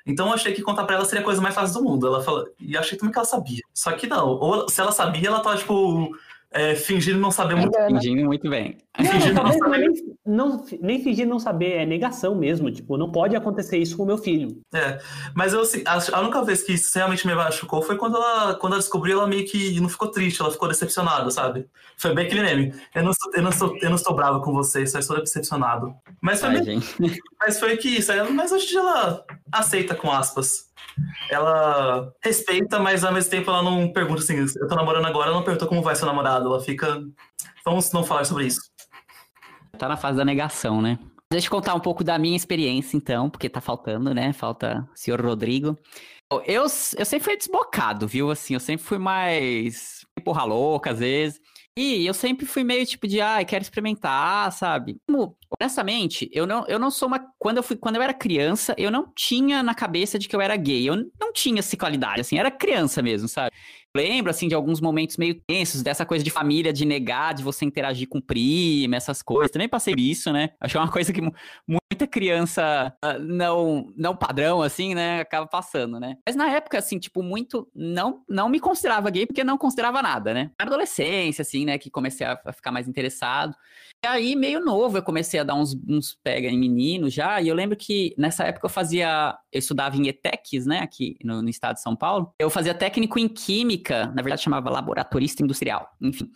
Então 0.05 0.27
eu 0.27 0.33
achei 0.33 0.53
que 0.53 0.61
contar 0.61 0.85
pra 0.85 0.95
ela 0.95 1.05
seria 1.05 1.21
a 1.21 1.25
coisa 1.25 1.41
mais 1.41 1.53
fácil 1.53 1.79
do 1.79 1.83
mundo. 1.83 2.07
Ela 2.07 2.23
fala, 2.23 2.45
e 2.59 2.77
achei 2.77 2.97
também 2.97 3.11
que 3.11 3.19
ela 3.19 3.27
sabia. 3.27 3.61
Só 3.73 3.91
que 3.91 4.07
não, 4.07 4.27
ou 4.27 4.69
se 4.69 4.79
ela 4.81 4.91
sabia, 4.91 5.27
ela 5.27 5.41
tava 5.41 5.57
tipo 5.57 6.09
é, 6.57 6.75
fingindo 6.75 7.19
não 7.19 7.31
saber 7.31 7.55
muito. 7.55 7.75
Engana. 7.77 7.99
Fingindo 8.01 8.25
muito 8.25 8.49
bem. 8.49 8.77
Fingindo 8.97 9.33
Não, 9.35 9.43
não 9.43 9.59
talvez 9.59 9.59
não, 9.59 9.69
saber. 9.69 9.77
nem, 9.89 10.15
não, 10.25 10.65
nem 10.81 11.03
fingir 11.03 11.27
não 11.27 11.39
saber, 11.39 11.71
é 11.73 11.85
negação 11.85 12.33
mesmo. 12.35 12.71
Tipo, 12.71 12.97
não 12.97 13.11
pode 13.11 13.35
acontecer 13.35 13.77
isso 13.77 13.95
com 13.95 14.03
o 14.03 14.05
meu 14.05 14.17
filho. 14.17 14.59
É, 14.73 14.99
mas 15.35 15.53
eu, 15.53 15.61
assim, 15.61 15.83
acho- 15.85 16.13
a 16.15 16.19
única 16.21 16.43
vez 16.43 16.63
que 16.63 16.73
isso 16.73 16.91
realmente 16.97 17.27
me 17.27 17.35
machucou 17.35 17.81
foi 17.81 17.95
quando 17.95 18.15
ela, 18.17 18.55
quando 18.55 18.73
ela 18.73 18.81
descobriu, 18.81 19.19
ela 19.19 19.27
meio 19.27 19.45
que 19.45 19.79
não 19.79 19.87
ficou 19.89 20.07
triste, 20.09 20.41
ela 20.41 20.51
ficou 20.51 20.67
decepcionada, 20.67 21.29
sabe? 21.29 21.67
Foi 21.97 22.13
bem 22.13 22.25
aquele 22.25 22.41
meme. 22.41 22.73
Eu 22.95 23.03
não, 23.03 23.11
estou, 23.11 23.31
eu, 23.35 23.41
não 23.43 23.49
estou, 23.49 23.77
eu 23.81 23.89
não 23.89 23.95
estou 23.95 24.15
brava 24.15 24.39
com 24.41 24.51
você, 24.53 24.85
só 24.87 24.97
estou 24.99 25.19
decepcionado. 25.19 25.93
Mas 26.21 26.39
foi, 26.39 26.49
Ai, 26.49 26.61
bem- 26.61 26.81
mas 27.39 27.59
foi 27.59 27.77
que 27.77 27.89
isso. 27.89 28.11
Mas 28.33 28.51
hoje 28.51 28.65
em 28.65 28.69
dia 28.69 28.79
ela 28.79 29.25
aceita 29.51 29.93
com 29.95 30.11
aspas. 30.11 30.65
Ela 31.29 32.11
respeita, 32.23 32.79
mas 32.79 33.03
ao 33.03 33.13
mesmo 33.13 33.29
tempo 33.29 33.51
ela 33.51 33.61
não 33.61 33.91
pergunta 33.91 34.21
assim, 34.21 34.37
eu 34.59 34.67
tô 34.67 34.75
namorando 34.75 35.05
agora, 35.05 35.27
ela 35.27 35.35
não 35.37 35.43
pergunta 35.43 35.67
como 35.67 35.81
vai 35.83 35.95
seu 35.95 36.07
namorado. 36.07 36.46
Ela 36.47 36.59
fica. 36.59 37.03
Vamos 37.63 37.91
não 37.91 38.03
falar 38.03 38.25
sobre 38.25 38.47
isso. 38.47 38.61
Tá 39.77 39.87
na 39.87 39.97
fase 39.97 40.17
da 40.17 40.25
negação, 40.25 40.81
né? 40.81 40.97
Deixa 41.31 41.47
eu 41.47 41.51
contar 41.51 41.75
um 41.75 41.79
pouco 41.79 42.03
da 42.03 42.17
minha 42.17 42.37
experiência, 42.37 42.95
então, 42.95 43.29
porque 43.29 43.49
tá 43.49 43.59
faltando, 43.59 44.13
né? 44.13 44.31
Falta 44.31 44.87
o 44.93 44.97
senhor 44.97 45.21
Rodrigo. 45.21 45.77
Eu, 46.45 46.63
eu 46.63 46.69
sempre 47.05 47.19
fui 47.19 47.37
desbocado, 47.37 48.07
viu? 48.07 48.31
Assim, 48.31 48.53
eu 48.53 48.59
sempre 48.59 48.85
fui 48.85 48.97
mais 48.97 50.05
porra 50.23 50.43
louca, 50.43 50.91
às 50.91 50.99
vezes. 50.99 51.39
E 51.77 52.05
eu 52.07 52.13
sempre 52.13 52.45
fui 52.45 52.63
meio 52.63 52.85
tipo 52.85 53.07
de, 53.07 53.21
ah, 53.21 53.43
quero 53.45 53.61
experimentar, 53.61 54.51
sabe? 54.51 54.97
Honestamente, 55.59 56.27
eu 56.33 56.47
não, 56.47 56.65
eu 56.67 56.79
não 56.79 56.89
sou 56.89 57.07
uma. 57.07 57.19
Quando 57.37 57.57
eu, 57.57 57.63
fui, 57.63 57.75
quando 57.75 57.97
eu 57.97 58.01
era 58.01 58.13
criança, 58.13 58.73
eu 58.77 58.89
não 58.89 59.11
tinha 59.15 59.61
na 59.61 59.75
cabeça 59.75 60.17
de 60.17 60.27
que 60.27 60.35
eu 60.35 60.41
era 60.41 60.55
gay. 60.55 60.89
Eu 60.89 60.95
não 61.19 61.31
tinha 61.31 61.59
essa 61.59 61.77
qualidade, 61.77 62.21
assim, 62.21 62.39
era 62.39 62.49
criança 62.49 63.01
mesmo, 63.01 63.27
sabe? 63.27 63.51
Lembro, 63.97 64.29
assim, 64.29 64.47
de 64.47 64.55
alguns 64.55 64.79
momentos 64.79 65.17
meio 65.17 65.35
tensos, 65.47 65.81
dessa 65.81 66.05
coisa 66.05 66.23
de 66.23 66.29
família, 66.29 66.71
de 66.71 66.85
negar, 66.85 67.33
de 67.33 67.43
você 67.43 67.65
interagir 67.65 68.07
com 68.07 68.21
prima, 68.21 68.95
essas 68.95 69.21
coisas. 69.21 69.51
Também 69.51 69.67
passei 69.67 69.95
isso, 69.97 70.31
né? 70.31 70.51
Acho 70.61 70.77
é 70.77 70.81
uma 70.81 70.91
coisa 70.91 71.11
que 71.11 71.21
muita 71.91 72.05
criança 72.05 72.93
uh, 73.03 73.19
não, 73.19 73.91
não 73.95 74.15
padrão, 74.15 74.61
assim, 74.61 74.93
né, 74.93 75.21
acaba 75.21 75.47
passando, 75.47 75.99
né? 75.99 76.17
Mas 76.25 76.35
na 76.35 76.49
época, 76.49 76.77
assim, 76.77 76.99
tipo, 76.99 77.23
muito, 77.23 77.67
não, 77.73 78.23
não 78.27 78.49
me 78.49 78.59
considerava 78.59 79.09
gay 79.09 79.25
porque 79.25 79.43
não 79.43 79.57
considerava 79.57 80.01
nada, 80.01 80.33
né? 80.33 80.51
Na 80.59 80.65
adolescência, 80.65 81.41
assim, 81.41 81.65
né, 81.65 81.77
que 81.77 81.89
comecei 81.89 82.27
a, 82.27 82.39
a 82.45 82.51
ficar 82.51 82.71
mais 82.71 82.87
interessado. 82.87 83.55
E 84.03 84.07
aí, 84.07 84.35
meio 84.35 84.59
novo, 84.59 84.97
eu 84.97 85.03
comecei 85.03 85.39
a 85.39 85.43
dar 85.43 85.55
uns, 85.55 85.75
uns 85.87 86.17
pega 86.23 86.47
em 86.47 86.59
menino 86.59 87.09
já, 87.09 87.41
e 87.41 87.47
eu 87.47 87.55
lembro 87.55 87.75
que 87.75 88.13
nessa 88.17 88.43
época 88.43 88.65
eu 88.65 88.69
fazia, 88.69 89.37
eu 89.51 89.59
estudava 89.59 89.95
em 89.95 90.07
ETECs, 90.07 90.65
né, 90.65 90.79
aqui 90.79 91.17
no, 91.23 91.41
no 91.41 91.49
estado 91.49 91.75
de 91.75 91.81
São 91.81 91.95
Paulo. 91.95 92.33
Eu 92.37 92.49
fazia 92.49 92.73
técnico 92.73 93.17
em 93.17 93.27
química, 93.27 94.07
na 94.07 94.21
verdade 94.21 94.41
chamava 94.41 94.69
laboratorista 94.69 95.41
industrial, 95.41 95.89
enfim. 96.01 96.29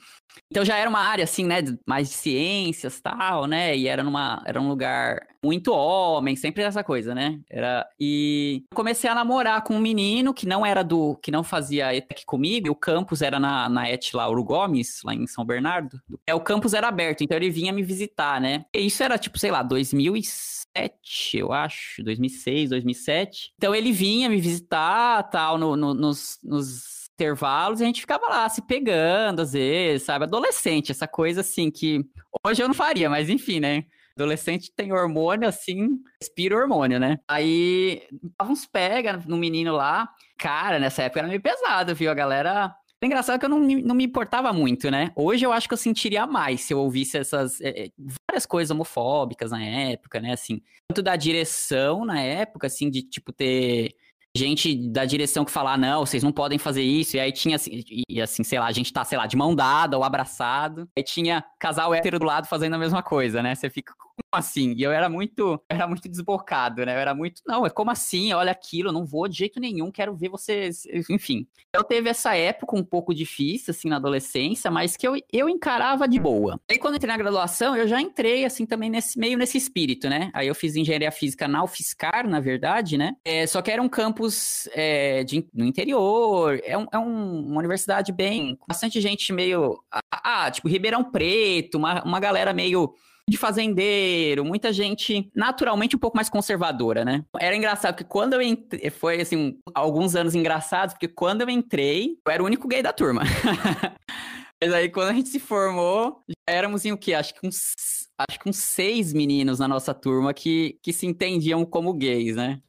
Então 0.49 0.63
já 0.63 0.77
era 0.77 0.89
uma 0.89 0.99
área, 0.99 1.25
assim, 1.25 1.45
né, 1.45 1.57
mais 1.85 2.09
de 2.09 2.15
ciências 2.15 3.01
tal, 3.01 3.45
né, 3.45 3.75
e 3.77 3.87
era 3.87 4.01
numa, 4.01 4.41
era 4.45 4.59
um 4.59 4.69
lugar 4.69 5.19
muito 5.43 5.73
homem, 5.73 6.35
sempre 6.35 6.63
essa 6.63 6.83
coisa, 6.83 7.15
né? 7.15 7.39
Era 7.49 7.87
e 7.99 8.63
comecei 8.73 9.09
a 9.09 9.15
namorar 9.15 9.63
com 9.63 9.75
um 9.75 9.79
menino 9.79 10.33
que 10.33 10.47
não 10.47 10.65
era 10.65 10.83
do, 10.83 11.15
que 11.21 11.31
não 11.31 11.43
fazia 11.43 11.95
ETEC 11.95 12.25
comigo, 12.25 12.69
o 12.69 12.75
campus 12.75 13.21
era 13.21 13.39
na, 13.39 13.67
na 13.67 13.89
ET 13.89 14.13
Lauro 14.13 14.43
Gomes, 14.43 15.01
lá 15.03 15.13
em 15.13 15.25
São 15.25 15.43
Bernardo. 15.43 15.99
É, 16.27 16.35
o 16.35 16.39
campus 16.39 16.73
era 16.73 16.87
aberto, 16.87 17.23
então 17.23 17.37
ele 17.37 17.49
vinha 17.49 17.73
me 17.73 17.81
visitar, 17.81 18.39
né? 18.39 18.65
E 18.73 18.85
isso 18.85 19.01
era 19.01 19.17
tipo, 19.17 19.39
sei 19.39 19.51
lá, 19.51 19.63
2007, 19.63 21.37
eu 21.37 21.51
acho, 21.51 22.03
2006, 22.03 22.69
2007. 22.69 23.53
Então 23.57 23.73
ele 23.73 23.91
vinha 23.91 24.29
me 24.29 24.39
visitar, 24.39 25.23
tal, 25.23 25.57
no, 25.57 25.75
no 25.75 25.93
nos, 25.93 26.37
nos 26.43 27.01
intervalos 27.15 27.79
e 27.79 27.83
a 27.83 27.85
gente 27.85 28.01
ficava 28.01 28.27
lá 28.27 28.49
se 28.49 28.61
pegando 28.61 29.41
às 29.41 29.53
vezes, 29.53 30.03
sabe? 30.03 30.25
Adolescente, 30.25 30.91
essa 30.91 31.07
coisa 31.07 31.41
assim 31.41 31.69
que 31.69 32.03
hoje 32.45 32.61
eu 32.61 32.67
não 32.67 32.75
faria, 32.75 33.09
mas 33.09 33.29
enfim, 33.29 33.59
né? 33.59 33.85
Adolescente 34.21 34.71
tem 34.75 34.91
hormônio, 34.91 35.47
assim, 35.47 35.99
respira 36.21 36.55
hormônio, 36.55 36.99
né? 36.99 37.17
Aí, 37.27 38.03
dava 38.37 38.51
uns 38.51 38.65
pega 38.65 39.21
no 39.27 39.37
menino 39.37 39.73
lá. 39.75 40.09
Cara, 40.37 40.79
nessa 40.79 41.03
época 41.03 41.19
era 41.21 41.27
meio 41.27 41.41
pesado, 41.41 41.93
viu? 41.95 42.11
A 42.11 42.15
galera 42.15 42.75
é 43.03 43.07
engraçado 43.07 43.39
que 43.39 43.45
eu 43.45 43.49
não, 43.49 43.59
não 43.59 43.95
me 43.95 44.03
importava 44.05 44.53
muito, 44.53 44.91
né? 44.91 45.11
Hoje 45.15 45.43
eu 45.43 45.51
acho 45.51 45.67
que 45.67 45.73
eu 45.73 45.77
sentiria 45.77 46.27
mais 46.27 46.61
se 46.61 46.73
eu 46.73 46.79
ouvisse 46.79 47.17
essas 47.17 47.59
é, 47.59 47.89
várias 48.29 48.45
coisas 48.45 48.69
homofóbicas 48.69 49.49
na 49.49 49.63
época, 49.63 50.19
né? 50.19 50.33
Assim, 50.33 50.61
tanto 50.87 51.01
da 51.01 51.15
direção 51.15 52.05
na 52.05 52.21
época, 52.21 52.67
assim, 52.67 52.91
de 52.91 53.01
tipo 53.01 53.33
ter 53.33 53.95
gente 54.35 54.89
da 54.89 55.05
direção 55.05 55.43
que 55.43 55.51
falar, 55.51 55.77
não, 55.77 56.05
vocês 56.05 56.23
não 56.23 56.31
podem 56.31 56.57
fazer 56.57 56.81
isso. 56.81 57.17
E 57.17 57.19
aí 57.19 57.31
tinha, 57.31 57.55
assim, 57.55 57.83
e 58.07 58.21
assim, 58.21 58.43
sei 58.43 58.59
lá, 58.59 58.67
a 58.67 58.71
gente 58.71 58.91
tá, 58.91 59.03
sei 59.03 59.17
lá, 59.17 59.27
de 59.27 59.35
mão 59.35 59.53
dada 59.55 59.97
ou 59.97 60.03
abraçado. 60.03 60.89
Aí 60.97 61.03
tinha 61.03 61.43
casal 61.59 61.93
hétero 61.93 62.19
do 62.19 62.25
lado 62.25 62.47
fazendo 62.47 62.75
a 62.75 62.79
mesma 62.79 63.03
coisa, 63.03 63.43
né? 63.43 63.55
Você 63.55 63.69
fica, 63.69 63.93
como 63.97 64.11
assim? 64.31 64.73
E 64.77 64.83
eu 64.83 64.91
era 64.91 65.09
muito, 65.09 65.61
era 65.67 65.87
muito 65.87 66.07
desbocado, 66.07 66.85
né? 66.85 66.95
Eu 66.95 66.99
era 66.99 67.13
muito, 67.13 67.41
não, 67.45 67.65
é 67.65 67.69
como 67.69 67.91
assim? 67.91 68.31
Olha 68.33 68.51
aquilo, 68.51 68.91
não 68.91 69.05
vou 69.05 69.27
de 69.27 69.37
jeito 69.37 69.59
nenhum, 69.59 69.91
quero 69.91 70.15
ver 70.15 70.29
vocês, 70.29 70.83
enfim. 71.09 71.45
Eu 71.73 71.83
teve 71.83 72.09
essa 72.09 72.35
época 72.35 72.75
um 72.75 72.83
pouco 72.83 73.13
difícil, 73.13 73.71
assim, 73.71 73.89
na 73.89 73.97
adolescência, 73.97 74.71
mas 74.71 74.95
que 74.95 75.07
eu, 75.07 75.15
eu 75.31 75.49
encarava 75.49 76.07
de 76.07 76.19
boa. 76.19 76.59
Aí 76.69 76.77
quando 76.77 76.95
entrei 76.95 77.11
na 77.11 77.17
graduação, 77.17 77.75
eu 77.75 77.87
já 77.87 77.99
entrei, 77.99 78.45
assim, 78.45 78.65
também 78.65 78.89
nesse 78.89 79.19
meio 79.19 79.37
nesse 79.37 79.57
espírito, 79.57 80.09
né? 80.09 80.31
Aí 80.33 80.47
eu 80.47 80.55
fiz 80.55 80.75
engenharia 80.75 81.11
física 81.11 81.47
na 81.47 81.63
UFSCar, 81.63 82.27
na 82.27 82.39
verdade, 82.39 82.97
né? 82.97 83.15
É, 83.25 83.45
só 83.47 83.61
que 83.61 83.71
era 83.71 83.81
um 83.81 83.89
campo 83.89 84.20
campus 84.21 84.67
é, 84.73 85.23
de, 85.23 85.47
no 85.53 85.65
interior, 85.65 86.59
é, 86.63 86.77
um, 86.77 86.87
é 86.91 86.99
um, 86.99 87.47
uma 87.47 87.59
universidade 87.59 88.11
bem. 88.11 88.57
bastante 88.67 89.01
gente 89.01 89.33
meio. 89.33 89.83
Ah, 90.11 90.49
tipo, 90.51 90.67
Ribeirão 90.67 91.03
Preto, 91.03 91.77
uma, 91.77 92.03
uma 92.03 92.19
galera 92.19 92.53
meio 92.53 92.93
de 93.27 93.37
fazendeiro, 93.37 94.43
muita 94.43 94.73
gente 94.73 95.31
naturalmente 95.33 95.95
um 95.95 95.99
pouco 95.99 96.17
mais 96.17 96.29
conservadora, 96.29 97.05
né? 97.05 97.23
Era 97.39 97.55
engraçado 97.55 97.95
que 97.95 98.03
quando 98.03 98.33
eu 98.33 98.41
entrei, 98.41 98.89
foi 98.89 99.21
assim, 99.21 99.57
alguns 99.73 100.15
anos 100.15 100.35
engraçados, 100.35 100.93
porque 100.93 101.07
quando 101.07 101.41
eu 101.41 101.49
entrei, 101.49 102.17
eu 102.25 102.31
era 102.31 102.43
o 102.43 102.45
único 102.45 102.67
gay 102.67 102.81
da 102.81 102.91
turma. 102.91 103.21
Mas 104.61 104.73
aí 104.73 104.89
quando 104.89 105.09
a 105.09 105.13
gente 105.13 105.29
se 105.29 105.39
formou, 105.39 106.21
já 106.27 106.55
éramos 106.55 106.85
em 106.85 106.91
o 106.91 106.97
quê? 106.97 107.13
Acho 107.13 107.33
que 107.33 107.47
uns, 107.47 107.73
acho 108.17 108.39
que 108.39 108.49
uns 108.49 108.57
seis 108.57 109.11
meninos 109.13 109.59
na 109.59 109.67
nossa 109.67 109.93
turma 109.93 110.33
que, 110.33 110.77
que 110.83 110.93
se 110.93 111.07
entendiam 111.07 111.65
como 111.65 111.93
gays, 111.93 112.35
né? 112.35 112.61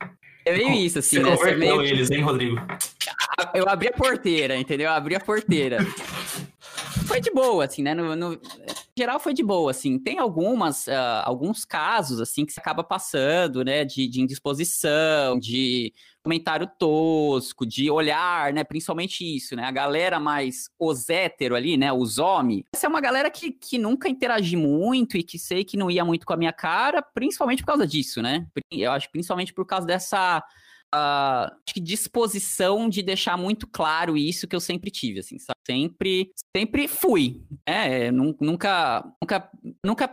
É 0.44 0.56
meio 0.56 0.72
isso, 0.72 0.98
assim. 0.98 1.16
Você 1.16 1.22
né? 1.22 1.36
converteu 1.36 1.76
meio... 1.76 1.82
eles, 1.82 2.10
hein, 2.10 2.22
Rodrigo? 2.22 2.56
Eu 3.54 3.68
abri 3.68 3.88
a 3.88 3.92
porteira, 3.92 4.56
entendeu? 4.56 4.88
Eu 4.88 4.92
abri 4.92 5.14
a 5.14 5.20
porteira. 5.20 5.78
foi 7.06 7.20
de 7.20 7.30
boa, 7.30 7.64
assim, 7.64 7.82
né? 7.82 7.94
No, 7.94 8.16
no, 8.16 8.40
geral 8.96 9.18
foi 9.18 9.32
de 9.32 9.42
boa, 9.42 9.70
assim. 9.70 9.98
Tem 9.98 10.18
algumas, 10.18 10.86
uh, 10.86 11.22
alguns 11.24 11.64
casos, 11.64 12.20
assim, 12.20 12.44
que 12.44 12.52
se 12.52 12.60
acaba 12.60 12.84
passando, 12.84 13.64
né? 13.64 13.84
De, 13.84 14.06
de 14.06 14.20
indisposição, 14.20 15.38
de 15.38 15.92
comentário 16.22 16.70
tosco, 16.78 17.66
de 17.66 17.90
olhar, 17.90 18.52
né? 18.52 18.62
Principalmente 18.64 19.24
isso, 19.24 19.56
né? 19.56 19.64
A 19.64 19.70
galera 19.70 20.20
mais 20.20 20.68
os 20.78 21.08
hétero 21.08 21.56
ali, 21.56 21.76
né? 21.76 21.92
Os 21.92 22.18
homens. 22.18 22.64
Essa 22.74 22.86
é 22.86 22.88
uma 22.88 23.00
galera 23.00 23.30
que, 23.30 23.50
que 23.50 23.78
nunca 23.78 24.08
interagi 24.08 24.56
muito 24.56 25.16
e 25.16 25.22
que 25.22 25.38
sei 25.38 25.64
que 25.64 25.76
não 25.76 25.90
ia 25.90 26.04
muito 26.04 26.26
com 26.26 26.32
a 26.32 26.36
minha 26.36 26.52
cara, 26.52 27.02
principalmente 27.02 27.62
por 27.62 27.68
causa 27.68 27.86
disso, 27.86 28.20
né? 28.20 28.46
Eu 28.70 28.92
acho 28.92 29.10
principalmente 29.10 29.52
por 29.52 29.66
causa 29.66 29.86
dessa 29.86 30.42
acho 30.92 31.74
que 31.74 31.80
disposição 31.80 32.88
de 32.88 33.02
deixar 33.02 33.36
muito 33.36 33.66
claro 33.66 34.16
isso 34.16 34.46
que 34.46 34.54
eu 34.54 34.60
sempre 34.60 34.90
tive, 34.90 35.20
assim, 35.20 35.38
sabe? 35.38 35.58
Sempre, 35.66 36.30
sempre 36.54 36.86
fui, 36.86 37.42
né? 37.66 38.10
Nunca, 38.10 39.04
nunca, 39.20 39.50
nunca, 39.84 40.08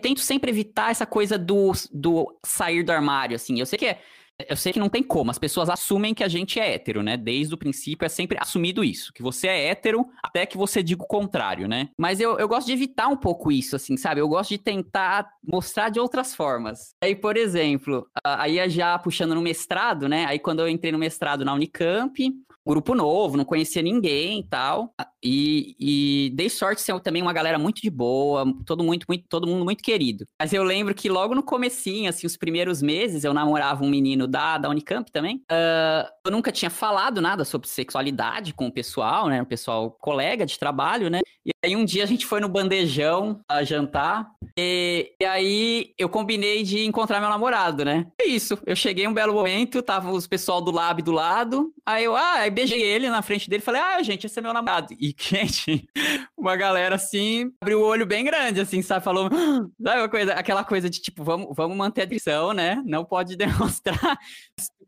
tento 0.00 0.20
sempre 0.20 0.50
evitar 0.50 0.90
essa 0.90 1.06
coisa 1.06 1.36
do, 1.36 1.72
do 1.92 2.38
sair 2.44 2.82
do 2.82 2.92
armário, 2.92 3.36
assim. 3.36 3.58
Eu 3.58 3.66
sei 3.66 3.78
que 3.78 3.86
é, 3.86 4.00
eu 4.48 4.56
sei 4.56 4.72
que 4.72 4.78
não 4.78 4.88
tem 4.88 5.02
como, 5.02 5.30
as 5.30 5.38
pessoas 5.38 5.68
assumem 5.68 6.14
que 6.14 6.24
a 6.24 6.28
gente 6.28 6.58
é 6.58 6.74
hétero, 6.74 7.02
né? 7.02 7.16
Desde 7.16 7.54
o 7.54 7.58
princípio 7.58 8.06
é 8.06 8.08
sempre 8.08 8.38
assumido 8.40 8.82
isso, 8.82 9.12
que 9.12 9.22
você 9.22 9.46
é 9.48 9.68
hétero 9.68 10.06
até 10.22 10.46
que 10.46 10.56
você 10.56 10.82
diga 10.82 11.02
o 11.02 11.06
contrário, 11.06 11.68
né? 11.68 11.88
Mas 11.98 12.20
eu, 12.20 12.38
eu 12.38 12.48
gosto 12.48 12.66
de 12.66 12.72
evitar 12.72 13.08
um 13.08 13.16
pouco 13.16 13.52
isso, 13.52 13.76
assim, 13.76 13.96
sabe? 13.96 14.20
Eu 14.20 14.28
gosto 14.28 14.50
de 14.50 14.58
tentar 14.58 15.28
mostrar 15.42 15.88
de 15.90 16.00
outras 16.00 16.34
formas. 16.34 16.94
Aí, 17.02 17.14
por 17.14 17.36
exemplo, 17.36 18.06
aí 18.24 18.68
já 18.68 18.98
puxando 18.98 19.34
no 19.34 19.42
mestrado, 19.42 20.08
né? 20.08 20.24
Aí 20.26 20.38
quando 20.38 20.60
eu 20.60 20.68
entrei 20.68 20.92
no 20.92 20.98
mestrado 20.98 21.44
na 21.44 21.54
Unicamp, 21.54 22.32
grupo 22.66 22.94
novo, 22.94 23.36
não 23.36 23.44
conhecia 23.44 23.82
ninguém 23.82 24.40
e 24.40 24.44
tal. 24.44 24.94
E, 25.22 25.76
e 25.78 26.30
dei 26.34 26.48
sorte 26.48 26.80
ser 26.80 26.98
também 27.00 27.22
uma 27.22 27.32
galera 27.32 27.58
muito 27.58 27.80
de 27.80 27.90
boa, 27.90 28.44
todo, 28.66 28.82
muito, 28.82 29.06
muito, 29.08 29.24
todo 29.28 29.46
mundo 29.46 29.64
muito 29.64 29.82
querido. 29.82 30.26
Mas 30.40 30.52
eu 30.52 30.62
lembro 30.62 30.94
que 30.94 31.08
logo 31.08 31.34
no 31.34 31.42
comecinho, 31.42 32.08
assim, 32.08 32.26
os 32.26 32.36
primeiros 32.36 32.82
meses, 32.82 33.24
eu 33.24 33.32
namorava 33.32 33.84
um 33.84 33.88
menino 33.88 34.26
da, 34.26 34.58
da 34.58 34.68
Unicamp 34.68 35.10
também. 35.10 35.36
Uh, 35.50 36.08
eu 36.26 36.32
nunca 36.32 36.50
tinha 36.50 36.70
falado 36.70 37.20
nada 37.20 37.44
sobre 37.44 37.68
sexualidade 37.68 38.52
com 38.52 38.66
o 38.66 38.72
pessoal, 38.72 39.28
né? 39.28 39.42
O 39.42 39.46
pessoal 39.46 39.90
colega 39.90 40.44
de 40.44 40.58
trabalho, 40.58 41.08
né? 41.08 41.20
E 41.44 41.50
aí 41.64 41.74
um 41.74 41.84
dia 41.84 42.04
a 42.04 42.06
gente 42.06 42.24
foi 42.24 42.40
no 42.40 42.48
bandejão 42.48 43.40
a 43.48 43.64
jantar. 43.64 44.30
E, 44.56 45.12
e 45.20 45.24
aí 45.24 45.92
eu 45.98 46.08
combinei 46.08 46.62
de 46.62 46.84
encontrar 46.84 47.20
meu 47.20 47.28
namorado, 47.28 47.84
né? 47.84 48.06
É 48.20 48.26
isso. 48.26 48.58
Eu 48.64 48.76
cheguei 48.76 49.06
um 49.06 49.14
belo 49.14 49.34
momento, 49.34 49.82
tava 49.82 50.10
os 50.12 50.26
pessoal 50.26 50.60
do 50.60 50.70
lab 50.70 51.02
do 51.02 51.10
lado. 51.10 51.72
Aí 51.84 52.04
eu, 52.04 52.16
ah, 52.16 52.34
aí 52.34 52.50
beijei 52.50 52.80
ele 52.80 53.10
na 53.10 53.22
frente 53.22 53.50
dele 53.50 53.62
falei, 53.62 53.80
ah, 53.80 54.02
gente, 54.02 54.26
esse 54.26 54.38
é 54.38 54.42
meu 54.42 54.52
namorado. 54.52 54.94
E, 54.98 55.11
gente, 55.18 55.88
uma 56.36 56.56
galera 56.56 56.94
assim, 56.94 57.50
abriu 57.60 57.80
o 57.80 57.84
olho 57.84 58.06
bem 58.06 58.24
grande, 58.24 58.60
assim, 58.60 58.82
sabe? 58.82 59.04
Falou, 59.04 59.28
sabe 59.82 60.00
uma 60.00 60.08
coisa, 60.08 60.32
aquela 60.34 60.64
coisa 60.64 60.88
de 60.88 61.00
tipo, 61.00 61.24
vamos, 61.24 61.48
vamos 61.56 61.76
manter 61.76 62.02
a 62.02 62.06
tradição, 62.06 62.52
né? 62.52 62.82
Não 62.86 63.04
pode 63.04 63.36
demonstrar 63.36 64.18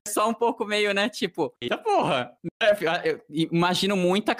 só 0.06 0.28
um 0.28 0.34
pouco 0.34 0.64
meio, 0.64 0.92
né? 0.92 1.08
Tipo, 1.08 1.52
eita 1.60 1.78
porra. 1.78 2.32
Eu 3.04 3.20
imagino 3.28 3.96
muito 3.96 4.30
a, 4.30 4.34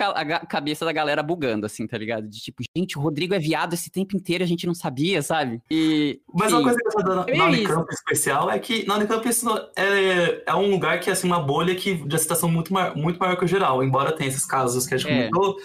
cabeça 0.47 0.85
da 0.85 0.93
galera 0.93 1.23
bugando, 1.23 1.66
assim, 1.66 1.86
tá 1.86 1.97
ligado? 1.97 2.28
De 2.28 2.39
tipo, 2.41 2.62
gente, 2.77 2.99
o 2.99 3.01
Rodrigo 3.01 3.35
é 3.35 3.39
viado 3.39 3.73
esse 3.73 3.91
tempo 3.91 4.16
inteiro, 4.16 4.45
a 4.45 4.47
gente 4.47 4.66
não 4.66 4.74
sabia, 4.74 5.23
sabe? 5.23 5.62
E. 5.70 6.20
Mas 6.32 6.53
uma 6.53 6.62
coisa 6.62 6.78
que 6.78 6.86
eu 6.86 6.93
tô 6.93 7.03
dando 7.03 7.36
na 7.36 7.47
Unicamp 7.47 7.93
especial 7.93 8.51
é 8.51 8.59
que 8.59 8.86
na 8.86 8.97
Unicamp 8.97 9.27
isso 9.28 9.49
é, 9.77 10.43
é 10.47 10.55
um 10.55 10.70
lugar 10.70 11.01
que, 11.01 11.11
assim, 11.11 11.27
uma 11.27 11.41
bolha 11.41 11.74
que 11.74 11.95
de 11.95 12.15
aceitação 12.15 12.49
muito 12.49 12.73
maior, 12.73 12.97
muito 12.97 13.19
maior 13.19 13.36
que 13.36 13.45
o 13.45 13.49
geral, 13.49 13.82
embora 13.82 14.12
tenha 14.12 14.28
esses 14.28 14.45
casos 14.45 14.86
que 14.86 14.95
a 14.95 14.99
gente 14.99 15.11
é. 15.11 15.28
comentou 15.28 15.57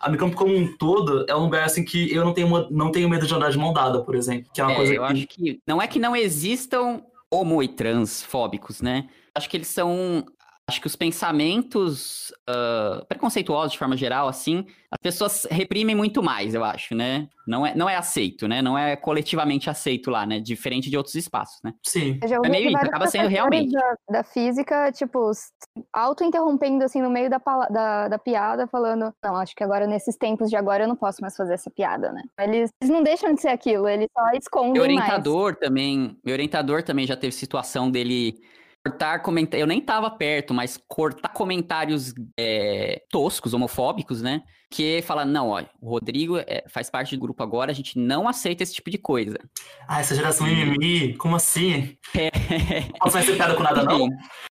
a 0.00 0.08
Unicamp 0.08 0.34
como 0.34 0.54
um 0.54 0.76
todo 0.76 1.24
é 1.28 1.34
um 1.34 1.44
lugar 1.44 1.64
assim 1.64 1.82
que 1.82 2.12
eu 2.12 2.24
não 2.24 2.34
tenho, 2.34 2.70
não 2.70 2.90
tenho 2.90 3.08
medo 3.08 3.26
de 3.26 3.34
andar 3.34 3.50
de 3.50 3.56
mão 3.56 3.72
dada, 3.72 4.02
por 4.02 4.14
exemplo. 4.14 4.50
Que 4.52 4.60
é 4.60 4.64
uma 4.64 4.72
É, 4.72 4.76
coisa 4.76 4.94
eu 4.94 5.06
que... 5.06 5.12
acho 5.12 5.26
que 5.28 5.60
não 5.66 5.80
é 5.80 5.86
que 5.86 5.98
não 5.98 6.14
existam 6.14 7.02
homo 7.30 7.62
e 7.62 7.68
transfóbicos, 7.68 8.82
né? 8.82 9.08
Acho 9.34 9.48
que 9.48 9.56
eles 9.56 9.68
são. 9.68 10.24
Acho 10.66 10.80
que 10.80 10.86
os 10.86 10.96
pensamentos 10.96 12.32
ah, 12.46 13.04
preconceituosos, 13.08 13.72
de 13.72 13.78
forma 13.78 13.96
geral, 13.96 14.28
assim, 14.28 14.66
as 14.90 14.98
pessoas 15.02 15.46
reprimem 15.50 15.94
muito 15.94 16.22
mais, 16.22 16.54
eu 16.54 16.62
acho, 16.62 16.94
né? 16.94 17.26
Não 17.46 17.66
é, 17.66 17.74
não 17.74 17.88
é 17.88 17.96
aceito, 17.96 18.46
né? 18.46 18.60
Não 18.62 18.76
é 18.76 18.96
coletivamente 18.96 19.68
aceito 19.68 20.10
lá, 20.10 20.26
né? 20.26 20.40
Diferente 20.40 20.88
de 20.88 20.96
outros 20.96 21.14
espaços, 21.14 21.60
né? 21.64 21.72
Sim. 21.82 22.18
É 22.22 22.48
meio 22.48 22.68
isso, 22.68 22.76
acaba 22.76 23.06
sendo 23.06 23.28
realmente. 23.28 23.72
Da, 23.72 23.96
da 24.10 24.22
física, 24.22 24.92
tipo, 24.92 25.30
auto-interrompendo, 25.92 26.84
assim, 26.84 27.02
no 27.02 27.10
meio 27.10 27.28
da, 27.28 27.40
da, 27.70 28.08
da 28.08 28.18
piada, 28.18 28.66
falando, 28.66 29.12
não, 29.22 29.36
acho 29.36 29.54
que 29.54 29.64
agora, 29.64 29.86
nesses 29.86 30.16
tempos 30.16 30.48
de 30.48 30.56
agora, 30.56 30.84
eu 30.84 30.88
não 30.88 30.96
posso 30.96 31.20
mais 31.20 31.36
fazer 31.36 31.54
essa 31.54 31.70
piada, 31.70 32.12
né? 32.12 32.22
Eles, 32.40 32.70
eles 32.80 32.92
não 32.92 33.02
deixam 33.02 33.34
de 33.34 33.40
ser 33.40 33.48
aquilo, 33.48 33.88
eles 33.88 34.08
só 34.12 34.30
escondem 34.36 34.72
Meu 34.72 34.82
mais. 34.82 34.96
orientador 34.96 35.56
também, 35.56 36.16
meu 36.24 36.34
orientador 36.34 36.82
também 36.82 37.06
já 37.06 37.16
teve 37.16 37.32
situação 37.32 37.90
dele 37.90 38.38
cortar 38.84 39.20
comentários. 39.20 39.62
Eu 39.62 39.66
nem 39.66 39.80
tava 39.80 40.10
perto, 40.10 40.52
mas 40.52 40.78
cortar 40.86 41.30
comentários 41.30 42.12
é, 42.38 43.02
toscos, 43.10 43.54
homofóbicos, 43.54 44.20
né? 44.20 44.42
Que 44.76 45.02
fala, 45.02 45.24
não, 45.24 45.50
ó, 45.50 45.62
o 45.80 45.88
Rodrigo 45.90 46.36
é, 46.38 46.64
faz 46.66 46.90
parte 46.90 47.14
do 47.14 47.20
grupo 47.20 47.40
agora, 47.44 47.70
a 47.70 47.74
gente 47.74 47.96
não 47.96 48.26
aceita 48.26 48.64
esse 48.64 48.74
tipo 48.74 48.90
de 48.90 48.98
coisa. 48.98 49.38
Ah, 49.86 50.00
essa 50.00 50.16
geração 50.16 50.48
mimimi, 50.48 51.14
como 51.14 51.36
assim? 51.36 51.96
É. 52.12 52.28
Não 53.04 53.12
mais 53.12 53.24
ser 53.24 53.36
piada 53.36 53.54
com 53.54 53.62
nada, 53.62 53.84
não? 53.84 54.08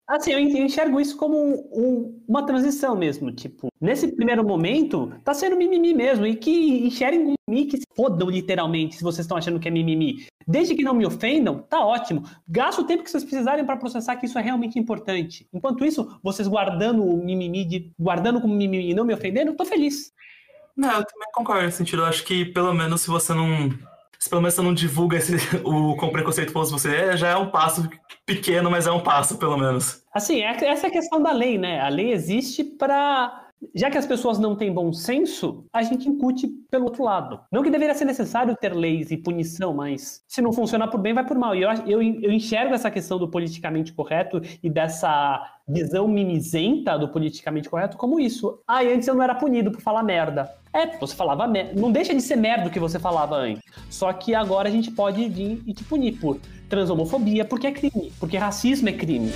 Assim, 0.07 0.31
eu 0.31 0.39
en- 0.39 0.57
eu 0.57 0.65
enxergo 0.65 1.01
isso 1.01 1.17
como 1.17 1.35
um- 1.37 1.69
um- 1.73 2.23
uma 2.25 2.45
transição 2.45 2.95
mesmo. 2.95 3.33
Tipo, 3.33 3.67
nesse 3.81 4.15
primeiro 4.15 4.45
momento, 4.45 5.11
tá 5.25 5.33
sendo 5.33 5.57
mimimi 5.57 5.93
mesmo. 5.93 6.25
E 6.25 6.35
que 6.35 6.85
enxerguem 6.87 7.21
o 7.27 7.33
mimimi 7.49 7.67
que 7.69 7.77
se 7.77 7.83
fodam 7.93 8.29
literalmente, 8.29 8.95
se 8.95 9.03
vocês 9.03 9.25
estão 9.25 9.37
achando 9.37 9.59
que 9.59 9.67
é 9.67 9.71
mimimi. 9.71 10.25
Desde 10.45 10.75
que 10.75 10.83
não 10.83 10.93
me 10.93 11.05
ofendam, 11.05 11.59
tá 11.69 11.85
ótimo. 11.85 12.23
Gasta 12.47 12.81
o 12.81 12.85
tempo 12.85 13.03
que 13.03 13.09
vocês 13.09 13.23
precisarem 13.23 13.65
para 13.65 13.77
processar 13.77 14.15
que 14.17 14.25
isso 14.25 14.37
é 14.37 14.41
realmente 14.41 14.77
importante. 14.77 15.47
Enquanto 15.53 15.85
isso, 15.85 16.19
vocês 16.21 16.47
guardando 16.49 17.03
o 17.03 17.23
mimimi, 17.23 17.63
de, 17.65 17.91
guardando 17.97 18.39
como 18.41 18.53
mimimi 18.53 18.91
e 18.91 18.93
não 18.93 19.05
me 19.05 19.13
ofendendo, 19.13 19.51
eu 19.51 19.55
tô 19.55 19.63
feliz. 19.65 20.11
Não, 20.75 20.89
eu 20.89 21.05
também 21.05 21.27
concordo 21.33 21.63
nesse 21.63 21.77
sentido. 21.77 22.01
Eu 22.01 22.05
acho 22.07 22.23
que 22.23 22.45
pelo 22.45 22.73
menos 22.73 23.01
se 23.01 23.07
você 23.09 23.33
não. 23.33 23.69
Se 24.17 24.29
pelo 24.29 24.41
menos 24.41 24.53
você 24.55 24.61
não 24.61 24.73
divulga 24.73 25.17
esse, 25.17 25.35
o 25.65 25.95
com 25.97 26.09
preconceituoso 26.09 26.71
você 26.77 26.95
é, 26.95 27.17
já 27.17 27.29
é 27.29 27.35
um 27.35 27.49
passo 27.49 27.89
pequeno, 28.25 28.71
mas 28.71 28.87
é 28.87 28.91
um 28.91 29.01
passo, 29.01 29.37
pelo 29.37 29.57
menos. 29.57 30.01
Assim, 30.13 30.41
é- 30.41 30.65
essa 30.65 30.87
é 30.87 30.89
a 30.89 30.93
questão 30.93 31.21
da 31.21 31.31
lei, 31.31 31.57
né? 31.57 31.81
A 31.81 31.89
lei 31.89 32.11
existe 32.11 32.63
para. 32.63 33.42
Já 33.73 33.89
que 33.89 33.97
as 33.97 34.05
pessoas 34.05 34.39
não 34.39 34.55
têm 34.55 34.71
bom 34.71 34.91
senso, 34.91 35.65
a 35.73 35.81
gente 35.83 36.09
incute 36.09 36.47
pelo 36.69 36.85
outro 36.85 37.03
lado. 37.03 37.39
Não 37.51 37.63
que 37.63 37.69
deveria 37.69 37.93
ser 37.95 38.05
necessário 38.05 38.55
ter 38.59 38.73
leis 38.73 39.11
e 39.11 39.17
punição, 39.17 39.73
mas 39.73 40.23
se 40.27 40.41
não 40.41 40.51
funcionar 40.51 40.87
por 40.87 40.99
bem, 40.99 41.13
vai 41.13 41.25
por 41.25 41.37
mal. 41.37 41.55
E 41.55 41.61
eu, 41.61 41.69
eu, 41.85 42.01
eu 42.01 42.31
enxergo 42.31 42.73
essa 42.73 42.91
questão 42.91 43.17
do 43.17 43.27
politicamente 43.27 43.93
correto 43.93 44.41
e 44.61 44.69
dessa 44.69 45.41
visão 45.67 46.07
mimizenta 46.07 46.97
do 46.97 47.07
politicamente 47.07 47.69
correto 47.69 47.97
como 47.97 48.19
isso. 48.19 48.59
Ah, 48.67 48.83
e 48.83 48.93
antes 48.93 49.07
eu 49.07 49.15
não 49.15 49.23
era 49.23 49.35
punido 49.35 49.71
por 49.71 49.81
falar 49.81 50.03
merda. 50.03 50.49
É, 50.73 50.97
você 50.97 51.15
falava 51.15 51.47
merda. 51.47 51.79
Não 51.79 51.91
deixa 51.91 52.13
de 52.13 52.21
ser 52.21 52.35
merda 52.35 52.67
o 52.67 52.71
que 52.71 52.79
você 52.79 52.99
falava 52.99 53.35
antes. 53.35 53.63
Só 53.89 54.11
que 54.11 54.33
agora 54.33 54.67
a 54.67 54.71
gente 54.71 54.91
pode 54.91 55.27
vir 55.29 55.61
e 55.65 55.73
te 55.73 55.83
punir 55.83 56.13
por 56.19 56.39
transhomofobia, 56.67 57.45
porque 57.45 57.67
é 57.67 57.71
crime. 57.71 58.11
Porque 58.19 58.37
racismo 58.37 58.89
é 58.89 58.93
crime. 58.93 59.31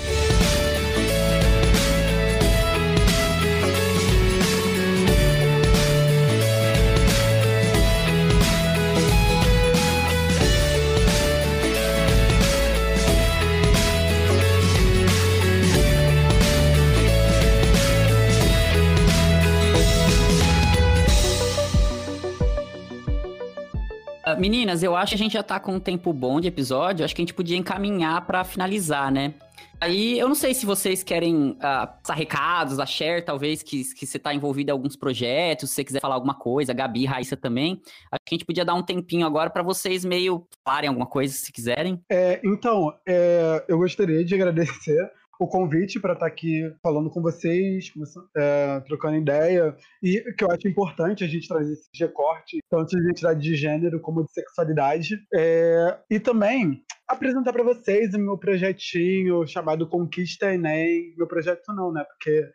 Meninas, 24.38 24.84
eu 24.84 24.96
acho 24.96 25.12
que 25.12 25.16
a 25.16 25.18
gente 25.18 25.34
já 25.34 25.44
tá 25.44 25.60
com 25.60 25.76
um 25.76 25.80
tempo 25.80 26.14
bom 26.14 26.40
de 26.40 26.48
episódio, 26.48 27.04
acho 27.04 27.16
que 27.16 27.22
a 27.22 27.26
gente 27.26 27.34
podia 27.34 27.58
encaminhar 27.58 28.26
pra 28.26 28.44
finalizar, 28.44 29.12
né? 29.12 29.34
Aí, 29.80 30.18
eu 30.18 30.28
não 30.28 30.34
sei 30.34 30.56
se 30.56 30.66
vocês 30.66 31.04
querem 31.04 31.56
ah, 31.60 31.86
passar 31.86 32.16
recados, 32.16 32.80
a 32.80 32.86
Cher, 32.86 33.24
talvez, 33.24 33.62
que, 33.62 33.84
que 33.94 34.08
você 34.08 34.18
tá 34.18 34.34
envolvido 34.34 34.72
em 34.72 34.74
alguns 34.74 34.96
projetos, 34.96 35.70
se 35.70 35.76
você 35.76 35.84
quiser 35.84 36.02
falar 36.02 36.16
alguma 36.16 36.34
coisa, 36.34 36.72
a 36.72 36.76
Gabi, 36.76 37.06
Raíssa 37.06 37.38
também. 37.38 37.80
Acho 38.12 38.22
que 38.26 38.34
a 38.34 38.38
gente 38.38 38.46
podia 38.46 38.66
dar 38.66 38.74
um 38.74 38.82
tempinho 38.82 39.26
agora 39.26 39.52
pra 39.52 39.62
vocês 39.62 40.04
meio 40.04 40.48
falarem 40.66 40.88
alguma 40.88 41.06
coisa, 41.06 41.32
se 41.34 41.52
quiserem. 41.52 42.02
É, 42.10 42.42
então, 42.44 42.92
é, 43.08 43.64
eu 43.68 43.78
gostaria 43.78 44.26
de 44.26 44.34
agradecer 44.34 45.12
o 45.40 45.48
convite 45.48 46.00
para 46.00 46.14
estar 46.14 46.26
aqui 46.26 46.74
falando 46.82 47.10
com 47.10 47.22
vocês, 47.22 47.92
é, 48.36 48.80
trocando 48.82 49.18
ideia, 49.18 49.76
e 50.02 50.22
que 50.38 50.44
eu 50.44 50.52
acho 50.52 50.68
importante 50.68 51.24
a 51.24 51.28
gente 51.28 51.48
trazer 51.48 51.74
esse 51.74 51.90
recorte, 52.00 52.60
tanto 52.70 52.90
de 52.96 53.02
identidade 53.04 53.40
de 53.42 53.56
gênero 53.56 54.00
como 54.00 54.24
de 54.26 54.32
sexualidade, 54.32 55.20
É, 55.34 55.98
e 56.10 56.20
também 56.20 56.84
apresentar 57.08 57.54
para 57.54 57.64
vocês 57.64 58.14
o 58.14 58.20
meu 58.20 58.38
projetinho 58.38 59.46
chamado 59.48 59.88
Conquista 59.88 60.54
Enem, 60.54 61.14
meu 61.18 61.28
projeto 61.28 61.74
não, 61.74 61.92
né, 61.92 62.04
porque 62.04 62.42
por- 62.42 62.52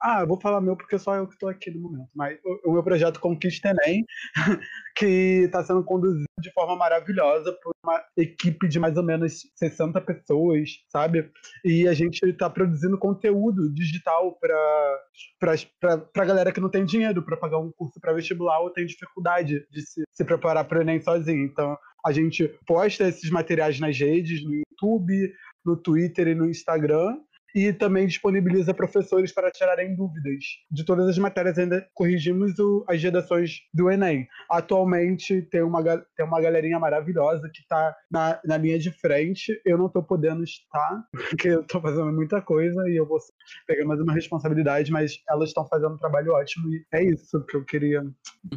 ah, 0.00 0.24
vou 0.24 0.40
falar 0.40 0.60
meu 0.60 0.76
porque 0.76 0.98
só 0.98 1.14
eu 1.16 1.26
que 1.26 1.34
estou 1.34 1.48
aqui 1.48 1.70
no 1.70 1.80
momento, 1.80 2.10
mas 2.14 2.38
o 2.64 2.72
meu 2.72 2.82
projeto 2.82 3.20
Conquista 3.20 3.70
Enem, 3.70 4.04
que 4.96 5.44
está 5.44 5.62
sendo 5.64 5.84
conduzido 5.84 6.24
de 6.40 6.52
forma 6.52 6.76
maravilhosa 6.76 7.52
por 7.62 7.72
uma 7.84 8.02
equipe 8.16 8.66
de 8.68 8.78
mais 8.78 8.96
ou 8.96 9.02
menos 9.02 9.42
60 9.56 10.00
pessoas, 10.00 10.70
sabe? 10.88 11.30
E 11.64 11.86
a 11.86 11.94
gente 11.94 12.20
está 12.24 12.48
produzindo 12.50 12.98
conteúdo 12.98 13.72
digital 13.72 14.38
para 14.40 15.96
a 16.16 16.24
galera 16.24 16.52
que 16.52 16.60
não 16.60 16.70
tem 16.70 16.84
dinheiro 16.84 17.22
para 17.22 17.36
pagar 17.36 17.58
um 17.58 17.70
curso 17.72 18.00
para 18.00 18.12
vestibular 18.12 18.60
ou 18.60 18.70
tem 18.70 18.86
dificuldade 18.86 19.66
de 19.70 19.82
se, 19.82 20.02
se 20.12 20.24
preparar 20.24 20.64
para 20.64 20.78
o 20.78 20.82
Enem 20.82 21.00
sozinho. 21.00 21.44
Então, 21.44 21.76
a 22.04 22.12
gente 22.12 22.48
posta 22.66 23.08
esses 23.08 23.30
materiais 23.30 23.78
nas 23.78 23.98
redes, 23.98 24.42
no 24.42 24.54
YouTube, 24.54 25.32
no 25.64 25.76
Twitter 25.76 26.28
e 26.28 26.34
no 26.34 26.48
Instagram. 26.48 27.18
E 27.54 27.72
também 27.72 28.06
disponibiliza 28.06 28.72
professores 28.74 29.32
para 29.32 29.50
tirarem 29.50 29.94
dúvidas 29.96 30.44
de 30.70 30.84
todas 30.84 31.08
as 31.08 31.18
matérias. 31.18 31.58
Ainda 31.58 31.86
corrigimos 31.94 32.58
o- 32.58 32.84
as 32.88 33.02
redações 33.02 33.60
do 33.74 33.90
Enem. 33.90 34.26
Atualmente 34.70 35.42
tem 35.42 35.62
uma, 35.62 35.82
tem 36.16 36.24
uma 36.26 36.40
galerinha 36.40 36.78
maravilhosa 36.78 37.50
que 37.52 37.60
está 37.60 37.94
na, 38.10 38.38
na 38.44 38.56
linha 38.56 38.78
de 38.78 38.90
frente. 38.92 39.60
Eu 39.64 39.76
não 39.78 39.86
estou 39.86 40.02
podendo 40.02 40.44
estar, 40.44 41.04
porque 41.30 41.48
eu 41.48 41.62
estou 41.62 41.80
fazendo 41.80 42.12
muita 42.12 42.40
coisa 42.40 42.88
e 42.88 42.96
eu 42.96 43.06
vou 43.06 43.18
pegar 43.66 43.84
mais 43.86 44.00
uma 44.00 44.12
responsabilidade, 44.12 44.92
mas 44.92 45.18
elas 45.28 45.48
estão 45.48 45.66
fazendo 45.66 45.94
um 45.94 45.98
trabalho 45.98 46.32
ótimo 46.32 46.68
e 46.72 46.84
é 46.92 47.04
isso 47.04 47.44
que 47.46 47.56
eu 47.56 47.64
queria 47.64 48.02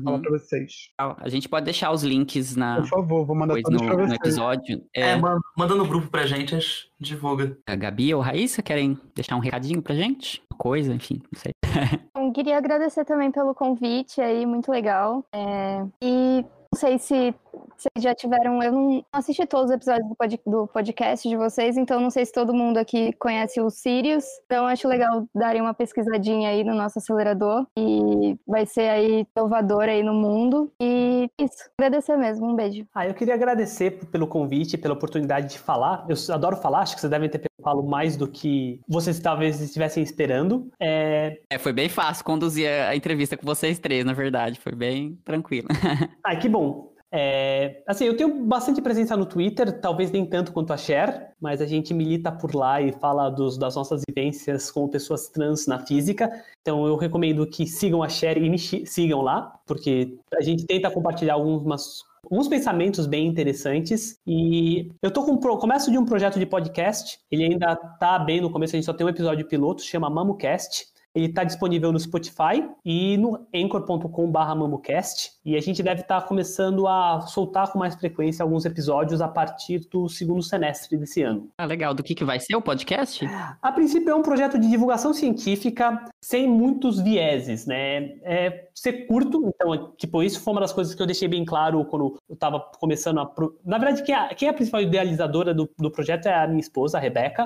falar 0.04 0.18
Uhum. 0.18 0.22
para 0.22 0.32
vocês. 0.32 0.72
A 0.98 1.30
gente 1.30 1.50
pode 1.50 1.66
deixar 1.66 1.92
os 1.92 2.04
links 2.04 2.56
na, 2.56 2.78
Por 2.82 2.88
favor, 2.88 3.26
vou 3.26 3.36
mandar 3.36 3.56
depois 3.56 3.64
todos 3.76 3.82
no, 3.82 3.88
para 3.88 3.98
no 4.04 4.08
vocês. 4.08 4.20
episódio. 4.20 4.84
É, 4.96 5.02
É, 5.12 5.16
man- 5.16 5.40
manda 5.58 5.76
no 5.76 5.88
grupo 5.88 6.10
pra 6.10 6.26
gente, 6.26 6.56
a 6.56 6.60
gente 6.60 6.90
divulga. 7.04 7.58
a 7.68 7.76
Gabi 7.76 8.14
ou 8.14 8.22
a 8.22 8.26
Raíssa 8.26 8.62
querem 8.62 8.98
deixar 9.16 9.36
um 9.36 9.40
recadinho 9.40 9.82
pra 9.82 9.96
gente? 9.96 10.42
Uma 10.52 10.58
coisa, 10.58 10.94
enfim, 10.94 11.22
não 11.32 11.40
sei. 11.40 11.52
Bom, 12.16 12.32
queria 12.32 12.58
agradecer 12.58 13.06
também 13.06 13.32
pelo 13.32 13.54
convite 13.54 14.22
aí, 14.22 14.46
muito 14.46 14.72
legal. 14.72 15.26
É, 15.34 15.86
e 16.02 16.42
não 16.42 16.80
sei 16.80 16.98
se 16.98 17.36
vocês 17.78 18.04
já 18.04 18.14
tiveram. 18.16 18.62
Eu 18.62 18.72
não 18.72 19.06
assisti 19.12 19.46
todos 19.46 19.66
os 19.70 19.76
episódios 19.76 20.08
do, 20.08 20.16
pod- 20.16 20.42
do 20.46 20.68
podcast 20.68 21.28
de 21.28 21.36
vocês, 21.36 21.78
então 21.78 22.00
não 22.00 22.10
sei 22.10 22.26
se 22.26 22.32
todo 22.32 22.54
mundo 22.54 22.78
aqui 22.78 23.14
conhece 23.14 23.60
o 23.62 23.70
Sirius. 23.70 24.26
Então 24.46 24.66
acho 24.66 24.88
legal 24.88 25.26
darem 25.34 25.62
uma 25.62 25.74
pesquisadinha 25.74 26.50
aí 26.50 26.64
no 26.64 26.74
nosso 26.74 27.00
acelerador. 27.00 27.66
E 27.78 28.38
vai 28.48 28.66
ser 28.66 28.90
aí 28.90 29.28
inovador 29.36 29.84
aí 29.84 30.04
no 30.04 30.14
mundo. 30.14 30.72
E 30.82 31.30
isso, 31.40 31.70
agradecer 31.78 32.18
mesmo. 32.18 32.48
Um 32.48 32.56
beijo. 32.56 32.86
Ah, 32.94 33.08
eu 33.08 33.14
queria 33.14 33.34
agradecer 33.34 33.92
pelo 34.12 34.28
convite, 34.28 34.78
pela 34.78 34.94
oportunidade 34.94 35.50
de 35.50 35.60
falar. 35.60 36.06
Eu 36.08 36.16
adoro 36.34 36.58
falar, 36.58 36.80
acho 36.82 36.96
que 36.96 37.02
vocês 37.02 37.12
devem 37.12 37.30
ter 37.30 37.40
pego 37.40 37.50
falo 37.64 37.82
mais 37.82 38.18
do 38.18 38.28
que 38.28 38.82
vocês 38.90 39.20
talvez 39.22 39.62
estivessem 39.62 40.04
esperando. 40.04 40.70
É... 40.80 41.40
É, 41.50 41.58
foi 41.58 41.72
bem 41.72 41.88
fácil 41.88 42.26
conduzir 42.26 42.68
a 42.70 42.94
a 42.94 42.96
entrevista 42.96 43.36
com 43.38 43.46
vocês 43.46 43.80
três, 43.80 44.04
na 44.06 44.14
verdade. 44.14 44.60
Foi 44.60 44.74
bem 44.74 45.18
tranquilo. 45.24 45.68
Ah, 46.24 46.36
que 46.36 46.48
bom. 46.48 46.93
É, 47.16 47.84
assim, 47.86 48.06
eu 48.06 48.18
tenho 48.18 48.44
bastante 48.44 48.82
presença 48.82 49.16
no 49.16 49.28
Twitter, 49.28 49.80
talvez 49.80 50.10
nem 50.10 50.26
tanto 50.26 50.52
quanto 50.52 50.74
a 50.74 50.78
Cher, 50.78 51.32
mas 51.40 51.62
a 51.62 51.66
gente 51.68 51.94
milita 51.94 52.32
por 52.32 52.56
lá 52.56 52.82
e 52.82 52.92
fala 52.92 53.30
dos- 53.30 53.56
das 53.56 53.76
nossas 53.76 54.02
vivências 54.08 54.72
com 54.72 54.88
pessoas 54.88 55.28
trans 55.30 55.68
na 55.68 55.78
física. 55.86 56.32
Então 56.62 56.88
eu 56.88 56.96
recomendo 56.96 57.46
que 57.46 57.68
sigam 57.68 58.02
a 58.02 58.10
Cher 58.10 58.38
e 58.40 58.50
me 58.50 58.58
sigam 58.58 59.22
lá, 59.22 59.60
porque 59.68 60.18
a 60.34 60.42
gente 60.42 60.66
tenta 60.66 60.90
compartilhar 60.90 61.36
algumas, 61.36 62.02
alguns 62.24 62.48
pensamentos 62.48 63.06
bem 63.06 63.28
interessantes. 63.28 64.18
E 64.26 64.90
eu 65.00 65.12
tô 65.12 65.24
com 65.24 65.38
começo 65.38 65.92
de 65.92 66.00
um 66.00 66.06
projeto 66.06 66.40
de 66.40 66.48
podcast, 66.48 67.20
ele 67.30 67.44
ainda 67.44 67.76
tá 67.76 68.18
bem 68.18 68.42
no 68.42 68.50
começo, 68.50 68.76
a 68.76 68.78
gente 68.78 68.86
só 68.86 68.94
tem 68.94 69.06
um 69.06 69.10
episódio 69.10 69.48
piloto, 69.48 69.84
chama 69.84 70.10
MamoCast. 70.10 70.92
Ele 71.16 71.28
está 71.28 71.44
disponível 71.44 71.92
no 71.92 72.00
Spotify 72.00 72.68
e 72.84 73.18
no 73.18 73.46
anchor.com.br 73.54 74.56
mamocast. 74.56 75.34
E 75.46 75.56
a 75.56 75.62
gente 75.62 75.84
deve 75.84 76.02
estar 76.02 76.22
tá 76.22 76.28
começando 76.28 76.88
a 76.88 77.22
soltar 77.22 77.72
com 77.72 77.78
mais 77.78 77.96
frequência 77.96 78.42
alguns 78.42 78.66
episódios 78.66 79.22
a 79.22 79.28
partir 79.28 79.88
do 79.92 80.10
segundo 80.10 80.42
semestre 80.42 80.98
desse 80.98 81.22
ano. 81.22 81.50
Ah, 81.58 81.66
legal. 81.66 81.94
Do 81.94 82.02
que, 82.02 82.16
que 82.16 82.26
vai 82.26 82.40
ser 82.40 82.56
o 82.56 82.62
podcast? 82.62 83.26
A 83.62 83.72
princípio 83.72 84.10
é 84.10 84.16
um 84.16 84.24
projeto 84.24 84.58
de 84.58 84.68
divulgação 84.70 85.14
científica 85.14 86.04
sem 86.20 86.48
muitos 86.48 87.00
vieses, 87.00 87.68
né? 87.68 88.16
É 88.24 88.70
ser 88.74 89.06
curto, 89.06 89.54
então, 89.54 89.94
tipo, 89.98 90.24
isso 90.24 90.42
foi 90.42 90.54
uma 90.54 90.62
das 90.62 90.74
coisas 90.74 90.96
que 90.96 91.02
eu 91.02 91.06
deixei 91.06 91.28
bem 91.28 91.46
claro 91.46 91.86
quando 91.86 92.18
eu 92.28 92.34
estava 92.34 92.60
começando 92.80 93.20
a. 93.20 93.26
Pro... 93.26 93.60
Na 93.64 93.78
verdade, 93.78 94.04
quem 94.04 94.16
é, 94.16 94.34
quem 94.34 94.48
é 94.48 94.52
a 94.52 94.54
principal 94.54 94.82
idealizadora 94.82 95.54
do, 95.54 95.70
do 95.78 95.92
projeto 95.92 96.26
é 96.26 96.34
a 96.34 96.48
minha 96.48 96.60
esposa, 96.60 96.98
a 96.98 97.02
Rebeca. 97.02 97.46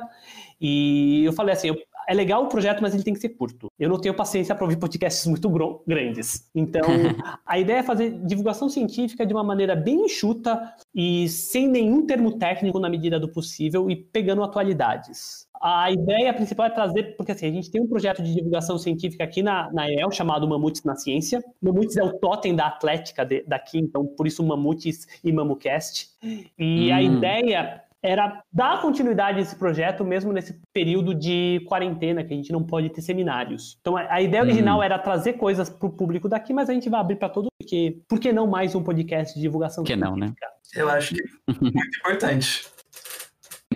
E 0.59 1.23
eu 1.25 1.33
falei 1.33 1.53
assim: 1.53 1.69
eu, 1.69 1.75
é 2.07 2.13
legal 2.13 2.45
o 2.45 2.47
projeto, 2.47 2.81
mas 2.81 2.93
ele 2.93 3.03
tem 3.03 3.13
que 3.13 3.19
ser 3.19 3.29
curto. 3.29 3.67
Eu 3.77 3.89
não 3.89 3.99
tenho 3.99 4.15
paciência 4.15 4.55
para 4.55 4.63
ouvir 4.63 4.77
podcasts 4.77 5.27
muito 5.27 5.49
grandes. 5.85 6.49
Então, 6.55 6.81
a 7.45 7.59
ideia 7.59 7.79
é 7.79 7.83
fazer 7.83 8.11
divulgação 8.25 8.69
científica 8.69 9.25
de 9.25 9.33
uma 9.33 9.43
maneira 9.43 9.75
bem 9.75 10.05
enxuta 10.05 10.73
e 10.95 11.27
sem 11.27 11.67
nenhum 11.67 12.05
termo 12.05 12.37
técnico 12.37 12.79
na 12.79 12.89
medida 12.89 13.19
do 13.19 13.27
possível 13.27 13.89
e 13.89 13.95
pegando 13.95 14.41
atualidades. 14.41 15.45
A 15.61 15.91
ideia 15.91 16.33
principal 16.33 16.67
é 16.67 16.69
trazer, 16.69 17.15
porque 17.17 17.31
assim, 17.31 17.47
a 17.47 17.51
gente 17.51 17.69
tem 17.69 17.81
um 17.81 17.87
projeto 17.87 18.21
de 18.23 18.33
divulgação 18.33 18.77
científica 18.77 19.23
aqui 19.23 19.41
na, 19.41 19.71
na 19.73 19.91
EL 19.91 20.11
chamado 20.11 20.47
Mamutes 20.47 20.83
na 20.83 20.95
Ciência. 20.95 21.43
Mamutes 21.61 21.97
é 21.97 22.03
o 22.03 22.13
totem 22.19 22.55
da 22.55 22.67
atlética 22.67 23.25
de, 23.25 23.43
daqui, 23.43 23.79
então 23.79 24.05
por 24.05 24.27
isso 24.27 24.43
Mamutes 24.43 25.07
e 25.23 25.31
Mamucast. 25.31 26.09
E 26.57 26.89
hum. 26.89 26.93
a 26.93 27.01
ideia 27.01 27.86
era 28.03 28.41
dar 28.51 28.81
continuidade 28.81 29.39
a 29.39 29.41
esse 29.41 29.55
projeto 29.55 30.03
mesmo 30.03 30.31
nesse 30.31 30.59
período 30.73 31.15
de 31.15 31.63
quarentena, 31.67 32.23
que 32.23 32.33
a 32.33 32.37
gente 32.37 32.51
não 32.51 32.63
pode 32.63 32.89
ter 32.89 33.01
seminários. 33.01 33.77
Então 33.81 33.97
a, 33.97 34.21
ideia 34.21 34.43
original 34.43 34.79
hum. 34.79 34.83
era 34.83 34.99
trazer 34.99 35.33
coisas 35.33 35.69
para 35.69 35.87
o 35.87 35.91
público 35.91 36.29
daqui, 36.29 36.53
mas 36.53 36.69
a 36.69 36.73
gente 36.73 36.89
vai 36.89 36.99
abrir 36.99 37.15
para 37.15 37.29
todo 37.29 37.47
porque 37.59 38.01
por 38.07 38.19
que 38.19 38.31
não 38.31 38.47
mais 38.47 38.75
um 38.75 38.83
podcast 38.83 39.35
de 39.35 39.41
divulgação 39.41 39.83
que 39.83 39.95
não, 39.95 40.15
né? 40.15 40.33
Eu 40.75 40.89
acho 40.89 41.15
que 41.15 41.21
é 41.21 41.53
muito 41.59 41.77
importante. 41.99 42.65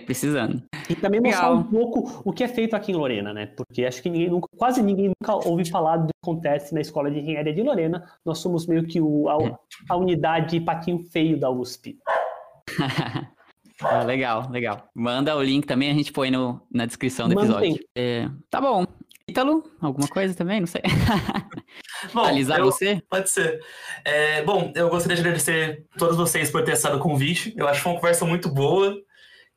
Precisando. 0.06 0.62
E 0.88 0.96
também 0.96 1.20
mostrar 1.20 1.50
Legal. 1.50 1.58
um 1.58 1.64
pouco 1.64 2.22
o 2.24 2.32
que 2.32 2.42
é 2.42 2.48
feito 2.48 2.74
aqui 2.74 2.90
em 2.90 2.96
Lorena, 2.96 3.32
né? 3.32 3.46
Porque 3.46 3.84
acho 3.84 4.02
que 4.02 4.10
ninguém 4.10 4.30
nunca, 4.30 4.48
quase 4.56 4.82
ninguém 4.82 5.08
nunca 5.08 5.34
ouve 5.48 5.68
falar 5.70 5.98
do 5.98 6.06
que 6.06 6.12
acontece 6.22 6.74
na 6.74 6.80
Escola 6.80 7.10
de 7.10 7.20
Engenharia 7.20 7.52
de 7.52 7.62
Lorena. 7.62 8.04
Nós 8.24 8.38
somos 8.38 8.66
meio 8.66 8.84
que 8.84 9.00
o, 9.00 9.28
a, 9.28 9.58
a 9.90 9.96
unidade 9.96 10.60
patinho 10.60 10.98
feio 11.10 11.38
da 11.38 11.50
USP. 11.50 11.98
Ah, 13.82 14.02
legal, 14.04 14.48
legal. 14.50 14.88
Manda 14.94 15.36
o 15.36 15.42
link 15.42 15.66
também, 15.66 15.90
a 15.90 15.94
gente 15.94 16.12
põe 16.12 16.30
no, 16.30 16.60
na 16.70 16.86
descrição 16.86 17.28
do 17.28 17.38
episódio. 17.38 17.78
É, 17.94 18.28
tá 18.50 18.60
bom. 18.60 18.86
Ítalo, 19.28 19.64
alguma 19.80 20.08
coisa 20.08 20.34
também? 20.34 20.60
Não 20.60 20.66
sei. 20.66 20.82
Bom, 22.12 22.24
Alisar 22.24 22.58
eu, 22.58 22.64
você? 22.64 23.00
Pode 23.08 23.30
ser. 23.30 23.60
É, 24.04 24.42
bom, 24.42 24.72
eu 24.74 24.88
gostaria 24.88 25.14
de 25.14 25.22
agradecer 25.22 25.86
a 25.94 25.98
todos 25.98 26.16
vocês 26.16 26.50
por 26.50 26.64
ter 26.64 26.72
acessado 26.72 26.96
o 26.96 27.00
convite. 27.00 27.54
Eu 27.56 27.68
acho 27.68 27.78
que 27.78 27.84
foi 27.84 27.92
uma 27.92 28.00
conversa 28.00 28.24
muito 28.24 28.48
boa 28.52 29.00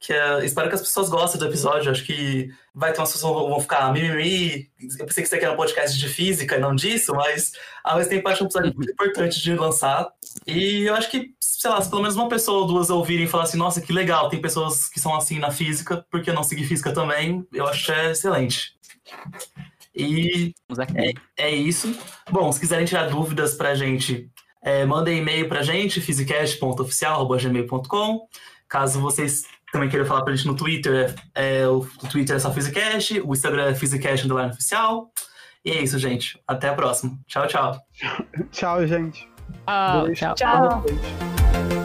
que 0.05 0.13
é, 0.13 0.45
espero 0.45 0.69
que 0.69 0.75
as 0.75 0.81
pessoas 0.81 1.09
gostem 1.09 1.39
do 1.39 1.47
episódio. 1.47 1.91
Acho 1.91 2.05
que 2.05 2.49
vai 2.73 2.93
ter 2.93 2.99
umas 2.99 3.11
pessoas 3.11 3.43
que 3.43 3.49
vão 3.49 3.59
ficar 3.59 3.91
mimimi. 3.91 4.69
Eu 4.99 5.05
pensei 5.05 5.23
que 5.23 5.27
isso 5.27 5.35
aqui 5.35 5.45
era 5.45 5.53
um 5.53 5.57
podcast 5.57 5.97
de 5.97 6.07
física 6.07 6.55
e 6.55 6.59
não 6.59 6.75
disso, 6.75 7.13
mas 7.15 7.53
ao 7.83 7.97
mesmo 7.97 8.11
tempo 8.11 8.29
acho 8.29 8.43
um 8.43 8.45
episódio 8.45 8.73
muito 8.75 8.91
importante 8.91 9.41
de 9.41 9.55
lançar. 9.55 10.07
E 10.45 10.83
eu 10.83 10.93
acho 10.93 11.09
que, 11.09 11.33
sei 11.39 11.71
lá, 11.71 11.81
se 11.81 11.89
pelo 11.89 12.01
menos 12.01 12.15
uma 12.15 12.29
pessoa 12.29 12.59
ou 12.59 12.67
duas 12.67 12.89
ouvirem 12.89 13.25
e 13.25 13.27
falar 13.27 13.45
assim, 13.45 13.57
nossa, 13.57 13.81
que 13.81 13.91
legal, 13.91 14.29
tem 14.29 14.39
pessoas 14.39 14.87
que 14.87 14.99
são 14.99 15.15
assim 15.15 15.39
na 15.39 15.49
física, 15.49 16.05
por 16.11 16.21
que 16.21 16.31
não 16.31 16.43
seguir 16.43 16.65
física 16.65 16.93
também? 16.93 17.43
Eu 17.51 17.65
acho 17.65 17.91
é 17.91 18.11
excelente. 18.11 18.75
E 19.95 20.53
é, 20.95 21.13
é, 21.47 21.51
isso. 21.51 21.97
Bom, 22.29 22.51
se 22.51 22.59
quiserem 22.59 22.85
tirar 22.85 23.09
dúvidas 23.09 23.55
pra 23.55 23.73
gente, 23.73 24.29
é, 24.61 24.85
mandem 24.85 25.17
e-mail 25.19 25.47
pra 25.47 25.63
gente, 25.63 26.01
physicast.oficial.gmail.com. 26.01 28.27
Caso 28.67 28.99
vocês 28.99 29.45
também 29.75 29.89
queira 29.89 30.05
falar 30.05 30.23
pra 30.23 30.33
gente 30.33 30.47
no 30.47 30.55
Twitter, 30.55 31.13
é, 31.35 31.59
é, 31.59 31.67
o, 31.67 31.79
o 31.79 32.07
Twitter 32.09 32.37
é 32.37 32.39
só 32.39 32.49
Physicast, 32.51 33.19
o 33.19 33.33
Instagram 33.33 33.65
é 33.65 33.75
Physicast 33.75 34.25
Underline 34.25 34.51
Oficial. 34.51 35.11
E 35.65 35.71
é 35.71 35.81
isso, 35.81 35.99
gente. 35.99 36.39
Até 36.47 36.69
a 36.69 36.73
próxima. 36.73 37.17
Tchau, 37.27 37.47
tchau. 37.47 37.77
tchau, 38.51 38.87
gente. 38.87 39.27
Ah, 39.67 40.03
tchau. 40.13 40.35
tchau. 40.35 41.84